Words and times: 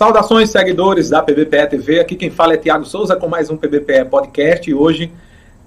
Saudações, 0.00 0.48
seguidores 0.48 1.10
da 1.10 1.22
PBPE 1.22 1.66
TV. 1.68 2.00
Aqui 2.00 2.16
quem 2.16 2.30
fala 2.30 2.54
é 2.54 2.56
Tiago 2.56 2.86
Souza 2.86 3.14
com 3.16 3.28
mais 3.28 3.50
um 3.50 3.56
PBPE 3.58 4.06
Podcast. 4.08 4.70
E 4.70 4.72
hoje, 4.72 5.12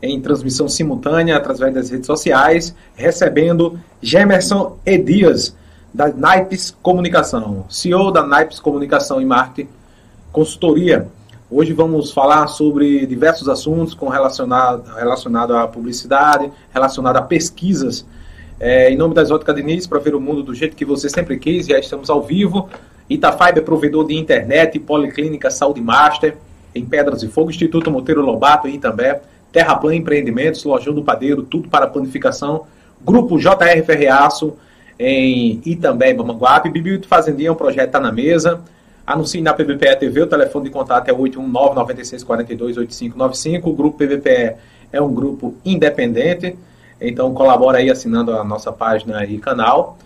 em 0.01 0.19
transmissão 0.19 0.67
simultânea 0.67 1.37
através 1.37 1.71
das 1.71 1.91
redes 1.91 2.07
sociais, 2.07 2.75
recebendo 2.95 3.79
Gemerson 4.01 4.79
Edias, 4.83 5.55
da 5.93 6.07
Naipes 6.07 6.75
Comunicação, 6.81 7.65
CEO 7.69 8.09
da 8.09 8.25
Naipes 8.25 8.59
Comunicação 8.59 9.21
e 9.21 9.25
Marketing 9.25 9.69
Consultoria. 10.31 11.07
Hoje 11.47 11.71
vamos 11.71 12.11
falar 12.11 12.47
sobre 12.47 13.05
diversos 13.05 13.47
assuntos 13.47 13.93
com 13.93 14.09
relacionado, 14.09 14.95
relacionado 14.95 15.55
à 15.55 15.67
publicidade, 15.67 16.51
relacionado 16.73 17.17
a 17.17 17.21
pesquisas. 17.21 18.03
É, 18.59 18.89
em 18.89 18.97
nome 18.97 19.13
das 19.13 19.29
Óticas 19.29 19.55
Diniz, 19.55 19.85
para 19.85 19.99
ver 19.99 20.15
o 20.15 20.19
mundo 20.19 20.41
do 20.41 20.55
jeito 20.55 20.75
que 20.75 20.85
você 20.85 21.07
sempre 21.07 21.37
quis, 21.37 21.67
já 21.67 21.77
estamos 21.77 22.09
ao 22.09 22.23
vivo. 22.23 22.67
Itafiber, 23.09 23.57
é 23.57 23.61
provedor 23.61 24.07
de 24.07 24.15
internet, 24.15 24.79
Policlínica 24.79 25.49
Saúde 25.49 25.81
Master, 25.81 26.37
em 26.73 26.85
Pedras 26.85 27.23
e 27.23 27.27
Fogo, 27.27 27.49
Instituto 27.49 27.91
Monteiro 27.91 28.21
Lobato 28.21 28.67
em 28.67 28.75
Itambé, 28.75 29.21
Terraplan 29.51 29.95
Empreendimentos, 29.95 30.63
Lojão 30.63 30.93
do 30.93 31.03
Padeiro, 31.03 31.43
tudo 31.43 31.69
para 31.69 31.87
planificação. 31.87 32.65
Grupo 33.03 33.37
JR 33.37 33.83
Ferreaço, 33.85 34.57
em 34.97 35.61
Itambé 35.65 36.11
e 36.11 36.13
Mamanguape. 36.13 36.69
Bibi 36.69 37.01
Fazendinha, 37.05 37.51
o 37.51 37.55
projeto 37.55 37.87
está 37.87 37.99
na 37.99 38.11
mesa. 38.11 38.61
Anuncie 39.05 39.41
na 39.41 39.53
PBPE 39.53 39.97
TV, 39.97 40.21
o 40.21 40.27
telefone 40.27 40.65
de 40.65 40.71
contato 40.71 41.09
é 41.09 41.13
819 41.13 41.75
9642 41.75 42.77
8595. 42.77 43.69
O 43.69 43.73
grupo 43.73 43.97
PBPE 43.97 44.55
é 44.91 45.01
um 45.01 45.13
grupo 45.13 45.55
independente, 45.65 46.55
então 47.01 47.33
colabora 47.33 47.79
aí 47.79 47.89
assinando 47.89 48.31
a 48.31 48.43
nossa 48.43 48.71
página 48.71 49.25
e 49.25 49.37
canal. 49.39 49.97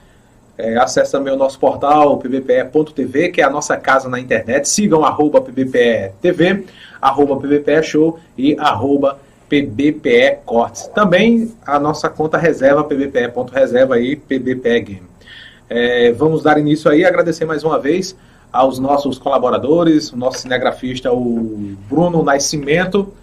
É, 0.58 0.76
acesse 0.78 1.12
também 1.12 1.32
o 1.32 1.38
nosso 1.38 1.60
portal 1.60 2.18
pbpe.tv, 2.18 3.30
que 3.30 3.42
é 3.42 3.44
a 3.44 3.50
nossa 3.50 3.78
casa 3.78 4.10
na 4.10 4.20
internet. 4.20 4.68
Sigam 4.68 5.06
arroba 5.06 5.40
pbpe.tv, 5.40 6.66
arroba 7.00 7.38
pbpe 7.38 7.84
show 7.84 8.20
e 8.38 8.58
arroba 8.58 9.20
pbpe 9.48 10.40
cortes. 10.46 10.88
Também 10.88 11.54
a 11.66 11.80
nossa 11.80 12.10
conta 12.10 12.38
reserva, 12.38 12.84
pbpe.reserva 12.84 13.96
aí, 13.96 14.16
pbpe 14.16 14.80
game. 14.80 15.08
É, 15.70 16.12
vamos 16.14 16.42
dar 16.42 16.58
início 16.58 16.90
aí, 16.90 17.06
agradecer 17.06 17.46
mais 17.46 17.64
uma 17.64 17.78
vez 17.78 18.16
aos 18.52 18.80
nossos 18.80 19.20
colaboradores, 19.20 20.12
o 20.12 20.18
nosso 20.18 20.40
cinegrafista, 20.40 21.12
o 21.12 21.76
Bruno 21.90 22.24
Nascimento, 22.24 23.14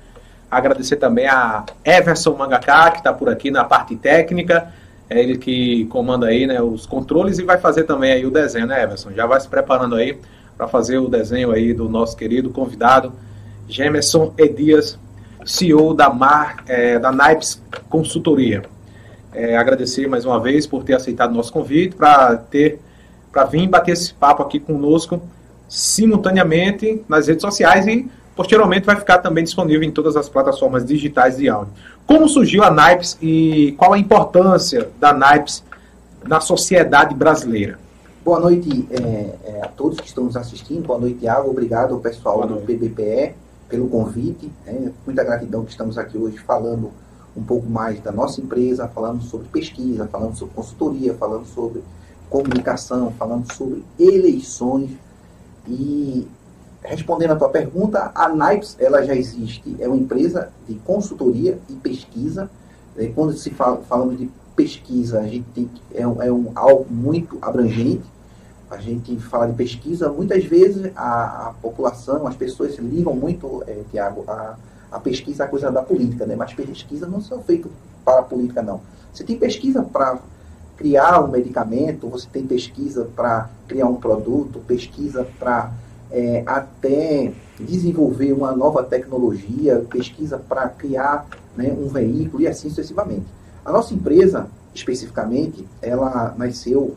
agradecer 0.50 0.96
também 0.96 1.26
a 1.26 1.64
Everson 1.84 2.36
Mangaká, 2.36 2.90
que 2.90 2.98
está 2.98 3.12
por 3.12 3.28
aqui 3.28 3.50
na 3.50 3.64
parte 3.64 3.96
técnica, 3.96 4.72
é 5.08 5.20
ele 5.20 5.36
que 5.36 5.84
comanda 5.86 6.26
aí 6.26 6.46
né, 6.46 6.60
os 6.60 6.86
controles 6.86 7.38
e 7.38 7.42
vai 7.42 7.58
fazer 7.58 7.84
também 7.84 8.12
aí 8.12 8.26
o 8.26 8.30
desenho, 8.30 8.66
né, 8.66 8.82
Everson? 8.82 9.12
Já 9.12 9.26
vai 9.26 9.40
se 9.40 9.48
preparando 9.48 9.94
aí 9.96 10.18
para 10.56 10.68
fazer 10.68 10.98
o 10.98 11.08
desenho 11.08 11.50
aí 11.50 11.72
do 11.74 11.88
nosso 11.88 12.16
querido 12.16 12.50
convidado, 12.50 13.12
Gemerson 13.68 14.32
Edias, 14.38 14.98
CEO 15.44 15.94
da, 15.94 16.08
Mar, 16.10 16.64
é, 16.66 16.98
da 16.98 17.12
Naipes 17.12 17.62
Consultoria. 17.88 18.62
É, 19.32 19.56
agradecer 19.56 20.08
mais 20.08 20.24
uma 20.24 20.40
vez 20.40 20.66
por 20.66 20.84
ter 20.84 20.94
aceitado 20.94 21.34
nosso 21.34 21.52
convite 21.52 21.96
para 21.96 22.36
ter 22.36 22.78
para 23.32 23.44
vir 23.44 23.66
bater 23.66 23.90
esse 23.90 24.14
papo 24.14 24.44
aqui 24.44 24.60
conosco 24.60 25.20
simultaneamente 25.68 27.02
nas 27.08 27.26
redes 27.26 27.42
sociais 27.42 27.84
e 27.88 28.08
posteriormente 28.36 28.86
vai 28.86 28.94
ficar 28.94 29.18
também 29.18 29.42
disponível 29.42 29.82
em 29.82 29.90
todas 29.90 30.16
as 30.16 30.28
plataformas 30.28 30.84
digitais 30.84 31.36
de 31.36 31.48
áudio. 31.48 31.72
Como 32.06 32.28
surgiu 32.28 32.62
a 32.62 32.70
NAIPS 32.70 33.18
e 33.20 33.74
qual 33.78 33.92
a 33.92 33.98
importância 33.98 34.90
da 35.00 35.12
NAIPS 35.12 35.64
na 36.26 36.40
sociedade 36.40 37.14
brasileira? 37.14 37.78
Boa 38.24 38.40
noite 38.40 38.86
é, 38.90 39.34
é, 39.44 39.60
a 39.62 39.68
todos 39.68 40.00
que 40.00 40.06
estão 40.06 40.24
nos 40.24 40.36
assistindo. 40.36 40.86
Boa 40.86 40.98
noite, 40.98 41.20
Thiago. 41.20 41.50
Obrigado 41.50 41.94
ao 41.94 42.00
pessoal 42.00 42.46
do 42.46 42.56
PBPE 42.56 43.34
pelo 43.68 43.88
convite. 43.88 44.50
É, 44.66 44.90
muita 45.04 45.24
gratidão 45.24 45.64
que 45.64 45.70
estamos 45.70 45.98
aqui 45.98 46.16
hoje 46.16 46.38
falando 46.38 46.90
um 47.36 47.42
pouco 47.42 47.68
mais 47.68 48.00
da 48.00 48.12
nossa 48.12 48.40
empresa, 48.40 48.86
falando 48.88 49.22
sobre 49.22 49.48
pesquisa, 49.48 50.06
falando 50.06 50.36
sobre 50.36 50.54
consultoria, 50.54 51.14
falando 51.14 51.46
sobre 51.46 51.82
comunicação, 52.30 53.12
falando 53.18 53.52
sobre 53.52 53.84
eleições. 53.98 54.90
E 55.66 56.26
respondendo 56.84 57.32
a 57.32 57.36
tua 57.36 57.48
pergunta, 57.48 58.12
a 58.14 58.28
NIPES 58.28 58.76
ela 58.78 59.02
já 59.02 59.16
existe, 59.16 59.74
é 59.80 59.88
uma 59.88 59.96
empresa 59.96 60.50
de 60.68 60.74
consultoria 60.76 61.58
e 61.68 61.72
pesquisa. 61.72 62.50
É, 62.96 63.06
quando 63.06 63.32
se 63.32 63.50
fala 63.50 63.78
falando 63.88 64.16
de 64.16 64.30
pesquisa, 64.54 65.20
a 65.20 65.26
gente 65.26 65.46
tem 65.54 65.68
é, 65.94 66.06
um, 66.06 66.22
é 66.22 66.30
um 66.30 66.52
algo 66.54 66.86
muito 66.88 67.38
abrangente. 67.40 68.04
A 68.70 68.76
gente 68.76 69.16
fala 69.18 69.46
de 69.46 69.54
pesquisa, 69.54 70.10
muitas 70.10 70.44
vezes 70.44 70.92
a, 70.94 71.48
a 71.48 71.54
população, 71.60 72.26
as 72.26 72.36
pessoas 72.36 72.76
ligam 72.76 73.14
muito, 73.14 73.64
é, 73.66 73.80
Tiago, 73.90 74.24
a, 74.28 74.56
a 74.92 75.00
pesquisa 75.00 75.44
à 75.44 75.48
coisa 75.48 75.70
da 75.70 75.82
política, 75.82 76.26
né? 76.26 76.36
Mas 76.36 76.52
pesquisa 76.52 77.06
não 77.06 77.20
são 77.20 77.42
feitas 77.42 77.70
para 78.04 78.20
a 78.20 78.22
política, 78.22 78.62
não. 78.62 78.80
Você 79.12 79.24
tem 79.24 79.38
pesquisa 79.38 79.82
para 79.82 80.18
criar 80.76 81.24
um 81.24 81.28
medicamento, 81.28 82.08
você 82.08 82.26
tem 82.30 82.46
pesquisa 82.46 83.08
para 83.14 83.48
criar 83.68 83.86
um 83.86 83.94
produto, 83.94 84.60
pesquisa 84.66 85.26
para 85.38 85.72
é, 86.14 86.42
até 86.46 87.32
desenvolver 87.58 88.32
uma 88.32 88.52
nova 88.52 88.82
tecnologia, 88.82 89.84
pesquisa 89.90 90.38
para 90.38 90.68
criar 90.68 91.26
né, 91.56 91.72
um 91.72 91.88
veículo 91.88 92.42
e 92.42 92.48
assim 92.48 92.68
sucessivamente. 92.68 93.26
A 93.64 93.72
nossa 93.72 93.92
empresa, 93.92 94.48
especificamente, 94.74 95.66
ela 95.82 96.34
nasceu 96.36 96.94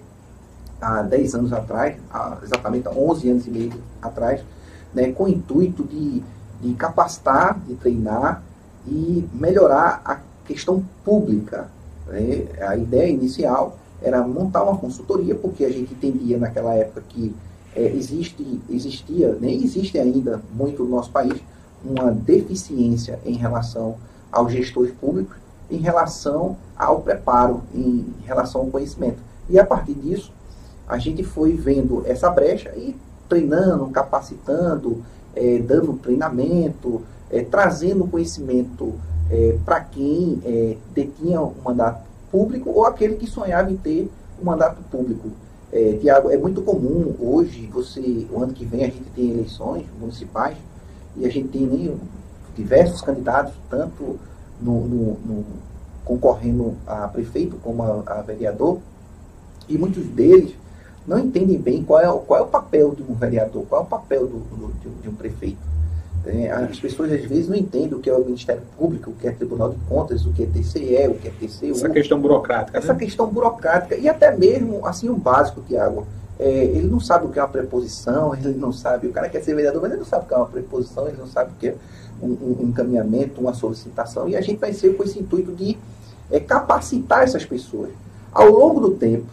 há 0.82 1.02
10 1.02 1.36
anos 1.36 1.54
atrás, 1.54 1.98
há 2.10 2.38
exatamente 2.44 2.88
há 2.88 2.92
11 2.92 3.30
anos 3.30 3.48
e 3.48 3.52
meio 3.52 3.74
atrás, 4.02 4.42
né, 4.94 5.12
com 5.12 5.26
o 5.26 5.30
intuito 5.30 5.84
de, 5.84 6.24
de 6.62 6.74
capacitar, 6.76 7.60
de 7.68 7.76
treinar 7.76 8.42
e 8.86 9.28
melhorar 9.34 10.02
a 10.06 10.20
questão 10.46 10.84
pública 11.04 11.68
né? 12.08 12.48
A 12.62 12.76
ideia 12.76 13.10
inicial 13.10 13.78
era 14.02 14.26
montar 14.26 14.64
uma 14.64 14.78
consultoria, 14.78 15.36
porque 15.36 15.66
a 15.66 15.70
gente 15.70 15.94
entendia 15.94 16.38
naquela 16.38 16.74
época 16.74 17.04
que 17.08 17.36
é, 17.76 17.86
existe, 17.88 18.62
existia, 18.70 19.38
nem 19.40 19.64
existe 19.64 19.98
ainda 19.98 20.42
muito 20.54 20.84
no 20.84 20.90
nosso 20.90 21.12
país, 21.12 21.36
uma 21.84 22.12
deficiência 22.12 23.20
em 23.26 23.34
relação 23.34 23.96
aos 24.32 24.52
gestores 24.52 24.92
públicos, 24.92 25.36
em 25.70 25.78
relação 25.78 26.58
ao 26.76 27.02
preparo, 27.02 27.62
em 27.74 28.06
relação 28.26 28.62
ao 28.62 28.68
conhecimento. 28.68 29.20
E 29.50 29.60
a 29.60 29.66
partir 29.66 29.94
disso, 29.94 30.32
a 30.88 30.98
gente 30.98 31.24
foi 31.24 31.54
vendo 31.54 32.04
essa 32.06 32.30
brecha 32.30 32.70
e 32.76 32.96
treinando, 33.28 33.88
capacitando, 33.90 35.04
é, 35.36 35.60
dando 35.60 35.94
treinamento, 35.94 37.02
é, 37.30 37.44
trazendo 37.44 38.08
conhecimento 38.08 38.94
é, 39.30 39.58
para 39.66 39.82
quem 39.82 40.42
é, 40.46 40.78
detinha 40.94 41.42
um 41.42 41.54
mandato 41.64 42.06
público 42.32 42.70
ou 42.70 42.86
aquele 42.86 43.16
que 43.16 43.28
sonhava 43.28 43.72
em 43.72 43.78
ter 43.78 44.10
um 44.42 44.46
mandato 44.46 44.82
público. 44.90 45.30
É, 45.72 45.98
Tiago, 46.00 46.30
é 46.30 46.38
muito 46.38 46.62
comum 46.62 47.14
hoje, 47.20 47.68
você, 47.68 48.26
o 48.32 48.42
ano 48.42 48.54
que 48.54 48.66
vem 48.66 48.86
a 48.86 48.88
gente 48.88 49.10
tem 49.16 49.32
eleições 49.32 49.86
municipais 50.00 50.58
e 51.18 51.26
a 51.26 51.30
gente 51.30 51.50
tem 51.50 51.62
nem, 51.64 51.94
diversos 52.58 53.02
candidatos, 53.02 53.54
tanto 53.70 54.20
no, 54.60 54.88
no, 54.88 55.06
no, 55.20 55.46
concorrendo 56.04 56.76
a 56.88 57.08
prefeito 57.08 57.56
como 57.58 57.84
a, 57.84 58.04
a, 58.08 58.22
vereador, 58.22 58.80
e 59.70 59.78
muitos 59.78 60.06
deles 60.08 60.56
não 61.06 61.20
entendem 61.20 61.60
bem 61.60 61.84
qual 61.84 62.00
é, 62.00 62.26
qual 62.26 62.40
é 62.40 62.44
o 62.44 62.48
papel 62.48 62.96
de 62.96 63.04
um 63.04 63.14
vereador, 63.14 63.66
qual 63.68 63.82
é 63.82 63.84
o 63.84 63.88
papel 63.88 64.28
do, 64.28 64.40
do 64.40 64.74
de, 64.80 64.90
de 65.02 65.10
um 65.10 65.16
prefeito. 65.16 65.60
É, 66.28 66.52
as 66.52 66.80
pessoas 66.80 67.12
às 67.12 67.22
vezes 67.22 67.48
não 67.48 67.56
entendem 67.56 67.94
o 67.94 68.00
que 68.00 68.10
é 68.10 68.14
o 68.14 68.24
Ministério 68.24 68.62
Público, 68.78 69.12
o 69.12 69.14
que 69.14 69.28
é 69.28 69.32
Tribunal 69.32 69.70
de 69.70 69.78
Contas, 69.88 70.26
o 70.26 70.34
que 70.34 70.44
é 70.44 70.46
TCE, 70.46 71.08
o 71.08 71.16
que 71.16 71.28
é 71.30 71.32
TCU. 71.32 71.72
Essa 71.72 71.90
questão 71.90 72.20
burocrática. 72.20 72.78
Essa 72.78 72.94
né? 72.94 73.00
questão 73.00 73.28
burocrática. 73.28 73.96
E 73.96 74.10
até 74.10 74.36
mesmo, 74.36 74.86
assim, 74.86 75.10
o 75.10 75.16
básico, 75.16 75.62
Tiago. 75.62 76.06
É, 76.40 76.66
ele 76.66 76.88
não 76.88 77.00
sabe 77.00 77.26
o 77.26 77.30
que 77.30 77.40
é 77.40 77.42
uma 77.42 77.48
preposição, 77.48 78.36
ele 78.36 78.54
não 78.54 78.72
sabe, 78.72 79.08
o 79.08 79.12
cara 79.12 79.28
quer 79.28 79.42
ser 79.42 79.56
vereador, 79.56 79.82
mas 79.82 79.90
ele 79.90 80.02
não 80.02 80.06
sabe 80.06 80.26
o 80.26 80.28
que 80.28 80.34
é 80.36 80.38
uma 80.38 80.46
preposição, 80.46 81.08
ele 81.08 81.18
não 81.18 81.26
sabe 81.26 81.52
o 81.52 81.56
que 81.56 81.70
é 81.70 81.76
um, 82.22 82.28
um 82.28 82.68
encaminhamento, 82.68 83.42
uma 83.42 83.56
solicitação. 83.56 84.30
E 84.30 84.36
a 84.36 84.42
gente 84.42 84.60
vai 84.60 84.72
ser 84.72 84.96
com 84.96 85.04
esse 85.04 85.18
intuito 85.18 85.52
de 85.52 85.78
é, 86.30 86.40
capacitar 86.40 87.24
essas 87.24 87.46
pessoas. 87.46 87.90
Ao 88.32 88.52
longo 88.52 88.80
do 88.80 88.92
tempo, 88.92 89.26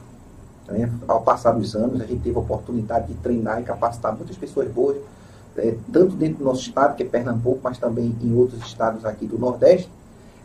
né, 0.67 0.91
ao 1.06 1.20
passar 1.20 1.52
dos 1.52 1.75
anos, 1.75 2.00
a 2.00 2.06
gente 2.06 2.23
teve 2.23 2.37
a 2.37 2.41
oportunidade 2.41 3.08
de 3.08 3.14
treinar 3.14 3.61
e 3.61 3.64
capacitar 3.64 4.17
muitas 4.17 4.37
pessoas 4.37 4.69
boas 4.70 4.96
é, 5.56 5.74
tanto 5.92 6.16
dentro 6.16 6.38
do 6.38 6.44
nosso 6.44 6.62
estado, 6.62 6.96
que 6.96 7.02
é 7.02 7.06
Pernambuco, 7.06 7.60
mas 7.62 7.78
também 7.78 8.14
em 8.22 8.34
outros 8.34 8.62
estados 8.64 9.04
aqui 9.04 9.26
do 9.26 9.38
Nordeste, 9.38 9.88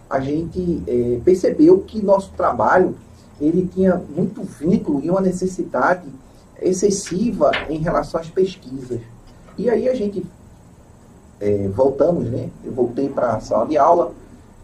a 0.09 0.19
gente 0.19 0.83
é, 0.87 1.19
percebeu 1.23 1.79
que 1.79 2.03
nosso 2.03 2.31
trabalho 2.31 2.95
ele 3.39 3.69
tinha 3.73 3.95
muito 3.95 4.43
vínculo 4.43 5.01
e 5.03 5.09
uma 5.09 5.21
necessidade 5.21 6.07
excessiva 6.61 7.51
em 7.69 7.77
relação 7.77 8.19
às 8.19 8.29
pesquisas. 8.29 8.99
E 9.57 9.69
aí 9.69 9.87
a 9.87 9.95
gente 9.95 10.25
é, 11.39 11.67
voltamos, 11.69 12.25
né? 12.25 12.49
Eu 12.63 12.73
voltei 12.73 13.07
para 13.07 13.35
a 13.35 13.39
sala 13.39 13.65
de 13.67 13.77
aula 13.77 14.11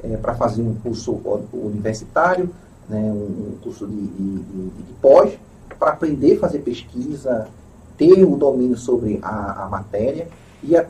é, 0.03 0.17
para 0.17 0.35
fazer 0.35 0.61
um 0.61 0.75
curso 0.75 1.19
universitário, 1.53 2.49
né? 2.89 2.99
um, 2.99 3.57
curso 3.61 3.87
de, 3.87 3.95
de, 3.95 4.39
de, 4.39 4.69
de 4.69 4.93
pós, 5.01 5.37
para 5.79 5.91
aprender 5.91 6.37
a 6.37 6.39
fazer 6.39 6.59
pesquisa, 6.59 7.47
ter 7.97 8.23
o 8.23 8.35
domínio 8.35 8.77
sobre 8.77 9.19
a, 9.21 9.65
a 9.65 9.69
matéria 9.69 10.27
e 10.63 10.75
a, 10.75 10.85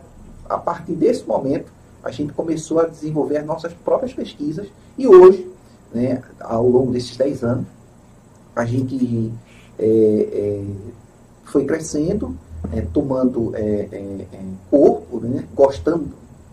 a 0.49 0.57
partir 0.57 0.93
desse 0.93 1.25
momento 1.25 1.71
a 2.03 2.11
gente 2.11 2.33
começou 2.33 2.79
a 2.79 2.85
desenvolver 2.85 3.37
as 3.37 3.45
nossas 3.45 3.73
próprias 3.73 4.13
pesquisas 4.13 4.67
e 4.97 5.07
hoje, 5.07 5.49
né, 5.93 6.21
ao 6.39 6.67
longo 6.67 6.91
desses 6.91 7.17
10 7.17 7.43
anos, 7.43 7.65
a 8.55 8.63
gente 8.63 9.31
é, 9.77 9.85
é, 9.85 10.63
foi 11.43 11.65
crescendo, 11.65 12.35
é, 12.71 12.81
tomando 12.81 13.55
é, 13.55 13.61
é, 13.91 14.25
é, 14.33 14.39
corpo, 14.69 15.19
né, 15.19 15.45
gostando 15.53 16.07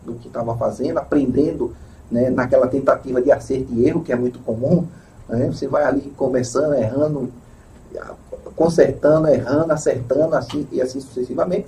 do 0.04 0.14
que 0.14 0.26
estava 0.26 0.56
fazendo, 0.56 0.98
aprendendo 0.98 1.74
né, 2.10 2.30
naquela 2.30 2.66
tentativa 2.66 3.22
de 3.22 3.30
acerto 3.30 3.72
e 3.72 3.86
erro, 3.86 4.02
que 4.02 4.12
é 4.12 4.16
muito 4.16 4.38
comum. 4.40 4.86
Né, 5.28 5.46
você 5.46 5.68
vai 5.68 5.84
ali 5.84 6.12
começando, 6.16 6.74
errando, 6.74 7.30
consertando, 8.54 9.28
errando, 9.28 9.72
acertando, 9.72 10.34
assim 10.34 10.66
e 10.70 10.80
assim 10.80 11.00
sucessivamente. 11.00 11.66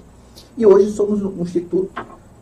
E 0.56 0.67
hoje 0.67 0.91
somos 0.91 1.23
um 1.23 1.43
instituto, 1.43 1.91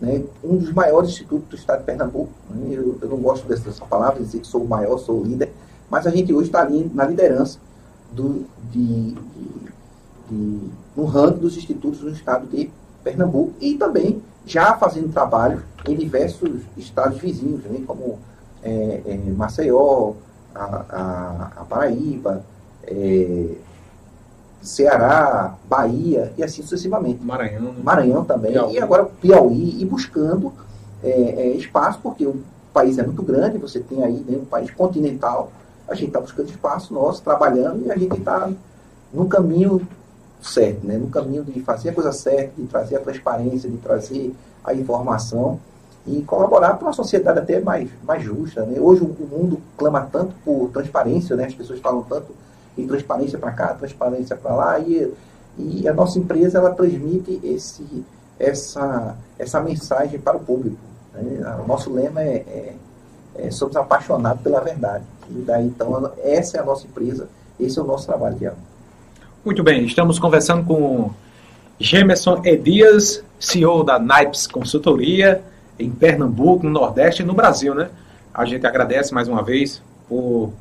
né, 0.00 0.22
um 0.42 0.56
dos 0.56 0.72
maiores 0.72 1.10
institutos 1.10 1.48
do 1.48 1.56
estado 1.56 1.80
de 1.80 1.84
Pernambuco. 1.84 2.32
Né, 2.50 2.74
eu, 2.76 2.98
eu, 3.00 3.08
não 3.08 3.18
gosto 3.18 3.46
dessa 3.46 3.84
palavra, 3.84 4.22
dizer 4.22 4.40
que 4.40 4.46
sou 4.46 4.62
o 4.62 4.68
maior, 4.68 4.98
sou 4.98 5.20
o 5.20 5.24
líder, 5.24 5.52
mas 5.90 6.06
a 6.06 6.10
gente 6.10 6.32
hoje 6.32 6.48
está 6.48 6.62
ali 6.62 6.90
na 6.94 7.04
liderança 7.04 7.58
do, 8.10 8.44
de, 8.70 9.12
de, 9.12 9.16
de, 10.28 10.70
no 10.96 11.04
ranking 11.04 11.38
dos 11.38 11.56
institutos 11.56 12.00
do 12.00 12.10
estado 12.10 12.46
de 12.46 12.70
Pernambuco 13.02 13.52
e 13.60 13.74
também 13.74 14.22
já 14.44 14.76
fazendo 14.76 15.12
trabalho 15.12 15.62
em 15.86 15.96
diversos 15.96 16.60
estados 16.76 17.18
vizinhos, 17.18 17.62
né, 17.64 17.82
como 17.86 18.18
é, 18.62 19.02
é, 19.06 19.30
Maceió, 19.30 20.14
a, 20.54 20.64
a, 20.64 21.52
a 21.56 21.64
Paraíba, 21.64 22.44
é, 22.84 23.46
Ceará, 24.62 25.54
Bahia 25.68 26.32
e 26.38 26.42
assim 26.42 26.62
sucessivamente. 26.62 27.22
Maranhão. 27.22 27.72
Né? 27.72 27.74
Maranhão 27.82 28.24
também. 28.24 28.52
Piauí. 28.52 28.74
E 28.74 28.80
agora 28.80 29.04
Piauí 29.04 29.82
e 29.82 29.84
buscando 29.84 30.52
é, 31.02 31.10
é, 31.10 31.46
espaço, 31.56 31.98
porque 32.02 32.24
o 32.24 32.42
país 32.72 32.96
é 32.98 33.02
muito 33.02 33.22
grande, 33.22 33.58
você 33.58 33.80
tem 33.80 34.02
aí 34.02 34.24
né, 34.26 34.38
um 34.38 34.44
país 34.44 34.70
continental, 34.70 35.52
a 35.86 35.94
gente 35.94 36.08
está 36.08 36.20
buscando 36.20 36.48
espaço 36.48 36.94
nosso, 36.94 37.22
trabalhando 37.22 37.84
e 37.84 37.90
a 37.90 37.96
gente 37.96 38.16
está 38.16 38.50
no 39.12 39.26
caminho 39.26 39.86
certo, 40.40 40.86
né? 40.86 40.96
no 40.96 41.08
caminho 41.08 41.44
de 41.44 41.60
fazer 41.60 41.90
a 41.90 41.92
coisa 41.92 42.12
certa, 42.12 42.52
de 42.56 42.66
trazer 42.66 42.96
a 42.96 43.00
transparência, 43.00 43.68
de 43.68 43.76
trazer 43.76 44.34
a 44.64 44.74
informação 44.74 45.60
e 46.06 46.22
colaborar 46.22 46.74
para 46.74 46.86
uma 46.86 46.92
sociedade 46.92 47.38
até 47.38 47.60
mais, 47.60 47.88
mais 48.02 48.22
justa. 48.22 48.64
Né? 48.64 48.80
Hoje 48.80 49.02
o 49.02 49.26
mundo 49.26 49.60
clama 49.76 50.08
tanto 50.10 50.34
por 50.44 50.70
transparência, 50.70 51.36
né? 51.36 51.44
as 51.44 51.54
pessoas 51.54 51.78
falam 51.80 52.02
tanto 52.02 52.34
em 52.76 52.86
transparência 52.86 53.38
para 53.38 53.52
cá, 53.52 53.74
transparência 53.74 54.36
para 54.36 54.54
lá, 54.54 54.78
e, 54.78 55.12
e 55.58 55.88
a 55.88 55.92
nossa 55.92 56.18
empresa 56.18 56.58
ela 56.58 56.70
transmite 56.70 57.40
esse, 57.42 58.04
essa, 58.38 59.16
essa 59.38 59.60
mensagem 59.60 60.18
para 60.18 60.36
o 60.36 60.40
público. 60.40 60.78
Né? 61.14 61.42
O 61.62 61.66
nosso 61.66 61.92
lema 61.92 62.22
é, 62.22 62.36
é, 62.36 62.74
é, 63.36 63.50
somos 63.50 63.76
apaixonados 63.76 64.42
pela 64.42 64.60
verdade. 64.60 65.04
E 65.30 65.40
daí 65.40 65.66
então 65.66 66.10
essa 66.22 66.58
é 66.58 66.60
a 66.60 66.64
nossa 66.64 66.86
empresa, 66.86 67.28
esse 67.58 67.78
é 67.78 67.82
o 67.82 67.84
nosso 67.84 68.06
trabalho, 68.06 68.36
Tiago. 68.36 68.56
Muito 69.44 69.62
bem, 69.62 69.84
estamos 69.84 70.18
conversando 70.18 70.64
com 70.64 71.10
Gemerson 71.78 72.42
Edias, 72.44 73.24
CEO 73.40 73.82
da 73.82 73.98
Nipes 73.98 74.46
Consultoria, 74.46 75.42
em 75.78 75.90
Pernambuco, 75.90 76.64
no 76.64 76.70
Nordeste 76.70 77.22
e 77.22 77.26
no 77.26 77.34
Brasil, 77.34 77.74
né? 77.74 77.90
A 78.32 78.44
gente 78.44 78.66
agradece 78.66 79.12
mais 79.12 79.28
uma 79.28 79.42
vez 79.42 79.82
por 80.08 80.52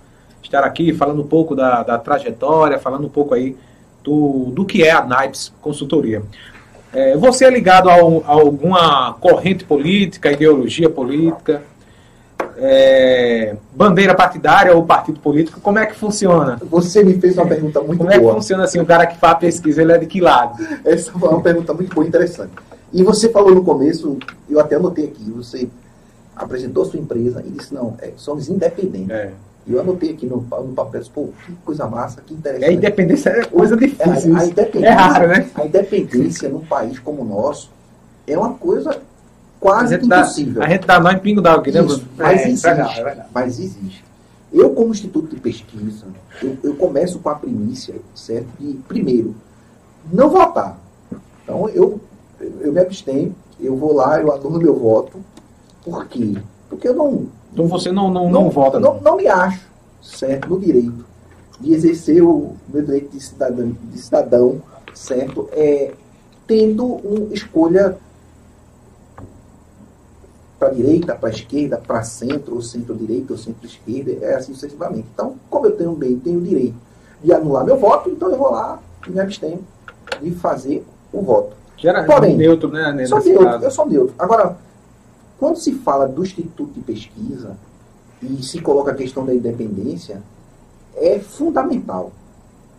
estar 0.42 0.64
aqui 0.64 0.94
falando 0.94 1.22
um 1.22 1.28
pouco 1.28 1.56
da, 1.56 1.84
da 1.84 1.98
trajetória, 1.98 2.80
falando 2.80 3.06
um 3.06 3.10
pouco 3.10 3.34
aí 3.34 3.56
do, 4.04 4.52
do 4.52 4.66
que 4.66 4.84
é 4.84 4.92
a 4.92 5.06
Nipes 5.06 5.54
Consultoria. 5.62 6.22
É, 6.94 7.16
você 7.16 7.46
é 7.46 7.50
ligado 7.50 7.90
a, 7.90 7.94
a, 7.94 8.32
alguma 8.32 9.14
corrente 9.14 9.64
política, 9.64 10.32
ideologia 10.32 10.90
política, 10.90 11.62
é, 12.58 13.56
bandeira 13.74 14.14
partidária 14.14 14.76
ou 14.76 14.84
partido 14.84 15.20
político? 15.20 15.62
Como 15.62 15.80
é 15.80 15.86
que 15.86 15.96
funciona? 15.96 16.60
Você 16.70 17.04
me 17.04 17.14
fez 17.20 17.38
uma 17.38 17.48
pergunta 17.48 17.80
muito 17.80 18.00
Como 18.00 18.10
boa. 18.10 18.20
Como 18.20 18.30
é 18.30 18.34
que 18.34 18.40
funciona 18.40 18.64
assim, 18.64 18.80
o 18.80 18.86
cara 18.86 19.06
que 19.06 19.18
faz 19.18 19.40
pesquisa, 19.40 19.82
ele 19.82 19.94
é 19.94 19.98
de 19.98 20.06
que 20.06 20.20
lado? 20.20 20.62
Essa 20.84 21.12
foi 21.12 21.30
uma 21.30 21.42
pergunta 21.42 21.74
muito 21.74 21.94
boa 21.94 22.06
e 22.06 22.10
interessante. 22.10 22.52
E 22.94 23.04
você 23.04 23.30
falou 23.30 23.56
no 23.56 23.64
começo, 23.64 24.18
eu 24.50 24.60
até 24.60 24.76
anotei 24.76 25.06
aqui, 25.06 25.24
você 25.32 25.70
apresentou 26.36 26.84
sua 26.84 27.00
empresa 27.00 27.42
e 27.46 27.52
disse, 27.52 27.74
não, 27.74 27.96
é, 28.02 28.12
somos 28.18 28.50
independentes. 28.50 29.10
É. 29.10 29.32
E 29.68 29.74
eu 29.74 29.80
anotei 29.80 30.12
aqui 30.12 30.26
no, 30.26 30.38
no 30.38 30.74
papel, 30.74 31.02
pô, 31.14 31.30
que 31.46 31.54
coisa 31.64 31.88
massa, 31.88 32.22
que 32.22 32.34
interessante. 32.34 32.70
A 32.70 32.74
independência 32.74 33.30
é 33.30 33.46
coisa 33.46 33.78
difícil. 33.78 34.36
É, 34.36 34.40
a, 34.40 34.42
a 34.42 34.46
independência, 34.46 34.88
é 34.88 34.92
raro, 34.92 35.28
né? 35.28 35.50
A 35.54 35.66
independência 35.66 36.50
num 36.50 36.66
país 36.66 37.00
como 37.00 37.22
o 37.22 37.26
nosso 37.26 37.70
é 38.26 38.38
uma 38.38 38.54
coisa 38.54 39.00
quase 39.60 39.96
a 39.96 39.98
impossível. 40.00 40.62
Dá, 40.62 40.66
a 40.66 40.70
gente 40.70 40.88
dá 40.88 41.00
nós 41.00 41.16
em 41.16 41.20
pingo 41.20 41.42
d'água 41.42 41.62
aqui, 41.62 41.72
né? 41.72 41.82
Mas 42.18 42.42
é, 42.42 42.48
existe. 42.48 42.68
É 42.68 43.26
mas 43.34 43.60
existe. 43.60 44.04
Eu, 44.52 44.72
como 44.72 44.92
instituto 44.92 45.34
de 45.34 45.40
pesquisa, 45.40 46.08
eu, 46.42 46.58
eu 46.64 46.76
começo 46.76 47.20
com 47.20 47.30
a 47.30 47.36
primícia, 47.36 47.96
certo? 48.14 48.48
De, 48.60 48.74
primeiro, 48.88 49.36
não 50.12 50.30
votar. 50.30 50.78
Então, 51.44 51.70
eu, 51.70 52.02
eu 52.40 52.74
me 52.74 52.80
abstenho, 52.80 53.34
eu 53.60 53.76
vou 53.78 53.94
lá, 53.94 54.20
eu 54.20 54.34
anulo 54.34 54.60
meu 54.60 54.78
voto. 54.78 55.24
Por 55.84 56.06
quê? 56.08 56.36
Porque 56.72 56.88
eu 56.88 56.96
não 56.96 57.28
então 57.54 57.68
você 57.68 57.92
não, 57.92 58.10
não, 58.10 58.24
não, 58.24 58.44
não 58.44 58.50
vota? 58.50 58.80
Não, 58.80 59.00
não 59.02 59.18
me 59.18 59.28
acho 59.28 59.70
certo 60.02 60.50
no 60.50 60.60
direito 60.60 61.06
de 61.60 61.74
exercer 61.74 62.24
o 62.24 62.56
meu 62.68 62.82
direito 62.82 63.12
de 63.12 63.20
cidadão, 63.22 63.76
de 63.84 64.00
cidadão 64.00 64.62
certo? 64.94 65.50
É, 65.52 65.92
tendo 66.48 66.86
uma 66.86 67.34
escolha 67.34 67.98
para 70.58 70.70
a 70.70 70.72
direita, 70.72 71.16
para 71.16 71.30
a 71.30 71.32
esquerda, 71.32 71.78
para 71.78 72.04
centro, 72.04 72.56
ou 72.56 72.62
centro-direita, 72.62 73.34
ou 73.34 73.40
centro-esquerda, 73.40 74.26
é 74.26 74.36
assim 74.36 74.54
sucessivamente. 74.54 75.08
Então, 75.14 75.36
como 75.50 75.66
eu 75.66 75.76
tenho 75.76 75.94
bem, 75.94 76.20
tenho 76.20 76.40
o 76.40 76.42
direito 76.42 76.76
de 77.24 77.34
anular 77.34 77.66
meu 77.66 77.78
voto, 77.78 78.10
então 78.10 78.30
eu 78.30 78.38
vou 78.38 78.52
lá 78.52 78.80
e 79.08 79.12
me 79.12 79.20
abstenho 79.20 79.64
de 80.22 80.32
fazer 80.32 80.86
o 81.12 81.22
voto. 81.22 81.56
Que 81.78 81.88
era 81.88 82.04
Porém, 82.04 82.38
neutro, 82.38 82.70
né? 82.70 83.06
Sou 83.08 83.20
neutro, 83.24 83.64
eu 83.64 83.72
sou 83.72 83.88
neutro. 83.88 84.14
Agora, 84.20 84.56
quando 85.42 85.56
se 85.56 85.74
fala 85.74 86.08
do 86.08 86.22
Instituto 86.22 86.72
de 86.72 86.82
Pesquisa 86.82 87.58
e 88.22 88.44
se 88.44 88.62
coloca 88.62 88.92
a 88.92 88.96
questão 88.96 89.26
da 89.26 89.34
independência, 89.34 90.22
é 90.96 91.18
fundamental, 91.18 92.12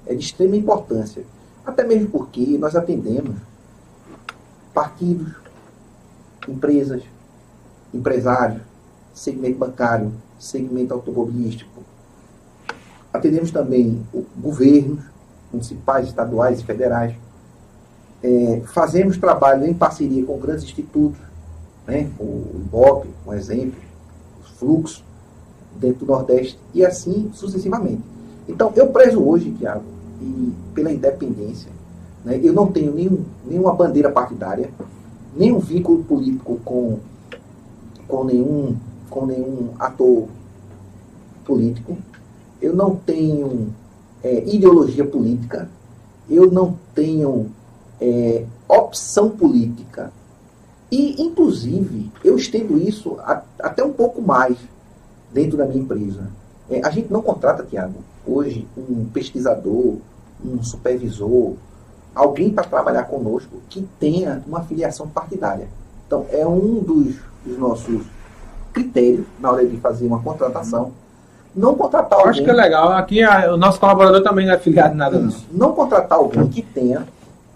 é 0.07 0.15
de 0.15 0.25
extrema 0.25 0.55
importância. 0.55 1.25
Até 1.67 1.83
mesmo 1.83 2.09
porque 2.11 2.57
nós 2.59 2.77
atendemos 2.77 3.37
partidos, 4.73 5.35
empresas, 6.47 7.03
empresários, 7.93 8.63
segmento 9.13 9.59
bancário, 9.59 10.13
segmento 10.39 10.95
automobilístico. 10.95 11.83
Atendemos 13.13 13.51
também 13.51 14.07
governos 14.39 15.01
municipais, 15.53 16.07
estaduais 16.07 16.61
e 16.61 16.65
federais. 16.65 17.17
É, 18.23 18.63
fazemos 18.73 19.19
trabalho 19.19 19.67
em 19.67 19.75
parceria 19.75 20.25
com 20.25 20.39
grandes 20.39 20.63
institutos, 20.63 21.32
né? 21.87 22.11
o 22.19 22.45
Ibope, 22.57 23.09
um 23.27 23.33
exemplo, 23.33 23.81
os 24.43 24.51
fluxos 24.59 25.05
dentro 25.77 26.05
do 26.05 26.13
Nordeste, 26.13 26.59
e 26.75 26.85
assim 26.85 27.31
sucessivamente. 27.33 28.03
Então, 28.49 28.73
eu 28.77 28.89
prezo 28.89 29.23
hoje, 29.23 29.53
Tiago, 29.53 29.85
pela 30.75 30.93
independência, 30.93 31.71
né? 32.25 32.39
eu 32.43 32.53
não 32.53 32.71
tenho 32.71 32.93
nenhum, 32.95 33.25
nenhuma 33.47 33.73
bandeira 33.73 34.11
partidária, 34.11 34.71
nenhum 35.37 35.59
vínculo 35.59 36.05
político 36.05 36.61
com, 36.65 36.99
com, 38.07 38.25
nenhum, 38.25 38.77
com 39.09 39.27
nenhum 39.27 39.71
ator 39.79 40.29
político, 41.45 41.97
eu 42.61 42.75
não 42.75 42.95
tenho 42.95 43.73
é, 44.23 44.45
ideologia 44.45 45.05
política, 45.05 45.69
eu 46.31 46.51
não 46.51 46.79
tenho 46.95 47.51
é, 48.01 48.45
opção 48.69 49.31
política 49.31 50.13
e, 50.93 51.23
inclusive, 51.23 52.13
eu 52.23 52.37
estendo 52.37 52.77
isso 52.77 53.17
a, 53.21 53.41
até 53.61 53.83
um 53.83 53.95
pouco 53.95 54.21
mais 54.21 54.59
dentro 55.33 55.57
da 55.57 55.65
minha 55.65 55.81
empresa. 55.81 56.29
É, 56.71 56.85
a 56.85 56.91
gente 56.91 57.11
não 57.11 57.23
contrata, 57.23 57.65
Tiago, 57.65 57.95
hoje 58.27 58.69
um 58.77 59.07
pesquisador, 59.07 59.97
um 60.45 60.63
supervisor, 60.63 61.55
alguém 62.15 62.51
para 62.51 62.65
trabalhar 62.65 63.05
conosco 63.05 63.63
que 63.71 63.89
tenha 63.99 64.43
uma 64.47 64.65
filiação 64.65 65.09
partidária. 65.09 65.67
Então, 66.07 66.27
é 66.29 66.47
um 66.47 66.81
dos, 66.81 67.17
dos 67.43 67.59
nossos 67.59 68.03
critérios 68.71 69.25
na 69.41 69.51
hora 69.51 69.67
de 69.67 69.79
fazer 69.79 70.07
uma 70.07 70.21
contratação. 70.21 70.93
Não 71.57 71.75
contratar 71.75 72.19
alguém. 72.19 72.31
Acho 72.33 72.45
que 72.45 72.51
é 72.51 72.53
legal. 72.53 72.93
Aqui 72.93 73.23
a, 73.23 73.55
o 73.55 73.57
nosso 73.57 73.81
colaborador 73.81 74.23
também 74.23 74.47
não 74.47 74.53
é 74.53 74.59
filiado 74.59 74.93
em 74.93 74.99
nada. 74.99 75.17
Isso. 75.17 75.47
Não. 75.51 75.69
não 75.69 75.75
contratar 75.75 76.19
alguém 76.19 76.47
que 76.49 76.61
tenha 76.61 77.07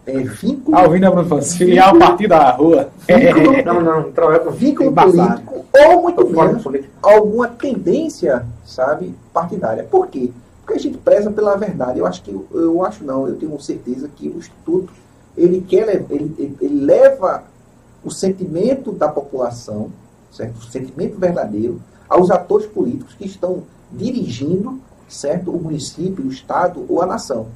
é, 0.06 0.18
vínculo. 0.22 0.76
Ah, 0.76 0.84
ouvindo 0.84 1.06
a 1.06 1.10
Bruno 1.10 1.42
filiar 1.42 1.94
o 1.94 1.98
partido 1.98 2.30
da 2.30 2.50
rua. 2.52 2.88
Vínculo, 3.06 3.54
é. 3.54 3.64
não, 3.64 3.80
não, 3.80 4.08
então 4.08 4.32
é 4.32 4.38
vínculo 4.50 4.92
político 4.92 5.66
ou 5.72 6.02
muito 6.02 6.28
menos 6.28 6.64
alguma 7.02 7.48
tendência, 7.48 8.46
sabe, 8.64 9.14
partidária. 9.32 9.84
Por 9.84 10.06
quê? 10.06 10.30
Porque 10.64 10.78
a 10.78 10.82
gente 10.82 10.98
preza 10.98 11.30
pela 11.30 11.56
verdade. 11.56 11.98
Eu 11.98 12.06
acho 12.06 12.22
que, 12.22 12.30
eu 12.30 12.84
acho 12.84 13.04
não, 13.04 13.28
eu 13.28 13.36
tenho 13.36 13.60
certeza 13.60 14.08
que 14.14 14.28
o 14.28 14.38
Instituto 14.38 14.92
ele, 15.36 15.60
quer, 15.60 16.06
ele, 16.10 16.56
ele 16.60 16.84
leva 16.84 17.44
o 18.02 18.10
sentimento 18.10 18.92
da 18.92 19.08
população, 19.08 19.90
certo? 20.32 20.56
o 20.56 20.64
sentimento 20.64 21.18
verdadeiro, 21.18 21.80
aos 22.08 22.30
atores 22.30 22.66
políticos 22.66 23.14
que 23.14 23.26
estão 23.26 23.64
dirigindo 23.92 24.80
certo? 25.08 25.50
o 25.50 25.60
município, 25.60 26.25
o 26.25 26.30
Estado 26.30 26.84
ou 26.88 27.02
a 27.02 27.06
nação. 27.06 27.48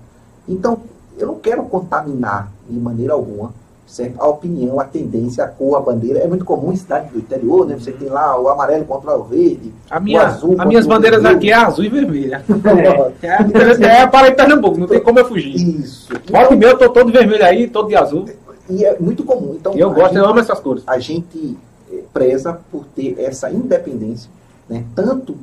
Então, 0.49 0.81
eu 1.21 1.29
não 1.29 1.37
quero 1.37 1.63
contaminar 1.65 2.51
de 2.69 2.79
maneira 2.79 3.13
alguma 3.13 3.53
certo? 3.91 4.21
a 4.21 4.29
opinião, 4.29 4.79
a 4.79 4.85
tendência, 4.85 5.45
a 5.45 5.49
cor, 5.49 5.77
a 5.77 5.81
bandeira. 5.81 6.21
É 6.21 6.27
muito 6.27 6.45
comum 6.45 6.73
em 6.73 6.77
cidade 6.77 7.11
do 7.11 7.19
interior, 7.19 7.67
né? 7.67 7.75
Você 7.77 7.91
tem 7.93 8.09
lá 8.09 8.41
o 8.41 8.49
amarelo 8.49 8.85
contra 8.85 9.17
o 9.17 9.25
verde, 9.25 9.73
a 9.91 9.99
minha, 9.99 10.21
o 10.21 10.25
azul. 10.25 10.57
As 10.59 10.67
minhas 10.67 10.87
bandeiras 10.87 11.25
aqui 11.25 11.51
é 11.51 11.55
azul 11.55 11.85
e 11.85 11.89
vermelha. 11.89 12.45
é, 13.23 13.27
é, 13.27 13.99
é, 13.99 14.03
é 14.03 14.07
para 14.07 14.33
Pernambuco, 14.33 14.79
não 14.79 14.87
tem 14.87 15.01
como 15.01 15.19
eu 15.19 15.27
fugir. 15.27 15.55
Isso. 15.55 16.09
Volta 16.09 16.29
então, 16.31 16.53
e 16.53 16.57
meia 16.57 16.71
eu 16.71 16.79
tô 16.79 16.89
todo 16.91 17.13
vermelho 17.13 17.45
aí, 17.45 17.69
todo 17.69 17.89
de 17.89 17.97
azul. 17.97 18.27
E 18.69 18.85
é 18.85 18.97
muito 19.01 19.25
comum. 19.25 19.57
Então, 19.59 19.75
eu 19.75 19.91
gosto, 19.91 20.15
gente, 20.15 20.19
eu 20.19 20.27
amo 20.27 20.39
essas 20.39 20.61
cores. 20.61 20.85
A 20.87 20.99
gente 21.01 21.59
eh, 21.93 22.05
preza 22.13 22.61
por 22.71 22.85
ter 22.95 23.19
essa 23.19 23.51
independência, 23.51 24.31
né? 24.69 24.85
tanto 24.95 25.37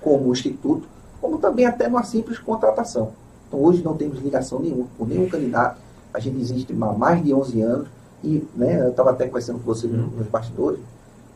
como 0.00 0.32
instituto, 0.32 0.82
como 1.20 1.38
também 1.38 1.64
até 1.64 1.88
numa 1.88 2.02
simples 2.02 2.38
contratação. 2.38 3.12
Hoje 3.56 3.82
não 3.82 3.96
temos 3.96 4.20
ligação 4.20 4.60
nenhuma 4.60 4.86
por 4.96 5.08
nenhum 5.08 5.28
candidato. 5.28 5.78
A 6.12 6.18
gente 6.18 6.40
existe 6.40 6.72
há 6.72 6.92
mais 6.92 7.22
de 7.22 7.32
11 7.32 7.60
anos 7.62 7.88
e 8.22 8.42
né, 8.54 8.80
eu 8.80 8.90
estava 8.90 9.10
até 9.10 9.26
conversando 9.26 9.58
com 9.58 9.64
você 9.64 9.86
nos 9.86 10.26
bastidores, 10.28 10.80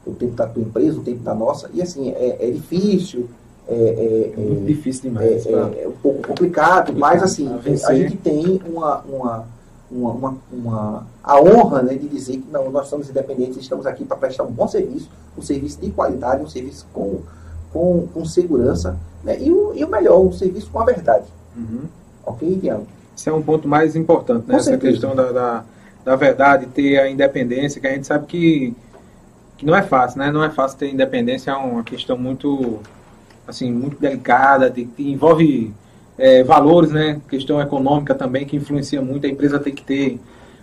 o 0.07 0.13
tempo 0.13 0.33
da 0.35 0.47
tua 0.47 0.63
empresa, 0.63 0.99
o 0.99 1.03
tempo 1.03 1.23
da 1.23 1.35
nossa, 1.35 1.71
e 1.73 1.83
assim, 1.83 2.11
é, 2.11 2.49
é 2.49 2.51
difícil, 2.51 3.29
é, 3.69 3.75
é, 3.75 4.35
é 4.37 4.65
difícil 4.65 5.03
demais. 5.03 5.47
É, 5.47 5.53
é, 5.53 5.89
um 5.89 5.93
pouco 5.93 6.27
complicado, 6.27 6.93
mas 6.97 7.23
assim, 7.23 7.49
a 7.87 7.95
gente 7.95 8.17
tem 8.17 8.61
uma, 8.67 8.99
uma, 9.03 9.45
uma, 9.91 10.13
uma, 10.13 10.37
uma, 10.53 11.07
a 11.23 11.41
honra 11.41 11.83
né, 11.83 11.95
de 11.95 12.09
dizer 12.09 12.39
que 12.39 12.51
não, 12.51 12.71
nós 12.71 12.89
somos 12.89 13.09
independentes, 13.09 13.59
estamos 13.59 13.87
aqui 13.87 14.05
para 14.05 14.17
prestar 14.17 14.45
um 14.45 14.51
bom 14.51 14.67
serviço, 14.67 15.09
um 15.37 15.43
serviço 15.43 15.81
de 15.81 15.91
qualidade, 15.91 16.43
um 16.43 16.49
serviço 16.49 16.87
com, 16.93 17.21
com, 17.73 18.09
com 18.13 18.25
segurança, 18.25 18.97
né, 19.23 19.39
e, 19.41 19.53
o, 19.53 19.73
e 19.75 19.85
o 19.85 19.89
melhor, 19.89 20.21
um 20.21 20.33
serviço 20.33 20.71
com 20.71 20.81
a 20.81 20.85
verdade. 20.85 21.27
Uhum. 21.57 21.83
Ok, 22.31 22.59
Tiago? 22.61 22.87
Esse 23.17 23.29
é 23.29 23.33
um 23.33 23.43
ponto 23.43 23.69
mais 23.69 23.97
importante, 23.97 24.47
né? 24.47 24.57
Essa 24.57 24.79
questão 24.79 25.15
da, 25.15 25.31
da, 25.31 25.65
da, 26.05 26.17
verdade, 26.17 26.67
ter 26.67 26.99
a 26.99 27.11
independência, 27.11 27.81
que 27.81 27.87
a 27.87 27.93
gente 27.93 28.07
sabe 28.07 28.27
que, 28.27 28.75
que 29.59 29.67
não 29.67 29.75
é 29.77 29.83
fácil, 29.83 30.21
né? 30.21 30.31
Não 30.31 30.43
é 30.43 30.51
fácil 30.51 30.79
ter 30.79 30.91
independência, 30.91 31.51
é 31.51 31.55
uma 31.55 31.83
questão 31.83 32.17
muito, 32.17 32.79
assim, 33.47 33.71
muito 33.71 34.01
delicada, 34.01 34.71
de, 34.71 34.85
que 34.85 35.11
envolve 35.11 35.73
é, 36.17 36.43
valores, 36.43 36.93
né? 36.93 37.21
Questão 37.29 37.61
econômica 37.61 38.15
também, 38.15 38.47
que 38.47 38.57
influencia 38.57 39.03
muito. 39.03 39.27
A 39.27 39.31
empresa 39.31 39.59
tem 39.59 39.75
que 39.75 39.83
ter 39.83 40.19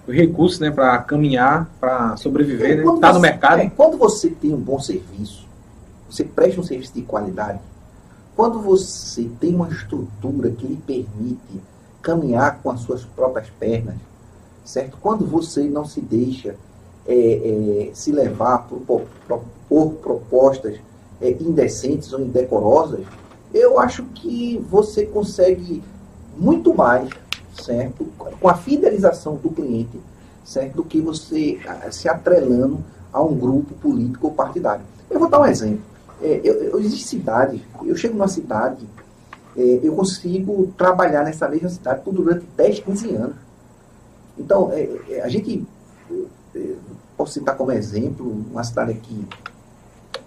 os 0.07 0.15
recursos, 0.15 0.59
né? 0.59 0.71
Para 0.71 0.97
caminhar, 0.99 1.69
para 1.79 2.17
sobreviver, 2.17 2.77
né? 2.77 2.99
Tá 2.99 3.13
no 3.13 3.19
mercado. 3.19 3.59
É, 3.59 3.69
quando 3.69 3.97
você 3.97 4.29
tem 4.29 4.53
um 4.53 4.57
bom 4.57 4.79
serviço, 4.79 5.45
você 6.09 6.23
presta 6.23 6.59
um 6.59 6.63
serviço 6.63 6.93
de 6.95 7.01
qualidade, 7.01 7.59
quando 8.37 8.61
você 8.61 9.27
tem 9.39 9.55
uma 9.55 9.67
estrutura 9.67 10.51
que 10.51 10.67
lhe 10.67 10.77
permite 10.77 11.59
caminhar 12.03 12.59
com 12.61 12.69
as 12.69 12.81
suas 12.81 13.03
próprias 13.03 13.49
pernas, 13.59 13.95
certo? 14.63 14.95
Quando 15.01 15.25
você 15.25 15.63
não 15.63 15.83
se 15.83 15.99
deixa 15.99 16.55
é, 17.07 17.15
é, 17.15 17.91
se 17.95 18.11
levar 18.11 18.59
por, 18.67 19.07
por, 19.27 19.41
por 19.67 19.93
propostas 19.93 20.77
é, 21.19 21.31
indecentes 21.31 22.13
ou 22.13 22.21
indecorosas, 22.21 23.03
eu 23.51 23.79
acho 23.79 24.03
que 24.03 24.63
você 24.69 25.03
consegue 25.03 25.81
muito 26.37 26.75
mais, 26.75 27.09
certo? 27.59 28.05
Com 28.39 28.47
a 28.47 28.53
fidelização 28.53 29.35
do 29.35 29.49
cliente, 29.49 29.99
certo? 30.45 30.75
Do 30.75 30.83
que 30.83 31.01
você 31.01 31.59
se 31.89 32.07
atrelando 32.07 32.85
a 33.11 33.19
um 33.19 33.35
grupo 33.35 33.73
político 33.73 34.27
ou 34.27 34.33
partidário. 34.33 34.85
Eu 35.09 35.19
vou 35.19 35.27
dar 35.27 35.39
um 35.39 35.45
exemplo. 35.45 35.96
É, 36.21 36.41
eu, 36.43 36.55
eu, 36.63 36.79
existe 36.79 37.07
cidade, 37.07 37.63
eu 37.83 37.95
chego 37.95 38.15
numa 38.15 38.27
cidade, 38.27 38.87
é, 39.55 39.79
eu 39.83 39.95
consigo 39.95 40.73
trabalhar 40.77 41.23
nessa 41.23 41.47
mesma 41.47 41.69
cidade 41.69 42.01
por 42.01 42.13
durante 42.13 42.45
10, 42.55 42.79
15 42.79 43.15
anos. 43.15 43.35
Então, 44.37 44.71
é, 44.71 44.89
é, 45.09 45.21
a 45.21 45.29
gente, 45.29 45.65
é, 46.55 46.73
posso 47.15 47.33
citar 47.33 47.55
como 47.55 47.71
exemplo, 47.71 48.29
uma 48.51 48.63
cidade 48.63 48.91
aqui 48.91 49.27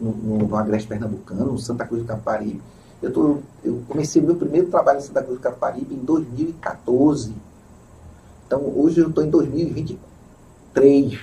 no, 0.00 0.12
no, 0.12 0.38
no 0.48 0.56
Agreste 0.56 0.88
Pernambucano, 0.88 1.58
Santa 1.58 1.84
Cruz 1.84 2.02
do 2.02 2.08
Caparibe. 2.08 2.62
Eu, 3.02 3.12
tô, 3.12 3.38
eu 3.64 3.82
comecei 3.88 4.20
meu 4.20 4.36
primeiro 4.36 4.68
trabalho 4.68 4.98
em 4.98 5.02
Santa 5.02 5.22
Cruz 5.22 5.38
do 5.38 5.42
Caparibe 5.42 5.94
em 5.94 5.98
2014. 5.98 7.34
Então, 8.46 8.62
hoje 8.76 9.00
eu 9.00 9.08
estou 9.08 9.24
em 9.24 9.30
2023. 9.30 11.18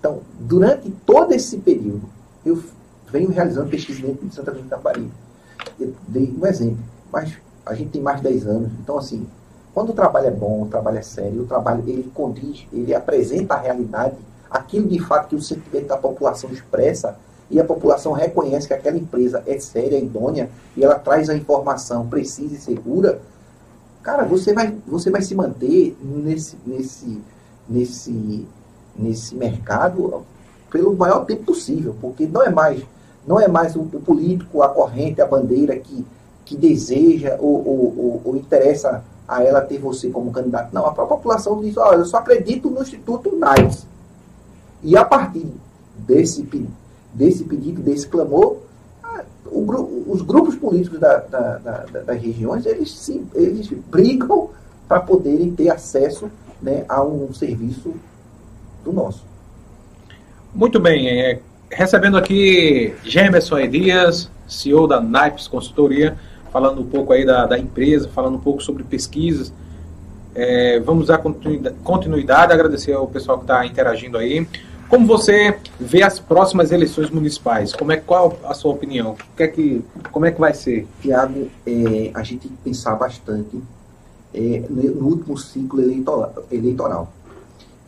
Então, 0.00 0.20
durante 0.38 0.90
todo 1.04 1.32
esse 1.32 1.58
período, 1.58 2.02
eu 2.44 2.62
venho 3.10 3.30
realizando 3.30 3.70
pesquisa 3.70 4.02
dentro 4.02 4.26
de 4.26 4.34
Santa 4.34 4.50
Cruz 4.50 4.64
do 4.64 4.70
Caparibe. 4.70 5.12
Eu 5.78 5.94
dei 6.08 6.34
um 6.38 6.46
exemplo, 6.46 6.78
mas 7.12 7.36
a 7.64 7.74
gente 7.74 7.90
tem 7.90 8.02
mais 8.02 8.18
de 8.18 8.24
10 8.24 8.46
anos. 8.46 8.70
Então, 8.80 8.98
assim, 8.98 9.26
quando 9.74 9.90
o 9.90 9.92
trabalho 9.92 10.26
é 10.26 10.30
bom, 10.30 10.62
o 10.62 10.68
trabalho 10.68 10.98
é 10.98 11.02
sério, 11.02 11.42
o 11.42 11.46
trabalho 11.46 11.82
ele 11.86 12.10
condiz, 12.14 12.66
ele 12.72 12.94
apresenta 12.94 13.54
a 13.54 13.58
realidade, 13.58 14.16
aquilo 14.50 14.88
de 14.88 14.98
fato 14.98 15.28
que 15.28 15.36
o 15.36 15.42
sentimento 15.42 15.88
da 15.88 15.96
população 15.96 16.50
expressa, 16.50 17.18
e 17.50 17.60
a 17.60 17.64
população 17.64 18.12
reconhece 18.12 18.66
que 18.66 18.74
aquela 18.74 18.96
empresa 18.96 19.42
é 19.46 19.58
séria, 19.58 19.98
idônea, 19.98 20.50
e 20.76 20.82
ela 20.82 20.98
traz 20.98 21.30
a 21.30 21.36
informação 21.36 22.08
precisa 22.08 22.54
e 22.54 22.58
segura, 22.58 23.20
cara, 24.02 24.24
você 24.24 24.52
vai, 24.52 24.76
você 24.86 25.10
vai 25.10 25.22
se 25.22 25.34
manter 25.34 25.96
nesse, 26.02 26.56
nesse, 26.66 27.22
nesse, 27.68 28.46
nesse 28.96 29.34
mercado 29.34 30.24
pelo 30.70 30.96
maior 30.96 31.24
tempo 31.24 31.44
possível, 31.44 31.94
porque 32.00 32.26
não 32.26 32.42
é 32.42 32.50
mais 32.50 32.82
não 33.26 33.40
é 33.40 33.48
mais 33.48 33.74
o, 33.74 33.80
o 33.80 34.00
político, 34.00 34.62
a 34.62 34.68
corrente, 34.68 35.20
a 35.20 35.26
bandeira 35.26 35.76
que, 35.76 36.04
que 36.44 36.56
deseja 36.56 37.36
ou, 37.40 37.66
ou, 37.66 37.98
ou, 37.98 38.22
ou, 38.24 38.36
interessa 38.36 39.02
a 39.26 39.42
ela 39.42 39.60
ter 39.60 39.78
você 39.78 40.08
como 40.08 40.30
candidato. 40.30 40.72
Não, 40.72 40.86
a 40.86 40.92
própria 40.92 41.16
população 41.16 41.60
diz, 41.60 41.76
olha, 41.76 41.98
eu 41.98 42.04
só 42.04 42.18
acredito 42.18 42.70
no 42.70 42.82
Instituto 42.82 43.36
NAIS. 43.36 43.86
E 44.82 44.96
a 44.96 45.04
partir 45.04 45.46
desse, 45.96 46.48
desse 47.12 47.44
pedido, 47.44 47.82
desse 47.82 48.06
clamor, 48.06 48.58
o, 49.46 50.04
os 50.08 50.22
grupos 50.22 50.54
políticos 50.54 51.00
da, 51.00 51.18
da, 51.18 51.58
da, 51.58 51.84
das 52.02 52.22
regiões, 52.22 52.64
eles, 52.66 52.92
se, 52.92 53.24
eles 53.34 53.68
brigam 53.90 54.50
para 54.86 55.00
poderem 55.00 55.52
ter 55.52 55.70
acesso 55.70 56.30
né, 56.62 56.84
a 56.88 57.02
um 57.02 57.32
serviço 57.34 57.94
do 58.84 58.92
nosso. 58.92 59.24
Muito 60.54 60.78
bem. 60.78 61.08
É, 61.08 61.40
recebendo 61.70 62.16
aqui 62.16 62.94
Gemerson 63.04 63.58
Elias, 63.58 64.30
CEO 64.46 64.86
da 64.86 65.00
Naipes 65.00 65.48
Consultoria, 65.48 66.16
falando 66.52 66.80
um 66.80 66.86
pouco 66.86 67.12
aí 67.12 67.24
da, 67.24 67.46
da 67.46 67.58
empresa, 67.58 68.08
falando 68.08 68.36
um 68.36 68.40
pouco 68.40 68.62
sobre 68.62 68.84
pesquisas. 68.84 69.52
É, 70.34 70.80
vamos 70.80 71.08
dar 71.08 71.18
continuidade, 71.18 71.76
continuidade, 71.82 72.52
agradecer 72.52 72.92
ao 72.92 73.06
pessoal 73.06 73.38
que 73.38 73.44
está 73.44 73.64
interagindo 73.64 74.18
aí. 74.18 74.46
Como 74.88 75.06
você 75.06 75.58
vê 75.80 76.02
as 76.02 76.20
próximas 76.20 76.70
eleições 76.70 77.10
municipais? 77.10 77.72
Como 77.72 77.90
é 77.90 77.96
qual 77.96 78.38
a 78.44 78.54
sua 78.54 78.72
opinião? 78.72 79.12
O 79.12 79.36
que 79.36 79.42
é 79.42 79.48
que, 79.48 79.84
como 80.12 80.26
é 80.26 80.30
que 80.30 80.38
vai 80.38 80.54
ser? 80.54 80.86
Tiago, 81.02 81.48
é, 81.66 82.10
a 82.14 82.22
gente 82.22 82.46
tem 82.46 82.50
que 82.50 82.62
pensar 82.62 82.94
bastante 82.94 83.60
é, 84.32 84.62
no 84.70 85.08
último 85.08 85.36
ciclo 85.36 85.82
eleitoral. 85.82 86.32
eleitoral. 86.52 87.12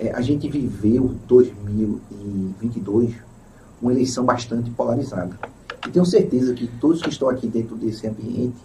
É, 0.00 0.12
a 0.12 0.20
gente 0.20 0.48
viveu 0.48 1.14
2022 1.28 3.27
uma 3.80 3.92
eleição 3.92 4.24
bastante 4.24 4.70
polarizada. 4.70 5.38
E 5.86 5.90
tenho 5.90 6.04
certeza 6.04 6.54
que 6.54 6.66
todos 6.66 7.02
que 7.02 7.08
estão 7.08 7.28
aqui 7.28 7.46
dentro 7.46 7.76
desse 7.76 8.06
ambiente, 8.06 8.56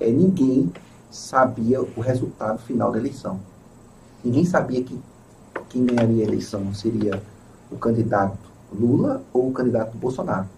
é, 0.00 0.10
ninguém 0.10 0.72
sabia 1.10 1.80
o 1.82 2.00
resultado 2.00 2.58
final 2.58 2.90
da 2.90 2.98
eleição. 2.98 3.40
Ninguém 4.24 4.44
sabia 4.44 4.82
que 4.82 4.98
quem 5.68 5.84
ganharia 5.84 6.24
a 6.24 6.28
eleição 6.28 6.74
seria 6.74 7.22
o 7.70 7.76
candidato 7.76 8.38
Lula 8.72 9.22
ou 9.32 9.48
o 9.48 9.52
candidato 9.52 9.96
Bolsonaro. 9.96 10.48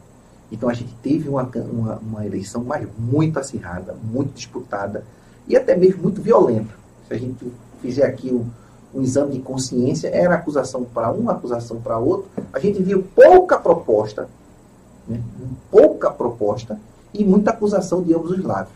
Então 0.51 0.69
a 0.69 0.75
gente 0.75 0.95
teve 1.03 1.29
uma, 1.29 1.43
uma, 1.43 1.97
uma 1.97 2.27
eleição 2.27 2.65
mas 2.65 2.87
muito 2.99 3.39
acirrada, 3.39 3.95
muito 4.03 4.33
disputada 4.35 5.05
e 5.47 5.57
até 5.57 5.77
mesmo 5.77 6.03
muito 6.03 6.23
violenta. 6.23 6.75
Se 7.07 7.15
a 7.15 7.19
gente 7.19 7.53
fizer 7.81 8.07
aqui 8.07 8.31
o, 8.93 9.03
exame 9.03 9.35
de 9.35 9.41
consciência, 9.41 10.09
era 10.09 10.35
acusação 10.35 10.85
para 10.85 11.13
um, 11.13 11.29
acusação 11.31 11.81
para 11.81 11.99
outro. 11.99 12.27
A 12.53 12.59
gente 12.59 12.83
viu 12.83 13.05
pouca 13.15 13.59
proposta, 13.59 14.29
né? 15.07 15.21
pouca 15.71 16.11
proposta 16.11 16.79
e 17.13 17.25
muita 17.25 17.51
acusação 17.51 18.03
de 18.03 18.15
ambos 18.15 18.31
os 18.31 18.45
lados. 18.45 18.73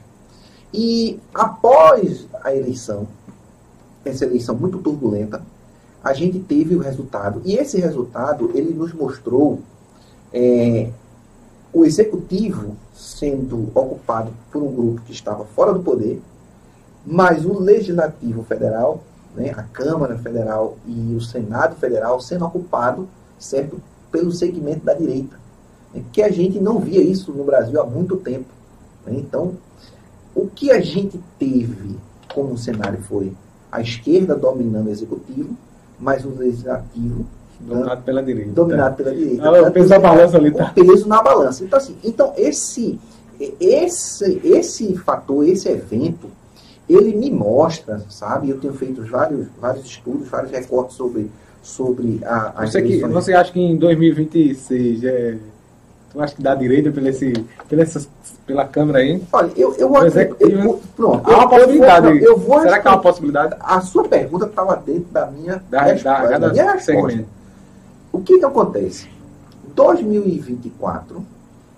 E 0.72 1.20
após 1.34 2.26
a 2.42 2.54
eleição, 2.54 3.06
essa 4.04 4.24
eleição 4.24 4.54
muito 4.54 4.78
turbulenta, 4.78 5.42
a 6.02 6.12
gente 6.12 6.38
teve 6.40 6.74
o 6.74 6.80
resultado. 6.80 7.42
E 7.44 7.54
esse 7.56 7.78
resultado, 7.78 8.50
ele 8.54 8.72
nos 8.72 8.92
mostrou 8.92 9.60
é, 10.32 10.90
o 11.72 11.84
executivo 11.84 12.76
sendo 12.94 13.70
ocupado 13.74 14.32
por 14.50 14.62
um 14.62 14.72
grupo 14.72 15.02
que 15.02 15.12
estava 15.12 15.44
fora 15.44 15.72
do 15.72 15.80
poder, 15.80 16.20
mas 17.04 17.44
o 17.44 17.58
legislativo 17.58 18.42
federal 18.42 19.02
né, 19.34 19.52
a 19.56 19.62
Câmara 19.62 20.16
Federal 20.18 20.76
e 20.86 21.14
o 21.14 21.20
Senado 21.20 21.76
Federal 21.76 22.20
sendo 22.20 22.44
ocupado, 22.44 23.08
certo, 23.38 23.80
pelo 24.10 24.30
segmento 24.32 24.84
da 24.84 24.94
direita, 24.94 25.36
né, 25.94 26.02
que 26.12 26.22
a 26.22 26.30
gente 26.30 26.60
não 26.60 26.78
via 26.78 27.02
isso 27.02 27.32
no 27.32 27.44
Brasil 27.44 27.80
há 27.80 27.86
muito 27.86 28.16
tempo. 28.16 28.48
Né? 29.06 29.14
Então, 29.16 29.54
o 30.34 30.46
que 30.46 30.70
a 30.70 30.80
gente 30.80 31.20
teve 31.38 31.96
como 32.34 32.56
cenário 32.56 33.02
foi 33.02 33.32
a 33.70 33.80
esquerda 33.80 34.34
dominando 34.34 34.86
o 34.86 34.90
executivo, 34.90 35.56
mas 35.98 36.24
o 36.24 36.30
legislativo 36.30 37.26
dominado 37.60 37.96
né, 37.96 38.02
pela 38.04 38.22
direita. 38.22 38.50
Dominado 38.52 38.96
pela 38.96 39.14
direita. 39.14 39.48
Ah, 39.48 39.62
o 39.62 39.72
peso 39.72 39.88
na 39.88 39.98
balança 39.98 40.36
ali 40.36 40.50
tá. 40.50 40.64
O 40.64 40.74
peso 40.74 41.08
na 41.08 41.22
balança. 41.22 41.64
Então, 41.64 41.78
assim, 41.78 41.96
então 42.02 42.32
esse, 42.36 42.98
esse, 43.60 44.40
esse 44.44 44.96
fator, 44.96 45.46
esse 45.46 45.68
evento, 45.68 46.28
ele 46.94 47.14
me 47.14 47.30
mostra, 47.30 48.02
sabe? 48.08 48.50
Eu 48.50 48.58
tenho 48.58 48.74
feito 48.74 49.02
vários, 49.04 49.46
vários 49.60 49.84
estudos, 49.84 50.28
vários 50.28 50.50
recortes 50.50 50.96
sobre, 50.96 51.30
sobre 51.62 52.20
a, 52.24 52.62
a 52.62 52.66
você, 52.66 52.82
que, 52.82 53.00
você 53.00 53.32
acha 53.34 53.52
que 53.52 53.60
em 53.60 53.76
2026 53.76 55.04
é, 55.04 55.36
tu 56.12 56.20
acha 56.20 56.34
que 56.34 56.42
dá 56.42 56.54
direita 56.54 56.90
pela, 56.90 57.08
esse, 57.08 57.32
pela, 57.68 57.82
essas, 57.82 58.08
pela 58.46 58.66
Câmara 58.66 58.98
aí? 58.98 59.22
Olha, 59.32 59.52
eu, 59.56 59.74
eu, 59.76 59.94
eu, 59.94 60.48
eu 60.58 60.80
pronto. 60.96 61.30
Há 61.30 61.36
uma 61.36 61.48
possibilidade. 61.48 62.06
Eu 62.06 62.14
vou, 62.14 62.26
eu 62.26 62.38
vou 62.38 62.60
Será 62.60 62.80
que 62.80 62.88
há 62.88 62.90
uma 62.92 63.00
possibilidade? 63.00 63.56
A 63.60 63.80
sua 63.80 64.08
pergunta 64.08 64.46
estava 64.46 64.76
dentro 64.76 65.10
da 65.12 65.26
minha 65.30 65.62
da, 65.70 65.82
resposta. 65.82 66.22
Da, 66.22 66.38
da, 66.38 66.38
da 66.38 66.52
minha 66.52 66.72
resposta. 66.72 67.24
O 68.12 68.20
que, 68.20 68.38
que 68.38 68.44
acontece? 68.44 69.08
2024 69.74 71.24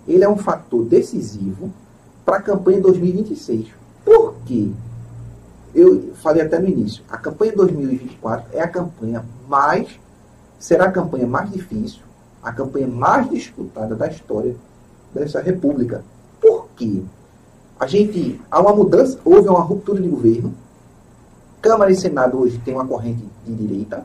ele 0.07 0.25
é 0.25 0.29
um 0.29 0.37
fator 0.37 0.85
decisivo 0.85 1.73
para 2.25 2.37
a 2.37 2.43
campanha 2.43 2.81
2026. 2.81 3.67
Por 4.05 4.35
quê? 4.45 4.71
Eu 5.75 6.13
falei 6.23 6.43
até 6.43 6.59
no 6.59 6.69
início, 6.69 7.03
a 7.11 7.19
campanha 7.19 7.53
2024 7.57 8.47
é 8.53 8.61
a 8.61 8.69
campanha 8.69 9.25
mais, 9.49 9.89
será 10.57 10.85
a 10.85 10.93
campanha 10.93 11.27
mais 11.27 11.51
difícil, 11.51 12.01
a 12.41 12.53
campanha 12.53 12.87
mais 12.87 13.29
disputada 13.29 13.97
da 13.97 14.07
história 14.07 14.55
dessa 15.13 15.41
república. 15.41 16.05
Por 16.41 16.69
quê? 16.77 17.03
A 17.81 17.89
gente, 17.89 18.41
há 18.49 18.61
uma 18.61 18.73
mudança, 18.73 19.19
houve 19.25 19.49
uma 19.49 19.63
ruptura 19.63 20.01
de 20.01 20.07
governo, 20.09 20.55
Câmara 21.61 21.91
e 21.91 21.97
Senado 21.97 22.39
hoje 22.39 22.61
tem 22.65 22.75
uma 22.75 22.87
corrente 22.87 23.25
de 23.45 23.55
direita, 23.55 24.05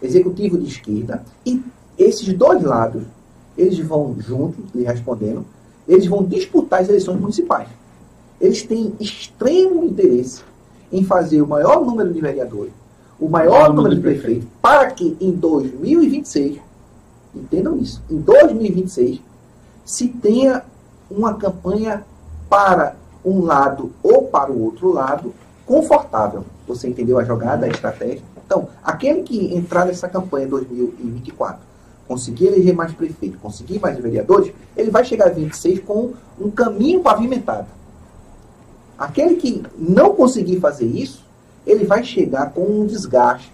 Executivo 0.00 0.56
de 0.56 0.68
esquerda, 0.68 1.24
e 1.44 1.62
esses 1.98 2.32
dois 2.32 2.62
lados, 2.62 3.02
eles 3.56 3.78
vão 3.80 4.16
juntos, 4.20 4.64
lhe 4.72 4.84
respondendo, 4.84 5.44
eles 5.88 6.06
vão 6.06 6.24
disputar 6.24 6.80
as 6.80 6.88
eleições 6.88 7.20
municipais. 7.20 7.68
Eles 8.40 8.62
têm 8.62 8.94
extremo 9.00 9.84
interesse 9.84 10.42
em 10.92 11.04
fazer 11.04 11.42
o 11.42 11.46
maior 11.46 11.84
número 11.84 12.12
de 12.12 12.20
vereadores, 12.20 12.72
o 13.18 13.28
maior 13.28 13.72
número 13.72 13.94
de 13.94 14.00
prefeitos, 14.00 14.48
para 14.62 14.90
que 14.90 15.16
em 15.20 15.32
2026, 15.32 16.58
entendam 17.34 17.76
isso, 17.78 18.02
em 18.10 18.18
2026, 18.18 19.20
se 19.84 20.08
tenha 20.08 20.62
uma 21.10 21.34
campanha 21.34 22.04
para 22.48 22.96
um 23.24 23.42
lado 23.42 23.92
ou 24.02 24.24
para 24.24 24.52
o 24.52 24.62
outro 24.62 24.92
lado 24.92 25.34
confortável. 25.66 26.44
Você 26.66 26.88
entendeu 26.88 27.18
a 27.18 27.24
jogada, 27.24 27.66
a 27.66 27.68
estratégia? 27.68 28.22
Então, 28.44 28.68
aquele 28.82 29.22
que 29.22 29.54
entrar 29.54 29.84
nessa 29.84 30.08
campanha 30.08 30.46
2024, 30.46 31.60
conseguir 32.06 32.46
eleger 32.46 32.74
mais 32.74 32.92
prefeitos, 32.92 33.38
conseguir 33.40 33.78
mais 33.78 33.98
vereadores, 33.98 34.52
ele 34.74 34.90
vai 34.90 35.04
chegar 35.04 35.26
a 35.26 35.30
26 35.30 35.80
com 35.80 36.12
um 36.40 36.50
caminho 36.50 37.00
pavimentado. 37.00 37.66
Aquele 38.98 39.36
que 39.36 39.62
não 39.78 40.14
conseguir 40.14 40.58
fazer 40.58 40.86
isso, 40.86 41.24
ele 41.64 41.84
vai 41.84 42.02
chegar 42.02 42.50
com 42.50 42.62
um 42.62 42.86
desgaste 42.86 43.52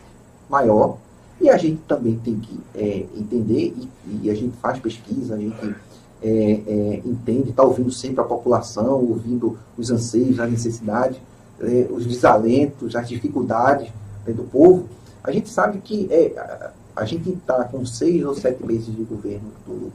maior. 0.48 0.96
E 1.40 1.50
a 1.50 1.56
gente 1.58 1.82
também 1.86 2.18
tem 2.24 2.38
que 2.38 2.58
é, 2.74 3.04
entender, 3.14 3.74
e, 3.76 3.88
e, 4.22 4.30
a 4.30 4.34
gente 4.34 4.56
faz 4.56 4.78
pesquisa, 4.78 5.34
a 5.34 5.38
gente 5.38 5.74
é, 6.22 6.60
é, 6.66 7.02
entende, 7.04 7.50
está 7.50 7.62
ouvindo 7.62 7.90
sempre 7.90 8.20
a 8.20 8.24
população, 8.24 9.04
ouvindo 9.04 9.58
os 9.76 9.90
anseios, 9.90 10.40
as 10.40 10.50
necessidades, 10.50 11.18
é, 11.60 11.86
os 11.90 12.06
desalentos, 12.06 12.96
as 12.96 13.08
dificuldades 13.08 13.92
né, 14.26 14.32
do 14.32 14.44
povo. 14.44 14.88
A 15.22 15.30
gente 15.30 15.50
sabe 15.50 15.80
que 15.80 16.08
é, 16.10 16.38
a, 16.38 16.70
a 16.96 17.04
gente 17.04 17.28
está 17.30 17.64
com 17.64 17.84
seis 17.84 18.24
ou 18.24 18.34
sete 18.34 18.64
meses 18.64 18.94
de 18.94 19.02
governo 19.02 19.50
do, 19.66 19.92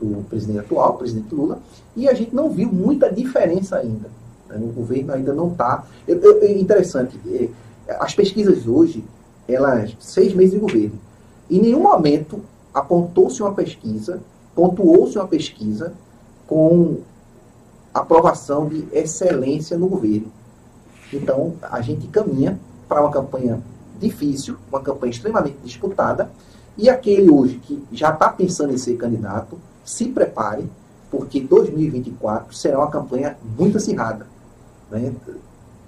do 0.00 0.24
presidente 0.24 0.60
atual, 0.60 0.96
presidente 0.96 1.32
Lula, 1.34 1.60
e 1.94 2.08
a 2.08 2.14
gente 2.14 2.34
não 2.34 2.50
viu 2.50 2.72
muita 2.72 3.12
diferença 3.12 3.76
ainda. 3.76 4.10
Né? 4.48 4.56
O 4.56 4.72
governo 4.72 5.12
ainda 5.12 5.32
não 5.32 5.52
está. 5.52 5.84
É 6.06 6.52
interessante, 6.52 7.18
as 7.88 8.14
pesquisas 8.14 8.66
hoje, 8.66 9.04
elas, 9.46 9.96
seis 10.00 10.34
meses 10.34 10.52
de 10.52 10.58
governo, 10.58 10.98
em 11.50 11.60
nenhum 11.60 11.82
momento 11.82 12.42
apontou-se 12.72 13.42
uma 13.42 13.54
pesquisa, 13.54 14.20
pontuou-se 14.54 15.16
uma 15.16 15.26
pesquisa 15.26 15.92
com 16.46 16.98
aprovação 17.92 18.68
de 18.68 18.86
excelência 18.92 19.78
no 19.78 19.88
governo. 19.88 20.30
Então, 21.12 21.54
a 21.62 21.80
gente 21.80 22.06
caminha 22.08 22.58
para 22.86 23.00
uma 23.00 23.10
campanha 23.10 23.62
difícil, 23.98 24.56
uma 24.70 24.80
campanha 24.80 25.10
extremamente 25.10 25.56
disputada, 25.64 26.30
e 26.76 26.88
aquele 26.88 27.30
hoje 27.30 27.58
que 27.58 27.82
já 27.90 28.10
está 28.10 28.28
pensando 28.28 28.72
em 28.72 28.78
ser 28.78 28.96
candidato, 28.96 29.58
se 29.84 30.06
prepare, 30.08 30.70
porque 31.10 31.40
2024 31.40 32.54
será 32.54 32.78
uma 32.78 32.90
campanha 32.90 33.36
muito 33.58 33.78
acirrada 33.78 34.26
né, 34.90 35.12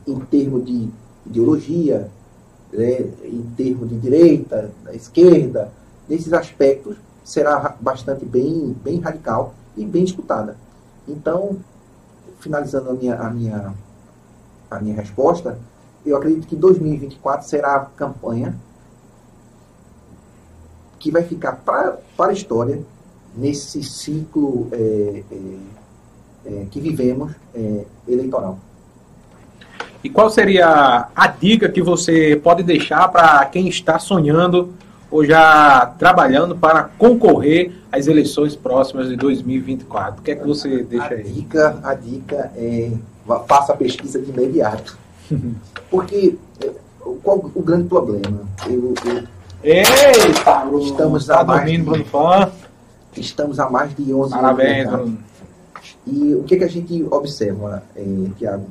em 0.06 0.20
termos 0.20 0.64
de 0.64 0.88
ideologia, 1.26 2.10
né, 2.72 3.00
em 3.24 3.42
termos 3.56 3.88
de 3.88 3.98
direita, 3.98 4.70
da 4.84 4.94
esquerda, 4.94 5.72
nesses 6.08 6.32
aspectos, 6.32 6.96
será 7.24 7.76
bastante 7.80 8.24
bem, 8.24 8.76
bem 8.82 9.00
radical 9.00 9.54
e 9.76 9.84
bem 9.84 10.04
disputada. 10.04 10.56
Então, 11.06 11.56
finalizando 12.40 12.90
a 12.90 12.94
minha, 12.94 13.14
a 13.14 13.30
minha, 13.30 13.74
a 14.70 14.80
minha 14.80 14.94
resposta, 14.94 15.58
eu 16.04 16.16
acredito 16.16 16.46
que 16.46 16.56
2024 16.56 17.46
será 17.46 17.76
a 17.76 17.84
campanha 17.84 18.56
que 20.98 21.10
vai 21.10 21.22
ficar 21.22 21.52
para 21.52 21.98
a 22.18 22.32
história 22.32 22.82
nesse 23.34 23.82
ciclo 23.82 24.68
é, 24.72 25.22
é, 25.30 25.58
é, 26.46 26.66
que 26.70 26.80
vivemos 26.80 27.32
é, 27.54 27.84
eleitoral. 28.06 28.58
E 30.02 30.08
qual 30.08 30.30
seria 30.30 31.08
a 31.14 31.26
dica 31.26 31.68
que 31.68 31.82
você 31.82 32.40
pode 32.42 32.62
deixar 32.62 33.08
para 33.08 33.44
quem 33.46 33.68
está 33.68 33.98
sonhando 33.98 34.72
ou 35.10 35.24
já 35.24 35.92
trabalhando 35.98 36.56
para 36.56 36.84
concorrer 36.96 37.72
às 37.92 38.06
eleições 38.06 38.56
próximas 38.56 39.08
de 39.08 39.16
2024? 39.16 40.20
O 40.20 40.22
que 40.22 40.30
é 40.30 40.34
que 40.36 40.46
você 40.46 40.82
deixa 40.82 41.14
a 41.14 41.16
aí? 41.16 41.24
Dica, 41.24 41.78
a 41.82 41.94
dica 41.94 42.50
é 42.56 42.90
faça 43.46 43.72
a 43.72 43.76
pesquisa 43.76 44.20
de 44.20 44.30
imediato. 44.30 44.98
Porque 45.90 46.36
é, 46.64 46.70
qual 47.22 47.50
o 47.54 47.62
grande 47.62 47.88
problema? 47.88 48.40
Eu, 48.66 48.94
eu 49.04 49.22
Eita, 49.62 50.64
Bruno, 50.64 50.84
estamos 50.84 51.26
tá 51.26 51.40
a 51.40 51.44
mais 51.44 51.70
de, 51.70 51.78
Bruno 51.78 52.04
Estamos 53.14 53.60
há 53.60 53.68
mais 53.68 53.94
de 53.94 54.14
11 54.14 54.30
Parabéns, 54.30 54.86
anos. 54.86 55.00
Bruno. 55.00 55.18
E 56.06 56.34
o 56.34 56.44
que, 56.44 56.56
que 56.56 56.64
a 56.64 56.68
gente 56.68 57.06
observa, 57.10 57.82
é, 57.94 58.02
Tiago? 58.38 58.66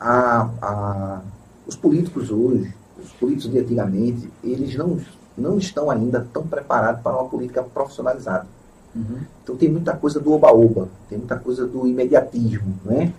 A, 0.00 0.48
a, 0.62 1.20
os 1.66 1.76
políticos 1.76 2.30
hoje, 2.30 2.74
os 2.98 3.12
políticos 3.12 3.52
de 3.52 3.58
antigamente, 3.58 4.30
eles 4.42 4.74
não, 4.74 4.98
não 5.36 5.58
estão 5.58 5.90
ainda 5.90 6.26
tão 6.32 6.46
preparados 6.46 7.02
para 7.02 7.12
uma 7.12 7.28
política 7.28 7.62
profissionalizada. 7.62 8.46
Uhum. 8.96 9.18
Então 9.42 9.56
tem 9.56 9.70
muita 9.70 9.94
coisa 9.94 10.18
do 10.18 10.32
oba-oba, 10.32 10.88
tem 11.08 11.18
muita 11.18 11.36
coisa 11.38 11.66
do 11.66 11.86
imediatismo, 11.86 12.74
né? 12.84 13.12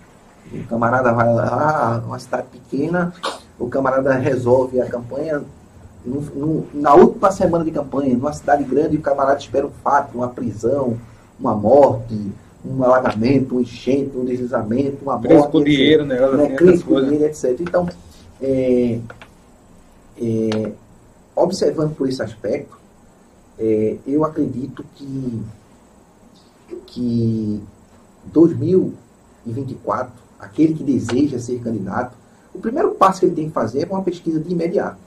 O 0.52 0.66
camarada 0.66 1.12
vai 1.12 1.32
lá, 1.32 2.02
uma 2.04 2.18
cidade 2.18 2.48
pequena, 2.48 3.14
o 3.58 3.68
camarada 3.68 4.12
resolve 4.14 4.80
a 4.80 4.86
campanha 4.86 5.42
no, 6.04 6.20
no, 6.20 6.66
na 6.74 6.94
última 6.94 7.30
semana 7.30 7.64
de 7.64 7.70
campanha, 7.70 8.14
numa 8.14 8.32
cidade 8.32 8.64
grande, 8.64 8.96
o 8.96 9.00
camarada 9.00 9.38
espera 9.38 9.66
um 9.66 9.70
fato, 9.70 10.16
uma 10.18 10.28
prisão, 10.28 10.98
uma 11.38 11.54
morte, 11.54 12.32
um 12.64 12.82
alagamento, 12.84 13.56
um 13.56 13.60
enchente, 13.60 14.16
um 14.16 14.24
deslizamento, 14.24 14.98
uma 15.02 15.18
morte. 15.18 15.50
Crise 15.50 15.64
dinheiro, 15.64 16.06
né? 16.06 16.20
né? 16.30 16.54
Crise 16.54 16.84
com 16.84 17.00
dinheiro, 17.00 17.24
etc. 17.24 17.60
Então, 17.60 17.88
é, 18.40 18.98
é, 20.16 20.72
observando 21.34 21.94
por 21.94 22.08
esse 22.08 22.22
aspecto, 22.22 22.76
é, 23.58 23.96
eu 24.06 24.24
acredito 24.24 24.84
que, 24.94 25.42
que 26.86 27.60
2024, 28.26 30.12
aquele 30.38 30.74
que 30.74 30.84
deseja 30.84 31.38
ser 31.38 31.58
candidato, 31.60 32.16
o 32.54 32.58
primeiro 32.58 32.92
passo 32.92 33.20
que 33.20 33.26
ele 33.26 33.34
tem 33.34 33.48
que 33.48 33.54
fazer 33.54 33.82
é 33.82 33.86
uma 33.86 34.02
pesquisa 34.02 34.38
de 34.38 34.52
imediato. 34.52 34.98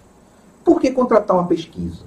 Por 0.64 0.82
que 0.82 0.92
contratar 0.92 1.38
uma 1.38 1.48
pesquisa? 1.48 2.04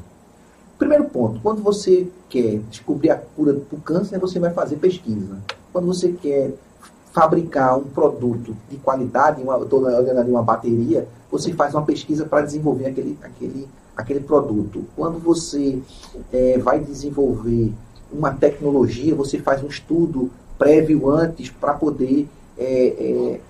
Primeiro 0.78 1.04
ponto, 1.06 1.40
quando 1.40 1.60
você 1.60 2.06
quer 2.28 2.60
descobrir 2.70 3.10
a 3.10 3.16
cura 3.16 3.52
do 3.52 3.76
câncer, 3.78 4.18
você 4.18 4.38
vai 4.38 4.52
fazer 4.52 4.76
pesquisa. 4.76 5.38
Quando 5.72 5.86
você 5.86 6.12
quer 6.12 6.52
fabricar 7.12 7.76
um 7.76 7.84
produto 7.84 8.56
de 8.70 8.76
qualidade, 8.76 9.42
uma, 9.42 9.56
ali 9.56 10.30
uma 10.30 10.42
bateria, 10.42 11.08
você 11.30 11.52
faz 11.52 11.74
uma 11.74 11.82
pesquisa 11.82 12.24
para 12.24 12.42
desenvolver 12.42 12.86
aquele, 12.86 13.18
aquele, 13.20 13.68
aquele 13.96 14.20
produto. 14.20 14.84
Quando 14.94 15.18
você 15.18 15.80
é, 16.32 16.58
vai 16.58 16.78
desenvolver 16.78 17.72
uma 18.12 18.32
tecnologia, 18.32 19.16
você 19.16 19.38
faz 19.38 19.64
um 19.64 19.66
estudo 19.66 20.30
prévio 20.56 21.10
antes 21.10 21.50
para 21.50 21.74
poder 21.74 22.28
é, 22.56 22.86
é, 22.86 23.40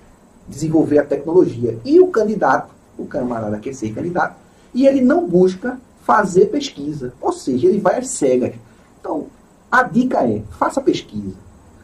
desenvolver 0.47 0.97
a 0.97 1.05
tecnologia. 1.05 1.77
E 1.85 1.99
o 1.99 2.07
candidato, 2.07 2.71
o 2.97 3.05
camarada 3.05 3.59
quer 3.59 3.73
ser 3.73 3.93
candidato, 3.93 4.35
e 4.73 4.87
ele 4.87 5.01
não 5.01 5.27
busca 5.27 5.79
fazer 6.09 6.47
pesquisa, 6.47 7.13
ou 7.21 7.31
seja, 7.31 7.67
ele 7.67 7.77
vai 7.77 7.99
às 7.99 8.07
cegas. 8.07 8.55
Então, 8.99 9.27
a 9.71 9.83
dica 9.83 10.27
é, 10.27 10.41
faça 10.57 10.81
pesquisa. 10.81 11.35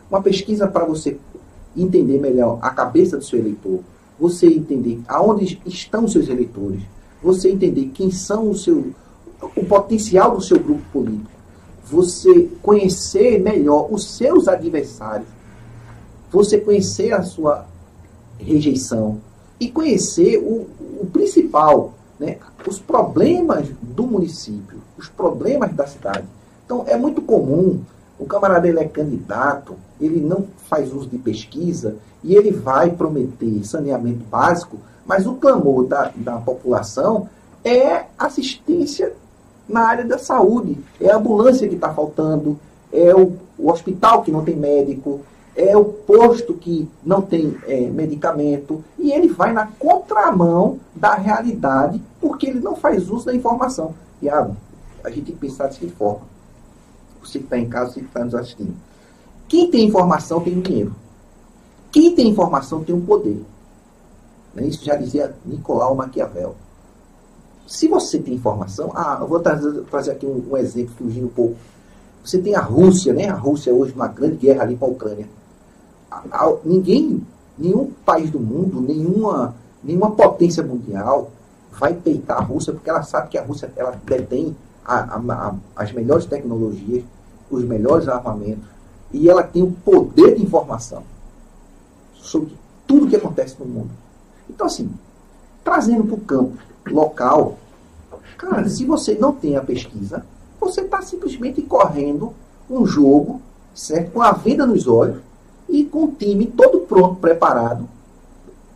Uma 0.10 0.20
pesquisa 0.20 0.68
para 0.68 0.84
você 0.84 1.20
entender 1.78 2.20
melhor 2.20 2.58
a 2.60 2.72
cabeça 2.72 3.18
do 3.18 3.24
seu 3.24 3.38
eleitor, 3.38 3.82
você 4.20 4.48
entender 4.48 5.00
aonde 5.08 5.62
estão 5.64 6.06
os 6.06 6.12
seus 6.12 6.28
eleitores, 6.28 6.82
você 7.22 7.52
entender 7.52 7.92
quem 7.94 8.10
são 8.10 8.50
o 8.50 8.56
seu 8.56 8.96
o 9.56 9.64
potencial 9.64 10.36
do 10.36 10.42
seu 10.42 10.60
grupo 10.60 10.82
político, 10.92 11.30
você 11.84 12.50
conhecer 12.64 13.40
melhor 13.40 13.94
os 13.94 14.10
seus 14.18 14.48
adversários, 14.48 15.28
você 16.32 16.58
conhecer 16.58 17.14
a 17.14 17.22
sua 17.22 17.68
rejeição. 18.40 19.22
E 19.60 19.70
conhecer 19.70 20.40
o, 20.40 20.68
o 21.00 21.08
principal, 21.14 21.94
né, 22.20 22.38
os 22.68 22.80
problemas 22.80 23.68
do 23.82 24.08
município, 24.08 24.80
os 24.98 25.10
problemas 25.10 25.74
da 25.74 25.86
cidade. 25.86 26.26
Então 26.66 26.84
é 26.88 26.96
muito 26.96 27.22
comum 27.22 27.82
o 28.18 28.26
camarada 28.26 28.68
ele 28.68 28.80
é 28.80 28.88
candidato, 28.88 29.76
ele 30.00 30.22
não 30.22 30.46
faz 30.70 30.94
uso 30.94 31.10
de 31.10 31.18
pesquisa 31.18 31.98
e 32.24 32.34
ele 32.36 32.52
vai 32.52 32.90
prometer 32.92 33.66
saneamento 33.66 34.24
básico, 34.26 34.78
mas 35.06 35.28
o 35.28 35.36
clamor 35.36 35.86
da, 35.86 36.12
da 36.16 36.38
população 36.38 37.30
é 37.64 38.06
assistência 38.18 39.14
na 39.68 39.82
área 39.82 40.06
da 40.06 40.18
saúde. 40.18 40.78
É 41.00 41.12
a 41.12 41.18
ambulância 41.18 41.68
que 41.68 41.76
está 41.76 41.94
faltando, 41.94 42.58
é 42.92 43.14
o, 43.14 43.34
o, 43.58 43.70
hospital 43.70 44.22
que 44.24 44.32
não 44.32 44.44
tem 44.44 44.56
médico, 44.56 45.22
é 45.56 45.76
o 45.76 45.86
posto 45.86 46.54
que 46.54 46.90
não 47.04 47.22
tem 47.22 47.58
é, 47.66 47.82
medicamento. 47.90 48.84
E 49.00 49.12
ele 49.12 49.30
vai 49.30 49.54
na 49.54 49.68
contramão 49.68 50.80
da 50.94 51.16
realidade 51.16 52.02
porque 52.20 52.48
ele 52.48 52.60
não 52.60 52.76
faz 52.76 53.10
uso 53.10 53.26
da 53.26 53.34
informação. 53.34 53.96
Tiago, 54.20 54.56
a 55.04 55.10
gente 55.10 55.26
tem 55.26 55.36
que 55.36 55.42
pensar 55.42 55.68
da 55.68 55.74
seguinte 55.74 55.96
forma. 55.96 56.22
Você 57.24 57.40
que 57.40 57.46
está 57.46 57.58
em 57.58 57.70
casa, 57.70 57.94
você 57.94 58.02
que 58.02 58.08
está 58.08 58.24
nos 58.24 58.36
assistindo. 58.36 58.74
Quem 59.48 59.70
tem 59.70 59.88
informação 59.88 60.42
tem 60.42 60.60
dinheiro. 60.60 60.94
Quem 61.92 62.14
tem 62.14 62.28
informação 62.28 62.84
tem 62.84 62.94
o 62.94 62.98
um 62.98 63.06
poder. 63.06 63.42
Né? 64.54 64.66
Isso 64.66 64.84
já 64.84 64.96
dizia 64.96 65.34
Nicolau 65.46 65.96
Maquiavel. 65.96 66.56
Se 67.68 67.88
você 67.88 68.20
tem 68.20 68.36
informação, 68.36 68.92
ah, 68.94 69.18
eu 69.22 69.28
vou 69.28 69.40
trazer, 69.40 69.82
trazer 69.84 70.12
aqui 70.12 70.26
um, 70.26 70.52
um, 70.52 70.58
exemplo, 70.58 70.94
fugindo 70.98 71.28
um 71.28 71.30
pouco. 71.30 71.56
Você 72.24 72.38
tem 72.40 72.56
a 72.56 72.62
Rússia, 72.62 73.14
né? 73.14 73.28
A 73.28 73.34
Rússia 73.34 73.74
hoje 73.74 73.94
uma 73.94 74.08
grande 74.08 74.36
guerra 74.36 74.64
ali 74.64 74.76
com 74.76 74.86
a 74.86 74.90
Ucrânia. 74.90 75.28
A, 76.32 76.46
a, 76.46 76.56
ninguém, 76.64 77.22
nenhum 77.58 77.92
país 78.06 78.30
do 78.30 78.40
mundo, 78.40 78.80
nenhuma, 78.80 79.56
nenhuma 79.84 80.12
potência 80.12 80.64
mundial 80.64 81.32
vai 81.72 81.94
peitar 81.94 82.38
a 82.38 82.42
Rússia 82.42 82.72
porque 82.74 82.90
ela 82.90 83.04
sabe 83.04 83.30
que 83.30 83.38
a 83.38 83.44
Rússia 83.44 83.72
ela 83.76 84.00
detém 84.06 84.56
a, 84.86 85.54
as 85.76 85.92
melhores 85.92 86.26
tecnologias, 86.26 87.04
os 87.50 87.64
melhores 87.64 88.08
armamentos 88.08 88.76
e 89.12 89.30
ela 89.30 89.44
tem 89.44 89.64
o 89.64 89.72
poder 89.72 90.36
de 90.36 90.44
informação 90.44 91.04
sobre 92.14 92.56
tudo 92.88 93.08
que 93.08 93.16
acontece 93.16 93.56
no 93.60 93.66
mundo. 93.66 93.92
Então, 94.50 94.68
assim, 94.68 94.90
trazendo 95.64 96.04
para 96.04 96.16
o 96.16 96.22
campo 96.22 96.58
local, 96.88 97.58
cara, 98.38 98.68
se 98.68 98.86
você 98.86 99.16
não 99.16 99.32
tem 99.34 99.56
a 99.56 99.62
pesquisa, 99.62 100.26
você 100.60 100.82
está 100.82 101.02
simplesmente 101.02 101.62
correndo 101.62 102.34
um 102.70 102.86
jogo, 102.86 103.42
certo? 103.74 104.12
Com 104.12 104.22
a 104.22 104.32
venda 104.32 104.66
nos 104.66 104.88
olhos 104.88 105.18
e 105.68 105.86
com 105.86 106.06
o 106.06 106.12
time 106.12 106.46
todo 106.48 106.82
pronto, 106.82 107.16
preparado, 107.16 107.88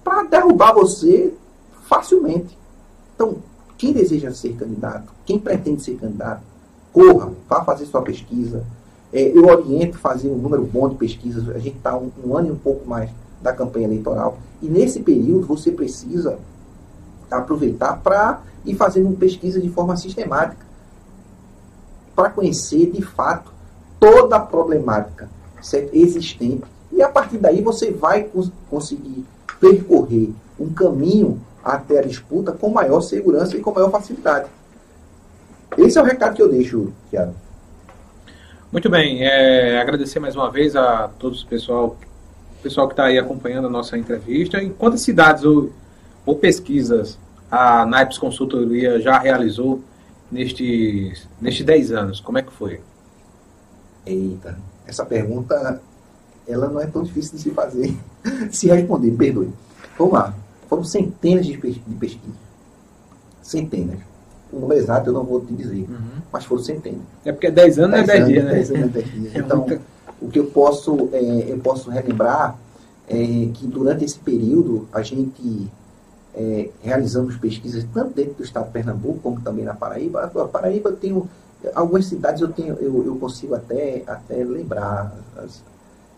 para 0.03 0.23
derrubar 0.23 0.73
você 0.73 1.33
facilmente. 1.87 2.57
Então, 3.15 3.37
quem 3.77 3.93
deseja 3.93 4.31
ser 4.31 4.53
candidato, 4.55 5.11
quem 5.25 5.39
pretende 5.39 5.81
ser 5.81 5.95
candidato, 5.95 6.41
corra, 6.91 7.31
vá 7.47 7.63
fazer 7.63 7.85
sua 7.85 8.01
pesquisa. 8.01 8.63
É, 9.11 9.35
eu 9.35 9.45
oriento 9.45 9.97
fazer 9.97 10.29
um 10.29 10.37
número 10.37 10.63
bom 10.63 10.89
de 10.89 10.95
pesquisas. 10.95 11.49
A 11.49 11.59
gente 11.59 11.77
está 11.77 11.97
um, 11.97 12.11
um 12.23 12.37
ano 12.37 12.49
e 12.49 12.51
um 12.51 12.57
pouco 12.57 12.87
mais 12.87 13.09
da 13.41 13.53
campanha 13.53 13.87
eleitoral. 13.87 14.37
E 14.61 14.67
nesse 14.67 15.01
período 15.01 15.47
você 15.47 15.71
precisa 15.71 16.37
aproveitar 17.31 17.97
para 18.01 18.41
ir 18.65 18.75
fazendo 18.75 19.15
pesquisa 19.17 19.61
de 19.61 19.69
forma 19.69 19.95
sistemática, 19.95 20.65
para 22.15 22.29
conhecer 22.29 22.91
de 22.91 23.01
fato 23.01 23.51
toda 23.99 24.35
a 24.35 24.39
problemática 24.39 25.29
existente. 25.93 26.63
E 26.91 27.01
a 27.01 27.09
partir 27.09 27.37
daí 27.37 27.61
você 27.61 27.91
vai 27.91 28.23
cons 28.23 28.51
conseguir 28.69 29.25
percorrer 29.59 30.29
um 30.59 30.69
caminho 30.73 31.41
até 31.63 31.99
a 31.99 32.03
disputa 32.03 32.51
com 32.51 32.69
maior 32.69 33.01
segurança 33.01 33.55
e 33.55 33.61
com 33.61 33.71
maior 33.71 33.91
facilidade. 33.91 34.49
Esse 35.77 35.97
é 35.97 36.01
o 36.01 36.05
recado 36.05 36.35
que 36.35 36.41
eu 36.41 36.49
deixo, 36.49 36.91
Tiago. 37.09 37.35
Muito 38.71 38.89
bem, 38.89 39.23
é, 39.23 39.79
agradecer 39.79 40.19
mais 40.19 40.35
uma 40.35 40.51
vez 40.51 40.75
a 40.75 41.09
todos 41.19 41.43
o 41.43 41.47
pessoal, 41.47 41.97
pessoal 42.61 42.87
que 42.87 42.93
está 42.93 43.05
aí 43.05 43.17
acompanhando 43.17 43.67
a 43.67 43.69
nossa 43.69 43.97
entrevista. 43.97 44.61
Em 44.61 44.69
quantas 44.69 45.01
cidades 45.01 45.43
ou 45.43 45.71
ou 46.29 46.35
pesquisas 46.35 47.17
a 47.49 47.85
Naipes 47.87 48.19
Consultoria 48.19 48.99
já 49.01 49.17
realizou 49.17 49.81
nestes, 50.31 51.27
nestes 51.41 51.65
10 51.65 51.91
anos? 51.91 52.19
Como 52.19 52.37
é 52.37 52.43
que 52.43 52.51
foi? 52.51 52.81
Eita, 54.05 54.57
essa 54.85 55.03
pergunta 55.03 55.81
ela 56.49 56.67
não 56.67 56.81
é 56.81 56.87
tão 56.87 57.03
difícil 57.03 57.37
de 57.37 57.43
se 57.43 57.49
fazer, 57.51 57.97
se 58.51 58.67
responder, 58.67 59.11
perdoe. 59.11 59.49
Vamos 59.97 60.13
lá, 60.13 60.33
foram 60.67 60.83
centenas 60.83 61.45
de, 61.45 61.55
de 61.55 61.95
pesquisas. 61.95 62.35
Centenas. 63.41 63.99
O 64.51 64.59
número 64.59 64.79
exato 64.79 65.09
eu 65.09 65.13
não 65.13 65.23
vou 65.23 65.41
te 65.41 65.53
dizer, 65.53 65.87
uhum. 65.89 66.21
mas 66.31 66.45
foram 66.45 66.63
centenas. 66.63 67.01
É 67.23 67.31
porque 67.31 67.51
10 67.51 67.79
anos 67.79 67.91
10 67.91 68.09
é 68.09 68.13
10 68.13 68.27
dias, 68.27 68.43
né? 68.45 68.51
10 68.51 68.71
anos 68.71 68.83
é 68.83 68.87
10 68.87 69.11
dias. 69.11 69.35
É 69.35 69.39
então, 69.39 69.57
muita... 69.59 69.81
o 70.21 70.29
que 70.29 70.39
eu 70.39 70.45
posso, 70.47 71.09
é, 71.13 71.51
eu 71.51 71.59
posso 71.59 71.89
relembrar 71.89 72.57
é 73.07 73.49
que 73.53 73.65
durante 73.65 74.05
esse 74.05 74.17
período 74.19 74.87
a 74.91 75.01
gente 75.01 75.69
é, 76.35 76.69
realizamos 76.81 77.35
pesquisas 77.37 77.85
tanto 77.93 78.13
dentro 78.13 78.35
do 78.35 78.43
estado 78.43 78.67
de 78.67 78.71
Pernambuco 78.71 79.19
como 79.19 79.41
também 79.41 79.65
na 79.65 79.73
Paraíba. 79.73 80.23
A 80.23 80.47
Paraíba 80.47 80.91
tem 80.91 81.21
algumas 81.75 82.05
cidades 82.05 82.41
eu 82.41 82.49
tenho 82.49 82.75
eu, 82.75 83.05
eu 83.05 83.15
consigo 83.15 83.55
até 83.55 84.03
até 84.07 84.43
lembrar. 84.43 85.15
As, 85.37 85.63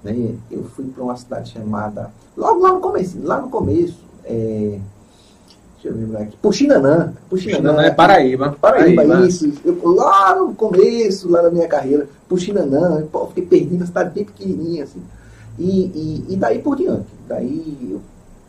né? 0.04 0.36
Eu 0.50 0.64
fui 0.64 0.86
para 0.86 1.04
uma 1.04 1.16
cidade 1.16 1.52
chamada 1.52 2.12
logo 2.36 2.62
lá 2.62 2.74
no 2.74 2.80
começo, 2.80 3.18
lá 3.22 3.42
no 3.42 3.50
começo. 3.50 4.00
É, 4.24 4.80
deixa 5.76 5.88
eu 5.88 5.96
lembrar 5.96 6.22
aqui. 6.22 6.38
Puxinanã. 6.42 7.14
Puxinanã 7.30 7.82
é 7.84 7.92
Paraíba. 7.92 8.56
Paraíba, 8.60 9.04
Paraíba. 9.04 9.28
isso. 9.28 9.52
Eu, 9.64 9.80
lá 9.94 10.36
no 10.36 10.54
começo, 10.54 11.30
lá 11.30 11.42
na 11.42 11.50
minha 11.50 11.68
carreira, 11.68 12.08
Puxinanã, 12.28 13.04
pô, 13.12 13.28
fiquei 13.28 13.46
perdido, 13.46 13.78
uma 13.78 13.86
cidade 13.86 14.14
bem 14.14 14.26
pequenininha, 14.26 14.84
assim. 14.84 15.02
E, 15.60 15.70
e, 15.70 16.34
e 16.34 16.36
daí 16.36 16.60
por 16.60 16.76
diante. 16.76 17.08
Daí 17.28 17.90
eu 17.92 18.02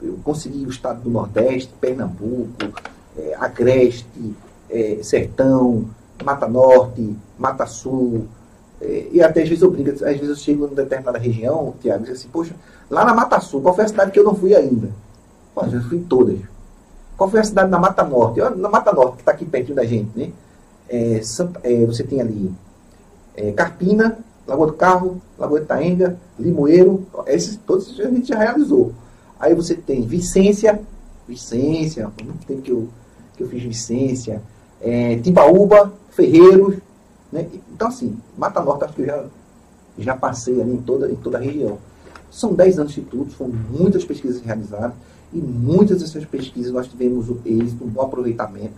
eu 0.02 0.18
consegui 0.24 0.66
o 0.66 0.70
estado 0.70 1.02
do 1.02 1.10
Nordeste, 1.10 1.72
Pernambuco, 1.80 2.50
é, 3.16 3.36
Agreste, 3.38 4.34
é, 4.68 4.98
Sertão, 5.02 5.86
Mata 6.24 6.48
Norte, 6.48 7.16
Mata 7.38 7.66
Sul, 7.66 8.26
e 9.12 9.22
até 9.22 9.42
às 9.42 9.48
vezes 9.48 9.62
eu 9.62 9.70
brinco, 9.70 9.90
às 9.90 9.98
vezes 9.98 10.28
eu 10.28 10.36
chego 10.36 10.66
em 10.66 10.74
determinada 10.74 11.18
região, 11.18 11.74
Tiago, 11.80 12.02
e 12.02 12.06
diz 12.06 12.18
assim, 12.18 12.28
poxa, 12.32 12.54
lá 12.90 13.04
na 13.04 13.14
Mata 13.14 13.40
Sul, 13.40 13.60
qual 13.60 13.74
foi 13.74 13.84
a 13.84 13.88
cidade 13.88 14.10
que 14.10 14.18
eu 14.18 14.24
não 14.24 14.34
fui 14.34 14.54
ainda? 14.54 14.90
Pô, 15.54 15.62
eu 15.64 15.82
fui 15.82 15.98
em 15.98 16.02
todas. 16.02 16.38
Qual 17.16 17.30
foi 17.30 17.40
a 17.40 17.44
cidade 17.44 17.70
na 17.70 17.78
Mata 17.78 18.02
Norte? 18.02 18.40
Na 18.56 18.68
Mata 18.68 18.92
Norte, 18.92 19.16
que 19.16 19.22
está 19.22 19.32
aqui 19.32 19.44
perto 19.44 19.74
da 19.74 19.84
gente, 19.84 20.10
né? 20.16 20.32
É, 20.88 21.20
é, 21.62 21.86
você 21.86 22.02
tem 22.02 22.20
ali 22.20 22.52
é, 23.36 23.52
Carpina, 23.52 24.18
Lagoa 24.46 24.66
do 24.66 24.72
Carro, 24.74 25.22
Lagoa 25.38 25.60
de 25.60 25.64
Itaenga, 25.64 26.16
Limoeiro, 26.38 27.06
esses, 27.26 27.56
todos 27.66 27.98
a 28.00 28.10
gente 28.10 28.28
já 28.28 28.38
realizou. 28.38 28.92
Aí 29.38 29.54
você 29.54 29.74
tem 29.74 30.02
Vicência, 30.02 30.80
Vicência, 31.26 32.10
muito 32.22 32.46
tempo 32.46 32.62
que 32.62 32.70
eu, 32.70 32.88
que 33.36 33.42
eu 33.42 33.48
fiz 33.48 33.62
Vicência, 33.62 34.42
é, 34.80 35.16
Timbaúba, 35.16 35.92
Ferreiros, 36.10 36.76
né? 37.32 37.48
Então 37.74 37.88
assim, 37.88 38.16
Mata 38.36 38.60
Norte 38.60 38.84
acho 38.84 38.94
que 38.94 39.02
eu 39.02 39.06
já, 39.06 39.24
já 39.98 40.16
passei 40.16 40.60
ali 40.60 40.72
em 40.72 40.82
toda, 40.82 41.10
em 41.10 41.16
toda 41.16 41.38
a 41.38 41.40
região. 41.40 41.78
São 42.30 42.54
10 42.54 42.78
anos 42.78 42.92
de 42.92 43.00
instituto, 43.00 43.32
foram 43.32 43.52
muitas 43.52 44.04
pesquisas 44.04 44.40
realizadas 44.42 44.92
e 45.32 45.38
muitas 45.38 46.00
dessas 46.00 46.24
pesquisas 46.24 46.72
nós 46.72 46.86
tivemos 46.86 47.28
o 47.28 47.40
êxito, 47.44 47.84
um 47.84 47.88
bom 47.88 48.02
aproveitamento. 48.02 48.74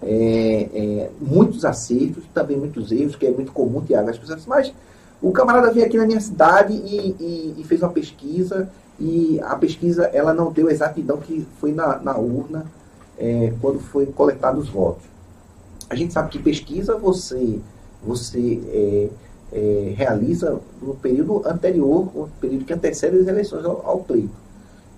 É, 0.00 0.68
é, 0.72 1.10
muitos 1.20 1.64
acertos, 1.64 2.22
também 2.32 2.56
muitos 2.56 2.92
erros, 2.92 3.16
que 3.16 3.26
é 3.26 3.30
muito 3.30 3.50
comum, 3.50 3.80
Tiago, 3.80 4.08
as 4.08 4.18
pessoas 4.18 4.46
mas 4.46 4.72
o 5.20 5.32
camarada 5.32 5.72
veio 5.72 5.84
aqui 5.84 5.96
na 5.96 6.06
minha 6.06 6.20
cidade 6.20 6.72
e, 6.72 7.16
e, 7.18 7.54
e 7.58 7.64
fez 7.64 7.82
uma 7.82 7.90
pesquisa 7.90 8.70
e 9.00 9.40
a 9.42 9.56
pesquisa 9.56 10.04
ela 10.12 10.32
não 10.32 10.52
deu 10.52 10.70
exatidão 10.70 11.18
que 11.18 11.46
foi 11.60 11.72
na, 11.72 11.98
na 11.98 12.16
urna 12.16 12.66
é, 13.18 13.52
quando 13.60 13.80
foi 13.80 14.06
coletados 14.06 14.64
os 14.64 14.68
votos. 14.68 15.04
A 15.90 15.94
gente 15.94 16.12
sabe 16.12 16.30
que 16.30 16.38
pesquisa 16.38 16.96
você, 16.96 17.60
você 18.02 18.60
é, 18.68 19.08
é, 19.52 19.94
realiza 19.96 20.58
no 20.80 20.94
período 20.94 21.46
anterior, 21.46 22.08
o 22.14 22.28
período 22.40 22.64
que 22.64 22.72
antecede 22.72 23.18
as 23.18 23.26
eleições 23.26 23.64
ao, 23.64 23.86
ao 23.86 23.98
pleito. 24.00 24.34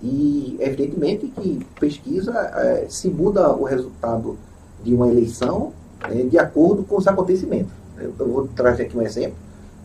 E 0.02 0.56
evidentemente 0.60 1.26
que 1.28 1.66
pesquisa 1.78 2.32
é, 2.32 2.86
se 2.88 3.08
muda 3.08 3.52
o 3.52 3.64
resultado 3.64 4.38
de 4.82 4.94
uma 4.94 5.08
eleição 5.08 5.72
é, 6.08 6.22
de 6.22 6.38
acordo 6.38 6.82
com 6.84 6.96
os 6.96 7.06
acontecimentos. 7.06 7.72
Eu, 7.98 8.14
eu 8.18 8.28
vou 8.28 8.48
trazer 8.48 8.84
aqui 8.84 8.96
um 8.96 9.02
exemplo. 9.02 9.36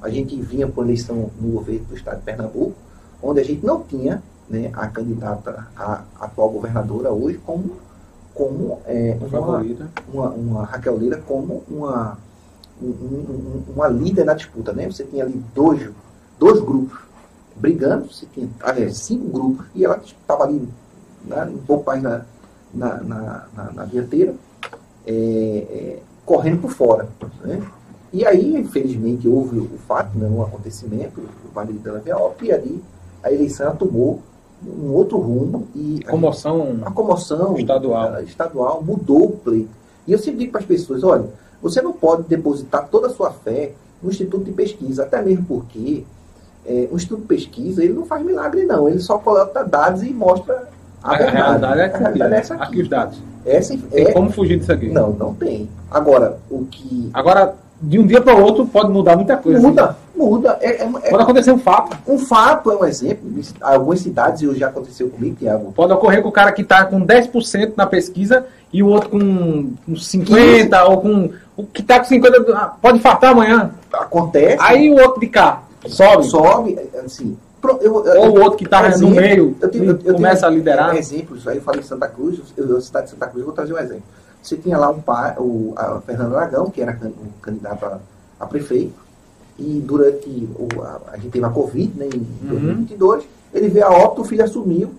A 0.01 0.09
gente 0.09 0.39
vinha 0.39 0.65
a 0.67 0.81
eleição 0.81 1.29
no 1.39 1.51
governo 1.51 1.85
do 1.85 1.95
estado 1.95 2.17
de 2.17 2.23
Pernambuco, 2.23 2.73
onde 3.21 3.39
a 3.39 3.43
gente 3.43 3.65
não 3.65 3.81
tinha 3.81 4.21
né, 4.49 4.69
a 4.73 4.87
candidata, 4.87 5.67
a 5.75 6.03
atual 6.19 6.49
governadora 6.49 7.11
hoje, 7.11 7.39
como, 7.45 7.71
como 8.33 8.79
é, 8.85 9.17
uma, 9.19 9.65
uma, 10.13 10.29
uma, 10.29 10.63
Raquel 10.65 10.97
Lira 10.97 11.21
como 11.25 11.63
uma, 11.69 12.17
um, 12.81 13.63
uma 13.73 13.87
líder 13.87 14.25
na 14.25 14.33
disputa. 14.33 14.73
Né? 14.73 14.85
Você 14.89 15.03
tinha 15.03 15.23
ali 15.23 15.41
dois, 15.53 15.89
dois 16.39 16.59
grupos 16.59 16.99
brigando, 17.55 18.11
você 18.11 18.25
tinha 18.33 18.49
aliás, 18.61 18.97
cinco 18.97 19.29
grupos, 19.29 19.65
e 19.73 19.85
ela 19.85 19.97
estava 19.97 20.43
ali 20.43 20.67
né, 21.23 21.45
um 21.45 21.57
pouco 21.59 21.85
mais 21.85 22.01
na, 22.03 22.25
na, 22.73 22.97
na, 23.01 23.45
na, 23.55 23.71
na 23.71 23.85
dianteira, 23.85 24.35
é, 25.07 25.13
é, 25.13 25.99
correndo 26.25 26.61
por 26.61 26.71
fora. 26.71 27.07
Né? 27.43 27.61
E 28.11 28.25
aí, 28.25 28.55
infelizmente, 28.55 29.27
houve 29.27 29.59
o 29.59 29.77
fato, 29.87 30.17
né, 30.17 30.27
um 30.27 30.41
acontecimento, 30.41 31.21
o 31.21 31.73
Dela 31.73 32.01
e 32.41 32.51
ali 32.51 32.83
a 33.23 33.31
eleição 33.31 33.75
tomou 33.75 34.21
um 34.63 34.91
outro 34.91 35.17
rumo 35.17 35.67
e 35.75 36.01
comoção 36.07 36.79
a, 36.83 36.89
a 36.89 36.91
comoção 36.91 37.57
estadual. 37.57 38.21
estadual 38.21 38.83
mudou 38.83 39.25
o 39.25 39.31
pleito. 39.31 39.69
E 40.07 40.11
eu 40.11 40.19
sempre 40.19 40.39
digo 40.39 40.51
para 40.51 40.61
as 40.61 40.67
pessoas, 40.67 41.03
olha, 41.03 41.25
você 41.61 41.81
não 41.81 41.93
pode 41.93 42.23
depositar 42.23 42.87
toda 42.89 43.07
a 43.07 43.09
sua 43.09 43.31
fé 43.31 43.73
no 44.01 44.09
Instituto 44.09 44.45
de 44.45 44.51
Pesquisa, 44.51 45.03
até 45.03 45.21
mesmo 45.21 45.45
porque 45.45 46.03
é, 46.65 46.87
o 46.91 46.95
Instituto 46.95 47.21
de 47.21 47.27
Pesquisa 47.27 47.83
ele 47.83 47.93
não 47.93 48.05
faz 48.05 48.23
milagre 48.23 48.65
não, 48.65 48.87
ele 48.87 48.99
só 48.99 49.17
coleta 49.17 49.63
dados 49.63 50.03
e 50.03 50.13
mostra 50.13 50.69
a, 51.03 51.13
a 51.13 51.17
verdade. 51.17 51.37
realidade 51.37 51.79
é, 51.79 51.85
a 51.85 51.97
realidade 51.97 52.33
é 52.33 52.37
essa 52.37 52.53
aqui. 52.55 52.63
aqui 52.63 52.81
os 52.81 52.89
dados. 52.89 53.21
Essa 53.45 53.79
é, 53.91 54.11
como 54.11 54.31
fugir 54.31 54.57
disso 54.57 54.71
aqui? 54.71 54.89
Não, 54.89 55.11
não 55.11 55.33
tem. 55.35 55.69
Agora, 55.91 56.39
o 56.49 56.65
que 56.65 57.11
Agora 57.13 57.55
de 57.81 57.99
um 57.99 58.07
dia 58.07 58.21
para 58.21 58.35
o 58.35 58.41
outro 58.41 58.65
pode 58.65 58.89
mudar 58.91 59.15
muita 59.15 59.37
coisa. 59.37 59.59
Muda, 59.59 59.83
assim. 59.83 59.97
muda. 60.15 60.57
É, 60.61 60.83
é, 60.83 60.87
pode 60.87 61.23
acontecer 61.23 61.51
um 61.51 61.59
fato. 61.59 61.97
Um 62.07 62.17
fato 62.17 62.71
é 62.71 62.75
um 62.75 62.85
exemplo. 62.85 63.29
Algumas 63.61 63.99
cidades, 63.99 64.41
e 64.41 64.55
já 64.55 64.67
aconteceu 64.67 65.09
comigo, 65.09 65.35
Tiago. 65.35 65.71
Pode 65.73 65.93
ocorrer 65.93 66.21
com 66.21 66.29
o 66.29 66.31
cara 66.31 66.51
que 66.51 66.61
está 66.61 66.85
com 66.85 67.05
10% 67.05 67.73
na 67.75 67.85
pesquisa 67.85 68.45
e 68.71 68.81
o 68.81 68.87
outro 68.87 69.09
com, 69.09 69.73
com 69.85 69.93
50% 69.93 70.89
ou 70.89 71.01
com. 71.01 71.29
O 71.57 71.63
que 71.65 71.81
está 71.81 71.99
com 71.99 72.05
50% 72.05 72.53
ah, 72.53 72.73
pode 72.81 72.99
faltar 72.99 73.31
amanhã. 73.31 73.71
Acontece. 73.93 74.57
Aí 74.59 74.89
o 74.89 74.99
outro 74.99 75.19
de 75.19 75.27
cá 75.27 75.63
sobe. 75.87 76.25
Sobe, 76.25 76.79
assim. 77.03 77.37
Eu, 77.81 78.05
eu, 78.05 78.21
ou 78.21 78.37
o 78.37 78.41
outro 78.41 78.57
que 78.57 78.65
está 78.65 78.95
no 78.97 79.09
meio 79.09 79.57
eu 79.59 79.69
tenho, 79.69 79.97
começa 79.97 80.45
a 80.45 80.49
liderar. 80.49 80.95
Exemplos, 80.95 81.47
aí 81.47 81.57
eu 81.57 81.63
falei 81.63 81.81
em 81.81 81.83
Santa 81.83 82.07
Cruz, 82.07 82.39
eu, 82.55 82.79
cidade 82.79 83.07
de 83.07 83.11
Santa 83.11 83.25
Cruz, 83.25 83.39
eu 83.39 83.45
vou 83.45 83.55
trazer 83.55 83.73
um 83.73 83.79
exemplo. 83.79 84.03
Você 84.45 84.57
tinha 84.57 84.77
lá 84.77 84.91
um 84.91 85.01
pai, 85.01 85.35
o 85.39 85.73
a 85.75 85.99
Fernando 86.01 86.35
Aragão, 86.35 86.69
que 86.69 86.79
era 86.79 86.95
um 87.03 87.41
candidato 87.41 87.83
a, 87.83 87.99
a 88.39 88.45
prefeito, 88.45 88.93
e 89.57 89.81
durante 89.83 90.29
o, 90.55 90.83
a, 90.83 91.01
a, 91.13 91.17
gente 91.17 91.31
teve 91.31 91.45
a 91.45 91.49
Covid, 91.49 91.97
né, 91.97 92.05
em 92.05 92.19
uhum. 92.19 92.59
2022, 92.59 93.27
ele 93.51 93.69
veio 93.69 93.87
a 93.87 93.89
óbito, 93.89 94.21
o 94.21 94.25
filho 94.25 94.43
assumiu, 94.43 94.93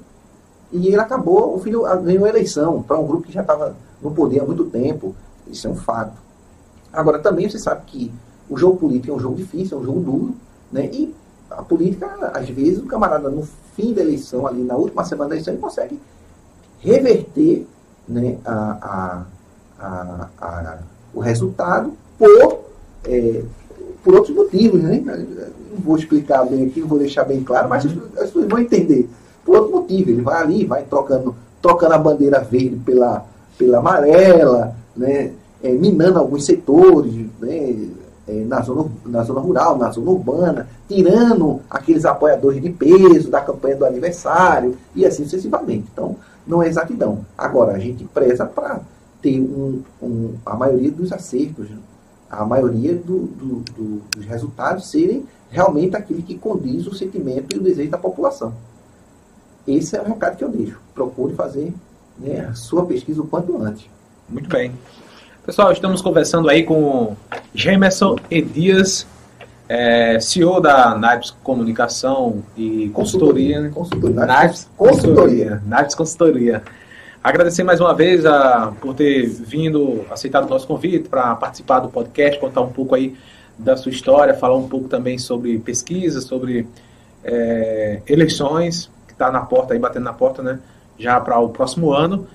e 0.73 0.89
ele 0.89 0.99
acabou, 0.99 1.55
o 1.55 1.61
filho 1.61 1.83
ganhou 2.03 2.25
a 2.25 2.29
eleição 2.29 2.83
para 2.83 2.99
um 2.99 3.07
grupo 3.07 3.29
que 3.29 3.33
já 3.33 3.43
estava 3.43 3.77
no 4.03 4.11
poder 4.11 4.41
há 4.41 4.45
muito 4.45 4.65
tempo. 4.65 5.15
Isso 5.47 5.69
é 5.69 5.71
um 5.71 5.77
fato. 5.77 6.17
Agora, 6.93 7.21
também 7.21 7.49
você 7.49 7.59
sabe 7.59 7.83
que 7.87 8.13
o 8.51 8.57
jogo 8.57 8.79
político 8.79 9.13
é 9.13 9.17
um 9.17 9.21
jogo 9.21 9.37
difícil, 9.37 9.79
é 9.79 9.81
um 9.81 9.85
jogo 9.85 10.01
duro, 10.01 10.37
né? 10.73 10.87
E 10.93 11.15
a 11.49 11.63
política, 11.63 12.33
às 12.35 12.49
vezes, 12.49 12.81
o 12.81 12.87
camarada, 12.87 13.31
no 13.31 13.47
fim 13.77 13.95
da 13.95 14.01
eleição, 14.01 14.45
ali 14.45 14.65
na 14.65 14.75
última 14.75 15.05
semana 15.05 15.31
da 15.31 15.35
eleição, 15.37 15.55
ele 15.55 15.63
consegue 15.63 16.01
reverter 16.81 17.65
né, 18.09 18.39
a, 18.45 18.79
a, 18.83 19.27
a, 19.79 20.79
o 21.15 21.21
resultado 21.21 21.93
por, 22.19 22.61
é, 23.05 23.43
por 24.05 24.15
outros 24.15 24.35
motivos. 24.35 24.83
Né? 24.83 25.03
Não 25.05 25.81
vou 25.81 25.97
explicar 25.97 26.45
bem 26.45 26.67
aqui, 26.67 26.81
não 26.81 26.89
vou 26.89 26.99
deixar 26.99 27.25
bem 27.25 27.43
claro, 27.43 27.69
mas 27.69 27.87
as, 27.87 27.93
as 27.93 28.31
pessoas 28.31 28.47
vão 28.47 28.59
entender. 28.59 29.09
Por 29.45 29.57
outro 29.57 29.73
motivo, 29.73 30.11
ele 30.11 30.23
vai 30.23 30.43
ali, 30.43 30.65
vai 30.65 30.83
trocando, 30.83 31.35
trocando 31.63 31.95
a 31.95 31.99
bandeira 31.99 32.41
verde 32.41 32.77
pela, 32.85 33.25
pela 33.57 33.79
amarela, 33.79 34.75
né? 34.97 35.33
É, 35.63 35.73
minando 35.73 36.19
alguns 36.19 36.45
setores, 36.45 37.15
né? 37.41 37.89
É, 38.29 38.45
na, 38.45 38.61
zona, 38.61 38.91
na 39.05 39.23
zona 39.23 39.41
rural, 39.41 39.79
na 39.79 39.89
zona 39.93 40.11
urbana, 40.11 40.69
tirando 40.89 41.61
aqueles 41.71 42.05
apoiadores 42.05 42.61
de 42.61 42.71
peso 42.71 43.31
da 43.31 43.41
campanha 43.41 43.77
do 43.77 43.87
aniversário 43.87 44.77
e 44.97 45.07
assim 45.07 45.23
sucessivamente. 45.23 45.87
Então, 45.93 46.17
não 46.45 46.61
é 46.61 46.67
exatidão. 46.67 47.21
Agora, 47.39 47.73
a 47.73 47.79
gente 47.79 48.05
preza 48.05 48.45
para 48.45 48.81
ter 49.27 49.41
um, 49.41 49.83
um, 50.01 50.35
a 50.47 50.55
maioria 50.55 50.93
dos 50.93 51.13
acertos, 51.13 51.67
a 52.31 52.45
maioria 52.45 52.95
do, 52.95 53.27
do, 53.27 53.57
do, 53.73 54.03
dos 54.17 54.25
resultados 54.25 54.87
serem 54.87 55.25
realmente 55.51 55.97
aquele 55.97 56.23
que 56.23 56.39
condiz 56.39 56.87
o 56.87 56.95
sentimento 56.95 57.53
e 57.53 57.59
o 57.59 57.61
desejo 57.61 57.91
da 57.91 57.99
população. 57.99 58.55
Esse 59.67 59.97
é 59.97 60.01
o 60.01 60.05
recado 60.05 60.37
que 60.37 60.45
eu 60.45 60.49
deixo. 60.49 60.79
Procure 60.95 61.35
fazer 61.35 61.75
né, 62.17 62.47
a 62.51 62.55
sua 62.55 62.87
pesquisa 62.87 63.21
o 63.21 63.27
quanto 63.27 63.61
antes. 63.61 63.87
Muito 64.29 64.49
bem. 64.49 64.73
Pessoal, 65.45 65.73
estamos 65.73 66.01
conversando 66.01 66.49
aí 66.49 66.63
com 66.63 67.17
Gemerson 67.53 68.17
Edias, 68.31 69.07
é, 69.69 70.21
CEO 70.21 70.61
da 70.61 70.97
Naipes 70.97 71.33
Comunicação 71.43 72.45
e 72.57 72.91
Consultoria. 72.91 73.71
Consultoria. 73.71 74.27
Naipes 74.27 74.69
Consultoria. 74.77 75.63
Naipes 75.67 75.95
Consultoria. 75.97 76.63
Agradecer 77.27 77.65
mais 77.65 77.81
uma 77.81 77.93
vez 77.93 78.25
a, 78.25 78.73
por 78.81 78.95
ter 78.95 79.27
vindo, 79.27 80.07
aceitado 80.09 80.47
o 80.47 80.49
nosso 80.49 80.65
convite 80.65 81.09
para 81.09 81.35
participar 81.35 81.81
do 81.81 81.89
podcast, 81.89 82.39
contar 82.39 82.61
um 82.61 82.71
pouco 82.71 82.95
aí 82.95 83.17
da 83.59 83.77
sua 83.77 83.91
história, 83.91 84.33
falar 84.33 84.55
um 84.55 84.69
pouco 84.69 84.87
também 84.87 85.19
sobre 85.19 85.59
pesquisa, 85.59 86.21
sobre 86.21 86.69
é, 87.25 88.01
eleições, 88.07 88.89
que 89.09 89.13
está 89.13 89.29
na 89.33 89.41
porta 89.41 89.75
aí, 89.75 89.81
batendo 89.81 90.05
na 90.05 90.13
porta, 90.13 90.41
né? 90.41 90.61
Já 90.97 91.21
para 91.21 91.37
o 91.41 91.49
próximo 91.49 91.93
ano. 91.93 92.29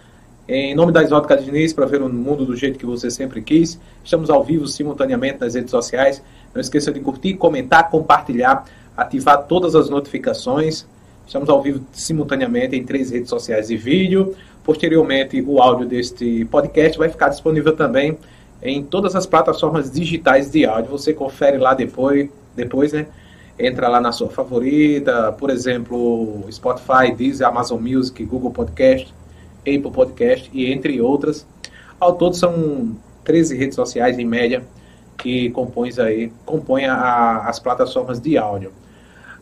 Em 0.45 0.75
nome 0.75 0.91
da 0.91 1.01
Exótica 1.01 1.38
Diniz, 1.38 1.71
para 1.71 1.86
ver 1.86 2.01
o 2.01 2.10
mundo 2.10 2.45
do 2.45 2.54
jeito 2.54 2.77
que 2.77 2.86
você 2.86 3.10
sempre 3.10 3.41
quis, 3.41 3.80
estamos 4.04 4.30
ao 4.30 4.43
vivo 4.43 4.67
simultaneamente 4.67 5.39
nas 5.39 5.56
redes 5.56 5.71
sociais. 5.71 6.21
Não 6.54 6.60
esqueça 6.60 6.91
de 6.91 6.99
curtir, 6.99 7.36
comentar, 7.36 7.89
compartilhar, 7.89 8.65
ativar 8.97 9.43
todas 9.43 9.73
as 9.73 9.89
notificações. 9.89 10.86
Estamos 11.31 11.47
ao 11.47 11.61
vivo 11.61 11.79
simultaneamente 11.93 12.75
em 12.75 12.83
três 12.83 13.09
redes 13.09 13.29
sociais 13.29 13.69
de 13.69 13.77
vídeo. 13.77 14.35
Posteriormente, 14.65 15.41
o 15.41 15.61
áudio 15.61 15.87
deste 15.87 16.43
podcast 16.43 16.97
vai 16.97 17.07
ficar 17.07 17.29
disponível 17.29 17.73
também 17.73 18.17
em 18.61 18.83
todas 18.83 19.15
as 19.15 19.25
plataformas 19.25 19.89
digitais 19.89 20.51
de 20.51 20.65
áudio. 20.65 20.91
Você 20.91 21.13
confere 21.13 21.57
lá 21.57 21.73
depois, 21.73 22.29
depois, 22.53 22.91
né? 22.91 23.07
Entra 23.57 23.87
lá 23.87 24.01
na 24.01 24.11
sua 24.11 24.27
favorita, 24.27 25.31
por 25.31 25.49
exemplo, 25.49 26.43
Spotify, 26.51 27.15
Deezer, 27.15 27.47
Amazon 27.47 27.79
Music, 27.81 28.25
Google 28.25 28.51
Podcast, 28.51 29.07
Apple 29.59 29.89
Podcast 29.89 30.51
e 30.53 30.69
entre 30.69 30.99
outras. 30.99 31.47
Ao 31.97 32.13
todo 32.13 32.35
são 32.35 32.93
13 33.23 33.55
redes 33.55 33.75
sociais 33.75 34.19
em 34.19 34.25
média 34.25 34.65
que 35.17 35.49
compõem 35.51 35.91
aí, 35.97 36.29
compõem 36.45 36.87
a, 36.87 37.47
as 37.47 37.57
plataformas 37.57 38.19
de 38.19 38.37
áudio. 38.37 38.73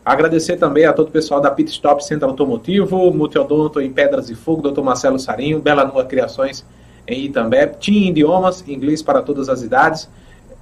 Agradecer 0.04 0.56
também 0.56 0.86
a 0.86 0.92
todo 0.92 1.08
o 1.08 1.10
pessoal 1.10 1.40
da 1.40 1.50
Pit 1.50 1.70
Stop 1.70 2.04
Centro 2.04 2.28
Automotivo, 2.28 3.12
Multiodonto 3.12 3.80
em 3.80 3.92
Pedras 3.92 4.30
e 4.30 4.34
Fogo, 4.34 4.70
Dr. 4.70 4.82
Marcelo 4.82 5.18
Sarinho, 5.18 5.60
Bela 5.60 5.84
Nua 5.84 6.04
Criações 6.04 6.64
em 7.06 7.24
Itambé, 7.24 7.66
TIM 7.66 8.08
Idiomas, 8.08 8.64
inglês 8.66 9.02
para 9.02 9.20
todas 9.20 9.48
as 9.48 9.62
idades, 9.62 10.08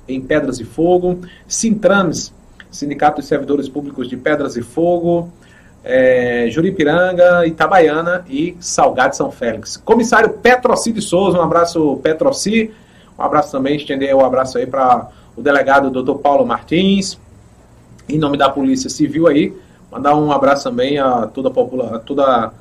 em 0.09 0.21
Pedras 0.21 0.59
e 0.59 0.65
Fogo, 0.65 1.21
Sintrames, 1.47 2.33
Sindicato 2.71 3.21
de 3.21 3.27
Servidores 3.27 3.69
Públicos 3.69 4.09
de 4.09 4.17
Pedras 4.17 4.57
e 4.57 4.63
Fogo, 4.63 5.31
é, 5.85 6.49
Juripiranga, 6.51 7.47
Itabaiana 7.47 8.25
e 8.29 8.57
Salgado 8.61 9.15
São 9.15 9.31
Félix. 9.31 9.77
Comissário 9.77 10.31
Petroci 10.31 10.93
de 10.93 11.03
Souza, 11.03 11.39
um 11.39 11.43
abraço 11.43 11.99
Petroci, 12.03 12.71
um 13.19 13.23
abraço 13.23 13.53
também, 13.53 13.77
estender 13.77 14.15
o 14.15 14.19
um 14.19 14.25
abraço 14.25 14.59
aí 14.59 14.67
para 14.67 15.09
o 15.37 15.43
delegado 15.43 15.91
Dr. 15.91 16.19
Paulo 16.19 16.47
Martins, 16.47 17.19
em 18.09 18.19
nome 18.19 18.37
da 18.37 18.49
Polícia 18.49 18.89
Civil 18.89 19.27
aí, 19.27 19.55
mandar 19.91 20.17
um 20.17 20.33
abraço 20.33 20.65
também 20.65 20.99
a 20.99 21.27
toda 21.27 21.49
a, 21.49 21.53
popula 21.53 21.99
toda 22.01 22.53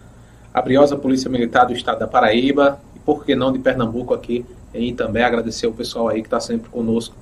a 0.54 0.62
briosa 0.62 0.96
Polícia 0.96 1.30
Militar 1.30 1.66
do 1.66 1.74
Estado 1.74 2.00
da 2.00 2.08
Paraíba 2.08 2.80
e 2.96 3.00
por 3.00 3.24
que 3.24 3.36
não 3.36 3.52
de 3.52 3.60
Pernambuco 3.60 4.14
aqui 4.14 4.46
e 4.74 4.94
também 4.94 5.24
agradecer 5.24 5.68
o 5.68 5.72
pessoal 5.72 6.10
aí 6.10 6.22
que 6.22 6.28
está 6.28 6.40
sempre 6.40 6.70
conosco 6.70 7.16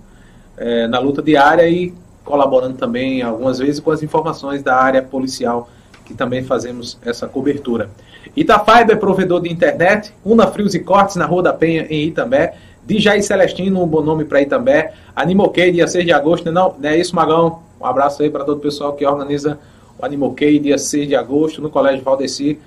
é, 0.57 0.87
na 0.87 0.99
luta 0.99 1.21
diária 1.21 1.67
e 1.67 1.93
colaborando 2.23 2.77
também 2.77 3.21
algumas 3.21 3.59
vezes 3.59 3.79
com 3.79 3.91
as 3.91 4.01
informações 4.01 4.63
da 4.63 4.75
área 4.75 5.01
policial 5.01 5.69
que 6.03 6.13
também 6.13 6.43
fazemos 6.43 6.97
essa 7.03 7.27
cobertura. 7.27 7.89
Itafaiba 8.35 8.93
é 8.93 8.95
provedor 8.95 9.41
de 9.41 9.51
internet, 9.51 10.13
Una 10.23 10.47
Frios 10.47 10.75
e 10.75 10.79
Cortes 10.79 11.15
na 11.15 11.25
Rua 11.25 11.43
da 11.43 11.53
Penha, 11.53 11.87
em 11.89 12.07
Itambé. 12.07 12.55
Dijay 12.85 13.21
Celestino, 13.23 13.83
um 13.83 13.87
bom 13.87 14.01
nome 14.01 14.25
para 14.25 14.41
Itambé. 14.41 14.93
Animoquei, 15.15 15.71
dia 15.71 15.87
6 15.87 16.05
de 16.05 16.13
agosto, 16.13 16.51
não, 16.51 16.75
não 16.77 16.89
é 16.89 16.97
isso, 16.97 17.15
Magão? 17.15 17.64
Um 17.79 17.85
abraço 17.85 18.23
aí 18.23 18.29
para 18.29 18.43
todo 18.43 18.57
o 18.57 18.61
pessoal 18.61 18.91
que 18.93 19.05
organiza 19.05 19.57
o 19.97 20.05
Animoquei, 20.05 20.59
dia 20.59 20.77
6 20.77 21.07
de 21.07 21.15
agosto, 21.15 21.61
no 21.61 21.69
Colégio 21.69 22.03
Valdeci, 22.03 22.59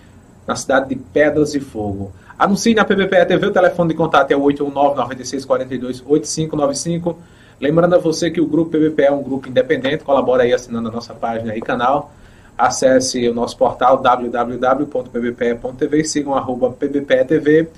na 0.46 0.56
cidade 0.56 0.88
de 0.88 0.96
Pedras 0.96 1.54
e 1.54 1.60
Fogo. 1.60 2.10
Anuncie 2.38 2.74
na 2.74 2.84
PBPE 2.84 3.26
TV, 3.26 3.46
o 3.46 3.52
telefone 3.52 3.90
de 3.90 3.96
contato 3.96 4.30
é 4.30 4.36
o 4.36 4.42
819-9642-8595. 4.42 7.16
Lembrando 7.60 7.96
a 7.96 7.98
você 7.98 8.30
que 8.30 8.40
o 8.40 8.46
Grupo 8.46 8.70
PBPE 8.70 9.06
é 9.06 9.12
um 9.12 9.22
grupo 9.22 9.46
independente, 9.48 10.04
colabora 10.04 10.44
aí 10.44 10.54
assinando 10.54 10.88
a 10.88 10.92
nossa 10.92 11.12
página 11.14 11.56
e 11.56 11.60
canal. 11.60 12.12
Acesse 12.56 13.28
o 13.28 13.34
nosso 13.34 13.56
portal 13.56 13.96
www.pbpe.tv 13.98 16.00
e 16.00 16.04
sigam 16.04 16.32
arroba 16.34 16.70
pbpe.tv, 16.70 17.68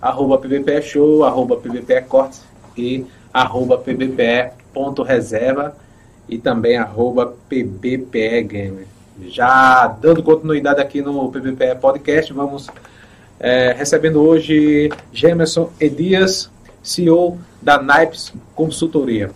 arroba 0.00 0.38
pbpe 0.38 0.80
show, 0.82 1.24
arroba 1.24 1.56
pbpe 1.56 2.02
cortes 2.02 2.44
e 2.76 3.04
arroba 3.32 3.78
pbpe.reserva 3.78 5.76
e 6.28 6.38
também 6.38 6.76
arroba 6.76 7.34
pbpe 7.48 8.42
gamer. 8.42 8.86
Já 9.28 9.86
dando 9.86 10.22
continuidade 10.22 10.80
aqui 10.80 11.00
no 11.00 11.30
PBPE 11.30 11.76
Podcast, 11.80 12.32
vamos 12.32 12.68
é, 13.38 13.74
recebendo 13.76 14.22
hoje 14.22 14.90
Gemerson 15.12 15.70
Edias, 15.80 16.50
CEO 16.82 17.38
da 17.62 17.80
Naipes 17.80 18.32
Consultoria. 18.54 19.30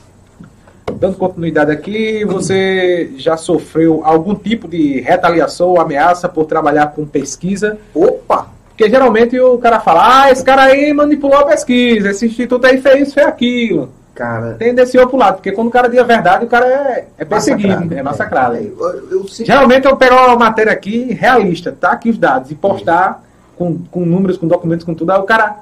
Dando 0.95 1.17
continuidade 1.17 1.71
aqui, 1.71 2.25
você 2.25 3.13
já 3.17 3.37
sofreu 3.37 4.03
algum 4.05 4.35
tipo 4.35 4.67
de 4.67 5.01
retaliação 5.01 5.69
ou 5.69 5.81
ameaça 5.81 6.29
por 6.29 6.47
trabalhar 6.47 6.89
com 6.89 7.07
pesquisa? 7.07 7.79
Opa! 7.95 8.49
Porque 8.69 8.89
geralmente 8.89 9.39
o 9.39 9.59
cara 9.59 9.81
fala, 9.81 10.23
ah, 10.23 10.31
esse 10.31 10.45
cara 10.45 10.63
aí 10.63 10.93
manipulou 10.93 11.39
a 11.39 11.47
pesquisa, 11.47 12.11
esse 12.11 12.27
instituto 12.27 12.65
aí 12.65 12.81
fez 12.81 13.09
isso, 13.09 13.15
fez 13.15 13.27
aquilo. 13.27 13.91
Cara. 14.19 14.55
Tem 14.55 14.75
desse 14.75 14.99
outro 14.99 15.17
lado, 15.17 15.37
porque 15.37 15.53
quando 15.53 15.69
o 15.69 15.71
cara 15.71 15.89
diz 15.89 16.01
a 16.01 16.03
verdade, 16.03 16.45
o 16.45 16.49
cara 16.49 16.67
é, 16.67 17.07
é 17.17 17.25
perseguido, 17.25 17.69
massacrado, 17.69 17.95
é 17.95 18.03
massacrado. 18.03 18.57
É, 18.57 18.63
eu, 18.63 19.09
eu, 19.13 19.27
Geralmente 19.29 19.87
eu 19.87 19.97
pego 19.97 20.17
uma 20.17 20.35
matéria 20.35 20.73
aqui 20.73 21.13
realista, 21.13 21.71
tá 21.71 21.93
aqui 21.93 22.11
os 22.11 22.19
dados, 22.19 22.51
e 22.51 22.57
postar 22.57 23.23
com, 23.57 23.79
com 23.93 24.01
números, 24.01 24.37
com 24.37 24.49
documentos, 24.49 24.85
com 24.85 24.93
tudo, 24.93 25.13
aí 25.13 25.21
o 25.21 25.23
cara, 25.23 25.59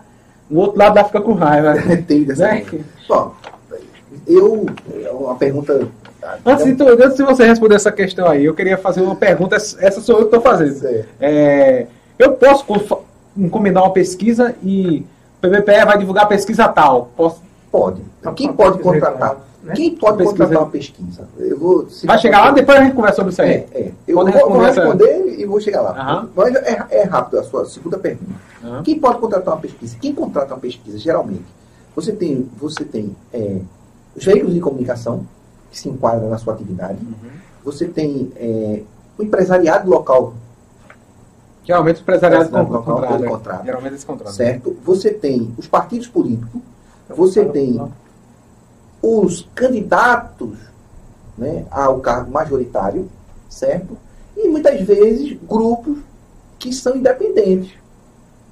o 0.50 0.56
outro 0.56 0.78
lado 0.78 0.96
lá 0.96 1.04
fica 1.04 1.20
com 1.20 1.34
raiva. 1.34 1.74
Tem 2.08 2.24
dessa 2.24 2.46
né? 2.46 2.64
Bom, 3.06 3.34
eu, 4.26 4.64
uma 5.12 5.34
pergunta... 5.34 5.86
Antes 6.46 6.64
de, 6.64 6.82
antes 6.82 7.14
de 7.14 7.22
você 7.24 7.46
responder 7.46 7.74
essa 7.74 7.92
questão 7.92 8.26
aí, 8.26 8.46
eu 8.46 8.54
queria 8.54 8.78
fazer 8.78 9.02
uma 9.02 9.14
pergunta, 9.14 9.54
essa 9.54 10.00
sou 10.00 10.14
eu 10.18 10.28
que 10.28 10.34
estou 10.34 10.40
fazendo. 10.40 11.04
É, 11.20 11.86
eu 12.18 12.32
posso 12.32 12.64
encomendar 13.36 13.82
uma 13.82 13.92
pesquisa 13.92 14.54
e 14.62 15.04
o 15.36 15.46
PBPE 15.46 15.84
vai 15.84 15.98
divulgar 15.98 16.24
a 16.24 16.28
pesquisa 16.28 16.66
tal. 16.66 17.10
Posso 17.14 17.45
Pode. 17.76 18.02
Então, 18.20 18.34
quem 18.34 18.52
pode 18.52 18.78
contratar? 18.78 19.36
Né? 19.62 19.74
Quem 19.74 19.94
pode 19.96 20.24
contratar 20.24 20.58
uma 20.58 20.70
pesquisa? 20.70 21.28
Eu 21.38 21.58
vou, 21.58 21.86
Vai 22.04 22.18
chegar 22.18 22.40
lá, 22.44 22.50
depois 22.52 22.78
a 22.78 22.84
gente 22.84 22.94
conversa 22.94 23.16
sobre 23.16 23.32
isso 23.32 23.42
aí. 23.42 23.50
É, 23.50 23.68
é. 23.74 23.92
Eu 24.08 24.16
pode 24.16 24.32
vou, 24.32 24.58
responder, 24.60 25.10
essa... 25.10 25.40
e 25.42 25.44
vou 25.44 25.60
chegar 25.60 25.82
lá. 25.82 26.22
Uhum. 26.22 26.28
Mas 26.34 26.54
é, 26.54 26.86
é, 26.90 27.02
rápido 27.02 27.38
a 27.38 27.42
sua 27.42 27.66
segunda 27.66 27.98
pergunta. 27.98 28.32
Uhum. 28.64 28.82
Quem 28.82 28.98
pode 28.98 29.18
contratar 29.18 29.54
uma 29.54 29.60
pesquisa? 29.60 29.96
Quem 30.00 30.14
contrata 30.14 30.54
uma 30.54 30.60
pesquisa, 30.60 30.96
geralmente, 30.96 31.44
você 31.94 32.12
tem, 32.12 32.48
você 32.56 32.84
tem 32.84 33.14
é, 33.32 33.58
os 34.14 34.24
veículos 34.24 34.54
de 34.54 34.60
comunicação 34.60 35.26
que 35.70 35.78
se 35.78 35.88
enquadram 35.88 36.30
na 36.30 36.38
sua 36.38 36.54
atividade. 36.54 36.98
Uhum. 37.02 37.30
Você 37.64 37.86
tem 37.86 38.32
é, 38.36 38.80
o 39.18 39.22
empresariado 39.22 39.90
local 39.90 40.32
Geralmente 41.62 41.98
o 41.98 42.02
empresariado 42.02 42.48
contrata. 42.48 43.28
contrata. 43.28 43.64
Geralmente 43.64 43.92
eles 43.92 44.04
contratam. 44.04 44.32
Certo? 44.32 44.76
Você 44.84 45.10
tem 45.10 45.52
os 45.58 45.66
partidos 45.66 46.06
políticos 46.06 46.62
você 47.08 47.44
tem 47.44 47.80
os 49.02 49.48
candidatos 49.54 50.56
né, 51.38 51.64
ao 51.70 52.00
cargo 52.00 52.30
majoritário, 52.30 53.08
certo? 53.48 53.96
E 54.36 54.48
muitas 54.48 54.80
vezes 54.80 55.38
grupos 55.48 55.98
que 56.58 56.72
são 56.72 56.96
independentes. 56.96 57.72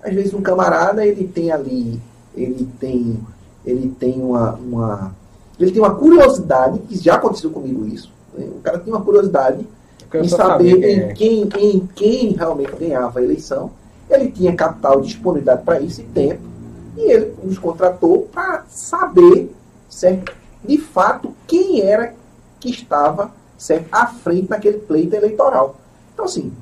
Às 0.03 0.15
vezes 0.15 0.35
um 0.35 0.43
camarada 0.43 1.05
ele 1.05 1.27
tem 1.27 1.51
ali, 1.51 2.01
ele 2.37 2.69
tem, 2.79 3.19
ele 3.65 3.89
tem 3.99 4.21
uma, 4.21 4.53
uma 4.53 5.15
ele 5.59 5.73
tem 5.73 5.81
uma 5.81 5.95
curiosidade, 5.95 6.79
que 6.81 6.97
já 6.97 7.15
aconteceu 7.15 7.51
comigo 7.51 7.87
isso. 7.87 8.13
Né? 8.37 8.47
O 8.47 8.61
cara 8.61 8.79
tem 8.79 8.93
uma 8.93 9.03
curiosidade 9.03 9.67
em 10.15 10.29
saber 10.29 10.79
quem, 11.13 11.43
é. 11.43 11.49
quem, 11.49 11.75
em 11.75 11.87
quem 11.95 12.33
realmente 12.33 12.73
ganhava 12.77 13.19
a 13.19 13.23
eleição. 13.23 13.71
Ele 14.09 14.31
tinha 14.31 14.55
capital, 14.55 15.01
disponibilidade 15.01 15.63
para 15.63 15.81
isso 15.81 16.03
e 16.03 16.05
tempo 16.05 16.54
e 16.97 17.11
ele 17.11 17.35
nos 17.43 17.59
contratou 17.59 18.23
para 18.33 18.65
saber, 18.69 19.55
certo, 19.89 20.33
de 20.65 20.79
fato, 20.79 21.35
quem 21.47 21.83
era 21.83 22.15
que 22.61 22.71
estava 22.71 23.33
certo, 23.57 23.89
à 23.93 24.07
frente 24.07 24.51
naquele 24.51 24.79
pleito 24.79 25.15
eleitoral. 25.15 25.77
Então, 26.13 26.25
assim, 26.25 26.53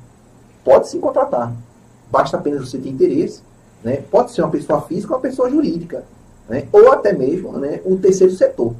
pode 0.63 0.89
se 0.89 0.97
contratar. 0.99 1.53
Basta 2.11 2.37
apenas 2.37 2.69
você 2.69 2.77
ter 2.77 2.89
interesse. 2.89 3.41
Né? 3.83 4.03
Pode 4.09 4.31
ser 4.31 4.41
uma 4.41 4.51
pessoa 4.51 4.81
física 4.81 5.13
ou 5.13 5.17
uma 5.17 5.21
pessoa 5.21 5.49
jurídica. 5.49 6.03
Né? 6.47 6.67
Ou 6.71 6.91
até 6.91 7.13
mesmo 7.13 7.51
né, 7.53 7.81
o 7.85 7.97
terceiro 7.97 8.33
setor. 8.33 8.73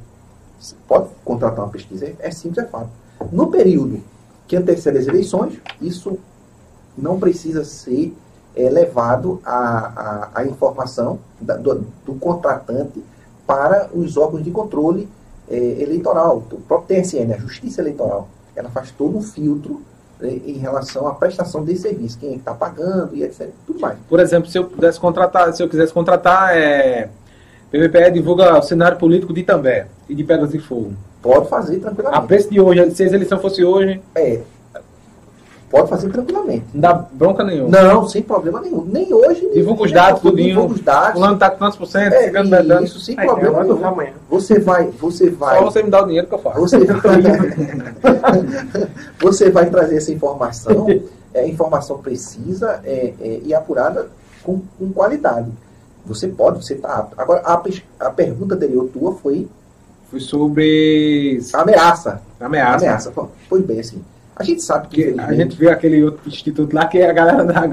Você 0.58 0.74
pode 0.88 1.08
contratar 1.24 1.64
uma 1.64 1.70
pesquisa. 1.70 2.12
É 2.18 2.30
simples, 2.30 2.64
é 2.64 2.68
fácil. 2.68 2.90
No 3.30 3.48
período 3.48 4.02
que 4.46 4.56
antecede 4.56 4.98
as 4.98 5.06
eleições, 5.06 5.60
isso 5.80 6.18
não 6.96 7.18
precisa 7.18 7.64
ser 7.64 8.14
é 8.56 8.68
levado 8.68 9.40
a, 9.44 10.30
a, 10.34 10.40
a 10.40 10.44
informação 10.44 11.18
da, 11.40 11.56
do, 11.56 11.86
do, 12.04 12.14
contratante 12.14 13.02
para 13.46 13.88
os 13.92 14.16
órgãos 14.16 14.44
de 14.44 14.50
controle 14.50 15.08
é, 15.50 15.56
eleitoral. 15.56 16.42
O 16.50 16.60
próprio 16.60 17.02
TSN, 17.02 17.32
a 17.32 17.38
Justiça 17.38 17.80
Eleitoral, 17.80 18.28
ela 18.54 18.70
faz 18.70 18.90
todo 18.90 19.16
um 19.16 19.22
filtro 19.22 19.82
é, 20.20 20.28
em 20.28 20.58
relação 20.58 21.06
à 21.06 21.14
prestação 21.14 21.64
desse 21.64 21.82
serviço, 21.82 22.18
quem 22.18 22.32
é 22.32 22.36
está 22.36 22.54
pagando 22.54 23.14
e 23.14 23.22
etc. 23.24 23.48
Tudo 23.66 23.80
mais. 23.80 23.98
Por 24.08 24.20
exemplo, 24.20 24.48
se 24.48 24.56
eu 24.56 24.64
pudesse 24.64 25.00
contratar, 25.00 25.52
se 25.52 25.62
eu 25.62 25.68
quisesse 25.68 25.92
contratar, 25.92 26.56
é, 26.56 27.08
PVPE 27.70 28.12
divulga 28.12 28.56
o 28.56 28.62
cenário 28.62 28.96
político 28.98 29.32
de 29.32 29.40
Itambé 29.40 29.88
e 30.08 30.14
de 30.14 30.22
Pedras 30.22 30.52
de 30.52 30.60
Fogo. 30.60 30.92
Pode 31.20 31.48
fazer 31.48 31.80
tranquilamente. 31.80 32.22
A 32.22 32.26
preço 32.26 32.50
de 32.50 32.60
hoje, 32.60 32.90
se 32.92 33.02
a 33.02 33.06
eleição 33.06 33.40
fosse 33.40 33.64
hoje. 33.64 34.00
É, 34.14 34.40
Pode 35.74 35.88
fazer 35.88 36.08
tranquilamente. 36.08 36.64
Não 36.72 36.80
dá 36.80 36.94
bronca 36.94 37.42
nenhuma. 37.42 37.68
Não, 37.68 38.06
sem 38.06 38.22
problema 38.22 38.60
nenhum. 38.60 38.84
Nem 38.84 39.12
hoje. 39.12 39.42
Nem 39.42 39.54
divulga 39.54 39.82
os 39.82 39.90
dados, 39.90 40.20
tudo. 40.20 40.36
Divulga 40.36 40.74
os 40.74 40.80
dados. 40.80 41.14
Fulano 41.14 41.34
está 41.34 41.50
com 41.50 41.58
quantos 41.58 41.76
por 41.76 41.88
cento? 41.88 42.12
É, 42.12 42.30
isso, 42.84 43.00
sem 43.00 43.18
Aí, 43.18 43.26
problema 43.26 43.64
nenhum. 43.64 43.84
Amanhã. 43.84 44.12
Você 44.30 44.60
vai, 44.60 44.86
você 44.92 45.30
vai. 45.30 45.58
Só 45.58 45.64
você 45.64 45.82
me 45.82 45.90
dá 45.90 46.04
o 46.04 46.06
dinheiro 46.06 46.28
que 46.28 46.34
eu 46.34 46.38
faço. 46.38 46.60
Você, 46.60 46.78
você 49.20 49.50
vai 49.50 49.68
trazer 49.68 49.96
essa 49.96 50.12
informação, 50.12 50.86
é, 51.34 51.48
informação 51.48 51.98
precisa 51.98 52.80
é, 52.84 53.12
é, 53.20 53.40
e 53.42 53.52
apurada 53.52 54.06
com, 54.44 54.62
com 54.78 54.92
qualidade. 54.92 55.50
Você 56.06 56.28
pode, 56.28 56.64
você 56.64 56.74
está 56.74 56.98
apto. 56.98 57.20
Agora, 57.20 57.42
a, 57.44 57.60
a 57.98 58.10
pergunta 58.10 58.54
anterior 58.54 58.88
tua 58.92 59.16
foi. 59.16 59.48
Foi 60.08 60.20
sobre. 60.20 61.40
Ameaça. 61.52 62.22
Ameaça. 62.38 62.76
Ameaça. 62.76 63.12
Foi 63.48 63.60
bem 63.60 63.80
assim. 63.80 64.00
A 64.36 64.42
gente 64.42 64.62
sabe 64.62 64.88
que. 64.88 65.14
A 65.18 65.32
gente 65.32 65.56
vê 65.56 65.70
aquele 65.70 66.02
outro 66.02 66.28
instituto 66.28 66.74
lá 66.74 66.86
que 66.86 66.98
é 66.98 67.08
a 67.08 67.12
galera 67.12 67.44
da 67.44 67.68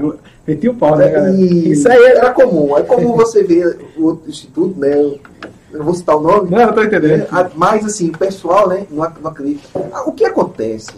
metia 0.46 0.70
o 0.70 0.74
pau, 0.74 0.96
né, 0.96 1.08
galera? 1.08 1.36
Isso 1.36 1.88
aí 1.88 2.02
era 2.04 2.32
comum. 2.32 2.76
É 2.76 2.82
comum 2.82 3.14
você 3.16 3.42
ver 3.42 3.78
o 3.96 4.04
outro 4.04 4.30
instituto, 4.30 4.78
né? 4.78 4.92
Eu 4.92 5.20
não 5.78 5.84
vou 5.84 5.94
citar 5.94 6.16
o 6.16 6.20
nome. 6.20 6.50
Não, 6.50 6.66
não 6.66 6.72
tô 6.72 6.82
entendendo. 6.82 7.22
É, 7.22 7.50
mas, 7.56 7.84
assim, 7.84 8.10
o 8.10 8.18
pessoal, 8.18 8.68
né, 8.68 8.86
não, 8.90 9.10
não 9.20 9.30
acredita. 9.30 9.66
Ah, 9.92 10.02
o 10.02 10.12
que 10.12 10.24
acontece 10.24 10.92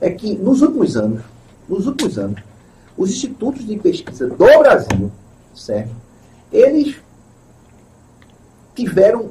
é 0.00 0.10
que, 0.10 0.36
nos 0.36 0.62
últimos 0.62 0.96
anos, 0.96 1.22
nos 1.68 1.86
últimos 1.86 2.18
anos, 2.18 2.40
os 2.96 3.10
institutos 3.10 3.66
de 3.66 3.76
pesquisa 3.76 4.26
do 4.26 4.36
Brasil, 4.36 5.12
certo? 5.54 5.90
Eles 6.52 6.96
tiveram 8.74 9.30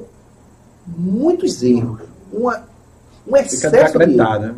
muitos 0.86 1.62
erros, 1.62 2.00
uma 2.32 2.64
um 3.26 3.36
excesso 3.36 3.98
de 3.98 4.06
né? 4.06 4.54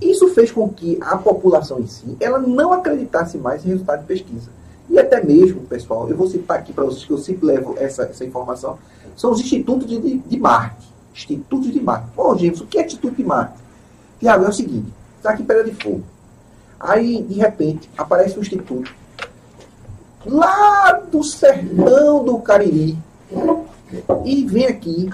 Isso 0.00 0.28
fez 0.28 0.52
com 0.52 0.68
que 0.68 0.98
a 1.00 1.16
população 1.16 1.80
em 1.80 1.86
si, 1.86 2.16
ela 2.20 2.38
não 2.38 2.72
acreditasse 2.72 3.36
mais 3.36 3.64
em 3.64 3.68
resultado 3.68 4.00
de 4.00 4.06
pesquisa. 4.06 4.50
E 4.88 4.98
até 4.98 5.22
mesmo, 5.22 5.62
pessoal, 5.62 6.08
eu 6.08 6.16
vou 6.16 6.28
citar 6.28 6.58
aqui 6.58 6.72
para 6.72 6.84
vocês 6.84 7.04
que 7.04 7.12
eu 7.12 7.18
sempre 7.18 7.46
levo 7.46 7.74
essa, 7.76 8.04
essa 8.04 8.24
informação, 8.24 8.78
são 9.16 9.32
os 9.32 9.40
institutos 9.40 9.86
de, 9.86 9.98
de, 9.98 10.18
de 10.18 10.38
marketing. 10.38 10.88
Institutos 11.12 11.72
de 11.72 11.80
marketing. 11.80 12.12
Pô, 12.14 12.36
James, 12.36 12.60
o 12.60 12.66
que 12.66 12.78
é 12.78 12.86
instituto 12.86 13.16
de 13.16 13.24
marketing? 13.24 13.62
Tiago, 14.20 14.44
é 14.44 14.48
o 14.48 14.52
seguinte, 14.52 14.92
está 15.16 15.30
aqui 15.30 15.42
em 15.42 15.46
Pedra 15.46 15.64
de 15.64 15.74
Fogo. 15.82 16.02
Aí, 16.78 17.22
de 17.22 17.34
repente, 17.34 17.90
aparece 17.98 18.38
um 18.38 18.42
instituto 18.42 18.92
lá 20.24 20.92
do 21.10 21.22
sertão 21.24 22.24
do 22.24 22.38
Cariri 22.38 22.96
e 24.24 24.44
vem 24.44 24.66
aqui, 24.66 25.08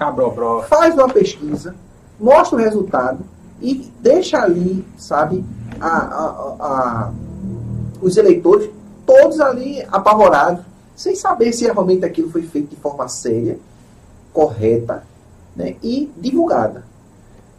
faz 0.67 0.93
uma 0.93 1.09
pesquisa 1.09 1.75
mostra 2.19 2.57
o 2.57 2.61
resultado 2.61 3.19
e 3.61 3.91
deixa 3.99 4.41
ali, 4.41 4.85
sabe, 4.97 5.43
a, 5.79 5.87
a, 5.87 6.55
a, 6.59 7.13
os 8.01 8.17
eleitores, 8.17 8.69
todos 9.05 9.39
ali 9.39 9.81
apavorados, 9.91 10.63
sem 10.95 11.15
saber 11.15 11.51
se 11.53 11.65
realmente 11.65 12.05
aquilo 12.05 12.29
foi 12.29 12.43
feito 12.43 12.69
de 12.69 12.75
forma 12.77 13.07
séria, 13.07 13.59
correta 14.31 15.03
né, 15.55 15.75
e 15.83 16.11
divulgada. 16.17 16.85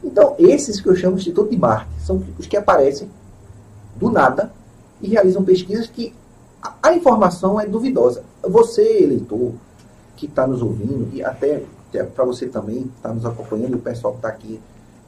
Então, 0.02 0.34
esses 0.38 0.80
que 0.80 0.88
eu 0.88 0.96
chamo 0.96 1.16
de 1.16 1.22
Instituto 1.22 1.50
de 1.50 1.57
Marte 1.57 1.88
são 2.04 2.22
os 2.38 2.46
que 2.46 2.57
aparecem 2.57 3.11
do 3.96 4.11
nada 4.11 4.52
e 5.00 5.09
realizam 5.09 5.44
pesquisas 5.44 5.86
que 5.86 6.14
a, 6.62 6.74
a 6.82 6.94
informação 6.94 7.61
é 7.61 7.66
duvidosa. 7.66 8.22
Você, 8.42 9.02
eleitor, 9.02 9.52
que 10.16 10.26
está 10.26 10.46
nos 10.46 10.62
ouvindo, 10.62 11.09
e 11.12 11.22
até, 11.22 11.62
para 12.14 12.24
você 12.24 12.47
também, 12.47 12.82
que 12.82 12.97
está 12.97 13.12
nos 13.12 13.24
acompanhando, 13.24 13.72
e 13.72 13.76
o 13.76 13.80
pessoal 13.80 14.12
que 14.14 14.18
está 14.18 14.28
aqui 14.28 14.61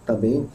também, 0.07 0.47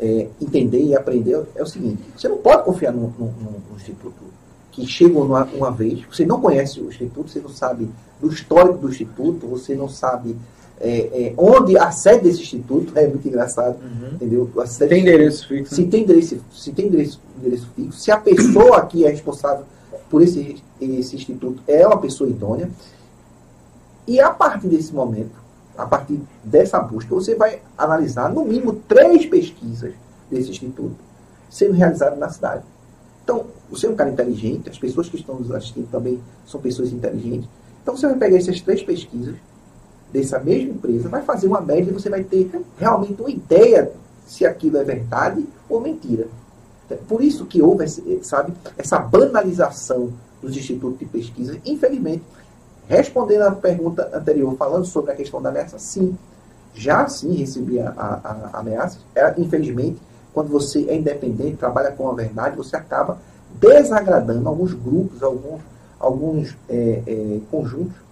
é, 0.00 0.28
entender 0.40 0.82
e 0.82 0.94
aprender, 0.94 1.44
é 1.54 1.62
o 1.62 1.66
seguinte, 1.66 2.02
você 2.16 2.28
não 2.28 2.38
pode 2.38 2.64
confiar 2.64 2.92
no, 2.92 3.12
no, 3.18 3.26
no 3.70 3.76
Instituto 3.76 4.38
que 4.70 4.86
chegam 4.86 5.22
uma, 5.22 5.44
uma, 5.44 5.72
vez, 5.72 6.04
você 6.08 6.24
não 6.24 6.40
conhece 6.40 6.80
o 6.80 6.88
Instituto, 6.88 7.30
você 7.30 7.40
não 7.40 7.48
sabe 7.48 7.90
do 8.20 8.28
histórico 8.28 8.78
do 8.78 8.88
Instituto, 8.88 9.46
você 9.46 9.74
não 9.74 9.88
sabe 9.88 10.36
é, 10.80 10.98
é, 11.28 11.34
onde 11.36 11.76
a 11.76 11.90
sede 11.90 12.24
desse 12.24 12.42
instituto 12.42 12.92
é 12.96 13.06
muito 13.06 13.26
engraçado, 13.26 13.76
uhum. 13.82 14.14
entendeu? 14.14 14.50
se 14.66 14.86
tem 14.86 15.00
endereço 15.00 15.48
fixo. 15.48 15.74
Se 15.74 15.84
tem 15.86 16.02
endereço, 16.04 16.38
se 16.52 16.72
tem 16.72 16.86
endereço, 16.86 17.20
endereço 17.38 17.68
fixo, 17.74 17.98
se 17.98 18.10
a 18.10 18.16
pessoa 18.16 18.84
que 18.86 19.04
é 19.04 19.10
responsável 19.10 19.64
por 20.08 20.22
esse, 20.22 20.62
esse 20.80 21.16
instituto 21.16 21.62
é 21.66 21.86
uma 21.86 21.98
pessoa 21.98 22.30
idônea, 22.30 22.70
e 24.06 24.20
a 24.20 24.30
partir 24.30 24.68
desse 24.68 24.94
momento, 24.94 25.32
a 25.78 25.86
partir 25.86 26.20
dessa 26.42 26.80
busca, 26.80 27.14
você 27.14 27.36
vai 27.36 27.62
analisar 27.78 28.28
no 28.28 28.44
mínimo 28.44 28.74
três 28.88 29.24
pesquisas 29.24 29.94
desse 30.28 30.50
instituto 30.50 30.96
sendo 31.48 31.72
realizadas 31.72 32.18
na 32.18 32.28
cidade. 32.28 32.64
Então, 33.22 33.46
você 33.70 33.86
é 33.86 33.90
um 33.90 33.94
cara 33.94 34.10
inteligente, 34.10 34.68
as 34.68 34.78
pessoas 34.78 35.08
que 35.08 35.16
estão 35.16 35.36
nos 35.36 35.52
assistindo 35.52 35.88
também 35.90 36.20
são 36.44 36.60
pessoas 36.60 36.92
inteligentes. 36.92 37.48
Então, 37.80 37.96
você 37.96 38.06
vai 38.06 38.16
pegar 38.16 38.36
essas 38.36 38.60
três 38.60 38.82
pesquisas 38.82 39.36
dessa 40.12 40.38
mesma 40.40 40.72
empresa, 40.72 41.08
vai 41.08 41.22
fazer 41.22 41.46
uma 41.46 41.60
média 41.60 41.90
e 41.90 41.94
você 41.94 42.10
vai 42.10 42.24
ter 42.24 42.50
realmente 42.76 43.20
uma 43.20 43.30
ideia 43.30 43.92
se 44.26 44.44
aquilo 44.44 44.78
é 44.78 44.84
verdade 44.84 45.46
ou 45.68 45.80
mentira. 45.80 46.26
Por 47.06 47.22
isso 47.22 47.46
que 47.46 47.62
houve, 47.62 47.86
sabe, 48.22 48.52
essa 48.76 48.98
banalização 48.98 50.12
dos 50.42 50.56
institutos 50.56 50.98
de 50.98 51.04
pesquisa. 51.04 51.58
Infelizmente, 51.64 52.22
respondendo 52.88 53.42
à 53.42 53.52
pergunta 53.52 54.10
anterior, 54.12 54.56
falando 54.56 54.84
sobre 54.84 55.12
a 55.12 55.14
questão 55.14 55.40
da 55.40 55.50
ameaça, 55.50 55.78
sim, 55.78 56.16
já 56.74 57.06
sim 57.06 57.34
recebi 57.34 57.78
a, 57.80 57.90
a, 57.90 58.58
ameaça. 58.58 58.98
É, 59.14 59.34
infelizmente, 59.36 59.98
quando 60.32 60.48
você 60.48 60.86
é 60.88 60.96
independente, 60.96 61.56
trabalha 61.56 61.92
com 61.92 62.08
a 62.08 62.14
verdade, 62.14 62.56
você 62.56 62.76
acaba 62.76 63.18
desagradando 63.60 64.48
alguns 64.48 64.72
grupos, 64.72 65.22
alguns, 65.22 65.60
alguns 66.00 66.56
é, 66.68 67.02
é, 67.06 67.40
conjuntos 67.50 68.08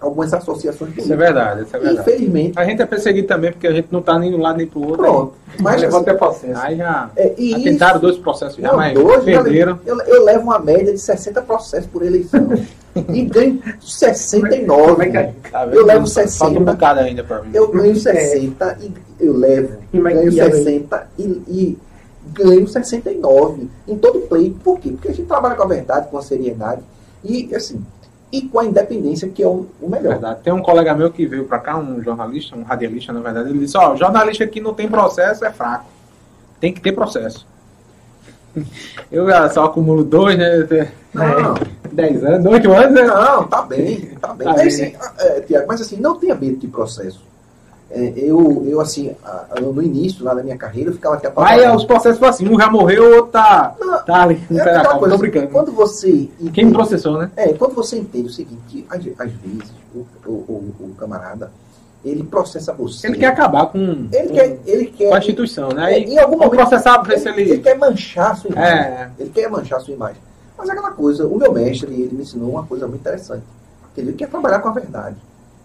algumas 0.00 0.32
associações 0.32 0.78
políticas. 0.78 1.04
Isso 1.04 1.12
é 1.12 1.16
verdade, 1.16 1.62
isso 1.62 1.76
é 1.76 1.78
verdade. 1.78 2.08
Infelizmente. 2.08 2.58
A 2.58 2.64
gente 2.64 2.82
é 2.82 2.86
perseguido 2.86 3.26
também 3.26 3.52
porque 3.52 3.66
a 3.66 3.72
gente 3.72 3.88
não 3.90 4.00
está 4.00 4.18
nem 4.18 4.30
de 4.30 4.36
um 4.36 4.40
lado 4.40 4.58
nem 4.58 4.66
para 4.66 4.78
o 4.78 4.82
outro. 4.82 4.98
Pronto. 4.98 5.34
Aí, 5.48 5.62
mas 5.62 5.80
levou 5.80 6.00
até 6.00 6.14
processo. 6.14 6.60
Aí 6.60 6.76
já, 6.76 7.10
é, 7.16 7.34
já 7.36 7.56
tentaram 7.58 8.00
dois 8.00 8.16
processos 8.16 8.56
já, 8.56 8.68
não, 8.68 8.76
mas 8.76 8.94
dois, 8.94 9.24
perderam. 9.24 9.78
Eu, 9.84 10.00
eu, 10.02 10.24
levo 10.24 10.44
uma 10.44 10.58
média 10.58 10.92
de 10.92 10.98
60 10.98 11.42
processos 11.42 11.90
por 11.90 12.04
eleição. 12.04 12.48
e 13.12 13.22
ganho 13.24 13.62
69. 13.80 15.04
É 15.04 15.32
tá 15.50 15.66
eu 15.66 15.84
levo 15.84 16.06
60. 16.06 16.38
Falta 16.38 16.60
um 16.60 16.64
bocado 16.64 17.00
ainda 17.00 17.24
para 17.24 17.42
mim. 17.42 17.50
Eu 17.54 17.68
ganho 17.68 17.94
60 17.94 18.78
e 18.80 18.92
eu 19.20 19.36
levo. 19.36 19.78
E 19.92 20.00
ganho 20.00 20.32
60 20.32 21.08
e, 21.18 21.22
e 21.22 21.78
ganho 22.32 22.66
69 22.66 23.68
em 23.86 23.96
todo 23.96 24.20
pleito. 24.20 24.58
Por 24.62 24.78
quê? 24.78 24.90
Porque 24.90 25.08
a 25.08 25.12
gente 25.12 25.26
trabalha 25.26 25.54
com 25.54 25.62
a 25.62 25.66
verdade, 25.66 26.08
com 26.10 26.18
a 26.18 26.22
seriedade. 26.22 26.82
E, 27.24 27.54
assim, 27.54 27.84
e 28.30 28.42
com 28.42 28.60
a 28.60 28.64
independência, 28.64 29.28
que 29.28 29.42
é 29.42 29.46
o, 29.46 29.66
o 29.80 29.88
melhor. 29.88 30.12
Verdade. 30.12 30.40
Tem 30.42 30.52
um 30.52 30.62
colega 30.62 30.94
meu 30.94 31.10
que 31.10 31.26
veio 31.26 31.44
para 31.44 31.58
cá, 31.58 31.78
um 31.78 32.02
jornalista, 32.02 32.56
um 32.56 32.62
radialista, 32.62 33.12
na 33.12 33.20
verdade, 33.20 33.50
ele 33.50 33.58
disse, 33.58 33.76
ó, 33.76 33.92
oh, 33.92 33.96
jornalista 33.96 34.46
que 34.46 34.60
não 34.60 34.74
tem 34.74 34.88
processo 34.88 35.44
é 35.44 35.50
fraco. 35.50 35.86
Tem 36.60 36.72
que 36.72 36.80
ter 36.80 36.92
processo. 36.92 37.46
Eu 39.10 39.26
só 39.50 39.64
acumulo 39.64 40.04
dois, 40.04 40.36
né? 40.36 40.90
Não. 41.14 41.54
Dez 41.98 42.22
anos, 42.22 42.46
oito 42.46 42.72
anos, 42.72 42.94
né? 42.94 43.02
Não, 43.02 43.48
tá 43.48 43.62
bem, 43.62 44.16
tá 44.20 44.32
bem. 44.32 44.46
Tá 44.46 44.54
mas. 44.54 44.74
Assim, 44.74 44.94
é, 45.18 45.40
Tiago, 45.40 45.66
mas 45.66 45.80
assim, 45.80 45.96
não 45.96 46.14
tenha 46.14 46.32
medo 46.36 46.56
de 46.56 46.68
processo. 46.68 47.20
É, 47.90 48.12
eu, 48.16 48.64
eu, 48.68 48.80
assim, 48.80 49.16
no 49.60 49.82
início, 49.82 50.24
lá 50.24 50.32
na 50.32 50.44
minha 50.44 50.56
carreira, 50.56 50.90
eu 50.90 50.94
ficava 50.94 51.16
até 51.16 51.32
Aí 51.36 51.68
os 51.74 51.84
processos 51.84 52.22
assim, 52.22 52.48
um 52.48 52.56
já 52.56 52.70
morreu, 52.70 53.02
o 53.02 53.16
outro 53.16 53.32
tá, 53.32 53.74
não, 53.80 54.04
tá 54.04 54.22
ali. 54.22 54.40
É 54.48 54.62
tá, 54.62 54.96
coisa, 54.96 55.16
tô 55.16 55.20
brincando. 55.20 55.48
Quando 55.48 55.72
você. 55.72 56.08
Entende, 56.08 56.52
Quem 56.52 56.70
processou, 56.70 57.18
né? 57.18 57.32
É, 57.34 57.52
quando 57.54 57.74
você 57.74 57.98
entende 57.98 58.28
o 58.28 58.32
seguinte, 58.32 58.86
às, 58.88 58.98
às 58.98 59.32
vezes, 59.32 59.72
o, 59.92 60.06
o, 60.24 60.30
o, 60.30 60.74
o, 60.78 60.94
camarada, 60.96 61.50
ele 62.04 62.22
processa 62.22 62.72
você. 62.72 63.08
Ele 63.08 63.18
quer 63.18 63.26
acabar 63.26 63.66
com, 63.66 64.06
ele 64.12 64.28
quer, 64.28 64.58
ele 64.66 64.86
quer, 64.86 65.08
com 65.08 65.14
a 65.16 65.18
instituição, 65.18 65.70
né? 65.70 65.94
É, 65.94 65.98
em 65.98 66.16
algum 66.16 66.36
momento, 66.36 66.50
processar 66.50 67.04
se 67.04 67.28
ele... 67.28 67.42
ele 67.42 67.58
quer 67.58 67.76
manchar 67.76 68.30
a 68.30 68.34
sua 68.36 68.50
imagem. 68.52 68.72
É. 68.72 69.10
Ele 69.18 69.30
quer 69.30 69.50
manchar 69.50 69.78
a 69.78 69.82
sua 69.82 69.94
imagem. 69.94 70.27
Mas 70.58 70.68
é 70.68 70.72
aquela 70.72 70.90
coisa, 70.90 71.26
o 71.26 71.38
meu 71.38 71.52
mestre, 71.52 71.92
ele 71.92 72.16
me 72.16 72.22
ensinou 72.22 72.50
uma 72.50 72.66
coisa 72.66 72.88
muito 72.88 73.00
interessante. 73.00 73.44
Ele 73.96 74.12
quer 74.12 74.28
trabalhar 74.28 74.58
com 74.58 74.68
a 74.68 74.72
verdade. 74.72 75.16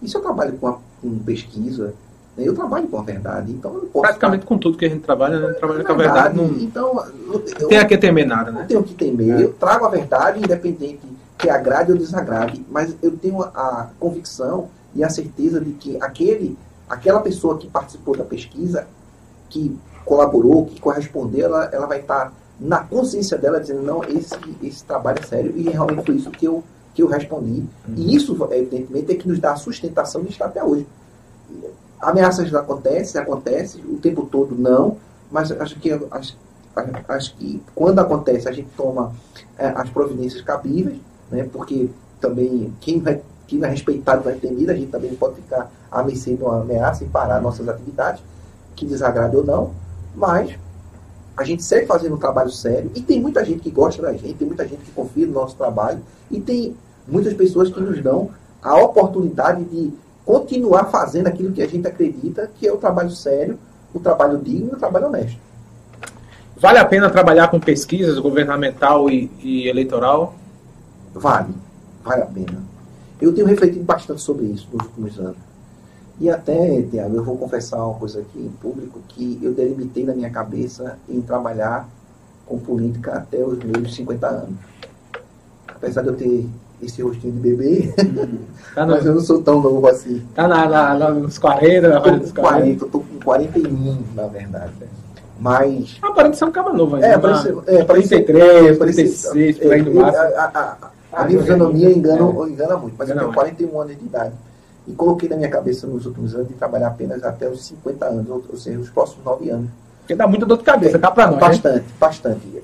E 0.02 0.08
se 0.08 0.16
eu 0.16 0.22
trabalho 0.22 0.54
com, 0.58 0.68
a, 0.68 0.78
com 1.02 1.20
pesquisa, 1.20 1.94
eu 2.38 2.54
trabalho 2.56 2.88
com 2.88 3.00
a 3.00 3.04
verdade, 3.04 3.52
então 3.52 3.74
eu 3.76 3.82
posso 3.82 4.02
Praticamente 4.02 4.42
ficar... 4.42 4.56
com 4.56 4.58
tudo 4.60 4.78
que 4.78 4.86
a 4.86 4.90
gente 4.90 5.02
trabalha, 5.02 5.40
né? 5.40 5.54
trabalha 5.54 5.82
é 5.82 5.84
com 5.84 5.92
a 5.92 5.96
verdade. 5.96 6.36
Não, 6.36 6.46
então, 6.60 7.06
eu, 7.60 7.68
tem 7.68 7.78
a 7.78 7.86
que 7.86 7.98
temer 7.98 8.26
nada, 8.26 8.52
né? 8.52 8.62
Não 8.62 8.68
tenho 8.68 8.84
que 8.84 8.94
temer. 8.94 9.40
É. 9.40 9.44
Eu 9.44 9.54
trago 9.54 9.86
a 9.86 9.90
verdade, 9.90 10.40
independente 10.40 11.02
que 11.38 11.50
agrade 11.50 11.92
ou 11.92 11.98
desagrade, 11.98 12.66
mas 12.70 12.96
eu 13.02 13.12
tenho 13.18 13.42
a 13.42 13.90
convicção 14.00 14.70
e 14.96 15.04
a 15.04 15.10
certeza 15.10 15.60
de 15.60 15.72
que 15.74 15.98
aquele, 16.02 16.58
aquela 16.90 17.20
pessoa 17.20 17.58
que 17.58 17.68
participou 17.68 18.16
da 18.16 18.24
pesquisa, 18.24 18.88
que 19.50 19.78
colaborou, 20.06 20.66
que 20.66 20.80
correspondeu, 20.80 21.46
ela, 21.46 21.70
ela 21.72 21.86
vai 21.86 22.00
estar 22.00 22.34
na 22.60 22.80
consciência 22.80 23.38
dela 23.38 23.60
dizendo, 23.60 23.82
não, 23.82 24.04
esse, 24.04 24.36
esse 24.62 24.84
trabalho 24.84 25.20
é 25.20 25.26
sério, 25.26 25.54
e 25.56 25.64
realmente 25.70 26.06
foi 26.06 26.16
isso 26.16 26.32
que 26.32 26.46
eu, 26.46 26.64
que 26.94 27.02
eu 27.02 27.08
respondi. 27.08 27.64
Uhum. 27.88 27.96
E 27.96 28.16
isso, 28.16 28.38
evidentemente, 28.52 29.12
é 29.12 29.16
que 29.16 29.28
nos 29.28 29.40
dá 29.40 29.54
a 29.54 29.56
sustentação 29.56 30.22
de 30.24 30.30
estar 30.30 30.46
até 30.46 30.64
hoje 30.64 30.86
Ameaças 32.04 32.54
acontecem, 32.54 33.22
acontece 33.22 33.80
o 33.80 33.98
tempo 33.98 34.28
todo 34.30 34.56
não, 34.56 34.98
mas 35.32 35.52
acho 35.52 35.80
que 35.80 35.90
acho, 36.12 36.38
acho 37.08 37.36
que 37.36 37.64
quando 37.74 38.00
acontece 38.00 38.48
a 38.50 38.52
gente 38.52 38.68
toma 38.76 39.14
é, 39.58 39.68
as 39.68 39.90
providências 39.90 40.42
cabíveis, 40.42 40.98
né, 41.32 41.48
porque 41.52 41.90
também 42.20 42.74
quem 42.82 43.00
vai 43.00 43.22
quem 43.48 43.60
não 43.60 43.68
é 43.68 43.72
respeitado 43.72 44.24
vai 44.24 44.36
ter 44.36 44.52
medo, 44.52 44.72
a 44.72 44.76
gente 44.76 44.92
também 44.92 45.14
pode 45.16 45.36
ficar 45.36 45.72
à 45.92 46.02
mercê 46.04 46.34
de 46.34 46.44
uma 46.44 46.62
ameaça 46.62 47.04
e 47.04 47.08
parar 47.08 47.42
nossas 47.42 47.68
atividades, 47.68 48.22
que 48.76 48.86
desagrade 48.86 49.36
ou 49.36 49.44
não, 49.44 49.72
mas 50.16 50.58
a 51.36 51.44
gente 51.44 51.64
segue 51.64 51.88
fazendo 51.88 52.16
um 52.16 52.20
trabalho 52.20 52.50
sério 52.50 52.92
e 52.96 53.02
tem 53.02 53.20
muita 53.20 53.44
gente 53.44 53.60
que 53.60 53.72
gosta 53.72 54.02
da 54.02 54.14
gente, 54.14 54.36
tem 54.36 54.48
muita 54.48 54.68
gente 54.68 54.82
que 54.82 54.92
confia 54.92 55.26
no 55.26 55.34
nosso 55.34 55.56
trabalho 55.56 56.02
e 56.30 56.40
tem 56.40 56.76
muitas 57.08 57.34
pessoas 57.34 57.70
que 57.70 57.80
nos 57.80 58.02
dão 58.02 58.30
a 58.62 58.78
oportunidade 58.78 59.64
de 59.66 59.94
continuar 60.26 60.86
fazendo 60.86 61.28
aquilo 61.28 61.52
que 61.52 61.62
a 61.62 61.68
gente 61.68 61.88
acredita 61.88 62.50
que 62.58 62.68
é 62.68 62.72
o 62.72 62.78
trabalho 62.78 63.10
sério, 63.10 63.58
o 63.94 64.00
trabalho 64.00 64.38
digno 64.38 64.72
e 64.72 64.76
o 64.76 64.80
trabalho 64.80 65.08
honesto. 65.08 65.38
Vale 66.56 66.78
a 66.78 66.86
pena 66.86 67.10
trabalhar 67.10 67.50
com 67.50 67.60
pesquisas 67.60 68.18
governamental 68.20 69.10
e, 69.10 69.30
e 69.42 69.68
eleitoral? 69.68 70.36
Vale, 71.14 71.54
vale 72.04 72.22
a 72.22 72.26
pena. 72.26 72.64
Eu 73.20 73.34
tenho 73.34 73.48
refletido 73.48 73.84
bastante 73.84 74.22
sobre 74.22 74.46
isso 74.46 74.68
nos 74.72 74.86
últimos 74.86 75.20
anos. 75.20 75.53
E 76.20 76.30
até, 76.30 76.82
Tiago, 76.84 77.16
eu 77.16 77.24
vou 77.24 77.38
confessar 77.38 77.84
uma 77.84 77.96
coisa 77.96 78.20
aqui 78.20 78.40
em 78.40 78.50
público, 78.62 79.00
que 79.10 79.40
eu 79.42 79.54
delimitei 79.54 80.06
na 80.06 80.14
minha 80.14 80.30
cabeça 80.30 80.98
em 81.10 81.22
trabalhar 81.22 81.90
com 82.46 82.60
política 82.60 83.14
até 83.14 83.44
os 83.44 83.58
meus 83.64 83.96
50 83.96 84.28
anos. 84.28 84.56
Apesar 85.68 86.02
de 86.04 86.10
eu 86.10 86.16
ter 86.16 86.48
esse 86.82 87.02
rostinho 87.02 87.34
de 87.34 87.40
bebê. 87.40 87.94
Tá 88.74 88.88
mas 88.88 89.06
eu 89.06 89.14
não 89.14 89.22
sou 89.22 89.40
tão 89.40 89.62
novo 89.62 89.86
assim. 89.88 90.26
Tá 90.34 90.48
na, 90.48 90.68
na, 90.68 91.12
nos 91.12 91.38
40, 91.38 91.90
na 91.90 92.00
dos 92.00 92.32
40. 92.32 92.34
40. 92.34 92.86
Eu 92.86 92.90
tô 92.90 93.00
com 93.02 93.20
41, 93.24 94.04
na 94.16 94.26
verdade. 94.26 94.74
Mas. 95.40 96.00
Ah, 96.02 96.12
parece 96.12 96.40
ser 96.40 96.46
um 96.46 96.52
cabo 96.52 96.74
novo 96.74 96.96
ainda. 96.96 97.06
É, 97.06 97.18
parece, 97.20 97.50
é, 97.68 97.84
33, 97.84 98.80
36, 98.80 99.60
por 99.60 99.74
aí 99.74 99.82
no 99.84 99.94
máximo. 99.94 100.24
A, 100.24 100.42
a, 100.42 100.78
a, 101.14 101.22
a 101.22 101.28
fisionomia 101.28 101.92
engana, 101.92 102.24
é. 102.24 102.50
engana 102.50 102.78
muito, 102.78 102.96
mas 102.98 103.08
engana 103.08 103.22
eu 103.22 103.26
tenho 103.26 103.36
41 103.36 103.82
anos 103.82 104.00
de 104.00 104.06
idade. 104.06 104.34
E 104.88 104.94
coloquei 104.94 105.30
na 105.30 105.38
minha 105.38 105.50
cabeça 105.50 105.88
nos 105.88 106.06
últimos 106.06 106.36
anos 106.36 106.50
de 106.50 106.56
trabalhar 106.56 106.88
apenas 106.88 107.24
até 107.24 107.48
os 107.50 107.66
50 107.66 108.06
anos, 108.06 108.30
ou, 108.30 108.44
ou 108.50 108.58
seja, 108.58 108.80
os 108.80 108.90
próximos 108.90 109.24
9 109.24 109.50
anos. 109.50 109.70
Porque 110.00 110.16
dá 110.16 110.28
muita 110.28 110.46
dor 110.46 110.58
de 110.58 110.66
cabeça, 110.66 111.00
tá 111.00 111.10
para 111.10 111.28
nós. 111.28 111.40
Bastante, 111.40 111.86
né? 111.86 111.94
bastante. 111.98 112.64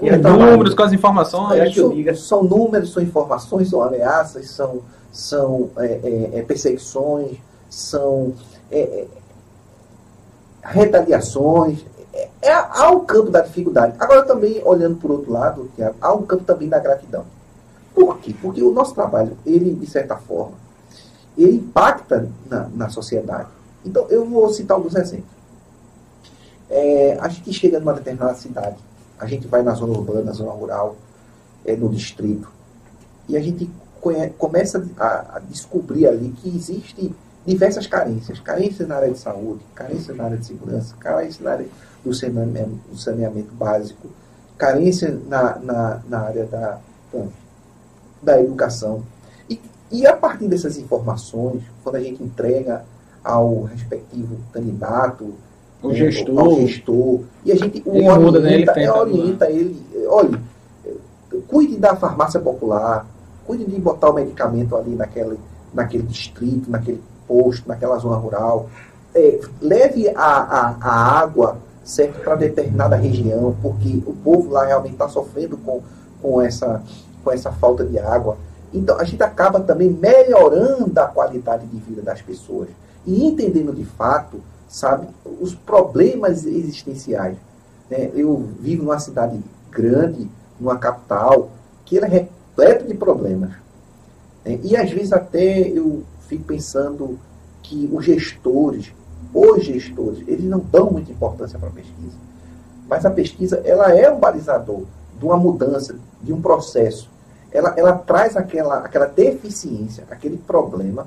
E 0.00 0.08
é, 0.08 0.16
números 0.16 0.74
com 0.74 0.82
as 0.84 0.92
informações. 0.92 1.60
É, 1.60 1.72
são, 1.72 2.14
são, 2.14 2.42
números, 2.44 2.92
são 2.92 3.02
informações, 3.02 3.68
são 3.68 3.82
ameaças, 3.82 4.48
são, 4.50 4.82
são 5.10 5.70
é, 5.78 6.00
é, 6.04 6.38
é 6.38 6.42
perseguições, 6.42 7.38
são 7.68 8.32
é, 8.70 9.06
retaliações. 10.62 11.84
é, 12.14 12.28
é, 12.42 12.52
há 12.52 12.92
o 12.92 13.00
campo 13.00 13.28
da 13.28 13.40
dificuldade. 13.40 13.94
Agora 13.98 14.22
também, 14.22 14.62
olhando 14.64 14.96
por 14.98 15.10
outro 15.10 15.32
lado, 15.32 15.68
há 16.00 16.12
um 16.14 16.22
campo 16.22 16.44
também 16.44 16.68
da 16.68 16.78
gratidão. 16.78 17.24
Por 17.92 18.18
quê? 18.18 18.32
Porque 18.40 18.62
o 18.62 18.70
nosso 18.70 18.94
trabalho, 18.94 19.36
ele, 19.44 19.74
de 19.74 19.86
certa 19.86 20.14
forma, 20.14 20.52
ele 21.44 21.56
impacta 21.56 22.28
na, 22.48 22.68
na 22.68 22.88
sociedade. 22.88 23.48
Então, 23.84 24.06
eu 24.08 24.24
vou 24.26 24.48
citar 24.52 24.76
alguns 24.76 24.94
exemplos. 24.94 25.38
É, 26.68 27.16
a 27.20 27.28
gente 27.28 27.52
chega 27.52 27.78
numa 27.78 27.94
determinada 27.94 28.34
cidade, 28.34 28.76
a 29.18 29.26
gente 29.26 29.46
vai 29.46 29.62
na 29.62 29.72
zona 29.72 29.92
urbana, 29.92 30.22
na 30.22 30.32
zona 30.32 30.52
rural, 30.52 30.96
é, 31.64 31.74
no 31.74 31.88
distrito, 31.88 32.50
e 33.28 33.36
a 33.36 33.40
gente 33.40 33.70
conhece, 34.00 34.34
começa 34.36 34.86
a, 34.98 35.36
a, 35.36 35.38
descobrir 35.38 36.06
ali 36.06 36.30
que 36.30 36.48
existe 36.48 37.14
diversas 37.46 37.86
carências. 37.86 38.40
Carências 38.40 38.86
na 38.86 38.96
área 38.96 39.10
de 39.10 39.18
saúde, 39.18 39.60
carências 39.74 40.16
na 40.16 40.24
área 40.24 40.36
de 40.36 40.46
segurança, 40.46 40.94
carências 40.98 41.40
na 41.40 41.52
área 41.52 41.66
do 42.04 42.14
saneamento, 42.14 42.80
do 42.90 42.96
saneamento 42.96 43.54
básico, 43.54 44.08
carência 44.56 45.18
na, 45.26 45.58
na, 45.58 46.00
na 46.08 46.20
área 46.20 46.44
da, 46.44 46.78
da 48.22 48.40
educação. 48.40 49.02
E, 49.90 50.06
a 50.06 50.14
partir 50.14 50.48
dessas 50.48 50.76
informações, 50.76 51.62
quando 51.82 51.96
a 51.96 52.00
gente 52.00 52.22
entrega 52.22 52.84
ao 53.24 53.62
respectivo 53.64 54.36
candidato, 54.52 55.34
o 55.82 55.88
né, 55.88 55.94
gestor. 55.94 56.38
ao 56.38 56.56
gestor, 56.56 57.20
e 57.44 57.52
a 57.52 57.56
gente 57.56 57.82
ele 57.86 58.08
orienta, 58.08 58.20
muda, 58.20 58.40
né? 58.40 58.54
ele, 58.54 58.70
é, 58.70 58.92
orienta 58.92 59.50
ele, 59.50 59.86
olha, 60.08 60.40
cuide 61.46 61.76
da 61.76 61.96
farmácia 61.96 62.40
popular, 62.40 63.06
cuide 63.46 63.64
de 63.64 63.80
botar 63.80 64.10
o 64.10 64.14
medicamento 64.14 64.76
ali 64.76 64.94
naquele, 64.94 65.38
naquele 65.72 66.02
distrito, 66.02 66.70
naquele 66.70 67.02
posto, 67.26 67.68
naquela 67.68 67.98
zona 67.98 68.16
rural, 68.16 68.68
é, 69.14 69.40
leve 69.60 70.08
a, 70.08 70.22
a, 70.22 70.76
a 70.80 71.20
água 71.20 71.58
certo 71.88 72.20
para 72.20 72.34
determinada 72.34 72.96
região, 72.96 73.56
porque 73.62 74.02
o 74.06 74.12
povo 74.12 74.50
lá 74.50 74.66
realmente 74.66 74.92
está 74.92 75.08
sofrendo 75.08 75.56
com, 75.56 75.80
com, 76.20 76.42
essa, 76.42 76.82
com 77.24 77.32
essa 77.32 77.50
falta 77.50 77.84
de 77.84 77.98
água. 77.98 78.36
Então 78.72 78.98
a 78.98 79.04
gente 79.04 79.22
acaba 79.22 79.60
também 79.60 79.88
melhorando 79.90 80.98
a 80.98 81.06
qualidade 81.06 81.66
de 81.66 81.78
vida 81.78 82.02
das 82.02 82.20
pessoas 82.20 82.68
e 83.06 83.24
entendendo 83.24 83.72
de 83.72 83.84
fato, 83.84 84.40
sabe, 84.68 85.08
os 85.40 85.54
problemas 85.54 86.44
existenciais. 86.44 87.36
Né? 87.90 88.10
Eu 88.14 88.50
vivo 88.60 88.84
numa 88.84 88.98
cidade 88.98 89.40
grande, 89.70 90.28
numa 90.60 90.76
capital, 90.76 91.50
que 91.84 91.96
ela 91.96 92.06
é 92.06 92.10
repleta 92.10 92.84
de 92.84 92.94
problemas. 92.94 93.52
Né? 94.44 94.58
E 94.62 94.76
às 94.76 94.90
vezes 94.90 95.12
até 95.12 95.68
eu 95.68 96.02
fico 96.28 96.44
pensando 96.44 97.18
que 97.62 97.88
os 97.92 98.04
gestores, 98.04 98.92
os 99.32 99.64
gestores, 99.64 100.22
eles 100.26 100.44
não 100.44 100.58
dão 100.58 100.90
muita 100.90 101.12
importância 101.12 101.58
para 101.58 101.68
a 101.68 101.72
pesquisa. 101.72 102.16
Mas 102.88 103.04
a 103.04 103.10
pesquisa, 103.10 103.60
ela 103.64 103.94
é 103.94 104.10
um 104.10 104.18
balizador 104.18 104.82
de 105.18 105.24
uma 105.24 105.36
mudança, 105.36 105.96
de 106.22 106.32
um 106.32 106.40
processo. 106.40 107.10
Ela, 107.50 107.74
ela 107.76 107.92
traz 107.92 108.36
aquela, 108.36 108.78
aquela 108.78 109.06
deficiência, 109.06 110.04
aquele 110.10 110.36
problema, 110.36 111.06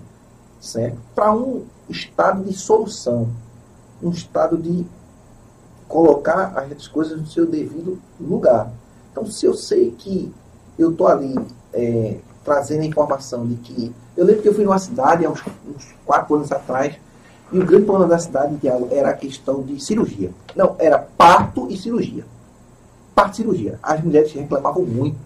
certo? 0.60 0.98
Para 1.14 1.34
um 1.34 1.66
estado 1.90 2.44
de 2.44 2.54
solução, 2.54 3.30
um 4.02 4.10
estado 4.10 4.58
de 4.58 4.86
colocar 5.88 6.58
as 6.58 6.88
coisas 6.88 7.20
no 7.20 7.28
seu 7.28 7.46
devido 7.46 8.00
lugar. 8.20 8.72
Então, 9.12 9.26
se 9.26 9.46
eu 9.46 9.54
sei 9.54 9.92
que 9.92 10.34
eu 10.80 10.92
estou 10.92 11.08
ali 11.08 11.36
é, 11.74 12.18
trazendo 12.44 12.82
a 12.82 12.86
informação 12.86 13.46
de 13.46 13.56
que. 13.56 13.94
Eu 14.16 14.26
lembro 14.26 14.42
que 14.42 14.50
eu 14.50 14.54
fui 14.54 14.64
numa 14.64 14.80
cidade 14.80 15.26
há 15.26 15.30
uns, 15.30 15.44
uns 15.68 15.96
quatro 16.06 16.36
anos 16.36 16.52
atrás, 16.52 16.96
e 17.52 17.60
o 17.60 17.66
grande 17.66 17.86
problema 17.86 18.10
da 18.10 18.20
cidade 18.20 18.58
era 18.92 19.10
a 19.10 19.14
questão 19.14 19.62
de 19.62 19.80
cirurgia. 19.84 20.32
Não, 20.56 20.76
era 20.80 20.98
parto 20.98 21.68
e 21.70 21.78
cirurgia. 21.78 22.26
Parto 23.14 23.34
e 23.34 23.36
cirurgia. 23.38 23.80
As 23.84 24.02
mulheres 24.02 24.32
reclamavam 24.32 24.84
muito, 24.86 25.18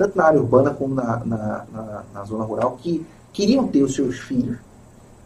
tanto 0.00 0.16
na 0.16 0.24
área 0.24 0.40
urbana 0.40 0.70
como 0.70 0.94
na, 0.94 1.22
na, 1.26 1.66
na, 1.70 2.02
na 2.14 2.24
zona 2.24 2.42
rural, 2.44 2.78
que 2.80 3.04
queriam 3.34 3.68
ter 3.68 3.82
os 3.82 3.94
seus 3.94 4.18
filhos 4.18 4.56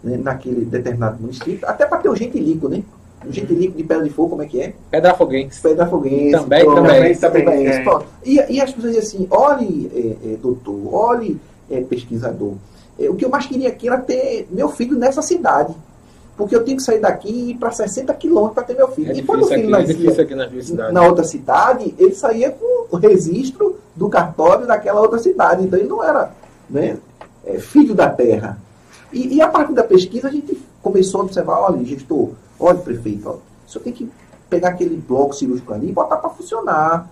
né, 0.03 0.17
naquele 0.17 0.65
determinado 0.65 1.23
município, 1.23 1.61
até 1.63 1.87
para 1.87 1.99
ter 1.99 2.09
o 2.09 2.17
gentilico, 2.17 2.69
né? 2.69 2.83
O 3.25 3.33
gentilico 3.33 3.77
de 3.77 3.85
Pedra 3.85 4.03
de 4.03 4.11
Fogo, 4.11 4.31
como 4.31 4.43
é 4.43 4.47
que 4.47 4.61
é? 4.61 4.75
Pedra 4.91 5.15
Foguense. 5.15 5.63
Pedra 5.63 5.87
Foguense. 5.87 6.33
Também, 6.33 6.65
pronto, 6.65 6.83
também. 6.83 7.15
também, 7.15 7.45
também 7.45 7.69
é. 7.69 7.85
e, 8.25 8.55
e, 8.55 8.61
as 8.61 8.73
pessoas 8.73 8.95
dizem 8.97 9.21
assim, 9.21 9.29
olhe, 9.31 9.91
é, 9.95 10.33
é, 10.33 10.37
doutor, 10.37 10.93
olhe, 10.93 11.41
é, 11.71 11.81
pesquisador, 11.83 12.55
é, 12.99 13.09
o 13.09 13.15
que 13.15 13.25
eu 13.25 13.31
mais 13.31 13.47
queria 13.47 13.69
aqui 13.69 13.87
era 13.87 13.99
ter 13.99 14.49
meu 14.51 14.69
filho 14.71 14.99
nessa 14.99 15.23
cidade. 15.23 15.73
Porque 16.37 16.55
eu 16.55 16.65
tenho 16.65 16.77
que 16.77 16.83
sair 16.83 17.01
daqui 17.01 17.31
e 17.31 17.51
ir 17.51 17.55
para 17.55 17.71
60 17.71 18.13
quilômetros 18.15 18.55
para 18.55 18.65
ter 18.65 18.75
meu 18.75 18.89
filho. 18.89 19.13
É 19.13 19.17
e 19.17 19.23
quando 19.23 19.45
o 19.45 19.47
filho 19.47 19.75
aqui, 19.77 20.35
nascia 20.35 20.75
na, 20.75 20.93
na 20.93 21.07
outra 21.07 21.23
cidade, 21.23 21.95
ele 21.97 22.15
saía 22.15 22.51
com 22.51 22.87
o 22.91 22.97
registro 22.97 23.79
do 23.95 24.09
cartório 24.09 24.67
daquela 24.67 25.01
outra 25.01 25.19
cidade. 25.19 25.65
Então 25.65 25.79
ele 25.79 25.89
não 25.89 26.03
era 26.03 26.33
né, 26.69 26.99
é, 27.45 27.59
filho 27.59 27.95
da 27.95 28.11
terra. 28.11 28.59
E, 29.13 29.37
e, 29.37 29.41
a 29.41 29.47
partir 29.47 29.75
da 29.75 29.85
pesquisa 29.85 30.27
a 30.27 30.31
gente 30.31 30.61
começou 30.83 31.21
a 31.21 31.25
observar, 31.25 31.61
olha, 31.61 31.85
gestor, 31.85 32.31
olha, 32.59 32.79
prefeito, 32.79 33.29
ó, 33.29 33.33
o 33.35 33.71
senhor 33.71 33.85
tem 33.85 33.93
que 33.93 34.11
pegar 34.51 34.71
aquele 34.71 34.97
bloco 34.97 35.35
cirúrgico 35.35 35.73
ali 35.73 35.91
e 35.91 35.93
botar 35.93 36.17
para 36.17 36.31
funcionar. 36.31 37.09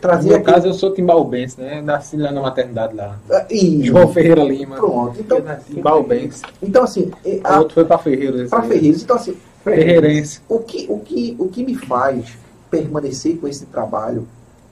Trazer 0.00 0.22
no 0.22 0.28
meu 0.28 0.36
aquele... 0.38 0.54
caso, 0.54 0.66
eu 0.68 0.74
sou 0.74 0.94
timbalbense, 0.94 1.60
né? 1.60 1.82
Nasci 1.82 2.16
lá 2.16 2.30
na 2.30 2.40
maternidade 2.40 2.94
lá. 2.94 3.18
Ah, 3.30 3.46
e... 3.50 3.84
João 3.84 4.12
Ferreira 4.12 4.44
Lima. 4.44 4.76
Pronto. 4.76 5.18
Então, 5.18 5.38
timbalbense. 5.66 6.42
Então, 6.62 6.84
assim... 6.84 7.10
A... 7.42 7.56
O 7.56 7.58
outro 7.60 7.74
foi 7.74 7.84
para 7.84 7.98
Ferreiros. 7.98 8.50
Para 8.50 8.62
Ferreiros. 8.62 9.02
Então, 9.02 9.16
assim... 9.16 9.36
Ferreirense. 9.64 10.40
O 10.48 10.58
que, 10.58 10.86
o, 10.88 10.98
que, 10.98 11.36
o 11.38 11.48
que 11.48 11.64
me 11.64 11.74
faz 11.74 12.36
permanecer 12.70 13.38
com 13.38 13.46
esse 13.46 13.66
trabalho, 13.66 14.26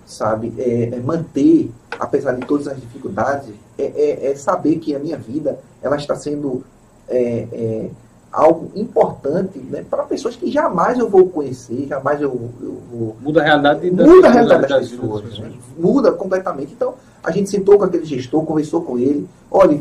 sabe, 0.07 0.53
é, 0.59 0.91
é 0.95 1.01
manter, 1.01 1.71
apesar 1.99 2.33
de 2.33 2.47
todas 2.47 2.67
as 2.67 2.81
dificuldades, 2.81 3.51
é, 3.79 3.85
é, 3.85 4.31
é 4.31 4.35
saber 4.35 4.77
que 4.79 4.95
a 4.95 4.99
minha 4.99 5.17
vida 5.17 5.59
ela 5.83 5.97
está 5.97 6.17
sendo 6.17 6.65
é, 7.09 7.47
é, 7.53 7.91
algo 8.33 8.70
importante 8.76 9.59
né, 9.59 9.85
para 9.89 10.05
pessoas 10.05 10.37
que 10.37 10.51
jamais 10.51 10.99
eu 10.99 11.09
vou 11.09 11.28
conhecer, 11.28 11.87
jamais 11.89 12.20
eu, 12.20 12.51
eu 12.61 12.81
vou. 12.91 13.16
Muda 13.20 13.41
a 13.41 13.45
realidade 13.45 13.91
das, 13.91 14.07
Muda 14.07 14.28
a 14.28 14.31
realidade 14.31 14.62
das, 14.62 14.70
das 14.70 14.91
pessoas. 14.91 15.22
pessoas. 15.22 15.51
Né? 15.51 15.59
Muda 15.76 16.12
completamente. 16.12 16.72
Então, 16.72 16.95
a 17.22 17.31
gente 17.31 17.51
sentou 17.51 17.78
com 17.78 17.85
aquele 17.85 18.05
gestor, 18.05 18.45
conversou 18.45 18.83
com 18.83 18.99
ele. 18.99 19.28
Olha, 19.51 19.81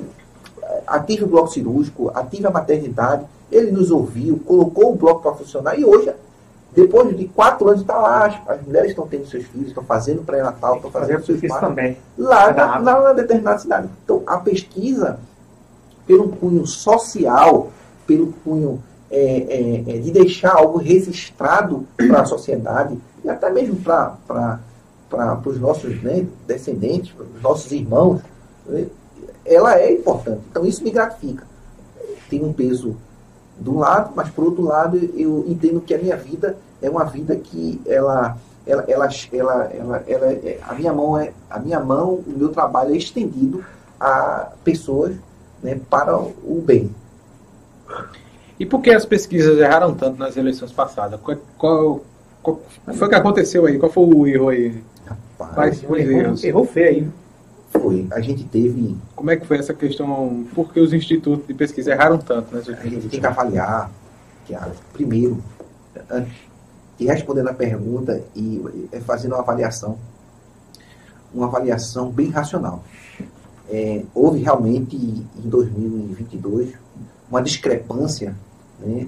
ative 0.88 1.26
o 1.26 1.28
bloco 1.28 1.50
cirúrgico, 1.50 2.12
ative 2.14 2.48
a 2.48 2.52
maternidade. 2.52 3.26
Ele 3.52 3.72
nos 3.72 3.92
ouviu, 3.92 4.40
colocou 4.46 4.94
o 4.94 4.96
bloco 4.96 5.22
para 5.22 5.34
funcionar 5.34 5.78
e 5.78 5.86
hoje 5.86 6.12
depois 6.72 7.18
de 7.18 7.26
quatro 7.28 7.68
anos 7.68 7.82
está 7.82 7.98
lá, 7.98 8.28
as, 8.48 8.62
mulheres 8.62 8.92
estão 8.92 9.08
tendo 9.08 9.26
seus 9.28 9.46
filhos, 9.46 9.70
estão 9.70 9.84
fazendo 9.84 10.24
pré-natal, 10.24 10.76
estão 10.76 10.92
fazendo 10.92 11.26
seus 11.26 11.40
filhos 11.40 11.58
também. 11.58 11.98
Lá 12.18 12.54
na, 12.54 12.80
na, 12.80 13.02
na, 13.02 13.14
determinada 13.14 13.58
cidade. 13.58 13.90
Então, 14.04 14.22
a 14.28 14.38
pesquisa, 14.38 15.20
pelo 16.06 16.30
cunho 16.30 16.66
social, 16.68 17.70
pelo 18.10 18.34
cunho 18.44 18.82
é, 19.12 19.22
é, 19.22 19.96
é, 19.96 20.00
de 20.00 20.10
deixar 20.10 20.56
algo 20.56 20.80
registrado 20.80 21.86
para 21.96 22.22
a 22.22 22.26
sociedade 22.26 22.98
e 23.24 23.30
até 23.30 23.52
mesmo 23.52 23.76
para 23.76 24.60
os 25.46 25.60
nossos 25.60 26.02
né, 26.02 26.26
descendentes, 26.48 27.12
para 27.12 27.26
os 27.26 27.42
nossos 27.42 27.72
irmãos, 27.72 28.22
né, 28.66 28.88
ela 29.46 29.80
é 29.80 29.94
importante. 29.94 30.42
Então, 30.50 30.66
isso 30.66 30.84
me 30.84 30.90
gratifica. 30.90 31.46
Tem 32.32 32.44
um 32.44 32.52
peso 32.52 32.96
do 33.60 33.78
lado, 33.78 34.12
mas 34.16 34.30
por 34.30 34.46
outro 34.46 34.64
lado 34.64 34.98
eu 35.16 35.46
entendo 35.48 35.82
que 35.82 35.94
a 35.94 35.98
minha 36.00 36.18
vida 36.18 36.58
é 36.82 36.90
uma 36.90 37.04
vida 37.04 37.36
que 37.36 37.80
ela 37.86 38.38
ela, 38.66 38.86
ela, 38.88 39.10
ela, 39.32 39.64
ela, 39.74 40.04
ela 40.08 40.26
é, 40.28 40.60
a 40.62 40.74
minha 40.74 40.94
mão 40.94 41.18
é 41.18 41.34
a 41.50 41.60
minha 41.60 41.80
mão, 41.80 42.24
o 42.26 42.34
meu 42.36 42.50
trabalho 42.50 42.94
é 42.94 42.98
estendido 42.98 43.64
a 44.00 44.52
pessoas 44.64 45.16
né, 45.62 45.80
para 45.90 46.18
o 46.18 46.64
bem. 46.64 46.90
E 48.60 48.66
por 48.66 48.82
que 48.82 48.92
as 48.92 49.06
pesquisas 49.06 49.58
erraram 49.58 49.94
tanto 49.96 50.20
nas 50.20 50.36
eleições 50.36 50.72
passadas? 50.72 51.20
Qual, 51.22 51.38
qual, 51.58 52.02
qual 52.42 52.62
foi 52.94 53.08
que 53.08 53.16
aconteceu 53.16 53.66
aí? 53.66 53.80
Qual 53.80 53.92
foi 53.92 54.04
o 54.04 54.28
erro 54.28 54.50
aí? 54.50 54.84
Rapaz, 55.40 55.82
Quais 55.82 56.10
erros? 56.10 56.44
Errou 56.44 56.66
feio. 56.66 57.14
Foi. 57.72 58.08
A 58.12 58.20
gente 58.20 58.44
teve. 58.44 58.98
Como 59.16 59.32
é 59.32 59.38
que 59.38 59.46
foi 59.46 59.58
essa 59.58 59.74
questão? 59.74 60.46
Por 60.54 60.74
que 60.74 60.80
os 60.80 60.92
institutos 60.92 61.48
de 61.48 61.54
pesquisa 61.54 61.92
erraram 61.92 62.18
tanto? 62.18 62.54
Né, 62.54 62.62
a 62.68 62.88
gente 62.88 63.08
tem 63.08 63.20
que 63.20 63.26
avaliar, 63.26 63.90
Tiago, 64.46 64.76
primeiro, 64.92 65.42
antes 66.10 66.34
de 66.98 67.06
responder 67.06 67.48
a 67.48 67.54
pergunta 67.54 68.22
e 68.36 68.62
fazendo 69.06 69.34
uma 69.34 69.42
avaliação, 69.42 69.98
uma 71.34 71.46
avaliação 71.46 72.12
bem 72.12 72.30
racional. 72.30 72.84
É, 73.70 74.04
houve 74.14 74.40
realmente 74.42 74.96
em 74.96 75.48
2022 75.50 76.74
uma 77.30 77.42
discrepância 77.42 78.36
né, 78.80 79.08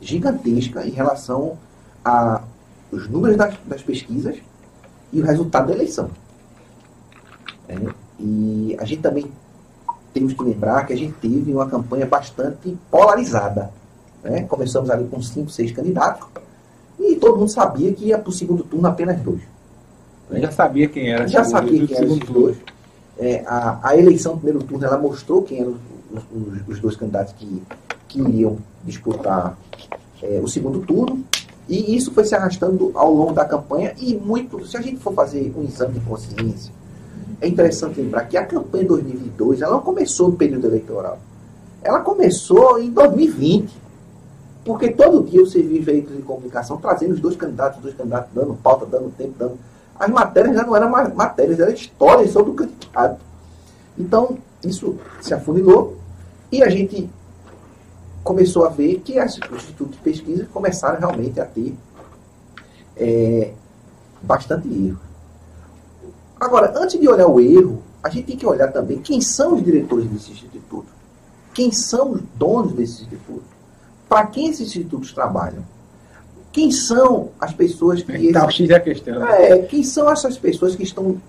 gigantesca 0.00 0.86
em 0.86 0.90
relação 0.90 1.58
aos 2.04 3.08
números 3.08 3.36
das, 3.36 3.54
das 3.66 3.82
pesquisas 3.82 4.36
e 5.12 5.20
o 5.20 5.24
resultado 5.24 5.68
da 5.68 5.74
eleição. 5.74 6.10
Né? 7.68 7.92
E 8.18 8.76
a 8.78 8.84
gente 8.84 9.02
também 9.02 9.30
temos 10.12 10.32
que 10.32 10.42
lembrar 10.42 10.86
que 10.86 10.92
a 10.92 10.96
gente 10.96 11.12
teve 11.14 11.52
uma 11.52 11.68
campanha 11.68 12.06
bastante 12.06 12.76
polarizada. 12.90 13.70
Né? 14.22 14.42
Começamos 14.44 14.88
ali 14.90 15.06
com 15.08 15.20
cinco, 15.20 15.50
seis 15.50 15.70
candidatos 15.72 16.26
E 16.98 17.16
todo 17.16 17.38
mundo 17.38 17.50
sabia 17.50 17.92
que 17.92 18.06
ia 18.06 18.18
para 18.18 18.30
o 18.30 18.32
segundo 18.32 18.64
turno 18.64 18.88
apenas 18.88 19.20
dois. 19.20 19.42
Eu 20.30 20.40
já 20.40 20.50
sabia 20.50 20.88
quem 20.88 21.12
era. 21.12 21.28
Já 21.28 21.44
sabia 21.44 21.86
quem 21.86 21.96
eram 21.96 22.16
esses 22.16 22.28
dois. 22.28 22.56
É, 23.18 23.44
a, 23.46 23.78
a, 23.82 23.96
eleição 23.96 24.34
do 24.34 24.40
primeiro 24.40 24.66
turno 24.66 24.84
ela 24.84 24.98
mostrou 24.98 25.42
quem 25.42 25.60
eram 25.60 25.76
os, 26.10 26.68
os, 26.68 26.80
dois 26.80 26.96
candidatos 26.96 27.32
que, 27.34 27.62
que 28.08 28.20
iriam 28.20 28.58
disputar 28.84 29.56
é, 30.22 30.40
o 30.42 30.48
segundo 30.48 30.80
turno. 30.80 31.24
E 31.68 31.96
isso 31.96 32.12
foi 32.12 32.24
se 32.24 32.34
arrastando 32.34 32.92
ao 32.94 33.12
longo 33.12 33.32
da 33.32 33.44
campanha 33.44 33.92
e 33.98 34.14
muito, 34.14 34.64
se 34.66 34.76
a 34.76 34.80
gente 34.80 34.98
for 34.98 35.12
fazer 35.12 35.52
um 35.56 35.64
exame 35.64 35.94
de 35.94 36.00
consciência, 36.00 36.72
é 37.40 37.48
interessante 37.48 38.00
lembrar 38.00 38.24
que 38.24 38.36
a 38.36 38.46
campanha 38.46 38.84
de 38.84 38.88
2002 38.88 39.62
ela 39.62 39.72
não 39.72 39.80
começou 39.80 40.28
no 40.30 40.36
período 40.36 40.66
eleitoral. 40.66 41.18
Ela 41.82 42.00
começou 42.00 42.80
em 42.80 42.90
2020. 42.90 43.86
Porque 44.64 44.90
todo 44.90 45.22
dia 45.22 45.44
você 45.44 45.62
vive 45.62 45.78
veículos 45.78 46.16
de 46.16 46.22
comunicação 46.24 46.76
trazendo 46.78 47.14
os 47.14 47.20
dois 47.20 47.36
candidatos, 47.36 47.76
os 47.76 47.84
dois 47.84 47.94
candidatos 47.94 48.30
dando 48.34 48.54
pauta, 48.54 48.84
dando 48.84 49.12
tempo, 49.16 49.34
dando. 49.38 49.58
As 49.98 50.10
matérias 50.10 50.56
já 50.56 50.64
não 50.64 50.74
eram 50.74 50.90
matérias, 50.90 51.60
eram 51.60 51.72
histórias 51.72 52.32
sobre 52.32 52.50
o 52.50 52.54
candidato. 52.54 53.20
Então, 53.96 54.36
isso 54.64 54.98
se 55.20 55.34
afunilou 55.34 55.96
e 56.50 56.62
a 56.62 56.68
gente 56.68 57.08
começou 58.22 58.64
a 58.64 58.68
ver 58.68 59.00
que 59.00 59.20
os 59.20 59.36
institutos 59.36 59.96
de 59.96 60.02
pesquisa 60.02 60.48
começaram 60.52 60.98
realmente 60.98 61.40
a 61.40 61.44
ter 61.44 61.76
é, 62.96 63.52
bastante 64.22 64.68
erro. 64.68 65.00
Agora, 66.38 66.72
antes 66.76 66.98
de 67.00 67.08
olhar 67.08 67.28
o 67.28 67.40
erro, 67.40 67.82
a 68.02 68.08
gente 68.08 68.26
tem 68.26 68.36
que 68.36 68.46
olhar 68.46 68.72
também 68.72 68.98
quem 68.98 69.20
são 69.20 69.54
os 69.54 69.64
diretores 69.64 70.06
desse 70.06 70.32
instituto, 70.32 70.88
quem 71.54 71.70
são 71.72 72.12
os 72.12 72.22
donos 72.34 72.72
desse 72.72 73.02
instituto, 73.02 73.44
para 74.08 74.26
quem 74.26 74.48
esses 74.48 74.68
institutos 74.68 75.12
trabalham, 75.12 75.64
quem 76.52 76.70
são 76.70 77.30
as 77.40 77.52
pessoas 77.52 78.02
que. 78.02 78.32
Tá, 78.32 78.48
esse, 78.48 78.72
é 78.72 78.76
a 78.76 78.80
questão. 78.80 79.26
É, 79.26 79.58
quem 79.62 79.82
são 79.82 80.10
essas 80.10 80.38
pessoas 80.38 80.74
que 80.74 80.82
estão, 80.82 81.20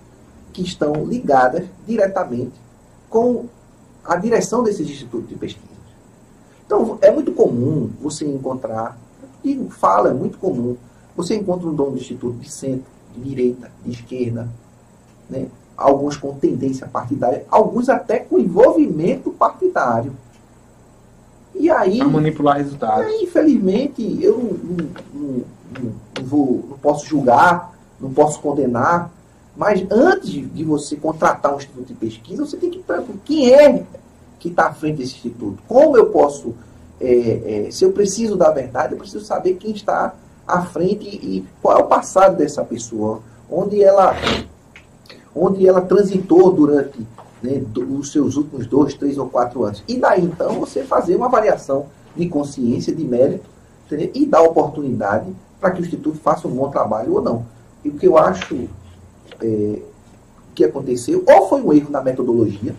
que 0.54 0.62
estão 0.62 1.06
ligadas 1.06 1.66
diretamente 1.86 2.54
com 3.10 3.46
a 4.04 4.16
direção 4.16 4.64
desses 4.64 4.88
institutos 4.88 5.30
de 5.30 5.36
pesquisa. 5.36 5.68
Então, 6.66 6.98
é 7.02 7.12
muito 7.12 7.32
comum 7.32 7.90
você 8.02 8.26
encontrar, 8.26 8.98
e 9.44 9.56
fala, 9.70 10.10
é 10.10 10.14
muito 10.14 10.38
comum, 10.38 10.76
você 11.16 11.36
encontra 11.36 11.68
um 11.68 11.74
dono 11.74 11.92
do 11.92 11.98
instituto 11.98 12.38
de 12.38 12.52
centro, 12.52 12.92
de 13.16 13.22
direita, 13.22 13.72
de 13.86 13.92
esquerda, 13.92 14.50
né? 15.30 15.48
alguns 15.78 16.18
com 16.18 16.34
tendência 16.34 16.88
partidária, 16.88 17.46
alguns 17.50 17.88
até 17.88 18.20
com 18.20 18.40
envolvimento 18.40 19.32
partidário. 19.32 20.12
E 21.54 21.70
aí. 21.70 22.02
A 22.02 22.08
manipular 22.08 22.58
resultados. 22.58 23.06
Aí, 23.06 23.24
infelizmente, 23.24 24.24
eu 24.24 24.38
não, 24.38 24.76
não, 25.14 25.44
não, 25.74 25.94
não, 26.18 26.26
vou, 26.26 26.66
não 26.70 26.78
posso 26.78 27.06
julgar, 27.06 27.74
não 28.00 28.12
posso 28.12 28.40
condenar, 28.40 29.12
mas 29.58 29.84
antes 29.90 30.30
de 30.30 30.64
você 30.64 30.96
contratar 30.96 31.52
um 31.52 31.58
instituto 31.58 31.88
de 31.88 31.96
pesquisa, 31.96 32.46
você 32.46 32.58
tem 32.58 32.70
que 32.70 32.78
perguntar 32.78 33.20
quem 33.26 33.52
é 33.52 33.84
que 34.40 34.50
está 34.50 34.68
à 34.68 34.74
frente 34.74 34.98
desse 34.98 35.16
instituto. 35.16 35.58
Como 35.68 35.98
eu 35.98 36.12
posso, 36.12 36.54
é, 37.02 37.66
é, 37.66 37.72
se 37.72 37.84
eu 37.84 37.92
preciso 37.92 38.36
da 38.36 38.52
verdade, 38.52 38.94
eu 38.94 39.00
preciso 39.00 39.26
saber 39.26 39.56
quem 39.56 39.72
está 39.72 40.14
à 40.48 40.62
frente 40.62 41.08
e, 41.08 41.44
qual 41.60 41.80
é 41.80 41.82
o 41.82 41.88
passado 41.88 42.38
dessa 42.38 42.64
pessoa, 42.64 43.22
onde 43.50 43.84
ela, 43.84 44.16
onde 45.36 45.68
ela 45.68 45.82
transitou 45.82 46.52
durante 46.52 47.00
né, 47.42 47.64
os 47.90 48.12
seus 48.12 48.38
últimos 48.38 48.68
dois, 48.68 48.94
três 48.94 49.18
ou 49.18 49.28
quatro 49.28 49.64
anos. 49.64 49.84
E 49.88 49.98
daí 49.98 50.24
então 50.24 50.60
você 50.60 50.84
fazer 50.84 51.16
uma 51.16 51.26
avaliação 51.26 51.88
de 52.16 52.30
consciência, 52.30 52.94
de 52.94 53.04
mérito, 53.04 53.50
entendeu? 53.88 54.12
e 54.14 54.24
dar 54.24 54.44
oportunidade 54.44 55.34
para 55.60 55.72
que 55.72 55.82
o 55.82 55.86
Instituto 55.86 56.20
faça 56.20 56.48
um 56.48 56.52
bom 56.52 56.70
trabalho 56.70 57.16
ou 57.16 57.22
não. 57.22 57.46
E 57.84 57.90
o 57.90 57.94
que 57.94 58.08
eu 58.08 58.18
acho 58.18 58.68
é, 59.42 59.80
que 60.56 60.64
aconteceu, 60.64 61.24
ou 61.28 61.48
foi 61.48 61.62
um 61.62 61.74
erro 61.74 61.92
na 61.92 62.02
metodologia, 62.02 62.74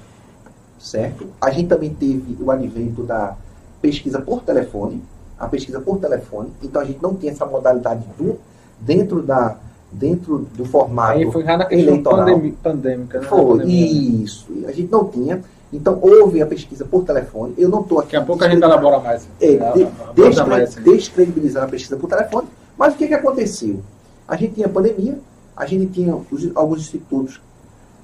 certo? 0.79 1.27
A 1.41 1.51
gente 1.51 1.69
também 1.69 1.95
teve 1.95 2.37
o 2.41 2.51
advento 2.51 3.03
da 3.03 3.37
pesquisa 3.81 4.21
por 4.21 4.43
telefone, 4.43 5.03
a 5.39 5.47
pesquisa 5.47 5.81
por 5.81 5.99
telefone, 5.99 6.51
então 6.63 6.83
a 6.83 6.85
gente 6.85 7.01
não 7.03 7.15
tem 7.15 7.31
essa 7.31 7.47
modalidade 7.47 8.05
do, 8.19 8.39
dentro 8.81 9.23
da 9.23 9.57
dentro 9.91 10.47
do 10.55 10.65
formato 10.65 11.19
Aí 11.19 11.31
foi 11.31 11.45
já 11.45 11.57
na 11.57 11.67
eleitoral. 11.71 12.27
pandêmica, 12.63 13.21
né? 13.21 13.27
Foi, 13.27 13.65
isso. 13.65 14.47
A 14.67 14.73
gente 14.73 14.91
não 14.91 15.05
tinha. 15.07 15.43
Então, 15.73 15.99
houve 16.01 16.41
a 16.41 16.47
pesquisa 16.47 16.85
por 16.85 17.05
telefone. 17.05 17.55
Eu 17.59 17.69
não 17.69 17.81
estou 17.81 17.99
aqui. 17.99 18.13
Daqui 18.13 18.17
a 18.17 18.25
pouco 18.25 18.45
a 18.45 18.49
gente 18.49 18.63
elabora 18.63 18.99
mais. 19.01 19.29
É, 19.41 19.57
de, 19.73 20.47
mais, 20.47 20.75
descredibilizar 20.77 21.65
a 21.65 21.67
pesquisa 21.67 21.97
por 21.97 22.09
telefone. 22.09 22.49
Mas 22.77 22.95
o 22.95 22.97
que, 22.97 23.09
que 23.09 23.15
aconteceu? 23.15 23.81
A 24.27 24.37
gente 24.37 24.55
tinha 24.55 24.69
pandemia, 24.69 25.19
a 25.59 25.67
gente 25.67 25.93
tinha 25.93 26.13
alguns 26.55 26.81
institutos 26.81 27.41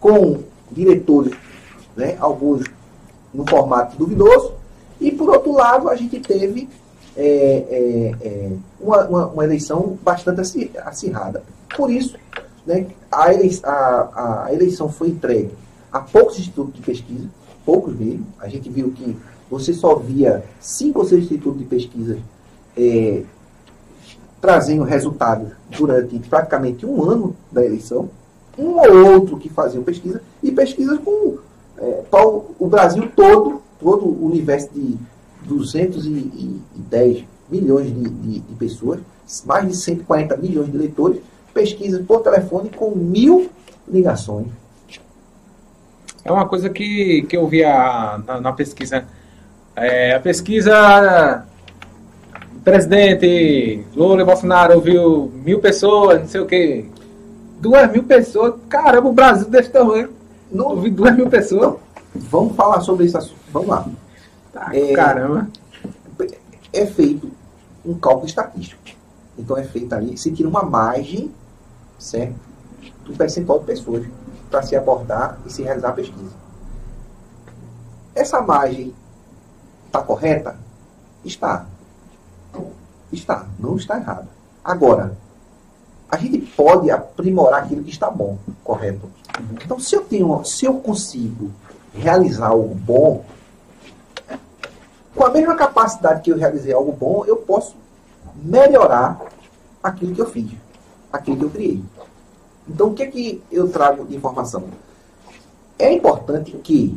com 0.00 0.40
diretores 0.70 1.34
né, 1.96 2.16
alguns 2.18 2.64
no 3.32 3.48
formato 3.48 3.96
duvidoso, 3.96 4.52
e 5.00 5.10
por 5.10 5.28
outro 5.28 5.52
lado 5.52 5.88
a 5.88 5.96
gente 5.96 6.20
teve 6.20 6.68
é, 7.16 7.26
é, 7.26 8.14
é, 8.26 8.52
uma, 8.80 9.04
uma, 9.06 9.26
uma, 9.26 9.44
eleição 9.44 9.98
bastante 10.02 10.70
acirrada. 10.84 11.42
Por 11.76 11.90
isso, 11.90 12.16
né, 12.66 12.86
a, 13.10 13.32
eleição, 13.32 13.70
a, 13.70 14.44
a 14.46 14.54
eleição 14.54 14.88
foi 14.88 15.08
entregue 15.08 15.50
a 15.92 16.00
poucos 16.00 16.38
institutos 16.38 16.74
de 16.74 16.82
pesquisa, 16.82 17.28
poucos 17.64 17.96
mesmo. 17.96 18.26
A 18.40 18.48
gente 18.48 18.68
viu 18.68 18.90
que 18.90 19.16
você 19.50 19.72
só 19.72 19.96
via 19.96 20.44
cinco 20.60 21.00
ou 21.00 21.04
seis 21.04 21.24
institutos 21.24 21.58
de 21.58 21.66
pesquisa 21.66 22.18
é, 22.76 23.22
trazendo 24.44 24.84
resultados 24.84 25.48
durante 25.70 26.18
praticamente 26.28 26.84
um 26.84 27.02
ano 27.02 27.34
da 27.50 27.64
eleição, 27.64 28.10
um 28.58 28.76
ou 28.78 29.14
outro 29.14 29.38
que 29.38 29.48
faziam 29.48 29.82
pesquisa, 29.82 30.20
e 30.42 30.52
pesquisas 30.52 30.98
com 30.98 31.38
é, 31.78 32.02
o 32.58 32.66
Brasil 32.66 33.10
todo, 33.16 33.62
todo 33.80 34.04
o 34.04 34.26
universo 34.26 34.68
de 34.74 34.98
210 35.46 37.24
milhões 37.48 37.86
de, 37.86 38.10
de, 38.10 38.40
de, 38.40 38.54
pessoas, 38.56 39.00
mais 39.46 39.66
de 39.66 39.74
140 39.74 40.36
milhões 40.36 40.70
de 40.70 40.76
leitores, 40.76 41.22
pesquisas 41.54 42.04
por 42.04 42.20
telefone 42.20 42.68
com 42.68 42.90
mil 42.90 43.48
ligações. 43.88 44.48
É 46.22 46.30
uma 46.30 46.46
coisa 46.46 46.68
que, 46.68 47.22
que 47.22 47.34
eu 47.34 47.48
vi 47.48 47.64
a, 47.64 48.20
na, 48.26 48.40
na 48.42 48.52
pesquisa. 48.52 49.06
É, 49.74 50.14
a 50.14 50.20
pesquisa 50.20 51.46
presidente 52.64 53.84
Lula 53.94 54.22
e 54.22 54.24
Bolsonaro 54.24 54.74
ouviu 54.76 55.30
mil 55.44 55.60
pessoas, 55.60 56.20
não 56.20 56.28
sei 56.28 56.40
o 56.40 56.46
quê. 56.46 56.86
Duas 57.60 57.90
mil 57.92 58.04
pessoas, 58.04 58.54
caramba, 58.68 59.08
o 59.08 59.12
Brasil 59.12 59.48
desse 59.48 59.70
tamanho. 59.70 60.10
Não 60.50 60.68
ouvi 60.68 60.90
duas 60.90 61.14
mil 61.14 61.28
pessoas. 61.28 61.76
vamos 62.14 62.56
falar 62.56 62.80
sobre 62.80 63.04
esse 63.06 63.16
assunto. 63.16 63.40
Vamos 63.52 63.68
lá. 63.68 63.86
Tá, 64.52 64.70
é, 64.72 64.92
caramba. 64.92 65.48
É 66.72 66.86
feito 66.86 67.30
um 67.84 67.94
cálculo 67.94 68.26
estatístico. 68.26 68.82
Então 69.38 69.56
é 69.58 69.64
feito 69.64 69.92
ali, 69.92 70.16
se 70.16 70.32
tira 70.32 70.48
uma 70.48 70.62
margem, 70.62 71.30
certo? 71.98 72.34
Do 73.04 73.12
percentual 73.14 73.58
de 73.60 73.66
pessoas 73.66 74.06
para 74.50 74.62
se 74.62 74.76
abordar 74.76 75.38
e 75.44 75.52
se 75.52 75.62
realizar 75.62 75.88
a 75.90 75.92
pesquisa. 75.92 76.32
Essa 78.14 78.40
margem 78.40 78.94
está 79.86 80.00
correta? 80.00 80.56
Está. 81.24 81.66
Está. 83.12 83.46
Não 83.58 83.76
está 83.76 83.98
errada. 83.98 84.28
Agora, 84.64 85.16
a 86.10 86.16
gente 86.16 86.38
pode 86.38 86.90
aprimorar 86.90 87.64
aquilo 87.64 87.82
que 87.82 87.90
está 87.90 88.10
bom, 88.10 88.38
correto? 88.62 89.10
Então, 89.64 89.78
se 89.78 89.94
eu 89.94 90.02
tenho, 90.02 90.44
se 90.44 90.64
eu 90.64 90.74
consigo 90.74 91.50
realizar 91.92 92.48
algo 92.48 92.74
bom, 92.74 93.24
com 95.14 95.24
a 95.24 95.30
mesma 95.30 95.54
capacidade 95.54 96.22
que 96.22 96.30
eu 96.30 96.36
realizei 96.36 96.72
algo 96.72 96.92
bom, 96.92 97.24
eu 97.26 97.36
posso 97.36 97.76
melhorar 98.36 99.20
aquilo 99.82 100.14
que 100.14 100.20
eu 100.20 100.30
fiz, 100.30 100.50
aquilo 101.12 101.36
que 101.36 101.44
eu 101.44 101.50
criei. 101.50 101.84
Então, 102.68 102.88
o 102.88 102.94
que 102.94 103.02
é 103.02 103.06
que 103.06 103.42
eu 103.50 103.68
trago 103.68 104.04
de 104.04 104.16
informação? 104.16 104.64
É 105.78 105.92
importante 105.92 106.52
que 106.52 106.96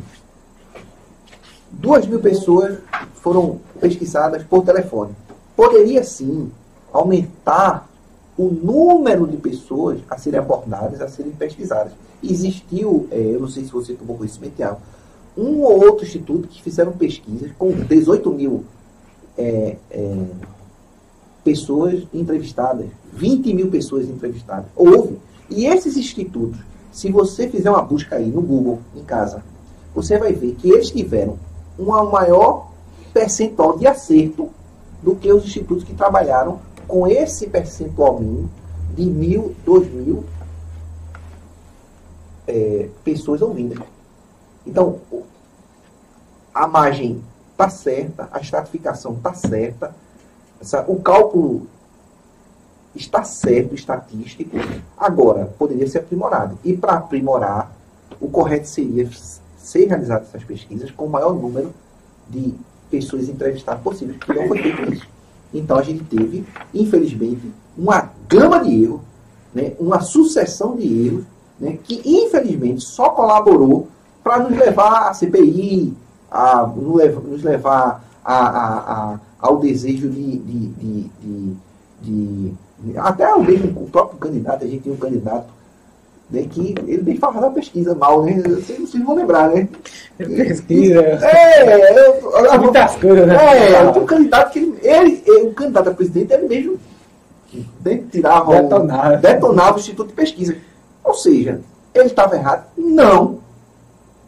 duas 1.72 2.06
mil 2.08 2.20
pessoas 2.20 2.80
foram 3.16 3.60
pesquisadas 3.80 4.44
por 4.44 4.64
telefone. 4.64 5.16
Poderia 5.58 6.04
sim 6.04 6.52
aumentar 6.94 7.90
o 8.38 8.46
número 8.46 9.26
de 9.26 9.38
pessoas 9.38 10.00
a 10.08 10.16
serem 10.16 10.40
abordadas, 10.40 11.02
a 11.02 11.08
serem 11.08 11.32
pesquisadas. 11.32 11.92
Existiu, 12.24 13.08
é, 13.10 13.20
eu 13.20 13.40
não 13.40 13.48
sei 13.48 13.66
se 13.66 13.72
você 13.72 13.94
tomou 13.94 14.16
conhecimento, 14.16 14.56
Tiago, 14.56 14.80
um 15.36 15.62
ou 15.62 15.84
outro 15.84 16.06
instituto 16.06 16.48
que 16.48 16.62
fizeram 16.62 16.92
pesquisas 16.92 17.52
com 17.58 17.72
18 17.72 18.32
mil 18.32 18.66
é, 19.36 19.78
é, 19.90 20.26
pessoas 21.44 22.04
entrevistadas, 22.14 22.86
20 23.14 23.54
mil 23.56 23.72
pessoas 23.72 24.08
entrevistadas. 24.08 24.68
Houve. 24.76 25.18
E 25.50 25.66
esses 25.66 25.98
institutos, 25.98 26.60
se 26.92 27.12
você 27.12 27.48
fizer 27.48 27.72
uma 27.72 27.82
busca 27.82 28.18
aí 28.18 28.28
no 28.28 28.44
Google, 28.44 28.80
em 28.96 29.04
casa, 29.04 29.44
você 29.96 30.20
vai 30.20 30.34
ver 30.34 30.54
que 30.54 30.70
eles 30.70 30.92
tiveram 30.92 31.40
um 31.80 31.86
maior 32.12 32.70
percentual 33.12 33.78
de 33.80 33.88
acerto 33.88 34.52
do 35.02 35.16
que 35.16 35.32
os 35.32 35.46
institutos 35.46 35.84
que 35.84 35.94
trabalharam 35.94 36.60
com 36.88 37.08
esse 37.08 37.48
percentual 37.48 38.20
mínimo 38.20 38.50
de 38.96 39.06
mil, 39.06 39.56
dois 39.66 39.92
mil 39.92 40.24
é, 42.48 42.90
pessoas 43.04 43.42
ouvindo. 43.42 43.84
Então, 44.66 45.00
a 46.54 46.68
margem 46.68 47.22
está 47.52 47.70
certa, 47.70 48.30
a 48.32 48.40
estratificação 48.40 49.14
está 49.14 49.34
certa, 49.34 49.96
o 50.88 51.00
cálculo 51.02 51.68
está 52.96 53.24
certo, 53.24 53.76
estatístico, 53.76 54.58
agora 54.98 55.46
poderia 55.58 55.88
ser 55.88 56.00
aprimorado. 56.00 56.58
E 56.64 56.76
para 56.76 56.94
aprimorar, 56.94 57.72
o 58.20 58.28
correto 58.28 58.68
seria 58.68 59.10
ser 59.58 59.88
realizadas 59.88 60.30
essas 60.30 60.44
pesquisas 60.44 60.90
com 60.90 61.06
o 61.06 61.10
maior 61.10 61.34
número 61.34 61.74
de 62.28 62.56
pessoas 62.90 63.30
entrevistadas 63.30 63.82
possíveis, 63.82 64.18
que 64.18 64.34
não 64.34 64.48
foi 64.48 64.62
feito 64.62 64.94
isso. 64.94 65.08
Então 65.54 65.78
a 65.78 65.82
gente 65.82 66.04
teve, 66.04 66.46
infelizmente, 66.74 67.52
uma 67.78 68.10
gama 68.28 68.60
de 68.64 68.84
erros, 68.84 69.02
né, 69.54 69.74
uma 69.80 70.02
sucessão 70.02 70.76
de 70.76 71.08
erros, 71.08 71.24
né, 71.60 71.78
que 71.84 72.02
infelizmente 72.06 72.84
só 72.84 73.10
colaborou 73.10 73.88
para 74.24 74.40
nos 74.40 74.58
levar 74.58 75.10
à 75.10 75.14
CPI, 75.14 75.94
a 76.30 76.68
nos 76.68 77.44
levar 77.44 78.04
a, 78.24 78.36
a, 78.36 79.14
a, 79.14 79.20
ao 79.40 79.58
desejo 79.58 80.10
de, 80.10 80.38
de, 80.38 80.68
de, 80.68 81.12
de, 82.02 82.54
até 82.98 83.36
mesmo 83.38 83.84
o 83.84 83.90
próprio 83.90 84.20
candidato, 84.20 84.66
a 84.66 84.68
gente 84.68 84.84
tem 84.84 84.94
um 84.94 84.98
candidato 84.98 85.48
né, 86.30 86.46
que 86.50 86.76
ele 86.86 87.04
nem 87.04 87.18
falava 87.18 87.42
da 87.42 87.50
pesquisa 87.52 87.96
mal, 87.96 88.24
né? 88.24 88.42
Vocês, 88.42 88.80
vocês 88.80 89.04
vão 89.04 89.16
lembrar, 89.16 89.50
né? 89.50 89.68
Pesquisa. 90.18 91.00
É, 91.00 91.98
eu, 91.98 92.32
eu, 92.32 92.62
muitas 92.62 92.96
coisas, 92.98 93.26
né? 93.26 93.36
É, 93.74 93.82
um 93.84 94.06
candidato 94.06 94.52
que 94.52 94.60
ele, 94.60 94.78
ele, 94.82 95.24
ele, 95.26 95.48
o 95.48 95.54
candidato 95.54 95.90
a 95.90 95.94
presidente, 95.94 96.34
ele 96.34 96.48
mesmo 96.48 96.80
né, 97.84 98.04
tirava 98.12 98.62
detonava. 98.62 99.16
O, 99.16 99.18
detonava 99.22 99.78
o 99.78 99.80
Instituto 99.80 100.10
de 100.10 100.14
Pesquisa. 100.14 100.58
Ou 101.04 101.14
seja, 101.14 101.62
ele 101.94 102.08
estava 102.08 102.36
errado? 102.36 102.66
Não. 102.78 103.40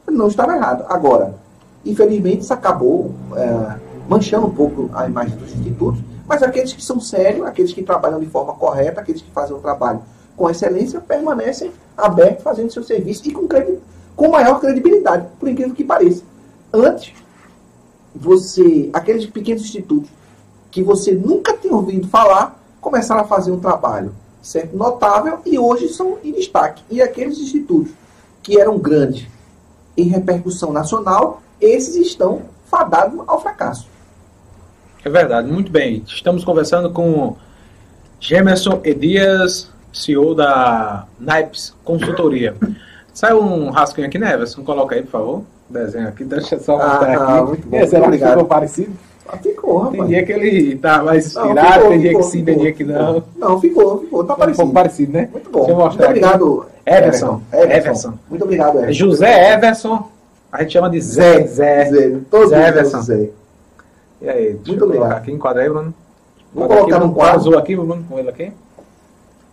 Não 0.07 0.27
estava 0.27 0.55
errado. 0.55 0.85
Agora, 0.87 1.35
infelizmente, 1.85 2.43
isso 2.43 2.53
acabou 2.53 3.13
é, 3.35 3.75
manchando 4.07 4.47
um 4.47 4.51
pouco 4.51 4.89
a 4.93 5.05
imagem 5.05 5.35
dos 5.37 5.51
institutos, 5.51 6.01
mas 6.25 6.41
aqueles 6.41 6.71
que 6.71 6.83
são 6.83 6.99
sérios, 6.99 7.45
aqueles 7.45 7.73
que 7.73 7.83
trabalham 7.83 8.19
de 8.19 8.25
forma 8.27 8.53
correta, 8.53 9.01
aqueles 9.01 9.21
que 9.21 9.31
fazem 9.31 9.55
o 9.55 9.59
trabalho 9.59 10.01
com 10.39 10.49
excelência, 10.49 11.01
permanecem 11.01 11.69
abertos, 11.97 12.41
fazendo 12.41 12.71
seu 12.71 12.81
serviço 12.81 13.27
e 13.27 13.31
com, 13.33 13.45
com 14.15 14.29
maior 14.29 14.61
credibilidade, 14.61 15.27
por 15.37 15.49
incrível 15.49 15.75
que 15.75 15.83
pareça. 15.83 16.23
Antes, 16.71 17.13
você, 18.15 18.89
aqueles 18.93 19.25
pequenos 19.25 19.63
institutos 19.63 20.09
que 20.71 20.81
você 20.81 21.11
nunca 21.11 21.57
tinha 21.57 21.75
ouvido 21.75 22.07
falar, 22.07 22.57
começaram 22.79 23.19
a 23.21 23.25
fazer 23.25 23.51
um 23.51 23.59
trabalho 23.59 24.15
certo, 24.41 24.77
notável 24.77 25.39
e 25.45 25.59
hoje 25.59 25.89
são 25.89 26.17
em 26.23 26.31
destaque. 26.31 26.83
E 26.89 27.01
aqueles 27.01 27.37
institutos 27.37 27.91
que 28.41 28.57
eram 28.57 28.79
grandes 28.79 29.27
em 29.97 30.03
repercussão 30.03 30.71
nacional, 30.71 31.41
esses 31.59 31.97
estão 31.97 32.43
fadados 32.67 33.19
ao 33.27 33.41
fracasso. 33.41 33.89
É 35.03 35.09
verdade, 35.09 35.51
muito 35.51 35.69
bem. 35.69 36.01
Estamos 36.07 36.45
conversando 36.45 36.91
com 36.91 37.35
Gemerson 38.21 38.79
Edias, 38.85 39.69
CEO 39.93 40.35
da 40.35 41.05
Naipes 41.19 41.73
Consultoria. 41.83 42.55
Saiu 43.13 43.41
um 43.41 43.69
rascunho 43.69 44.07
aqui, 44.07 44.17
né, 44.17 44.33
Everson? 44.33 44.63
Coloca 44.63 44.95
aí, 44.95 45.01
por 45.01 45.11
favor. 45.11 45.43
Desenho 45.69 46.07
aqui, 46.07 46.23
deixa 46.23 46.55
eu 46.55 46.59
só 46.59 46.77
mostrar 46.77 47.19
ah, 47.19 47.35
aqui. 47.35 47.47
Muito 47.47 47.67
bom, 47.67 47.77
é, 47.77 47.85
será 47.85 48.09
que 48.09 48.17
ficou 48.17 48.45
parecido? 48.45 48.91
Ah, 49.27 49.37
ficou, 49.37 49.77
rapaz. 49.77 49.97
Tem 49.97 50.07
dia 50.07 50.25
que 50.25 50.31
ele 50.31 50.75
tá 50.77 51.03
mais 51.03 51.27
inspirado, 51.27 51.89
tem 51.89 51.99
dia 51.99 52.09
ficou, 52.09 52.23
que 52.23 52.31
sim, 52.31 52.39
ficou, 52.39 52.53
tem 52.53 52.63
dia 52.63 52.73
que 52.73 52.83
não. 52.83 53.23
Não, 53.37 53.61
ficou, 53.61 53.99
ficou, 53.99 54.23
tá 54.23 54.35
parecido. 54.35 54.63
Um 54.63 54.65
pouco 54.65 54.73
parecido, 54.73 55.13
né? 55.13 55.29
Muito 55.31 55.49
bom. 55.51 55.59
Deixa 55.59 55.71
eu 55.71 55.77
mostrar 55.77 56.05
Muito 56.07 56.17
obrigado, 56.17 56.65
Everson. 56.85 57.41
Everson. 57.53 57.75
Everson. 57.75 58.13
Muito 58.29 58.43
obrigado, 58.43 58.77
Everson. 58.79 58.93
José 58.93 59.53
Everson, 59.53 60.09
a 60.51 60.61
gente 60.61 60.73
chama 60.73 60.89
de 60.89 61.01
Zé. 61.01 61.45
Zé. 61.45 61.85
Zé. 61.85 62.17
Todos 62.31 62.49
Zé 62.49 62.67
Everson. 62.67 63.01
Zé. 63.01 63.29
E 64.21 64.29
aí, 64.29 64.53
deixa 64.53 64.61
Muito 64.65 64.83
eu 64.83 64.87
obrigado. 64.87 65.11
aqui, 65.11 65.31
enquadra 65.31 65.61
aí, 65.61 65.69
Bruno. 65.69 65.93
Vou 66.51 66.67
colocar 66.67 66.95
aqui, 66.95 67.05
no 67.05 67.13
quadro 67.13 67.35
azul 67.35 67.57
aqui, 67.57 67.75
Bruno, 67.75 68.03
com 68.09 68.17
ele 68.17 68.29
aqui. 68.29 68.51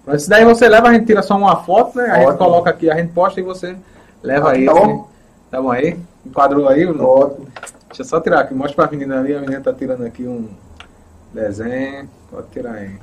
Mas 0.07 0.29
daí 0.29 0.45
você 0.45 0.69
leva, 0.69 0.89
a 0.89 0.93
gente 0.93 1.07
tira 1.07 1.21
só 1.21 1.37
uma 1.37 1.57
foto, 1.65 1.99
né? 1.99 2.11
A 2.11 2.21
gente 2.21 2.39
coloca 2.39 2.71
aqui, 2.71 2.89
a 2.89 2.95
gente 2.95 3.13
posta 3.13 3.41
e 3.41 3.43
você 3.43 3.77
leva 4.23 4.51
ah, 4.51 4.53
aí. 4.53 4.65
Tá 4.65 4.75
bom? 4.75 5.09
Tá 5.51 5.61
bom 5.61 5.71
aí? 5.73 5.99
Enquadrou 6.25 6.69
aí, 6.69 6.87
Bruno? 6.87 7.05
Ótimo. 7.05 7.49
Deixa 7.89 8.03
eu 8.03 8.05
só 8.05 8.21
tirar 8.21 8.41
aqui, 8.41 8.55
mostra 8.55 8.87
pra 8.87 8.97
menina 8.97 9.19
ali, 9.19 9.35
a 9.35 9.41
menina 9.41 9.61
tá 9.61 9.73
tirando 9.73 10.05
aqui 10.05 10.23
um 10.27 10.49
desenho. 11.35 12.09
Pode 12.31 12.47
tirar 12.49 12.75
aí. 12.75 12.97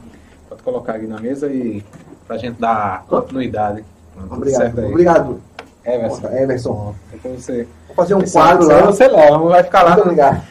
Pode 0.48 0.64
colocar 0.64 0.94
aqui 0.94 1.08
na 1.08 1.20
mesa 1.20 1.48
e 1.48 1.84
pra 2.26 2.38
gente 2.38 2.60
dar 2.60 3.04
continuidade. 3.08 3.84
Pronto, 4.16 4.36
Obrigado. 4.36 4.86
Obrigado. 4.86 5.42
Everson. 5.86 6.28
Everson. 6.28 6.96
Então 7.14 7.34
você. 7.34 7.68
Vou 7.88 7.96
fazer 7.96 8.16
um 8.16 8.22
Esse 8.22 8.34
quadro 8.34 8.68
lá. 8.68 8.82
Você 8.82 9.08
leva, 9.08 9.38
não 9.38 9.50
vai 9.50 9.64
ficar 9.64 9.84
lá. 9.84 9.92
Muito 9.92 10.04
obrigado. 10.04 10.42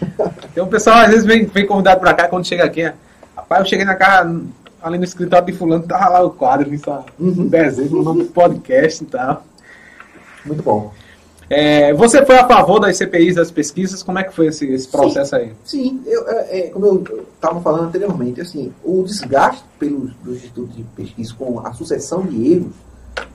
Tem 0.54 0.62
um 0.62 0.68
pessoal 0.68 0.96
às 0.96 1.08
vezes 1.08 1.24
vem, 1.24 1.46
vem 1.46 1.66
convidado 1.66 2.00
pra 2.00 2.12
cá 2.12 2.28
quando 2.28 2.46
chega 2.46 2.64
aqui. 2.64 2.92
Rapaz, 3.34 3.60
eu 3.60 3.66
cheguei 3.66 3.84
na 3.84 3.94
casa, 3.94 4.42
ali 4.82 4.98
no 4.98 5.04
escritório 5.04 5.46
de 5.46 5.52
fulano, 5.52 5.84
tava 5.86 6.08
lá 6.08 6.22
o 6.22 6.30
quadro, 6.30 6.72
isso, 6.74 6.90
uhum. 7.18 7.46
desenho, 7.46 8.02
do 8.02 8.24
podcast 8.26 9.02
e 9.02 9.06
tal. 9.06 9.44
Muito 10.44 10.62
bom. 10.62 10.92
É, 11.48 11.92
você 11.92 12.24
foi 12.24 12.38
a 12.38 12.48
favor 12.48 12.80
das 12.80 12.96
CPIs, 12.96 13.34
das 13.34 13.50
pesquisas? 13.50 14.02
Como 14.02 14.18
é 14.18 14.24
que 14.24 14.32
foi 14.32 14.46
esse, 14.46 14.66
esse 14.72 14.88
processo 14.88 15.36
sim, 15.36 15.36
aí? 15.36 15.52
Sim, 15.64 16.02
eu, 16.06 16.26
é, 16.28 16.58
é 16.58 16.70
como 16.70 16.86
eu 16.86 17.26
estava 17.34 17.60
falando 17.60 17.88
anteriormente, 17.88 18.40
assim, 18.40 18.72
o 18.82 19.02
desgaste 19.02 19.62
pelos 19.78 20.12
institutos 20.26 20.74
de 20.74 20.82
pesquisa 20.82 21.34
com 21.38 21.60
a 21.60 21.72
sucessão 21.74 22.22
de 22.22 22.52
erros, 22.52 22.72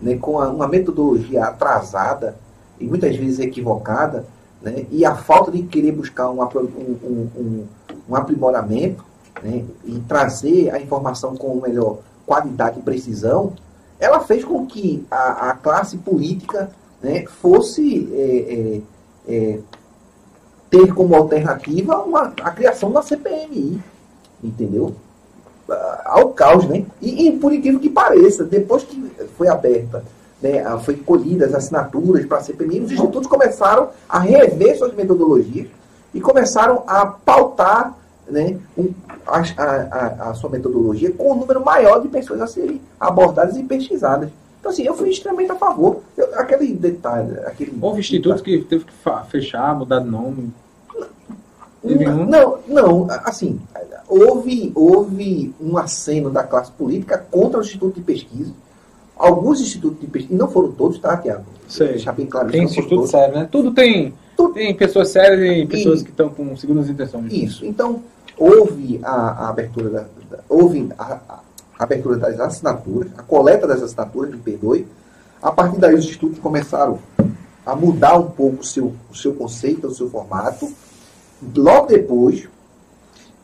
né, 0.02 0.18
com 0.18 0.39
a, 0.39 0.50
uma 0.50 0.68
metodologia 0.68 1.43
atrasada 1.43 2.36
e 2.80 2.86
muitas 2.86 3.16
vezes 3.16 3.39
equivocada, 3.39 4.26
né, 4.64 4.88
e 4.89 5.06
a 5.06 5.16
falta 5.16 5.52
de 5.52 5.62
querer 5.64 5.91
buscar 5.91 6.30
um, 6.32 6.41
um, 6.41 7.30
um, 7.38 7.68
um 8.10 8.16
aprimoramento 8.16 9.06
né, 9.42 9.64
e 9.86 10.00
trazer 10.08 10.74
a 10.74 10.80
informação 10.80 11.36
com 11.36 11.60
melhor 11.62 12.00
qualidade 12.26 12.80
e 12.80 12.84
precisão, 12.84 13.54
ela 14.00 14.20
fez 14.20 14.44
com 14.44 14.66
que 14.66 15.06
a, 15.10 15.50
a 15.50 15.54
classe 15.54 15.98
política 15.98 16.70
né, 17.02 17.26
fosse 17.42 18.10
é, 18.14 18.82
é, 19.30 19.34
é, 19.34 19.60
ter 20.70 20.94
como 20.94 21.16
alternativa 21.16 21.98
uma, 22.04 22.34
a 22.42 22.52
criação 22.52 22.92
da 22.92 23.02
CPMI, 23.02 23.82
entendeu? 24.44 24.96
Ao 26.06 26.30
caos, 26.30 26.66
né? 26.66 26.86
E, 27.02 27.28
e 27.28 27.32
por 27.38 27.52
incrível 27.54 27.80
que 27.80 27.90
pareça, 27.90 28.46
depois 28.46 28.84
que 28.84 29.12
foi 29.38 29.48
aberta, 29.48 30.04
né, 30.42 30.64
foi 30.80 30.96
colhidas 30.96 31.50
as 31.50 31.66
assinaturas 31.66 32.26
para 32.26 32.38
a 32.38 32.42
CPMI, 32.42 32.82
os 32.82 32.92
institutos 32.92 33.28
começaram 33.28 33.90
a 34.08 34.20
rever 34.20 34.78
suas 34.78 34.94
metodologias 34.94 35.68
e 36.14 36.22
começaram 36.22 36.84
a 36.88 37.06
pautar 37.06 37.98
né, 38.30 38.58
um, 38.78 38.94
a, 39.28 39.41
a, 39.57 40.30
a, 40.30 40.34
sua 40.34 40.49
metodologia 40.49 41.11
com 41.11 41.32
um 41.32 41.36
número 41.36 41.63
maior 41.63 42.01
de 42.01 42.07
pessoas 42.07 42.41
a 42.41 42.47
serem 42.47 42.82
abordadas 42.99 43.57
e 43.57 43.63
pesquisadas. 43.63 44.30
Então, 44.59 44.71
assim, 44.71 44.84
eu 44.84 44.95
fui 44.95 45.09
extremamente 45.09 45.51
a 45.51 45.55
favor. 45.55 46.01
Eu, 46.17 46.34
aquele 46.39 46.73
detalhe. 46.73 47.38
Aquele 47.45 47.78
Houve 47.80 47.99
institutos 47.99 48.41
que 48.41 48.59
teve 48.63 48.86
que 48.86 48.93
fechar, 49.30 49.75
mudar 49.78 49.99
de 49.99 50.09
nome. 50.09 50.51
Não, 51.84 52.25
não, 52.25 52.59
não, 52.67 53.07
assim, 53.23 53.59
houve, 54.09 54.71
houve 54.75 55.53
um 55.61 55.78
aceno 55.78 56.30
da 56.30 56.43
classe 56.43 56.71
política 56.71 57.17
contra 57.17 57.59
o 57.59 57.63
Instituto 57.63 57.95
de 57.95 58.01
Pesquisa. 58.01 58.51
Alguns 59.17 59.61
institutos 59.61 59.99
de 59.99 60.05
pesquisa, 60.05 60.36
e 60.36 60.38
não 60.38 60.47
foram 60.47 60.71
todos, 60.71 60.99
tá, 60.99 61.17
Tiago? 61.17 61.43
Deixar 61.75 62.11
bem 62.11 62.28
claro. 62.28 62.51
Tem 62.51 62.63
instituto 62.63 63.07
sério, 63.07 63.34
né? 63.34 63.47
Tudo 63.51 63.71
tem, 63.71 64.13
Tudo. 64.36 64.53
tem 64.53 64.75
pessoas 64.75 65.09
sérias 65.09 65.57
e 65.57 65.65
pessoas 65.65 66.01
e, 66.01 66.03
que 66.03 66.11
estão 66.11 66.30
com 66.30 66.55
segundas 66.55 66.88
intenções. 66.88 67.34
Isso. 67.34 67.65
Então, 67.65 68.03
houve 68.38 69.00
a, 69.04 69.12
a 69.12 69.50
abertura 69.50 69.90
da, 69.90 70.06
da 70.30 70.44
houve 70.48 70.90
a, 70.98 71.20
a, 71.28 71.40
abertura 71.80 72.18
das 72.18 72.40
assinaturas, 72.40 73.12
a 73.18 73.24
coleta 73.24 73.68
das 73.68 73.82
assinaturas, 73.82 74.32
me 74.32 74.38
perdoe. 74.38 74.88
A 75.42 75.52
partir 75.52 75.80
daí 75.80 75.94
os 75.94 76.06
institutos 76.06 76.40
começaram 76.40 77.00
a 77.66 77.76
mudar 77.76 78.18
um 78.18 78.30
pouco 78.30 78.62
o 78.62 78.66
seu, 78.66 78.94
o 79.12 79.16
seu 79.16 79.34
conceito, 79.34 79.88
o 79.88 79.94
seu 79.94 80.10
formato. 80.10 80.72
Logo 81.56 81.88
depois, 81.88 82.48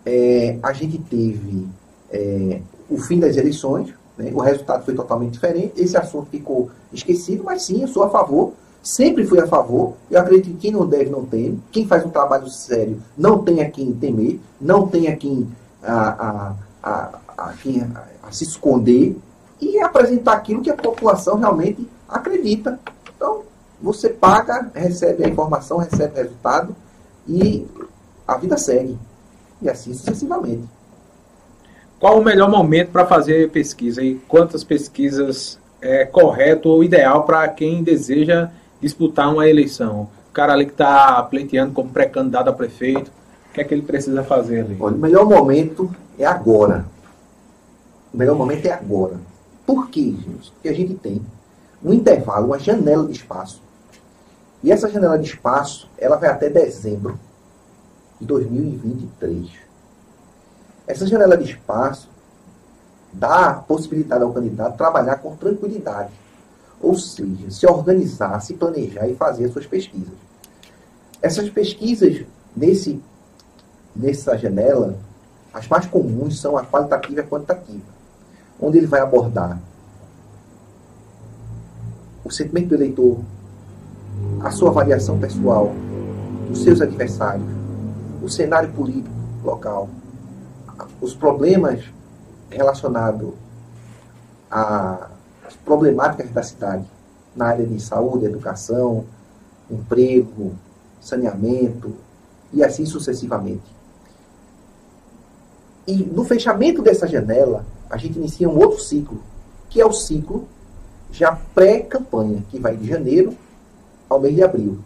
é, 0.06 0.58
a 0.64 0.74
gente 0.74 0.98
teve 0.98 1.68
é, 2.12 2.62
o 2.90 2.98
fim 2.98 3.20
das 3.20 3.38
eleições, 3.38 3.94
né? 4.18 4.32
o 4.34 4.40
resultado 4.40 4.84
foi 4.84 4.96
totalmente 4.96 5.34
diferente, 5.34 5.74
esse 5.82 5.96
assunto 5.96 6.28
ficou 6.32 6.72
esquecido, 6.92 7.44
mas 7.44 7.64
sim, 7.64 7.82
eu 7.82 7.88
sou 7.88 8.04
a 8.04 8.10
favor 8.10 8.54
Sempre 8.84 9.26
fui 9.26 9.40
a 9.40 9.48
favor. 9.48 9.94
Eu 10.12 10.20
acredito 10.20 10.52
que 10.52 10.58
quem 10.58 10.72
não 10.72 10.86
deve 10.86 11.10
não 11.10 11.26
tem. 11.26 11.64
Quem 11.72 11.88
faz 11.88 12.06
um 12.06 12.10
trabalho 12.10 12.50
sério 12.50 13.02
não 13.18 13.42
tem 13.42 13.62
a 13.62 13.72
quem 13.72 13.94
temer, 13.94 14.42
não 14.60 14.86
tem 14.86 15.08
a 15.08 15.16
quem, 15.16 15.48
a, 15.82 15.94
a, 15.94 16.54
a, 16.84 17.20
a, 17.38 17.54
quem 17.54 17.82
se 18.30 18.44
esconder 18.44 19.18
e 19.62 19.80
apresentar 19.80 20.34
aquilo 20.34 20.62
que 20.62 20.70
a 20.70 20.76
população 20.76 21.38
realmente 21.38 21.88
acredita. 22.10 22.78
Então, 23.16 23.44
você 23.82 24.10
paga, 24.10 24.70
recebe 24.76 25.24
a 25.24 25.30
informação, 25.30 25.78
recebe 25.78 26.20
o 26.20 26.24
resultado 26.24 26.76
e 27.26 27.66
a 28.28 28.38
vida 28.38 28.58
segue. 28.58 28.98
E 29.62 29.70
assim 29.70 29.94
sucessivamente. 29.94 30.68
qual 32.02 32.20
o 32.20 32.24
melhor 32.24 32.50
momento 32.50 32.92
para 32.92 33.06
fazer 33.06 33.50
pesquisa 33.50 34.04
e 34.04 34.16
quantas 34.28 34.62
pesquisas 34.62 35.58
é 35.82 36.04
correto 36.04 36.68
ou 36.68 36.84
ideal 36.84 37.24
para 37.24 37.48
quem 37.48 37.82
deseja 37.82 38.52
disputar 38.84 39.32
uma 39.32 39.48
eleição? 39.48 40.10
O 40.30 40.34
cara 40.34 40.54
ali 40.54 40.66
que 40.66 40.74
está 40.74 41.24
pleiteando 41.24 41.74
como 41.74 41.90
pré-candidato 41.90 42.50
a 42.50 42.54
prefeito, 42.54 43.12
o 43.50 43.54
que 43.54 43.62
é 43.62 43.64
que 43.64 43.74
ele 43.74 43.82
precisa 43.82 44.24
fazer 44.24 44.62
ali? 44.62 44.78
Olha, 44.80 44.96
o 44.96 45.00
melhor 45.00 45.26
momento 45.26 45.90
é 46.20 46.26
agora. 46.26 46.86
O 48.14 48.18
melhor 48.18 48.36
momento 48.36 48.66
é 48.66 48.72
agora. 48.72 49.20
Por 49.66 49.90
quê, 49.90 50.02
gente? 50.02 50.52
Porque 50.52 50.70
a 50.70 50.74
gente 50.74 50.96
tem 50.96 51.22
um 51.84 51.94
intervalo, 51.94 52.48
uma 52.48 52.60
janela 52.60 53.08
de 53.08 53.14
espaço. 53.14 53.62
E 54.62 54.72
essa 54.72 54.90
janela 54.90 55.18
de 55.18 55.28
espaço, 55.28 55.90
ela 55.98 56.16
vai 56.18 56.30
até 56.30 56.50
dezembro 56.50 57.20
de 58.20 58.28
2023. 58.28 59.50
Essa 60.86 61.08
janela 61.08 61.38
de 61.38 61.46
espaço 61.46 62.10
dá 63.12 63.54
possibilidade 63.54 64.24
ao 64.24 64.34
candidato 64.34 64.78
trabalhar 64.78 65.18
com 65.18 65.36
tranquilidade. 65.36 66.12
Ou 66.84 66.96
seja, 66.96 67.50
se 67.50 67.66
organizar, 67.66 68.40
se 68.42 68.54
planejar 68.56 69.08
e 69.08 69.16
fazer 69.16 69.46
as 69.46 69.54
suas 69.54 69.66
pesquisas. 69.66 70.14
Essas 71.22 71.50
pesquisas, 71.50 72.26
nesse, 72.54 73.02
nessa 73.96 74.38
janela, 74.38 74.98
as 75.54 75.66
mais 75.70 75.86
comuns 75.86 76.42
são 76.42 76.58
a 76.58 76.66
qualitativa 76.66 77.22
e 77.22 77.24
a 77.24 77.28
quantitativa, 77.28 77.94
onde 78.60 78.78
ele 78.78 78.88
vai 78.88 79.00
abordar 79.00 79.58
o 82.26 82.30
sentimento 82.30 82.70
do 82.70 82.76
eleitor, 82.76 83.20
a 84.42 84.52
sua 84.52 84.70
avaliação 84.70 85.18
pessoal, 85.20 85.74
os 86.52 86.64
seus 86.64 86.82
adversários, 86.82 87.48
o 88.22 88.30
cenário 88.30 88.72
político 88.74 89.10
local, 89.44 89.90
os 91.02 91.16
problemas 91.16 91.84
relacionados 92.50 93.34
às 95.54 95.58
problemáticas 95.64 96.32
da 96.32 96.42
cidade, 96.42 96.86
na 97.36 97.48
área 97.48 97.66
de 97.66 97.80
saúde, 97.80 98.26
educação, 98.26 99.06
emprego, 99.70 100.54
saneamento 101.00 101.96
e 102.52 102.64
assim 102.64 102.86
sucessivamente. 102.86 103.64
E 105.88 105.98
no 105.98 106.24
fechamento 106.24 106.82
dessa 106.82 107.08
janela, 107.08 107.66
a 107.90 107.98
gente 107.98 108.18
inicia 108.18 108.50
um 108.50 108.58
outro 108.58 108.80
ciclo, 108.80 109.22
que 109.70 109.82
é 109.82 109.86
o 109.86 109.94
ciclo 109.94 110.48
já 111.12 111.38
pré-campanha, 111.54 112.44
que 112.50 112.60
vai 112.60 112.76
de 112.76 112.88
janeiro 112.88 113.36
ao 114.10 114.20
mês 114.20 114.36
de 114.36 114.44
abril. 114.44 114.80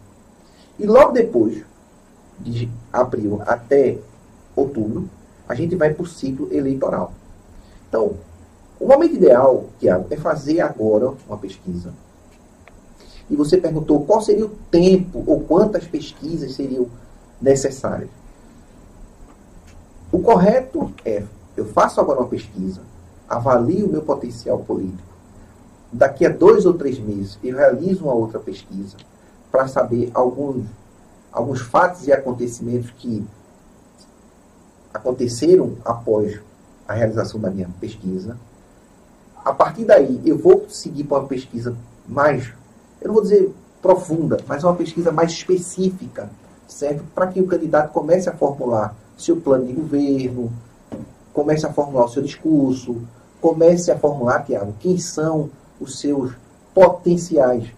E 0.78 0.86
logo 0.86 1.12
depois, 1.12 1.64
de 2.40 2.68
abril 2.92 3.40
até 3.46 3.98
outubro, 4.54 5.08
a 5.48 5.54
gente 5.54 5.74
vai 5.76 5.94
para 5.94 6.02
o 6.02 6.06
ciclo 6.06 6.52
eleitoral. 6.52 7.12
Então, 7.88 8.16
o 8.80 8.86
momento 8.86 9.14
ideal, 9.14 9.64
Tiago, 9.78 10.06
é 10.10 10.16
fazer 10.16 10.60
agora 10.60 11.12
uma 11.26 11.36
pesquisa. 11.36 11.92
E 13.28 13.36
você 13.36 13.58
perguntou 13.58 14.04
qual 14.04 14.20
seria 14.20 14.46
o 14.46 14.56
tempo 14.70 15.22
ou 15.26 15.40
quantas 15.40 15.84
pesquisas 15.84 16.54
seriam 16.54 16.86
necessárias. 17.40 18.08
O 20.10 20.20
correto 20.20 20.92
é, 21.04 21.22
eu 21.56 21.66
faço 21.66 22.00
agora 22.00 22.20
uma 22.20 22.28
pesquisa, 22.28 22.80
avalio 23.28 23.86
o 23.86 23.90
meu 23.90 24.02
potencial 24.02 24.58
político. 24.60 25.08
Daqui 25.92 26.24
a 26.24 26.30
dois 26.30 26.64
ou 26.64 26.74
três 26.74 26.98
meses, 26.98 27.38
eu 27.42 27.56
realizo 27.56 28.04
uma 28.04 28.14
outra 28.14 28.38
pesquisa 28.38 28.96
para 29.50 29.66
saber 29.66 30.10
alguns, 30.14 30.66
alguns 31.32 31.60
fatos 31.60 32.06
e 32.06 32.12
acontecimentos 32.12 32.90
que 32.92 33.24
aconteceram 34.92 35.76
após 35.84 36.40
a 36.86 36.92
realização 36.94 37.40
da 37.40 37.50
minha 37.50 37.68
pesquisa. 37.80 38.36
A 39.48 39.54
partir 39.54 39.86
daí, 39.86 40.20
eu 40.26 40.36
vou 40.36 40.66
seguir 40.68 41.04
para 41.04 41.20
uma 41.20 41.26
pesquisa 41.26 41.74
mais, 42.06 42.52
eu 43.00 43.06
não 43.06 43.14
vou 43.14 43.22
dizer 43.22 43.50
profunda, 43.80 44.36
mas 44.46 44.62
uma 44.62 44.74
pesquisa 44.74 45.10
mais 45.10 45.32
específica, 45.32 46.28
certo? 46.66 47.02
Para 47.14 47.28
que 47.28 47.40
o 47.40 47.46
candidato 47.46 47.90
comece 47.90 48.28
a 48.28 48.34
formular 48.34 48.94
seu 49.16 49.36
plano 49.36 49.64
de 49.64 49.72
governo, 49.72 50.52
comece 51.32 51.64
a 51.64 51.72
formular 51.72 52.04
o 52.04 52.08
seu 52.10 52.22
discurso, 52.22 52.98
comece 53.40 53.90
a 53.90 53.98
formular, 53.98 54.44
Tiago, 54.44 54.74
quem 54.80 54.98
são 54.98 55.48
os 55.80 55.98
seus 55.98 56.32
potenciais 56.74 57.68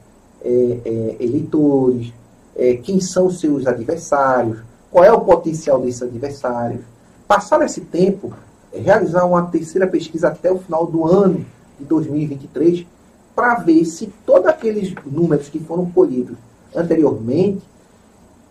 é, 0.43 0.81
é, 0.85 1.17
eleitores, 1.21 2.13
é, 2.57 2.75
quem 2.79 3.01
são 3.01 3.27
os 3.27 3.39
seus 3.39 3.65
adversários, 3.69 4.59
qual 4.91 5.05
é 5.05 5.13
o 5.13 5.21
potencial 5.21 5.81
desses 5.81 6.03
adversários. 6.03 6.81
Passar 7.29 7.63
esse 7.63 7.83
tempo, 7.83 8.33
realizar 8.75 9.25
uma 9.25 9.47
terceira 9.47 9.87
pesquisa 9.87 10.27
até 10.27 10.51
o 10.51 10.59
final 10.59 10.85
do 10.85 11.07
ano 11.07 11.47
de 11.81 11.87
2023, 11.87 12.87
para 13.35 13.55
ver 13.55 13.85
se 13.85 14.07
todos 14.25 14.47
aqueles 14.47 14.95
números 15.05 15.49
que 15.49 15.59
foram 15.59 15.91
colhidos 15.91 16.37
anteriormente 16.75 17.63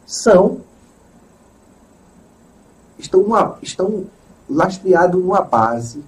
são 0.06 0.62
estão, 2.98 3.22
uma, 3.22 3.58
estão 3.62 4.06
lastreados 4.50 5.22
numa 5.22 5.42
base, 5.42 6.04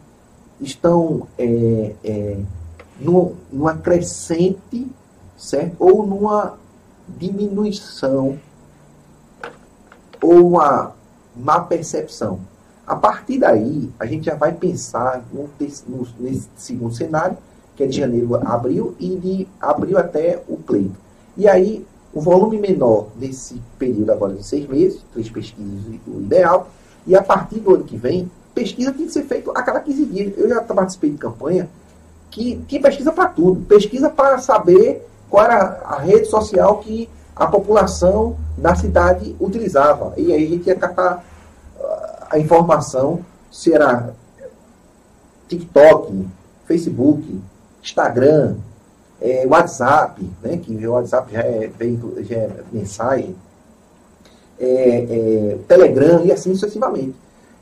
estão 0.59 1.27
é, 1.37 1.95
é, 2.03 2.39
numa 2.99 3.77
crescente, 3.77 4.87
certo? 5.37 5.75
Ou 5.79 6.05
numa 6.05 6.57
diminuição, 7.07 8.37
ou 10.21 10.47
uma 10.47 10.93
má 11.35 11.61
percepção. 11.61 12.39
A 12.91 12.95
partir 12.97 13.39
daí, 13.39 13.89
a 13.97 14.05
gente 14.05 14.25
já 14.25 14.35
vai 14.35 14.51
pensar 14.51 15.23
no, 15.31 15.49
no, 15.87 16.07
nesse 16.19 16.49
segundo 16.57 16.93
cenário, 16.93 17.37
que 17.73 17.85
é 17.85 17.87
de 17.87 17.95
janeiro 17.95 18.35
a 18.35 18.53
abril, 18.53 18.93
e 18.99 19.15
de 19.15 19.47
abril 19.61 19.97
até 19.97 20.43
o 20.45 20.57
pleito. 20.57 20.97
E 21.37 21.47
aí, 21.47 21.85
o 22.13 22.19
volume 22.19 22.57
menor 22.57 23.07
nesse 23.15 23.61
período 23.79 24.11
agora 24.11 24.33
de 24.33 24.43
seis 24.43 24.67
meses, 24.67 25.01
três 25.13 25.29
pesquisas, 25.29 25.79
o 26.05 26.19
ideal, 26.19 26.69
e 27.07 27.15
a 27.15 27.23
partir 27.23 27.61
do 27.61 27.75
ano 27.75 27.85
que 27.85 27.95
vem, 27.95 28.29
pesquisa 28.53 28.91
tem 28.91 29.05
que 29.05 29.13
ser 29.13 29.23
feita 29.23 29.49
a 29.51 29.63
cada 29.63 29.79
15 29.79 30.05
dias. 30.07 30.33
Eu 30.37 30.49
já 30.49 30.59
participei 30.61 31.11
de 31.11 31.17
campanha 31.17 31.69
que 32.29 32.61
tinha 32.67 32.81
pesquisa 32.81 33.13
para 33.13 33.27
tudo. 33.29 33.65
Pesquisa 33.67 34.09
para 34.09 34.37
saber 34.39 35.07
qual 35.29 35.45
era 35.45 35.81
a 35.85 35.97
rede 35.97 36.25
social 36.25 36.79
que 36.79 37.07
a 37.33 37.47
população 37.47 38.35
da 38.57 38.75
cidade 38.75 39.33
utilizava. 39.39 40.13
E 40.17 40.33
aí 40.33 40.45
a 40.45 40.49
gente 40.49 40.67
ia 40.67 40.75
captar 40.75 41.13
ah, 41.13 41.30
a 42.31 42.39
informação 42.39 43.25
se 43.51 43.73
era 43.73 44.13
TikTok, 45.47 46.25
Facebook, 46.65 47.41
Instagram, 47.83 48.55
é, 49.21 49.45
WhatsApp, 49.45 50.27
né, 50.41 50.57
que 50.57 50.87
o 50.87 50.93
WhatsApp 50.93 51.31
já 51.31 51.41
é, 51.41 51.69
já 52.21 52.35
é 52.37 52.49
mensagem, 52.71 53.35
é, 54.57 54.65
é, 54.65 55.57
Telegram 55.67 56.23
e 56.23 56.31
assim 56.31 56.53
sucessivamente. 56.53 57.15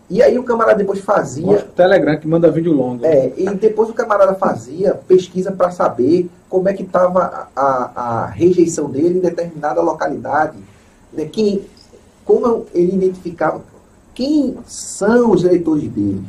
E 0.10 0.24
aí 0.24 0.40
o 0.40 0.44
camarada 0.44 0.78
depois 0.78 1.00
fazia. 1.00 1.46
Mostra 1.46 1.68
o 1.68 1.72
Telegram 1.72 2.18
que 2.18 2.28
manda 2.28 2.50
vídeo 2.50 2.74
longo. 2.74 3.06
É, 3.06 3.32
e 3.38 3.48
depois 3.56 3.90
o 3.90 3.94
camarada 3.94 4.34
fazia 4.36 4.96
pesquisa 5.08 5.52
para 5.52 5.70
saber 5.70 6.30
como 6.50 6.68
é 6.68 6.74
que 6.74 6.84
estava 6.84 7.48
a, 7.56 7.92
a, 7.96 8.26
rejeição 8.26 8.90
dele 8.90 9.20
em 9.20 9.22
determinada 9.22 9.82
localidade. 9.82 10.58
Né? 11.14 11.26
Quem, 11.26 11.64
como 12.26 12.66
ele 12.74 12.96
identificava 12.96 13.62
quem 14.14 14.58
são 14.66 15.32
os 15.32 15.44
eleitores 15.44 15.90
dele. 15.90 16.24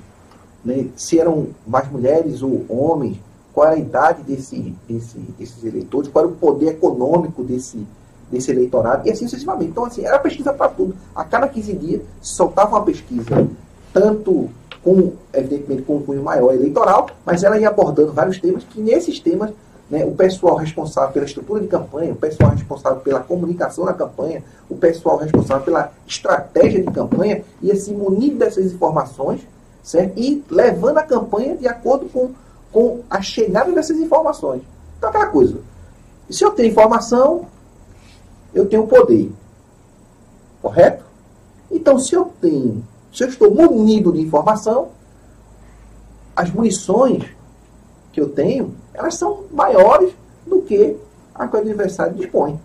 Né? 0.65 0.89
Se 0.97 1.19
eram 1.19 1.49
mais 1.67 1.91
mulheres 1.91 2.43
ou 2.43 2.65
homens, 2.69 3.19
qual 3.53 3.67
era 3.67 3.77
a 3.77 3.79
idade 3.79 4.23
desse, 4.23 4.75
desse, 4.89 5.19
desses 5.39 5.65
eleitores, 5.65 6.09
qual 6.09 6.25
era 6.25 6.33
o 6.33 6.37
poder 6.37 6.69
econômico 6.69 7.43
desse, 7.43 7.85
desse 8.31 8.51
eleitorado, 8.51 9.07
e 9.07 9.11
assim 9.11 9.25
sucessivamente. 9.25 9.71
Então, 9.71 9.85
assim, 9.85 10.05
era 10.05 10.19
pesquisa 10.19 10.53
para 10.53 10.69
tudo. 10.69 10.95
A 11.15 11.25
cada 11.25 11.49
15 11.49 11.73
dias 11.75 12.03
soltava 12.21 12.77
uma 12.77 12.85
pesquisa, 12.85 13.49
tanto 13.93 14.49
com, 14.83 15.13
evidentemente, 15.33 15.83
com 15.83 15.97
um 15.97 16.03
cunho 16.03 16.23
maior 16.23 16.55
eleitoral, 16.55 17.09
mas 17.25 17.43
ela 17.43 17.59
ia 17.59 17.69
abordando 17.69 18.13
vários 18.13 18.39
temas, 18.39 18.65
que 18.65 18.81
nesses 18.81 19.19
temas, 19.21 19.51
né, 19.91 20.05
o 20.05 20.13
pessoal 20.13 20.55
responsável 20.55 21.13
pela 21.13 21.27
estrutura 21.27 21.61
de 21.61 21.67
campanha, 21.67 22.13
o 22.13 22.17
pessoal 22.17 22.51
responsável 22.51 23.01
pela 23.01 23.21
comunicação 23.21 23.85
na 23.85 23.93
campanha, 23.93 24.43
o 24.69 24.77
pessoal 24.77 25.17
responsável 25.17 25.65
pela 25.65 25.93
estratégia 26.07 26.83
de 26.83 26.93
campanha, 26.93 27.43
ia 27.61 27.75
se 27.75 27.93
munir 27.93 28.35
dessas 28.35 28.73
informações, 28.73 29.41
certo? 29.83 30.17
E 30.17 30.45
levando 30.49 30.99
a 30.99 31.03
campanha 31.03 31.57
de 31.57 31.67
acordo 31.67 32.07
com, 32.09 32.31
com 32.71 33.01
a 33.11 33.21
chegada 33.21 33.73
dessas 33.73 33.99
informações. 33.99 34.63
Então, 34.97 35.11
aquela 35.11 35.27
coisa. 35.27 35.59
Se 36.31 36.45
eu 36.45 36.53
tenho 36.53 36.71
informação, 36.71 37.47
eu 38.55 38.67
tenho 38.67 38.87
poder. 38.87 39.33
Correto? 40.63 41.05
Então, 41.69 41.99
se 41.99 42.15
eu 42.15 42.33
tenho, 42.41 42.85
se 43.13 43.25
eu 43.25 43.29
estou 43.29 43.53
munido 43.53 44.13
de 44.13 44.21
informação, 44.21 44.91
as 46.37 46.51
munições 46.51 47.25
que 48.13 48.21
eu 48.21 48.29
tenho, 48.29 48.75
elas 49.01 49.15
são 49.15 49.45
maiores 49.53 50.13
do 50.47 50.63
que 50.63 50.97
a 51.35 51.49
que 51.49 51.57
o 51.57 51.61
adversário 51.61 52.15
dispõe. 52.15 52.59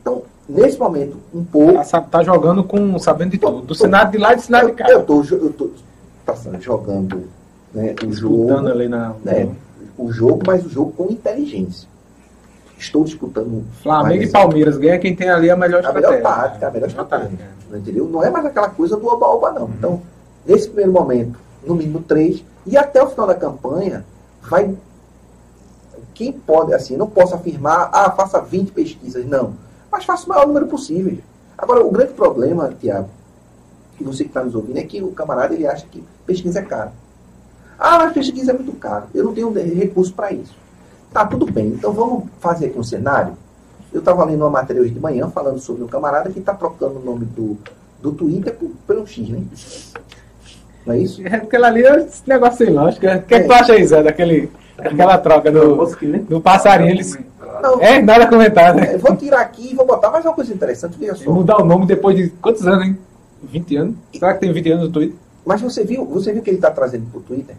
Então, 0.00 0.22
nesse 0.48 0.78
momento, 0.78 1.16
um 1.34 1.44
pouco. 1.44 1.80
Está 1.80 2.00
tá 2.00 2.22
jogando 2.22 2.62
com 2.62 2.98
sabendo 2.98 3.30
de 3.30 3.38
tudo. 3.38 3.62
Do 3.62 3.74
Senado 3.74 4.12
de 4.12 4.18
lá 4.18 4.32
e 4.32 4.36
do 4.36 4.42
Senado 4.42 4.66
de 4.66 4.72
cá. 4.72 4.88
Eu, 4.88 5.04
tô, 5.04 5.22
eu 5.22 5.52
tô, 5.52 5.70
tá 6.24 6.34
jogando 6.60 7.24
né, 7.72 7.94
o 8.06 8.12
jogo. 8.12 8.68
ali 8.68 8.88
na. 8.88 9.14
Né, 9.24 9.48
o 9.98 10.12
jogo, 10.12 10.42
mas 10.46 10.64
o 10.64 10.68
jogo 10.68 10.92
com 10.92 11.10
inteligência. 11.10 11.88
Estou 12.78 13.04
disputando. 13.04 13.64
Flamengo 13.82 14.22
e 14.22 14.28
Palmeiras 14.28 14.76
ganha 14.76 14.98
quem 14.98 15.16
tem 15.16 15.30
ali 15.30 15.48
a 15.48 15.56
melhor 15.56 15.78
a 15.78 15.88
estratégia. 15.88 16.10
Melhor 16.10 16.22
tática, 16.22 16.68
a 16.68 16.70
melhor 16.70 16.88
estratégia. 16.88 17.38
Não, 17.70 17.78
entendeu? 17.78 18.06
não 18.06 18.22
é 18.22 18.30
mais 18.30 18.44
aquela 18.44 18.68
coisa 18.68 18.96
do 18.96 19.06
oba-oba, 19.06 19.52
não. 19.52 19.62
Uhum. 19.62 19.72
Então, 19.78 20.02
nesse 20.44 20.66
primeiro 20.66 20.92
momento, 20.92 21.38
no 21.66 21.74
mínimo 21.74 22.00
três, 22.00 22.44
e 22.66 22.76
até 22.76 23.02
o 23.02 23.08
final 23.08 23.26
da 23.26 23.34
campanha, 23.34 24.04
vai. 24.42 24.74
Quem 26.16 26.32
pode, 26.32 26.72
assim, 26.72 26.96
não 26.96 27.06
posso 27.06 27.34
afirmar, 27.34 27.90
ah, 27.92 28.10
faça 28.10 28.40
20 28.40 28.72
pesquisas, 28.72 29.26
não. 29.26 29.52
Mas 29.92 30.06
faça 30.06 30.24
o 30.24 30.30
maior 30.30 30.46
número 30.46 30.66
possível. 30.66 31.18
Agora, 31.58 31.84
o 31.84 31.90
grande 31.90 32.14
problema, 32.14 32.72
Tiago, 32.80 33.10
que 33.98 34.02
você 34.02 34.24
que 34.24 34.30
está 34.30 34.42
nos 34.42 34.54
ouvindo, 34.54 34.78
é 34.78 34.82
que 34.82 35.02
o 35.02 35.12
camarada 35.12 35.52
ele 35.52 35.66
acha 35.66 35.86
que 35.86 36.02
pesquisa 36.24 36.60
é 36.60 36.62
caro. 36.62 36.90
Ah, 37.78 37.98
mas 37.98 38.14
pesquisa 38.14 38.52
é 38.52 38.54
muito 38.54 38.72
caro. 38.72 39.04
Eu 39.14 39.24
não 39.24 39.34
tenho 39.34 39.52
recurso 39.52 40.14
para 40.14 40.32
isso. 40.32 40.56
Tá, 41.12 41.26
tudo 41.26 41.44
bem. 41.52 41.66
Então 41.68 41.92
vamos 41.92 42.24
fazer 42.40 42.68
aqui 42.68 42.78
um 42.78 42.82
cenário. 42.82 43.36
Eu 43.92 43.98
estava 43.98 44.24
lendo 44.24 44.40
uma 44.40 44.50
matéria 44.50 44.80
hoje 44.80 44.92
de 44.92 45.00
manhã 45.00 45.28
falando 45.28 45.58
sobre 45.58 45.84
um 45.84 45.86
camarada 45.86 46.30
que 46.30 46.38
está 46.38 46.54
trocando 46.54 46.98
o 46.98 47.04
nome 47.04 47.26
do, 47.26 47.58
do 48.00 48.10
Twitter 48.12 48.54
por, 48.54 48.70
por 48.86 48.96
um 48.96 49.06
X, 49.06 49.28
né? 49.28 49.44
Não 50.86 50.94
é 50.94 50.98
isso? 50.98 51.20
É 51.26 51.38
porque 51.38 51.56
ali 51.56 51.84
é 51.84 51.96
esse 51.98 52.26
negócio 52.26 52.64
sem 52.64 52.74
lógica. 52.74 53.18
O 53.18 53.22
que, 53.22 53.34
é. 53.34 53.40
que 53.40 53.46
tu 53.46 53.52
acha 53.52 53.74
aí, 53.74 53.86
Zé, 53.86 54.02
daquele, 54.02 54.50
daquela 54.76 55.18
troca 55.18 55.50
do, 55.50 55.86
do 56.28 56.40
passarinho? 56.40 56.90
Eles... 56.90 57.18
Não, 57.62 57.80
é, 57.80 58.00
nada 58.02 58.24
a 58.24 58.28
comentar, 58.28 58.74
né? 58.74 58.98
Vou 58.98 59.16
tirar 59.16 59.40
aqui 59.40 59.72
e 59.72 59.74
vou 59.74 59.86
botar 59.86 60.10
mais 60.10 60.24
uma 60.24 60.34
coisa 60.34 60.52
interessante, 60.52 60.98
veja 60.98 61.14
só. 61.14 61.30
Mudar 61.30 61.60
o 61.60 61.64
nome 61.64 61.86
depois 61.86 62.16
de 62.16 62.28
quantos 62.28 62.66
anos, 62.66 62.86
hein? 62.86 62.98
20 63.42 63.76
anos? 63.76 63.94
Será 64.12 64.34
que 64.34 64.40
tem 64.40 64.52
20 64.52 64.70
anos 64.72 64.84
no 64.86 64.92
Twitter? 64.92 65.16
Mas 65.44 65.60
você 65.60 65.84
viu, 65.84 66.04
você 66.04 66.32
viu 66.32 66.42
que 66.42 66.50
ele 66.50 66.58
está 66.58 66.70
trazendo 66.70 67.06
para 67.10 67.18
o 67.18 67.22
Twitter? 67.22 67.56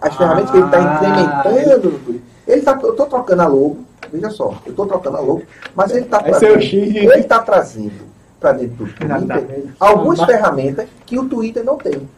As 0.00 0.16
ferramentas 0.16 0.50
que 0.50 0.56
ele 0.56 0.66
está 0.66 0.78
ah, 0.78 0.96
incrementando 0.96 1.90
no 1.90 1.98
Twitter. 1.98 2.22
Ele 2.46 2.62
tá, 2.62 2.78
eu 2.82 2.90
estou 2.90 3.06
trocando 3.06 3.42
a 3.42 3.46
logo, 3.46 3.78
veja 4.12 4.30
só, 4.30 4.54
eu 4.66 4.70
estou 4.70 4.86
trocando 4.86 5.16
a 5.16 5.20
logo, 5.20 5.42
mas 5.74 5.90
ele 5.92 6.00
está 6.00 6.20
trazendo, 6.20 6.58
ele 6.60 7.14
está 7.14 7.38
trazendo 7.40 8.12
para 8.40 8.52
dentro 8.52 8.84
do 8.84 8.92
Twitter 8.92 9.74
algumas 9.78 10.22
ferramentas 10.24 10.88
que 11.06 11.18
o 11.18 11.28
Twitter 11.28 11.64
não 11.64 11.76
tem. 11.76 12.08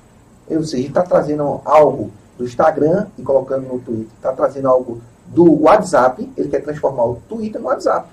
Ou 0.49 0.63
seja, 0.63 0.79
ele 0.79 0.89
está 0.89 1.03
trazendo 1.03 1.61
algo 1.65 2.11
do 2.37 2.45
Instagram 2.45 3.07
e 3.19 3.23
colocando 3.23 3.67
no 3.67 3.79
Twitter, 3.79 4.09
está 4.17 4.33
trazendo 4.33 4.69
algo 4.69 5.01
do 5.27 5.63
WhatsApp, 5.63 6.29
ele 6.37 6.49
quer 6.49 6.63
transformar 6.63 7.05
o 7.05 7.23
Twitter 7.29 7.61
no 7.61 7.69
WhatsApp. 7.69 8.09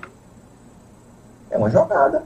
É 1.50 1.58
uma 1.58 1.70
jogada. 1.70 2.22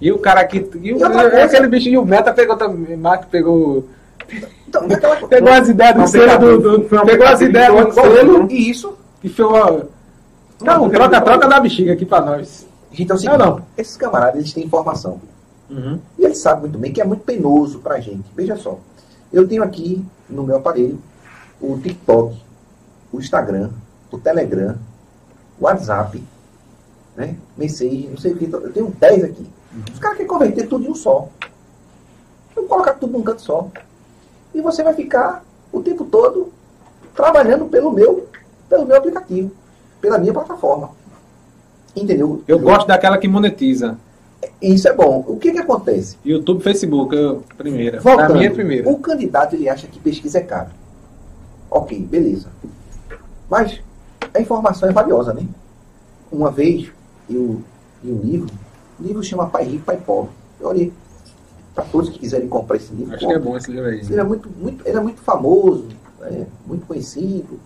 E 0.00 0.12
o 0.12 0.18
cara 0.18 0.40
aqui. 0.40 0.58
E 0.80 0.92
o, 0.92 0.96
e 0.96 1.00
coisa, 1.00 1.44
aquele 1.44 1.68
bichinho, 1.68 2.02
o 2.02 2.06
Meta 2.06 2.32
pegou 2.32 2.56
também. 2.56 2.96
Mark 2.96 3.26
pegou. 3.30 3.88
Então, 4.68 4.82
pegou 5.28 5.52
as 5.52 5.68
ideias 5.68 5.94
do 5.94 6.06
selo 6.06 6.38
do, 6.38 6.78
do, 6.78 7.06
Pegou 7.06 7.26
as 7.26 7.40
ideias 7.40 7.86
do 7.86 7.92
selo. 7.92 8.50
E 8.50 8.70
isso. 8.70 8.96
E 9.22 9.28
foi 9.28 9.46
uma. 9.46 9.86
Não, 10.60 10.88
troca, 10.90 11.20
troca 11.20 11.48
da 11.48 11.60
bexiga 11.60 11.92
aqui 11.92 12.04
pra 12.04 12.20
nós. 12.20 12.66
Então, 12.98 13.16
assim, 13.16 13.26
não, 13.26 13.38
não. 13.38 13.62
esses 13.76 13.96
camaradas 13.96 14.36
eles 14.36 14.52
têm 14.52 14.64
informação. 14.64 15.20
Uhum. 15.70 15.98
E 16.18 16.24
eles 16.24 16.38
sabem 16.38 16.62
muito 16.62 16.78
bem 16.78 16.92
que 16.92 17.00
é 17.00 17.04
muito 17.04 17.22
penoso 17.22 17.78
pra 17.78 18.00
gente. 18.00 18.24
Veja 18.36 18.56
só. 18.56 18.78
Eu 19.32 19.48
tenho 19.48 19.62
aqui 19.62 20.04
no 20.28 20.42
meu 20.42 20.56
aparelho 20.56 20.98
o 21.60 21.78
TikTok, 21.78 22.36
o 23.12 23.18
Instagram, 23.18 23.70
o 24.10 24.18
Telegram, 24.18 24.76
o 25.58 25.64
WhatsApp, 25.64 26.22
né? 27.16 27.36
Message, 27.56 28.08
não 28.08 28.18
sei 28.18 28.32
o 28.32 28.36
que. 28.36 28.52
Eu 28.52 28.72
tenho 28.72 28.90
10 28.90 29.24
aqui. 29.24 29.46
Os 29.92 29.98
caras 29.98 30.16
querem 30.16 30.30
converter 30.30 30.68
tudo 30.68 30.84
em 30.84 30.90
um 30.90 30.94
só. 30.94 31.28
Não 32.56 32.66
colocar 32.66 32.94
tudo 32.94 33.12
num 33.12 33.22
canto 33.22 33.42
só. 33.42 33.68
E 34.54 34.60
você 34.60 34.82
vai 34.82 34.94
ficar 34.94 35.44
o 35.72 35.82
tempo 35.82 36.04
todo 36.04 36.52
trabalhando 37.14 37.66
pelo 37.66 37.92
meu, 37.92 38.28
pelo 38.68 38.86
meu 38.86 38.96
aplicativo, 38.96 39.50
pela 40.00 40.18
minha 40.18 40.32
plataforma. 40.32 40.90
Entendeu? 41.94 42.42
Eu, 42.46 42.56
eu 42.56 42.62
gosto 42.62 42.86
daquela 42.86 43.18
que 43.18 43.28
monetiza. 43.28 43.96
Isso 44.60 44.88
é 44.88 44.92
bom. 44.92 45.24
O 45.26 45.36
que 45.36 45.52
que 45.52 45.58
acontece? 45.58 46.16
YouTube, 46.24 46.62
Facebook, 46.62 47.14
eu, 47.14 47.42
primeira. 47.56 48.00
Voltando, 48.00 48.32
a 48.32 48.34
minha 48.34 48.48
é 48.48 48.50
primeira. 48.50 48.88
O 48.88 48.98
candidato 48.98 49.54
ele 49.54 49.68
acha 49.68 49.86
que 49.86 49.98
pesquisa 49.98 50.38
é 50.38 50.42
caro. 50.42 50.70
Ok, 51.70 51.98
beleza. 51.98 52.48
Mas 53.48 53.80
a 54.32 54.40
informação 54.40 54.88
é 54.88 54.92
valiosa, 54.92 55.32
né? 55.32 55.46
Uma 56.30 56.50
vez 56.50 56.90
eu 57.28 57.62
li 58.02 58.12
um 58.12 58.20
livro 58.20 58.64
o 58.98 59.02
livro 59.02 59.22
chama 59.22 59.48
Pai 59.48 59.64
Rico, 59.64 59.84
Pai 59.84 59.96
Pobre. 59.96 60.30
Eu 60.60 60.68
olhei 60.68 60.92
para 61.74 61.84
todos 61.84 62.10
que 62.10 62.18
quiserem 62.18 62.48
comprar 62.48 62.76
esse 62.76 62.92
livro. 62.94 63.14
Acho 63.14 63.26
que 63.26 63.32
é 63.32 63.38
bom 63.38 63.56
esse 63.56 63.70
livro 63.70 63.88
aí. 63.88 64.00
Ele 64.00 64.20
é 64.20 64.24
muito, 64.24 64.48
muito, 64.50 64.86
ele 64.86 64.96
é 64.96 65.00
muito 65.00 65.20
famoso, 65.20 65.88
né? 66.20 66.46
muito 66.66 66.86
conhecido. 66.86 67.58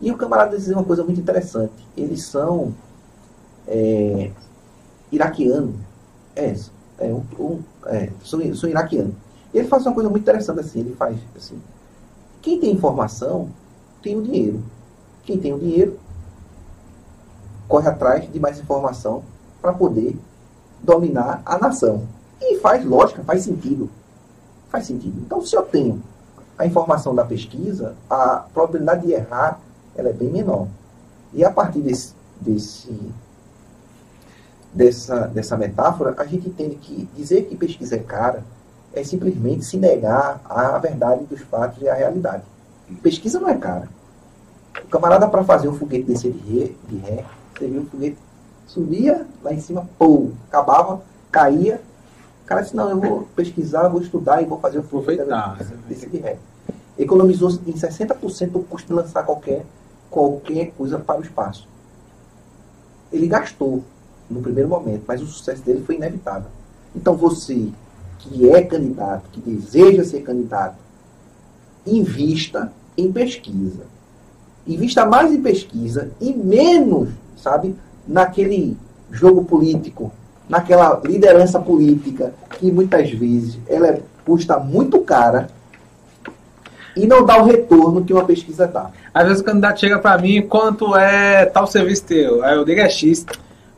E 0.00 0.12
o 0.12 0.16
camarada 0.16 0.56
diz 0.56 0.68
uma 0.68 0.84
coisa 0.84 1.02
muito 1.02 1.20
interessante. 1.20 1.72
Eles 1.96 2.22
são 2.22 2.74
é, 3.66 4.30
iraquianos. 5.10 5.74
É, 6.38 6.54
é, 6.98 7.06
um, 7.06 7.22
um, 7.38 7.62
é, 7.86 8.10
são, 8.24 8.54
são 8.54 8.68
iraquianos. 8.68 9.14
Ele 9.52 9.66
faz 9.66 9.84
uma 9.84 9.94
coisa 9.94 10.08
muito 10.08 10.22
interessante 10.22 10.60
assim. 10.60 10.80
Ele 10.80 10.94
faz 10.94 11.18
assim. 11.36 11.60
Quem 12.40 12.60
tem 12.60 12.72
informação 12.72 13.50
tem 14.02 14.16
o 14.16 14.22
dinheiro. 14.22 14.62
Quem 15.24 15.38
tem 15.38 15.52
o 15.52 15.58
dinheiro 15.58 15.98
corre 17.66 17.88
atrás 17.88 18.30
de 18.30 18.40
mais 18.40 18.58
informação 18.58 19.22
para 19.60 19.72
poder 19.72 20.16
dominar 20.82 21.42
a 21.44 21.58
nação. 21.58 22.06
E 22.40 22.58
faz 22.58 22.84
lógica, 22.84 23.22
faz 23.24 23.42
sentido. 23.42 23.90
Faz 24.70 24.86
sentido. 24.86 25.20
Então, 25.20 25.44
se 25.44 25.56
eu 25.56 25.62
tenho 25.62 26.02
a 26.56 26.66
informação 26.66 27.14
da 27.14 27.24
pesquisa, 27.24 27.94
a 28.08 28.44
probabilidade 28.52 29.06
de 29.06 29.12
errar 29.12 29.60
ela 29.98 30.10
é 30.10 30.12
bem 30.12 30.30
menor. 30.30 30.68
E 31.34 31.44
a 31.44 31.50
partir 31.50 31.80
desse, 31.80 32.14
desse, 32.40 32.96
dessa, 34.72 35.26
dessa 35.26 35.56
metáfora, 35.56 36.14
a 36.18 36.24
gente 36.24 36.48
entende 36.48 36.76
que 36.76 37.08
dizer 37.16 37.42
que 37.42 37.56
pesquisa 37.56 37.96
é 37.96 37.98
cara 37.98 38.42
é 38.92 39.04
simplesmente 39.04 39.64
se 39.64 39.76
negar 39.76 40.40
à 40.44 40.78
verdade 40.78 41.24
dos 41.24 41.40
fatos 41.40 41.82
e 41.82 41.88
à 41.88 41.94
realidade. 41.94 42.42
Pesquisa 43.02 43.38
não 43.38 43.48
é 43.48 43.56
cara. 43.56 43.88
O 44.84 44.88
camarada, 44.88 45.28
para 45.28 45.44
fazer 45.44 45.68
um 45.68 45.74
foguete 45.74 46.04
descer 46.04 46.32
de 46.32 46.58
ré, 46.58 46.70
de 46.88 46.96
ré 46.98 47.24
você 47.54 47.66
viu 47.66 47.82
um 47.82 47.86
foguete 47.86 48.16
subia 48.66 49.26
lá 49.42 49.52
em 49.52 49.60
cima, 49.60 49.88
pô, 49.98 50.30
acabava, 50.48 51.02
caía. 51.32 51.80
O 52.44 52.46
cara 52.46 52.60
disse, 52.60 52.76
não, 52.76 52.90
eu 52.90 53.00
vou 53.00 53.28
pesquisar, 53.34 53.88
vou 53.88 54.00
estudar 54.00 54.40
e 54.42 54.46
vou 54.46 54.60
fazer 54.60 54.78
o 54.78 54.80
aproveitar 54.80 55.58
desse 55.88 56.08
de 56.08 56.18
ré. 56.18 56.38
Economizou 56.96 57.50
em 57.66 57.72
60% 57.72 58.54
o 58.54 58.62
custo 58.64 58.88
de 58.88 58.94
lançar 58.94 59.24
qualquer, 59.24 59.64
qualquer 60.10 60.72
coisa 60.72 60.98
para 60.98 61.20
o 61.20 61.22
espaço. 61.22 61.68
Ele 63.12 63.26
gastou 63.26 63.82
no 64.30 64.40
primeiro 64.42 64.68
momento, 64.68 65.04
mas 65.06 65.22
o 65.22 65.26
sucesso 65.26 65.62
dele 65.62 65.82
foi 65.84 65.96
inevitável. 65.96 66.50
Então 66.94 67.16
você 67.16 67.68
que 68.18 68.50
é 68.50 68.62
candidato, 68.62 69.30
que 69.32 69.40
deseja 69.40 70.04
ser 70.04 70.22
candidato, 70.22 70.76
invista 71.86 72.72
em 72.96 73.10
pesquisa. 73.12 73.84
Invista 74.66 75.06
mais 75.06 75.32
em 75.32 75.40
pesquisa 75.40 76.10
e 76.20 76.32
menos, 76.32 77.08
sabe, 77.36 77.74
naquele 78.06 78.76
jogo 79.10 79.44
político, 79.44 80.12
naquela 80.48 81.00
liderança 81.04 81.58
política 81.58 82.34
que 82.58 82.70
muitas 82.70 83.10
vezes 83.10 83.58
ela 83.66 84.00
custa 84.24 84.58
muito 84.58 85.00
cara 85.00 85.48
e 86.96 87.06
não 87.06 87.24
dá 87.24 87.40
o 87.40 87.46
retorno 87.46 88.04
que 88.04 88.12
uma 88.12 88.24
pesquisa 88.24 88.66
dá. 88.66 88.90
Às 89.14 89.26
vezes 89.26 89.40
o 89.40 89.44
candidato 89.44 89.80
chega 89.80 89.98
para 89.98 90.20
mim, 90.20 90.42
quanto 90.42 90.96
é 90.96 91.46
tal 91.46 91.66
serviço 91.66 92.04
teu? 92.04 92.42
Aí 92.44 92.56
eu 92.56 92.64
digo 92.64 92.80
é 92.80 92.88
X. 92.88 93.24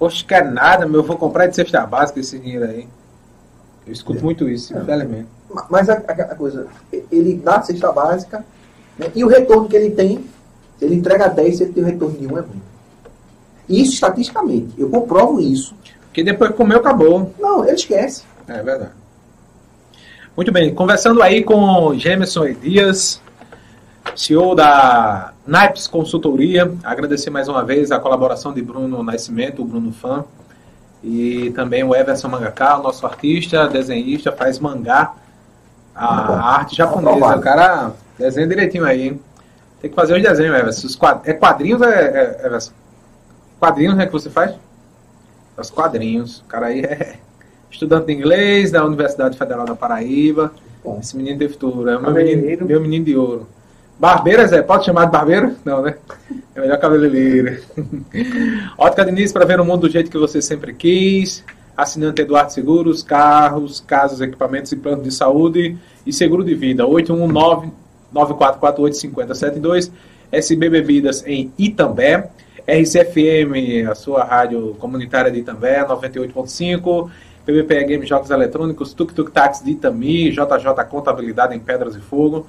Poxa, 0.00 0.24
quer 0.26 0.50
nada, 0.50 0.86
meu, 0.86 1.00
eu 1.00 1.04
vou 1.04 1.18
comprar 1.18 1.46
de 1.46 1.54
cesta 1.54 1.84
básica 1.84 2.18
esse 2.20 2.38
dinheiro 2.38 2.64
aí. 2.64 2.88
Eu 3.86 3.92
escuto 3.92 4.20
é. 4.20 4.22
muito 4.22 4.48
isso, 4.48 4.74
é. 4.74 4.80
infelizmente. 4.80 5.28
Mas 5.68 5.90
a, 5.90 5.92
a, 5.92 6.34
coisa, 6.34 6.68
ele 7.12 7.34
dá 7.34 7.56
a 7.56 7.62
cesta 7.62 7.92
básica 7.92 8.42
né, 8.98 9.10
e 9.14 9.22
o 9.22 9.28
retorno 9.28 9.68
que 9.68 9.76
ele 9.76 9.90
tem, 9.90 10.24
se 10.78 10.86
ele 10.86 10.94
entrega 10.94 11.28
10, 11.28 11.54
se 11.54 11.64
ele 11.64 11.72
tem 11.74 11.82
o 11.82 11.86
retorno 11.86 12.16
de 12.16 12.26
1 12.26 12.30
é 12.30 12.40
muito. 12.40 12.70
Isso 13.68 13.92
estatisticamente. 13.92 14.72
Eu 14.78 14.88
comprovo 14.88 15.38
isso. 15.38 15.74
Que 16.14 16.24
depois 16.24 16.54
comeu, 16.54 16.78
acabou. 16.78 17.34
Não, 17.38 17.62
ele 17.62 17.74
esquece. 17.74 18.24
É 18.48 18.62
verdade. 18.62 18.92
Muito 20.34 20.50
bem, 20.50 20.74
conversando 20.74 21.22
aí 21.22 21.44
com 21.44 21.94
Gemerson 21.94 22.46
e 22.46 22.54
Dias, 22.54 23.20
CEO 24.16 24.54
da 24.54 25.32
Naipes 25.46 25.86
Consultoria. 25.86 26.72
Agradecer 26.82 27.30
mais 27.30 27.48
uma 27.48 27.64
vez 27.64 27.90
a 27.90 27.98
colaboração 27.98 28.52
de 28.52 28.62
Bruno 28.62 29.02
Nascimento, 29.02 29.62
o 29.62 29.64
Bruno 29.64 29.92
Fã, 29.92 30.24
e 31.02 31.50
também 31.50 31.82
o 31.82 31.94
Everson 31.94 32.28
Mangaká, 32.28 32.78
nosso 32.78 33.06
artista, 33.06 33.68
desenhista, 33.68 34.32
faz 34.32 34.58
mangá, 34.58 35.14
a, 35.94 36.06
a 36.06 36.54
arte 36.56 36.76
japonesa. 36.76 37.36
O 37.36 37.40
cara 37.40 37.92
desenha 38.18 38.46
direitinho 38.46 38.84
aí, 38.84 39.08
hein? 39.08 39.20
Tem 39.80 39.88
que 39.88 39.96
fazer 39.96 40.14
os 40.14 40.22
desenhos, 40.22 40.58
Everson. 40.58 40.86
Os 40.86 40.96
quad... 40.96 41.20
É 41.24 41.32
quadrinhos, 41.32 41.80
é, 41.82 42.38
é, 42.42 42.46
Everson? 42.46 42.72
Quadrinhos, 43.58 43.96
né, 43.96 44.06
que 44.06 44.12
você 44.12 44.28
faz? 44.28 44.54
Os 45.56 45.70
quadrinhos. 45.70 46.40
O 46.40 46.44
cara 46.44 46.66
aí 46.66 46.80
é 46.80 47.16
estudante 47.70 48.06
de 48.06 48.12
inglês 48.12 48.70
da 48.70 48.84
Universidade 48.84 49.38
Federal 49.38 49.64
da 49.64 49.74
Paraíba. 49.74 50.52
Bom. 50.84 50.98
Esse 51.00 51.16
menino 51.16 51.38
tem 51.38 51.48
futuro, 51.48 51.88
é 51.88 51.98
meu 51.98 52.12
menino, 52.12 52.66
meu 52.66 52.80
menino 52.80 53.04
de 53.04 53.16
ouro. 53.16 53.46
Barbeira, 54.00 54.46
Zé? 54.46 54.62
Pode 54.62 54.86
chamar 54.86 55.04
de 55.04 55.12
barbeiro? 55.12 55.54
Não, 55.62 55.82
né? 55.82 55.94
É 56.54 56.60
melhor 56.60 56.78
cabeleireiro. 56.78 57.62
Ótica 58.78 59.04
Diniz 59.04 59.30
para 59.30 59.44
ver 59.44 59.60
o 59.60 59.64
mundo 59.64 59.82
do 59.82 59.90
jeito 59.92 60.10
que 60.10 60.16
você 60.16 60.40
sempre 60.40 60.72
quis. 60.72 61.44
Assinante 61.76 62.22
Eduardo 62.22 62.50
Seguros, 62.50 63.02
carros, 63.02 63.78
casas, 63.78 64.22
equipamentos 64.22 64.72
e 64.72 64.76
planos 64.76 65.04
de 65.04 65.10
saúde 65.10 65.76
e 66.06 66.14
seguro 66.14 66.42
de 66.42 66.54
vida. 66.54 66.82
819-9448-5072. 68.14 69.92
SB 70.32 70.70
Bebidas 70.70 71.22
em 71.26 71.52
Itambé. 71.58 72.30
RCFM, 72.66 73.86
a 73.86 73.94
sua 73.94 74.24
rádio 74.24 74.76
comunitária 74.78 75.30
de 75.30 75.40
Itambé, 75.40 75.84
98.5. 75.84 77.10
PBPE 77.44 77.84
Game 77.84 78.06
Jogos 78.06 78.30
Eletrônicos, 78.30 78.94
Tuk 78.94 79.12
Tuk 79.12 79.30
Táxi 79.30 79.62
de 79.62 79.72
Itami, 79.72 80.30
JJ 80.30 80.84
Contabilidade 80.88 81.54
em 81.54 81.58
Pedras 81.58 81.94
e 81.96 82.00
Fogo. 82.00 82.46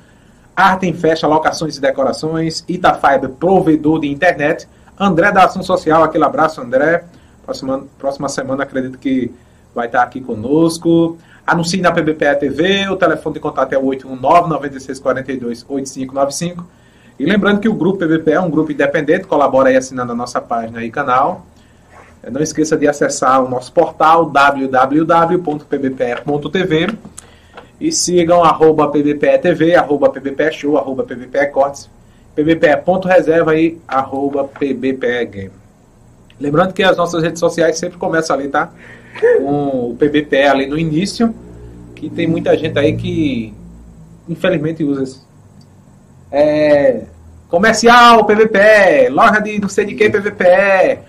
Arte 0.55 0.85
em 0.85 0.93
Festa, 0.93 1.27
Locações 1.27 1.77
e 1.77 1.81
Decorações. 1.81 2.63
Itafiber, 2.67 3.29
provedor 3.29 3.99
de 3.99 4.07
internet. 4.07 4.67
André 4.99 5.31
da 5.31 5.45
Ação 5.45 5.63
Social, 5.63 6.03
aquele 6.03 6.23
abraço, 6.23 6.61
André. 6.61 7.03
Próxima, 7.43 7.83
próxima 7.97 8.29
semana 8.29 8.63
acredito 8.63 8.97
que 8.97 9.31
vai 9.73 9.87
estar 9.87 10.03
aqui 10.03 10.21
conosco. 10.21 11.17
Anuncie 11.45 11.81
na 11.81 11.91
PBPE 11.91 12.35
TV, 12.39 12.87
o 12.89 12.95
telefone 12.95 13.33
de 13.33 13.39
contato 13.39 13.73
é 13.73 13.77
o 13.77 13.83
819-9642-8595. 13.83 16.63
E 17.17 17.25
lembrando 17.25 17.59
que 17.59 17.67
o 17.67 17.73
grupo 17.73 17.97
PBPE 17.99 18.33
é 18.33 18.39
um 18.39 18.49
grupo 18.49 18.71
independente, 18.71 19.25
colabora 19.25 19.69
aí 19.69 19.75
assinando 19.75 20.11
a 20.11 20.15
nossa 20.15 20.39
página 20.39 20.83
e 20.83 20.91
canal. 20.91 21.45
Não 22.31 22.41
esqueça 22.41 22.77
de 22.77 22.87
acessar 22.87 23.43
o 23.43 23.49
nosso 23.49 23.73
portal 23.73 24.25
www.pbpe.tv 24.25 25.37
e 27.82 27.91
sigam 27.91 28.43
arroba 28.43 28.88
pbpe.tv, 28.89 29.75
arroba 29.75 30.07
pbpe.show, 30.11 30.77
arroba 30.77 31.03
pbpe.cortes, 31.03 31.89
pbpe.reserva 32.36 33.55
e 33.55 33.79
arroba 33.88 34.43
pbpe.game. 34.43 35.51
Lembrando 36.39 36.73
que 36.73 36.84
as 36.84 36.95
nossas 36.95 37.23
redes 37.23 37.39
sociais 37.39 37.79
sempre 37.79 37.97
começam 37.97 38.36
ali, 38.36 38.49
tá? 38.49 38.71
Com 39.39 39.89
o 39.89 39.95
PBPE 39.97 40.43
ali 40.43 40.67
no 40.67 40.77
início, 40.77 41.34
que 41.95 42.07
tem 42.07 42.27
muita 42.27 42.55
gente 42.55 42.77
aí 42.77 42.95
que 42.95 43.51
infelizmente 44.29 44.84
usa 44.84 45.03
isso. 45.03 45.27
É, 46.32 47.01
comercial, 47.49 48.25
PVPE, 48.25 49.09
loja 49.09 49.39
de 49.39 49.59
não 49.59 49.67
sei 49.67 49.86
de 49.86 49.95
que, 49.95 50.07
PVPE, 50.07 50.99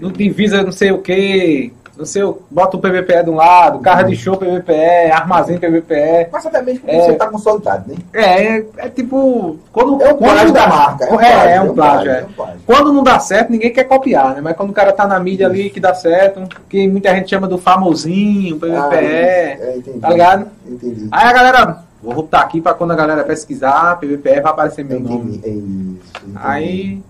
não 0.00 0.10
divisa 0.10 0.62
não 0.62 0.72
sei 0.72 0.90
o 0.90 1.02
que, 1.02 1.70
não 1.96 2.04
sei, 2.04 2.22
bota 2.50 2.76
o 2.76 2.80
PVPE 2.80 3.24
de 3.24 3.30
um 3.30 3.36
lado, 3.36 3.78
carro 3.78 4.06
de 4.06 4.14
show 4.14 4.36
PVPE, 4.36 5.10
armazém 5.10 5.58
PVPE. 5.58 6.28
Mas 6.30 6.44
até 6.44 6.60
mesmo 6.60 6.80
porque 6.80 6.94
é, 6.94 7.00
você 7.00 7.12
está 7.12 7.26
consolidado, 7.26 7.90
né? 7.90 7.96
É, 8.12 8.58
é, 8.58 8.66
é, 8.76 8.88
tipo. 8.90 9.58
Quando, 9.72 10.02
é 10.02 10.12
um 10.12 10.16
plágio 10.16 10.52
da 10.52 10.66
marca. 10.68 11.04
É, 11.06 11.60
um 11.62 11.74
plágio, 11.74 12.10
é, 12.10 12.18
é 12.18 12.24
um 12.24 12.32
plágio, 12.32 12.56
é. 12.56 12.58
Quando 12.66 12.92
não 12.92 13.02
dá 13.02 13.18
certo, 13.18 13.50
ninguém 13.50 13.72
quer 13.72 13.84
copiar, 13.84 14.34
né? 14.34 14.40
Mas 14.42 14.54
quando 14.56 14.70
o 14.70 14.74
cara 14.74 14.92
tá 14.92 15.06
na 15.06 15.18
mídia 15.18 15.46
ali 15.46 15.70
que 15.70 15.80
dá 15.80 15.94
certo, 15.94 16.46
que 16.68 16.86
muita 16.86 17.14
gente 17.14 17.30
chama 17.30 17.48
do 17.48 17.56
famosinho, 17.56 18.56
PVPE, 18.56 18.76
ah, 18.76 18.94
é, 18.94 19.80
tá 19.98 20.10
ligado? 20.10 20.46
Entendi. 20.68 21.08
Aí 21.10 21.26
a 21.26 21.32
galera, 21.32 21.78
vou 22.02 22.14
voltar 22.14 22.42
aqui 22.42 22.60
para 22.60 22.74
quando 22.74 22.90
a 22.90 22.96
galera 22.96 23.24
pesquisar, 23.24 23.98
PVPE 23.98 24.40
vai 24.42 24.52
aparecer 24.52 24.84
meu 24.84 24.98
entendi, 24.98 25.14
nome. 25.14 25.40
É 25.42 25.48
isso. 25.48 26.12
Entendi. 26.18 26.36
Aí. 26.36 27.02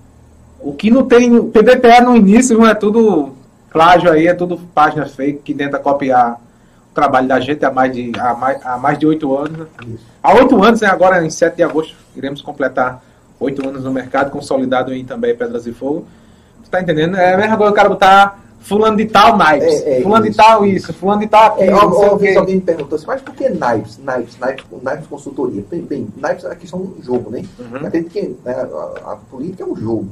O 0.58 0.72
que 0.72 0.90
não 0.90 1.04
tem. 1.04 1.30
PVPE 1.50 2.00
no 2.02 2.16
início 2.16 2.64
é 2.66 2.74
tudo 2.74 3.35
Plágio 3.76 4.10
aí 4.10 4.26
é 4.26 4.32
tudo 4.32 4.56
página 4.74 5.04
fake 5.04 5.42
que 5.42 5.52
tenta 5.52 5.78
copiar 5.78 6.40
o 6.90 6.94
trabalho 6.94 7.28
da 7.28 7.38
gente 7.38 7.62
há 7.62 7.70
mais 7.70 7.92
de 7.92 8.10
há 8.18 8.32
mais, 8.32 8.64
há 8.64 8.78
mais 8.78 8.98
de 8.98 9.06
oito 9.06 9.36
anos. 9.36 9.58
Né? 9.58 9.66
Há 10.22 10.32
oito 10.32 10.64
anos, 10.64 10.80
né? 10.80 10.88
agora 10.88 11.22
em 11.22 11.28
7 11.28 11.56
de 11.56 11.62
agosto, 11.62 11.94
iremos 12.16 12.40
completar 12.40 13.04
oito 13.38 13.68
anos 13.68 13.84
no 13.84 13.92
mercado, 13.92 14.30
consolidado 14.30 14.94
em 14.94 15.04
também 15.04 15.36
Pedras 15.36 15.66
e 15.66 15.74
Fogo. 15.74 16.06
Você 16.64 16.70
tá 16.70 16.80
entendendo? 16.80 17.18
É 17.18 17.34
a 17.34 17.36
mesma 17.36 17.58
coisa 17.58 17.70
o 17.70 17.74
cara 17.74 17.90
botar 17.90 18.40
fulano 18.60 18.96
de 18.96 19.04
tal 19.04 19.36
naipes, 19.36 19.82
é, 19.82 19.98
é, 19.98 20.02
fulano 20.02 20.24
isso, 20.24 20.32
de 20.32 20.36
tal 20.38 20.66
isso, 20.66 20.92
fulano 20.94 21.20
de 21.20 21.26
tal 21.26 21.44
aquilo. 21.44 21.68
É, 21.68 22.34
alguém 22.34 22.54
me 22.54 22.60
perguntou 22.62 22.96
assim, 22.96 23.06
mas 23.06 23.20
por 23.20 23.34
que 23.34 23.50
naipes? 23.50 23.98
Naipes, 23.98 24.38
naipes, 24.38 24.64
naipes 24.82 25.06
consultoria. 25.06 25.62
Bem, 25.70 25.82
bem 25.82 26.08
naipes 26.16 26.46
é 26.46 26.50
a 26.50 26.56
questão 26.56 26.80
do 26.80 27.02
jogo, 27.02 27.28
né? 27.28 27.44
Uhum. 27.58 27.90
que 28.04 28.36
né, 28.42 28.54
a, 28.54 29.12
a, 29.12 29.16
política 29.30 29.64
é 29.64 29.66
um 29.66 29.76
jogo, 29.76 30.08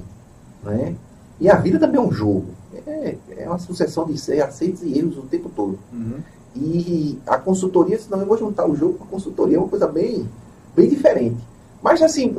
né? 0.63 0.95
E 1.41 1.49
a 1.51 1.57
vida 1.57 1.79
também 1.79 2.01
é 2.01 2.05
um 2.05 2.13
jogo 2.13 2.47
é, 2.87 3.17
é 3.37 3.49
uma 3.49 3.59
sucessão 3.59 4.07
de 4.07 4.41
aceitos 4.41 4.83
e 4.83 4.99
erros 4.99 5.17
o 5.19 5.23
tempo 5.23 5.51
todo. 5.55 5.79
Uhum. 5.93 6.19
E 6.57 7.19
a 7.27 7.39
consultoria, 7.39 7.99
senão 7.99 8.21
eu 8.21 8.27
vou 8.27 8.39
juntar 8.39 8.69
o 8.69 8.77
jogo 8.77 8.95
com 8.95 9.05
a 9.05 9.09
consultoria, 9.09 9.57
é 9.57 9.61
uma 9.61 9.69
coisa 9.69 9.87
bem, 9.87 10.29
bem 10.75 10.89
diferente. 10.89 11.37
Mas 11.83 12.01
assim, 12.03 12.35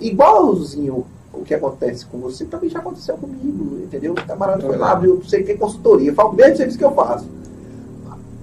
igualzinho 0.00 1.06
o 1.32 1.44
que 1.44 1.54
acontece 1.54 2.04
com 2.06 2.18
você, 2.18 2.44
também 2.44 2.68
já 2.68 2.80
aconteceu 2.80 3.16
comigo, 3.16 3.78
entendeu? 3.78 4.12
O 4.12 4.26
camarada 4.26 4.66
foi 4.66 4.76
lá, 4.76 4.92
abriu, 4.92 5.22
sei 5.24 5.44
que 5.44 5.52
é 5.52 5.56
consultoria, 5.56 6.12
fala 6.12 6.30
o 6.30 6.34
mesmo 6.34 6.56
serviço 6.56 6.78
que 6.78 6.84
eu 6.84 6.92
faço. 6.92 7.24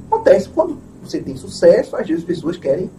Acontece, 0.09 0.47
quando 0.47 0.77
você 1.03 1.19
tem 1.19 1.35
sucesso, 1.35 1.97
às 1.97 2.07
vezes 2.07 2.23
as 2.23 2.27
pessoas 2.27 2.55
querem 2.55 2.89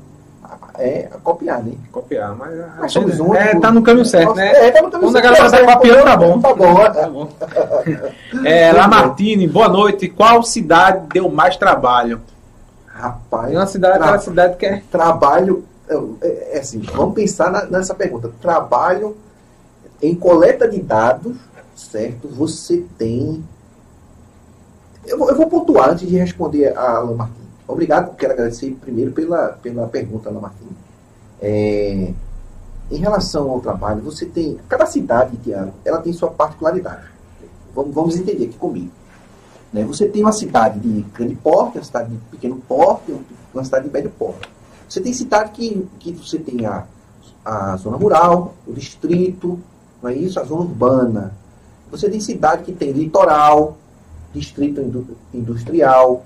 é 0.79 1.09
copiar, 1.25 1.63
né? 1.63 1.73
Copiar, 1.91 2.37
mas, 2.37 2.55
mas 2.79 2.93
somos 2.93 3.19
únicos. 3.19 3.37
É, 3.37 3.59
tá 3.59 3.71
no 3.73 3.83
caminho 3.83 4.07
certo, 4.07 4.35
né? 4.35 4.69
É, 4.69 4.71
tá 4.71 4.81
no 4.81 4.91
caminho 4.91 5.11
Quando 5.11 5.23
certo. 5.23 5.27
a 5.27 5.49
galera 5.49 5.67
tá 5.67 5.77
copiando, 5.77 6.05
tá 6.05 6.17
bom. 6.17 6.41
Tá 6.41 6.55
bom, 6.55 6.75
tá 6.75 7.09
bom. 7.09 7.29
é, 8.47 8.73
Lamartine, 8.73 9.49
boa 9.49 9.69
noite. 9.69 10.09
Qual 10.09 10.43
cidade 10.45 11.07
deu 11.13 11.29
mais 11.29 11.57
trabalho? 11.57 12.21
Rapaz. 12.87 13.53
Uma 13.53 13.67
cidade, 13.67 13.95
tra... 13.95 14.05
aquela 14.05 14.19
cidade 14.21 14.57
que 14.57 14.67
é. 14.67 14.83
Trabalho. 14.91 15.65
É, 15.89 16.57
é 16.57 16.59
assim, 16.61 16.79
vamos 16.81 17.15
pensar 17.15 17.51
na, 17.51 17.65
nessa 17.65 17.95
pergunta. 17.95 18.31
Trabalho 18.41 19.17
em 20.01 20.15
coleta 20.15 20.69
de 20.69 20.81
dados, 20.81 21.37
certo? 21.75 22.29
Você 22.29 22.85
tem. 22.97 23.45
Eu 25.05 25.19
vou, 25.19 25.29
eu 25.29 25.37
vou 25.37 25.49
pontuar 25.49 25.91
antes 25.91 26.09
de 26.09 26.17
responder 26.17 26.77
a 26.77 27.01
Lamartine. 27.01 27.48
Obrigado, 27.69 28.17
quero 28.17 28.33
agradecer 28.33 28.71
primeiro 28.81 29.13
pela, 29.13 29.49
pela 29.63 29.87
pergunta, 29.87 30.31
Ana 30.31 30.41
Martins. 30.41 30.73
É, 31.39 32.13
em 32.91 32.97
relação 32.97 33.51
ao 33.51 33.61
trabalho, 33.61 34.01
você 34.01 34.25
tem. 34.25 34.59
Cada 34.67 34.87
cidade, 34.87 35.37
Tiago, 35.37 35.75
ela 35.85 36.01
tem 36.01 36.13
sua 36.15 36.31
particularidade. 36.31 37.05
Vamos, 37.75 37.95
vamos 37.95 38.17
entender 38.17 38.47
aqui 38.47 38.57
comigo. 38.57 38.91
Né? 39.71 39.85
Você 39.85 40.09
tem 40.09 40.23
uma 40.23 40.33
cidade 40.33 40.81
de 40.81 41.03
grande 41.15 41.35
porte, 41.35 41.77
uma 41.77 41.85
cidade 41.85 42.11
de 42.11 42.17
pequeno 42.31 42.57
porte, 42.67 43.15
uma 43.53 43.63
cidade 43.63 43.87
de 43.87 43.93
médio 43.93 44.11
porte. 44.19 44.49
Você 44.89 45.03
tem 45.03 45.13
cidade 45.13 45.51
que, 45.51 45.87
que 46.01 46.13
você 46.13 46.39
tem 46.39 46.65
a, 46.65 46.87
a 47.45 47.77
zona 47.77 47.99
rural, 47.99 48.55
o 48.67 48.73
distrito, 48.73 49.61
não 50.03 50.09
é 50.09 50.15
isso? 50.15 50.41
A 50.41 50.45
zona 50.45 50.63
urbana. 50.63 51.35
Você 51.91 52.09
tem 52.09 52.21
cidade 52.21 52.63
que 52.65 52.73
tem 52.73 52.93
litoral, 52.93 53.77
distrito 54.33 54.81
industrial, 55.35 56.25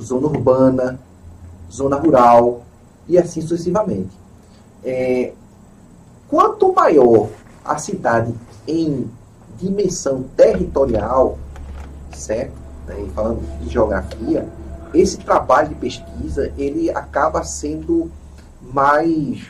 zona 0.00 0.26
urbana, 0.26 1.00
zona 1.70 1.96
rural 1.96 2.62
e 3.08 3.18
assim 3.18 3.40
sucessivamente. 3.40 4.10
É, 4.84 5.32
quanto 6.28 6.72
maior 6.72 7.28
a 7.64 7.78
cidade 7.78 8.34
em 8.66 9.08
dimensão 9.58 10.24
territorial, 10.36 11.38
certo? 12.12 12.54
Né, 12.86 13.06
falando 13.14 13.40
de 13.60 13.70
geografia, 13.70 14.48
esse 14.92 15.18
trabalho 15.18 15.68
de 15.68 15.74
pesquisa 15.76 16.52
ele 16.58 16.90
acaba 16.90 17.44
sendo 17.44 18.10
mais, 18.60 19.46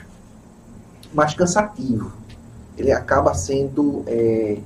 mais 1.13 1.35
cansativo. 1.35 2.13
Ele 2.77 2.93
acaba 2.93 3.35
sendo 3.35 4.03
é, 4.07 4.59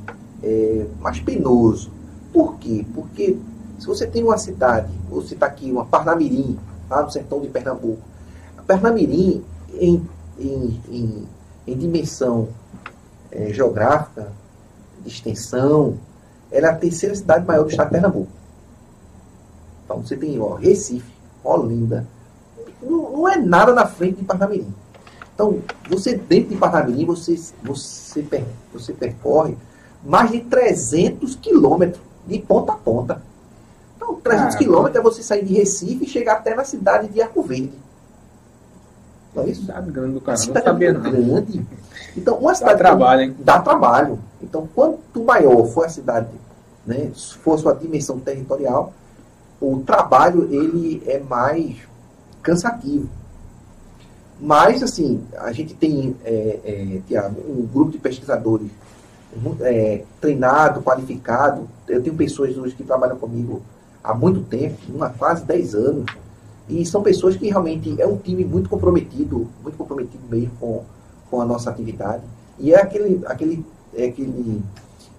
é, 0.42 0.86
mais 1.00 1.20
penoso. 1.20 1.90
Por 2.32 2.56
quê? 2.56 2.84
Porque 2.94 3.38
se 3.78 3.86
você 3.86 4.06
tem 4.06 4.22
uma 4.22 4.38
cidade, 4.38 4.92
vou 5.08 5.22
citar 5.22 5.48
aqui 5.48 5.70
uma 5.70 5.84
Parnamirim, 5.84 6.58
lá 6.88 7.02
no 7.02 7.10
sertão 7.10 7.40
de 7.40 7.48
Pernambuco. 7.48 8.02
A 8.56 8.62
Parnamirim, 8.62 9.44
em, 9.74 10.08
em, 10.38 10.80
em, 10.88 11.28
em 11.66 11.76
dimensão 11.76 12.48
é, 13.30 13.52
geográfica, 13.52 14.32
de 15.02 15.08
extensão, 15.08 15.98
ela 16.50 16.68
é 16.68 16.70
a 16.70 16.76
terceira 16.76 17.14
cidade 17.14 17.46
maior 17.46 17.64
do 17.64 17.70
estado 17.70 17.88
de 17.88 17.92
Pernambuco. 17.92 18.30
Então 19.84 20.02
você 20.02 20.16
tem 20.16 20.38
ó, 20.40 20.54
Recife, 20.54 21.12
Olinda, 21.44 22.06
não, 22.82 23.12
não 23.12 23.28
é 23.28 23.36
nada 23.36 23.72
na 23.72 23.86
frente 23.86 24.18
de 24.18 24.24
Parnamirim. 24.24 24.72
Então, 25.34 25.58
você 25.88 26.16
dentro 26.16 26.50
de 26.50 26.56
Parnamirim, 26.56 27.04
você, 27.04 27.38
você, 27.62 28.26
você 28.72 28.92
percorre 28.92 29.56
mais 30.02 30.30
de 30.30 30.40
300 30.40 31.36
quilômetros 31.36 32.02
de 32.26 32.38
ponta 32.38 32.72
a 32.72 32.76
ponta. 32.76 33.22
Então, 34.06 34.20
300 34.20 34.54
ah, 34.54 34.58
quilômetros 34.58 34.96
é 34.96 35.02
você 35.02 35.22
sair 35.22 35.44
de 35.44 35.54
Recife 35.54 36.04
e 36.04 36.08
chegar 36.08 36.34
até 36.34 36.54
na 36.54 36.64
cidade 36.64 37.08
de 37.08 37.20
Arco 37.20 37.42
Verde. 37.42 37.72
Não 39.34 39.42
é 39.42 39.48
isso? 39.48 39.62
Cidade 39.62 39.90
grande 39.90 40.14
do 40.14 40.20
caramba. 40.20 40.42
Cidade 40.42 40.64
sabia, 40.64 40.92
grande. 40.92 41.66
Então, 42.16 42.38
uma 42.38 42.54
cidade. 42.54 42.72
Dá 42.74 42.78
trabalho, 42.78 43.20
hein? 43.22 43.36
Dá 43.40 43.60
trabalho. 43.60 44.18
Então, 44.40 44.68
quanto 44.74 45.24
maior 45.24 45.66
for 45.66 45.84
a 45.84 45.88
cidade, 45.88 46.28
né, 46.86 47.10
for 47.42 47.58
sua 47.58 47.74
dimensão 47.74 48.18
territorial, 48.20 48.92
o 49.60 49.80
trabalho 49.80 50.48
ele 50.50 51.02
é 51.06 51.18
mais 51.18 51.76
cansativo. 52.42 53.08
Mas, 54.40 54.82
assim, 54.82 55.24
a 55.38 55.50
gente 55.50 55.74
tem, 55.74 56.14
é, 56.24 56.60
é, 56.64 57.00
Tiago, 57.08 57.40
um 57.48 57.66
grupo 57.66 57.90
de 57.90 57.98
pesquisadores 57.98 58.70
é, 59.60 60.04
treinado, 60.20 60.82
qualificado. 60.82 61.68
Eu 61.88 62.02
tenho 62.02 62.14
pessoas 62.14 62.56
hoje 62.56 62.74
que 62.74 62.84
trabalham 62.84 63.16
comigo 63.16 63.62
há 64.06 64.14
muito 64.14 64.40
tempo, 64.42 64.76
há 65.02 65.10
quase 65.10 65.44
10 65.44 65.74
anos, 65.74 66.06
e 66.68 66.86
são 66.86 67.02
pessoas 67.02 67.36
que 67.36 67.48
realmente 67.48 68.00
é 68.00 68.06
um 68.06 68.16
time 68.16 68.44
muito 68.44 68.70
comprometido, 68.70 69.48
muito 69.62 69.76
comprometido 69.76 70.22
mesmo 70.30 70.52
com, 70.60 70.84
com 71.28 71.40
a 71.40 71.44
nossa 71.44 71.70
atividade. 71.70 72.22
E 72.58 72.72
é 72.72 72.80
aquele, 72.80 73.20
aquele, 73.26 73.66
é 73.94 74.06
aquele, 74.06 74.62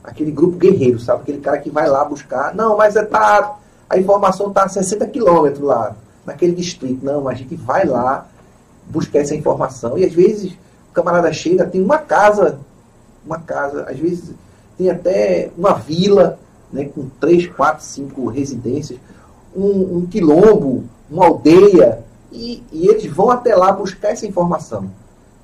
aquele 0.03 0.31
grupo 0.31 0.57
guerreiro, 0.57 0.99
sabe? 0.99 1.21
Aquele 1.21 1.39
cara 1.39 1.57
que 1.57 1.69
vai 1.69 1.89
lá 1.89 2.03
buscar. 2.05 2.55
Não, 2.55 2.77
mas 2.77 2.95
é 2.95 3.03
tá, 3.03 3.57
a 3.89 3.97
informação 3.97 4.47
está 4.47 4.63
a 4.63 4.69
60 4.69 5.05
quilômetros 5.07 5.63
lá, 5.63 5.95
naquele 6.25 6.53
distrito. 6.53 7.05
Não, 7.05 7.27
a 7.27 7.33
gente 7.33 7.55
vai 7.55 7.85
lá 7.85 8.27
buscar 8.85 9.19
essa 9.19 9.35
informação. 9.35 9.97
E 9.97 10.05
às 10.05 10.13
vezes 10.13 10.53
o 10.89 10.93
camarada 10.93 11.31
chega, 11.31 11.65
tem 11.65 11.81
uma 11.81 11.97
casa, 11.97 12.59
uma 13.25 13.39
casa, 13.39 13.83
às 13.83 13.97
vezes 13.97 14.33
tem 14.77 14.89
até 14.89 15.49
uma 15.57 15.73
vila, 15.73 16.39
né, 16.71 16.85
com 16.85 17.09
três, 17.19 17.47
quatro, 17.47 17.83
cinco 17.83 18.27
residências, 18.27 18.99
um, 19.55 19.97
um 19.97 20.05
quilombo, 20.05 20.83
uma 21.09 21.25
aldeia, 21.25 21.99
e, 22.31 22.63
e, 22.71 22.87
eles 22.87 23.05
vão 23.05 23.31
até 23.31 23.55
lá 23.55 23.71
buscar 23.71 24.09
essa 24.09 24.27
informação. 24.27 24.89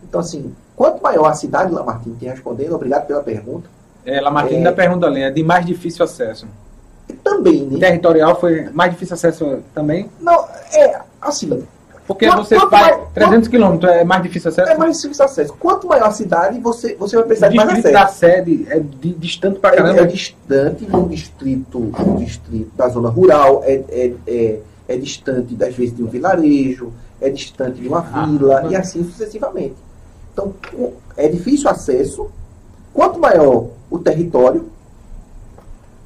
Então, 0.04 0.20
assim, 0.20 0.54
quanto 0.76 1.02
maior 1.02 1.26
a 1.26 1.34
cidade, 1.34 1.74
Lamartine, 1.74 2.16
tem 2.20 2.30
respondendo, 2.30 2.76
obrigado 2.76 3.08
pela 3.08 3.24
pergunta. 3.24 3.70
É, 4.06 4.20
Lamartine 4.20 4.60
é, 4.60 4.64
da 4.64 4.74
pergunta 4.74 5.08
ali, 5.08 5.22
é 5.22 5.32
de 5.32 5.44
mais 5.44 5.66
difícil 5.66 6.04
acesso. 6.04 6.46
Também, 7.24 7.66
né? 7.66 7.80
Territorial 7.80 8.40
foi 8.40 8.70
mais 8.70 8.92
difícil 8.92 9.14
acesso 9.14 9.60
também? 9.74 10.10
Não, 10.20 10.46
é, 10.74 11.02
assim, 11.22 11.66
porque 12.06 12.28
quanto, 12.28 12.44
você 12.44 12.56
quanto 12.56 12.70
vai 12.70 13.08
300 13.14 13.48
quilômetros, 13.48 13.92
é 13.92 14.04
mais 14.04 14.24
difícil 14.24 14.50
acesso? 14.50 14.72
É 14.72 14.78
mais 14.78 15.02
difícil 15.02 15.26
acesso. 15.26 15.54
Quanto 15.54 15.88
maior 15.88 16.08
a 16.08 16.12
cidade, 16.12 16.60
você, 16.60 16.96
você 16.96 17.16
vai 17.16 17.26
precisar 17.26 17.48
de 17.48 17.56
mais 17.56 17.70
acesso. 17.70 17.94
da 17.94 18.08
sede 18.08 18.68
é 18.70 18.80
de, 18.80 19.14
distante 19.14 19.60
para 19.60 19.78
caramba? 19.78 20.02
É, 20.02 20.04
é 20.04 20.06
distante 20.06 20.86
um 20.94 21.08
distrito, 21.08 21.80
um 21.80 22.16
distrito 22.18 22.72
da 22.76 22.90
zona 22.90 23.10
rural, 23.10 23.64
é, 23.66 23.84
é, 23.90 24.14
é, 24.28 24.60
é, 24.90 24.98
distante, 24.98 25.56
às 25.64 25.76
vezes, 25.76 25.96
de 25.96 26.04
um 26.04 26.08
vilarejo, 26.08 26.92
é 27.22 27.30
distante 27.30 27.80
de 27.80 27.88
uma 27.88 28.00
ah, 28.00 28.26
vila, 28.26 28.66
e 28.70 28.76
assim 28.76 29.04
sucessivamente. 29.04 29.76
Então, 30.34 30.54
é 31.16 31.30
difícil 31.30 31.70
acesso. 31.70 32.30
Quanto 32.94 33.18
maior 33.18 33.68
o 33.90 33.98
território, 33.98 34.70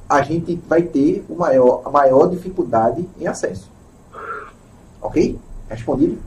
a 0.08 0.22
gente 0.22 0.60
vai 0.68 0.82
ter 0.82 1.24
o 1.28 1.34
maior, 1.34 1.82
a 1.84 1.90
maior 1.90 2.28
dificuldade 2.28 3.06
em 3.20 3.26
acesso. 3.26 3.68
Ok? 5.02 5.38
Respondido? 5.68 6.18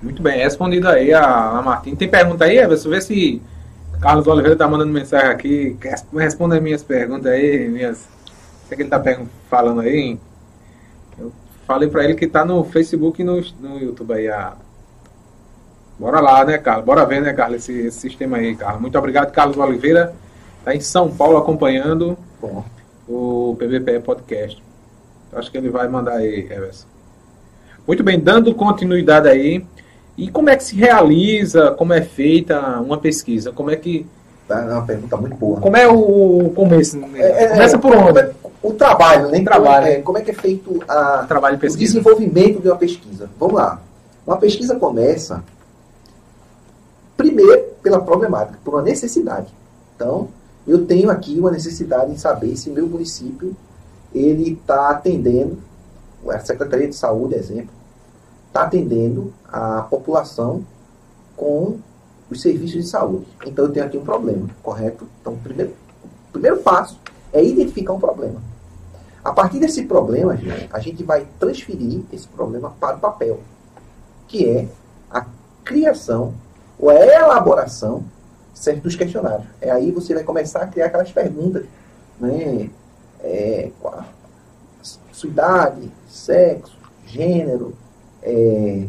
Muito 0.00 0.22
bem, 0.22 0.38
respondido 0.38 0.88
aí 0.88 1.12
a, 1.12 1.58
a 1.58 1.62
Martim. 1.62 1.96
Tem 1.96 2.08
pergunta 2.08 2.44
aí, 2.44 2.56
Everson? 2.56 2.90
Vê 2.90 3.00
se 3.00 3.42
Carlos 4.00 4.26
Oliveira 4.28 4.52
está 4.52 4.68
mandando 4.68 4.92
mensagem 4.92 5.28
aqui. 5.28 5.76
Responda 6.12 6.56
as 6.56 6.62
minhas 6.62 6.82
perguntas 6.82 7.32
aí, 7.32 7.68
minhas. 7.68 8.08
O 8.64 8.68
que, 8.68 8.74
é 8.74 8.76
que 8.76 8.82
ele 8.82 8.94
está 8.94 9.02
falando 9.50 9.80
aí? 9.80 10.18
Eu 11.18 11.32
falei 11.66 11.88
para 11.88 12.04
ele 12.04 12.14
que 12.14 12.26
está 12.26 12.44
no 12.44 12.62
Facebook 12.64 13.20
e 13.20 13.24
no, 13.24 13.40
no 13.60 13.78
YouTube 13.78 14.12
aí. 14.14 14.28
A... 14.28 14.54
Bora 15.98 16.20
lá, 16.20 16.44
né, 16.44 16.58
Carlos? 16.58 16.84
Bora 16.84 17.04
ver, 17.04 17.20
né, 17.20 17.32
Carlos, 17.32 17.56
esse, 17.56 17.72
esse 17.72 17.98
sistema 17.98 18.36
aí, 18.36 18.54
Carlos. 18.54 18.80
Muito 18.80 18.96
obrigado, 18.96 19.32
Carlos 19.32 19.56
Oliveira. 19.56 20.14
Está 20.60 20.74
em 20.74 20.80
São 20.80 21.10
Paulo 21.10 21.36
acompanhando 21.36 22.16
Bom. 22.40 22.64
o 23.08 23.56
PBPE 23.58 24.00
Podcast. 24.00 24.62
Acho 25.32 25.50
que 25.50 25.58
ele 25.58 25.70
vai 25.70 25.88
mandar 25.88 26.18
aí, 26.18 26.46
Everson. 26.50 26.86
Muito 27.88 28.02
bem, 28.02 28.20
dando 28.20 28.54
continuidade 28.54 29.30
aí. 29.30 29.64
E 30.14 30.30
como 30.30 30.50
é 30.50 30.56
que 30.56 30.62
se 30.62 30.76
realiza, 30.76 31.70
como 31.70 31.94
é 31.94 32.02
feita 32.02 32.78
uma 32.80 32.98
pesquisa? 32.98 33.50
Como 33.50 33.70
é 33.70 33.76
que. 33.76 34.06
É 34.50 34.54
uma 34.54 34.84
pergunta 34.84 35.16
muito 35.16 35.36
boa. 35.36 35.58
Como 35.58 35.74
é 35.74 35.88
o 35.88 36.52
começo? 36.54 36.98
É, 37.14 37.44
é 37.44 37.48
Começa 37.48 37.78
por 37.78 37.96
onde? 37.96 38.18
É 38.20 38.34
o 38.62 38.74
trabalho, 38.74 39.30
né? 39.30 39.42
Trabalho. 39.42 39.86
É, 39.86 40.02
como 40.02 40.18
é 40.18 40.20
que 40.20 40.32
é 40.32 40.34
feito 40.34 40.82
a, 40.86 41.24
trabalho 41.26 41.56
o 41.56 41.76
desenvolvimento 41.76 42.60
de 42.60 42.68
uma 42.68 42.76
pesquisa? 42.76 43.30
Vamos 43.40 43.54
lá. 43.54 43.80
Uma 44.26 44.36
pesquisa 44.36 44.76
começa, 44.76 45.42
primeiro, 47.16 47.68
pela 47.82 48.00
problemática, 48.02 48.58
por 48.62 48.74
uma 48.74 48.82
necessidade. 48.82 49.48
Então, 49.96 50.28
eu 50.66 50.84
tenho 50.84 51.10
aqui 51.10 51.38
uma 51.40 51.50
necessidade 51.50 52.12
em 52.12 52.18
saber 52.18 52.54
se 52.54 52.68
meu 52.68 52.86
município 52.86 53.56
ele 54.14 54.52
está 54.52 54.90
atendendo, 54.90 55.56
a 56.28 56.38
Secretaria 56.40 56.88
de 56.88 56.94
Saúde, 56.94 57.34
exemplo, 57.34 57.77
está 58.48 58.62
atendendo 58.62 59.32
a 59.50 59.82
população 59.82 60.64
com 61.36 61.78
os 62.30 62.42
serviços 62.42 62.84
de 62.84 62.90
saúde. 62.90 63.26
Então 63.46 63.66
eu 63.66 63.72
tenho 63.72 63.86
aqui 63.86 63.96
um 63.96 64.04
problema, 64.04 64.48
correto? 64.62 65.06
Então 65.20 65.34
o 65.34 65.38
primeiro, 65.38 65.72
o 66.28 66.32
primeiro 66.32 66.58
passo 66.58 66.98
é 67.32 67.42
identificar 67.44 67.92
um 67.92 68.00
problema. 68.00 68.40
A 69.24 69.32
partir 69.32 69.58
desse 69.58 69.84
problema, 69.84 70.36
gente, 70.36 70.68
a 70.72 70.78
gente 70.78 71.02
vai 71.02 71.26
transferir 71.38 72.02
esse 72.12 72.26
problema 72.26 72.72
para 72.80 72.96
o 72.96 73.00
papel, 73.00 73.40
que 74.26 74.48
é 74.48 74.68
a 75.10 75.26
criação 75.64 76.34
ou 76.78 76.90
a 76.90 76.94
elaboração 76.94 78.04
certo, 78.54 78.82
dos 78.82 78.96
questionários. 78.96 79.46
É 79.60 79.70
aí 79.70 79.90
você 79.90 80.14
vai 80.14 80.24
começar 80.24 80.62
a 80.62 80.66
criar 80.66 80.86
aquelas 80.86 81.10
perguntas, 81.12 81.64
né? 82.20 82.70
É, 83.20 83.70
sua 85.12 85.28
idade, 85.28 85.90
sexo, 86.08 86.78
gênero, 87.04 87.74
é, 88.22 88.86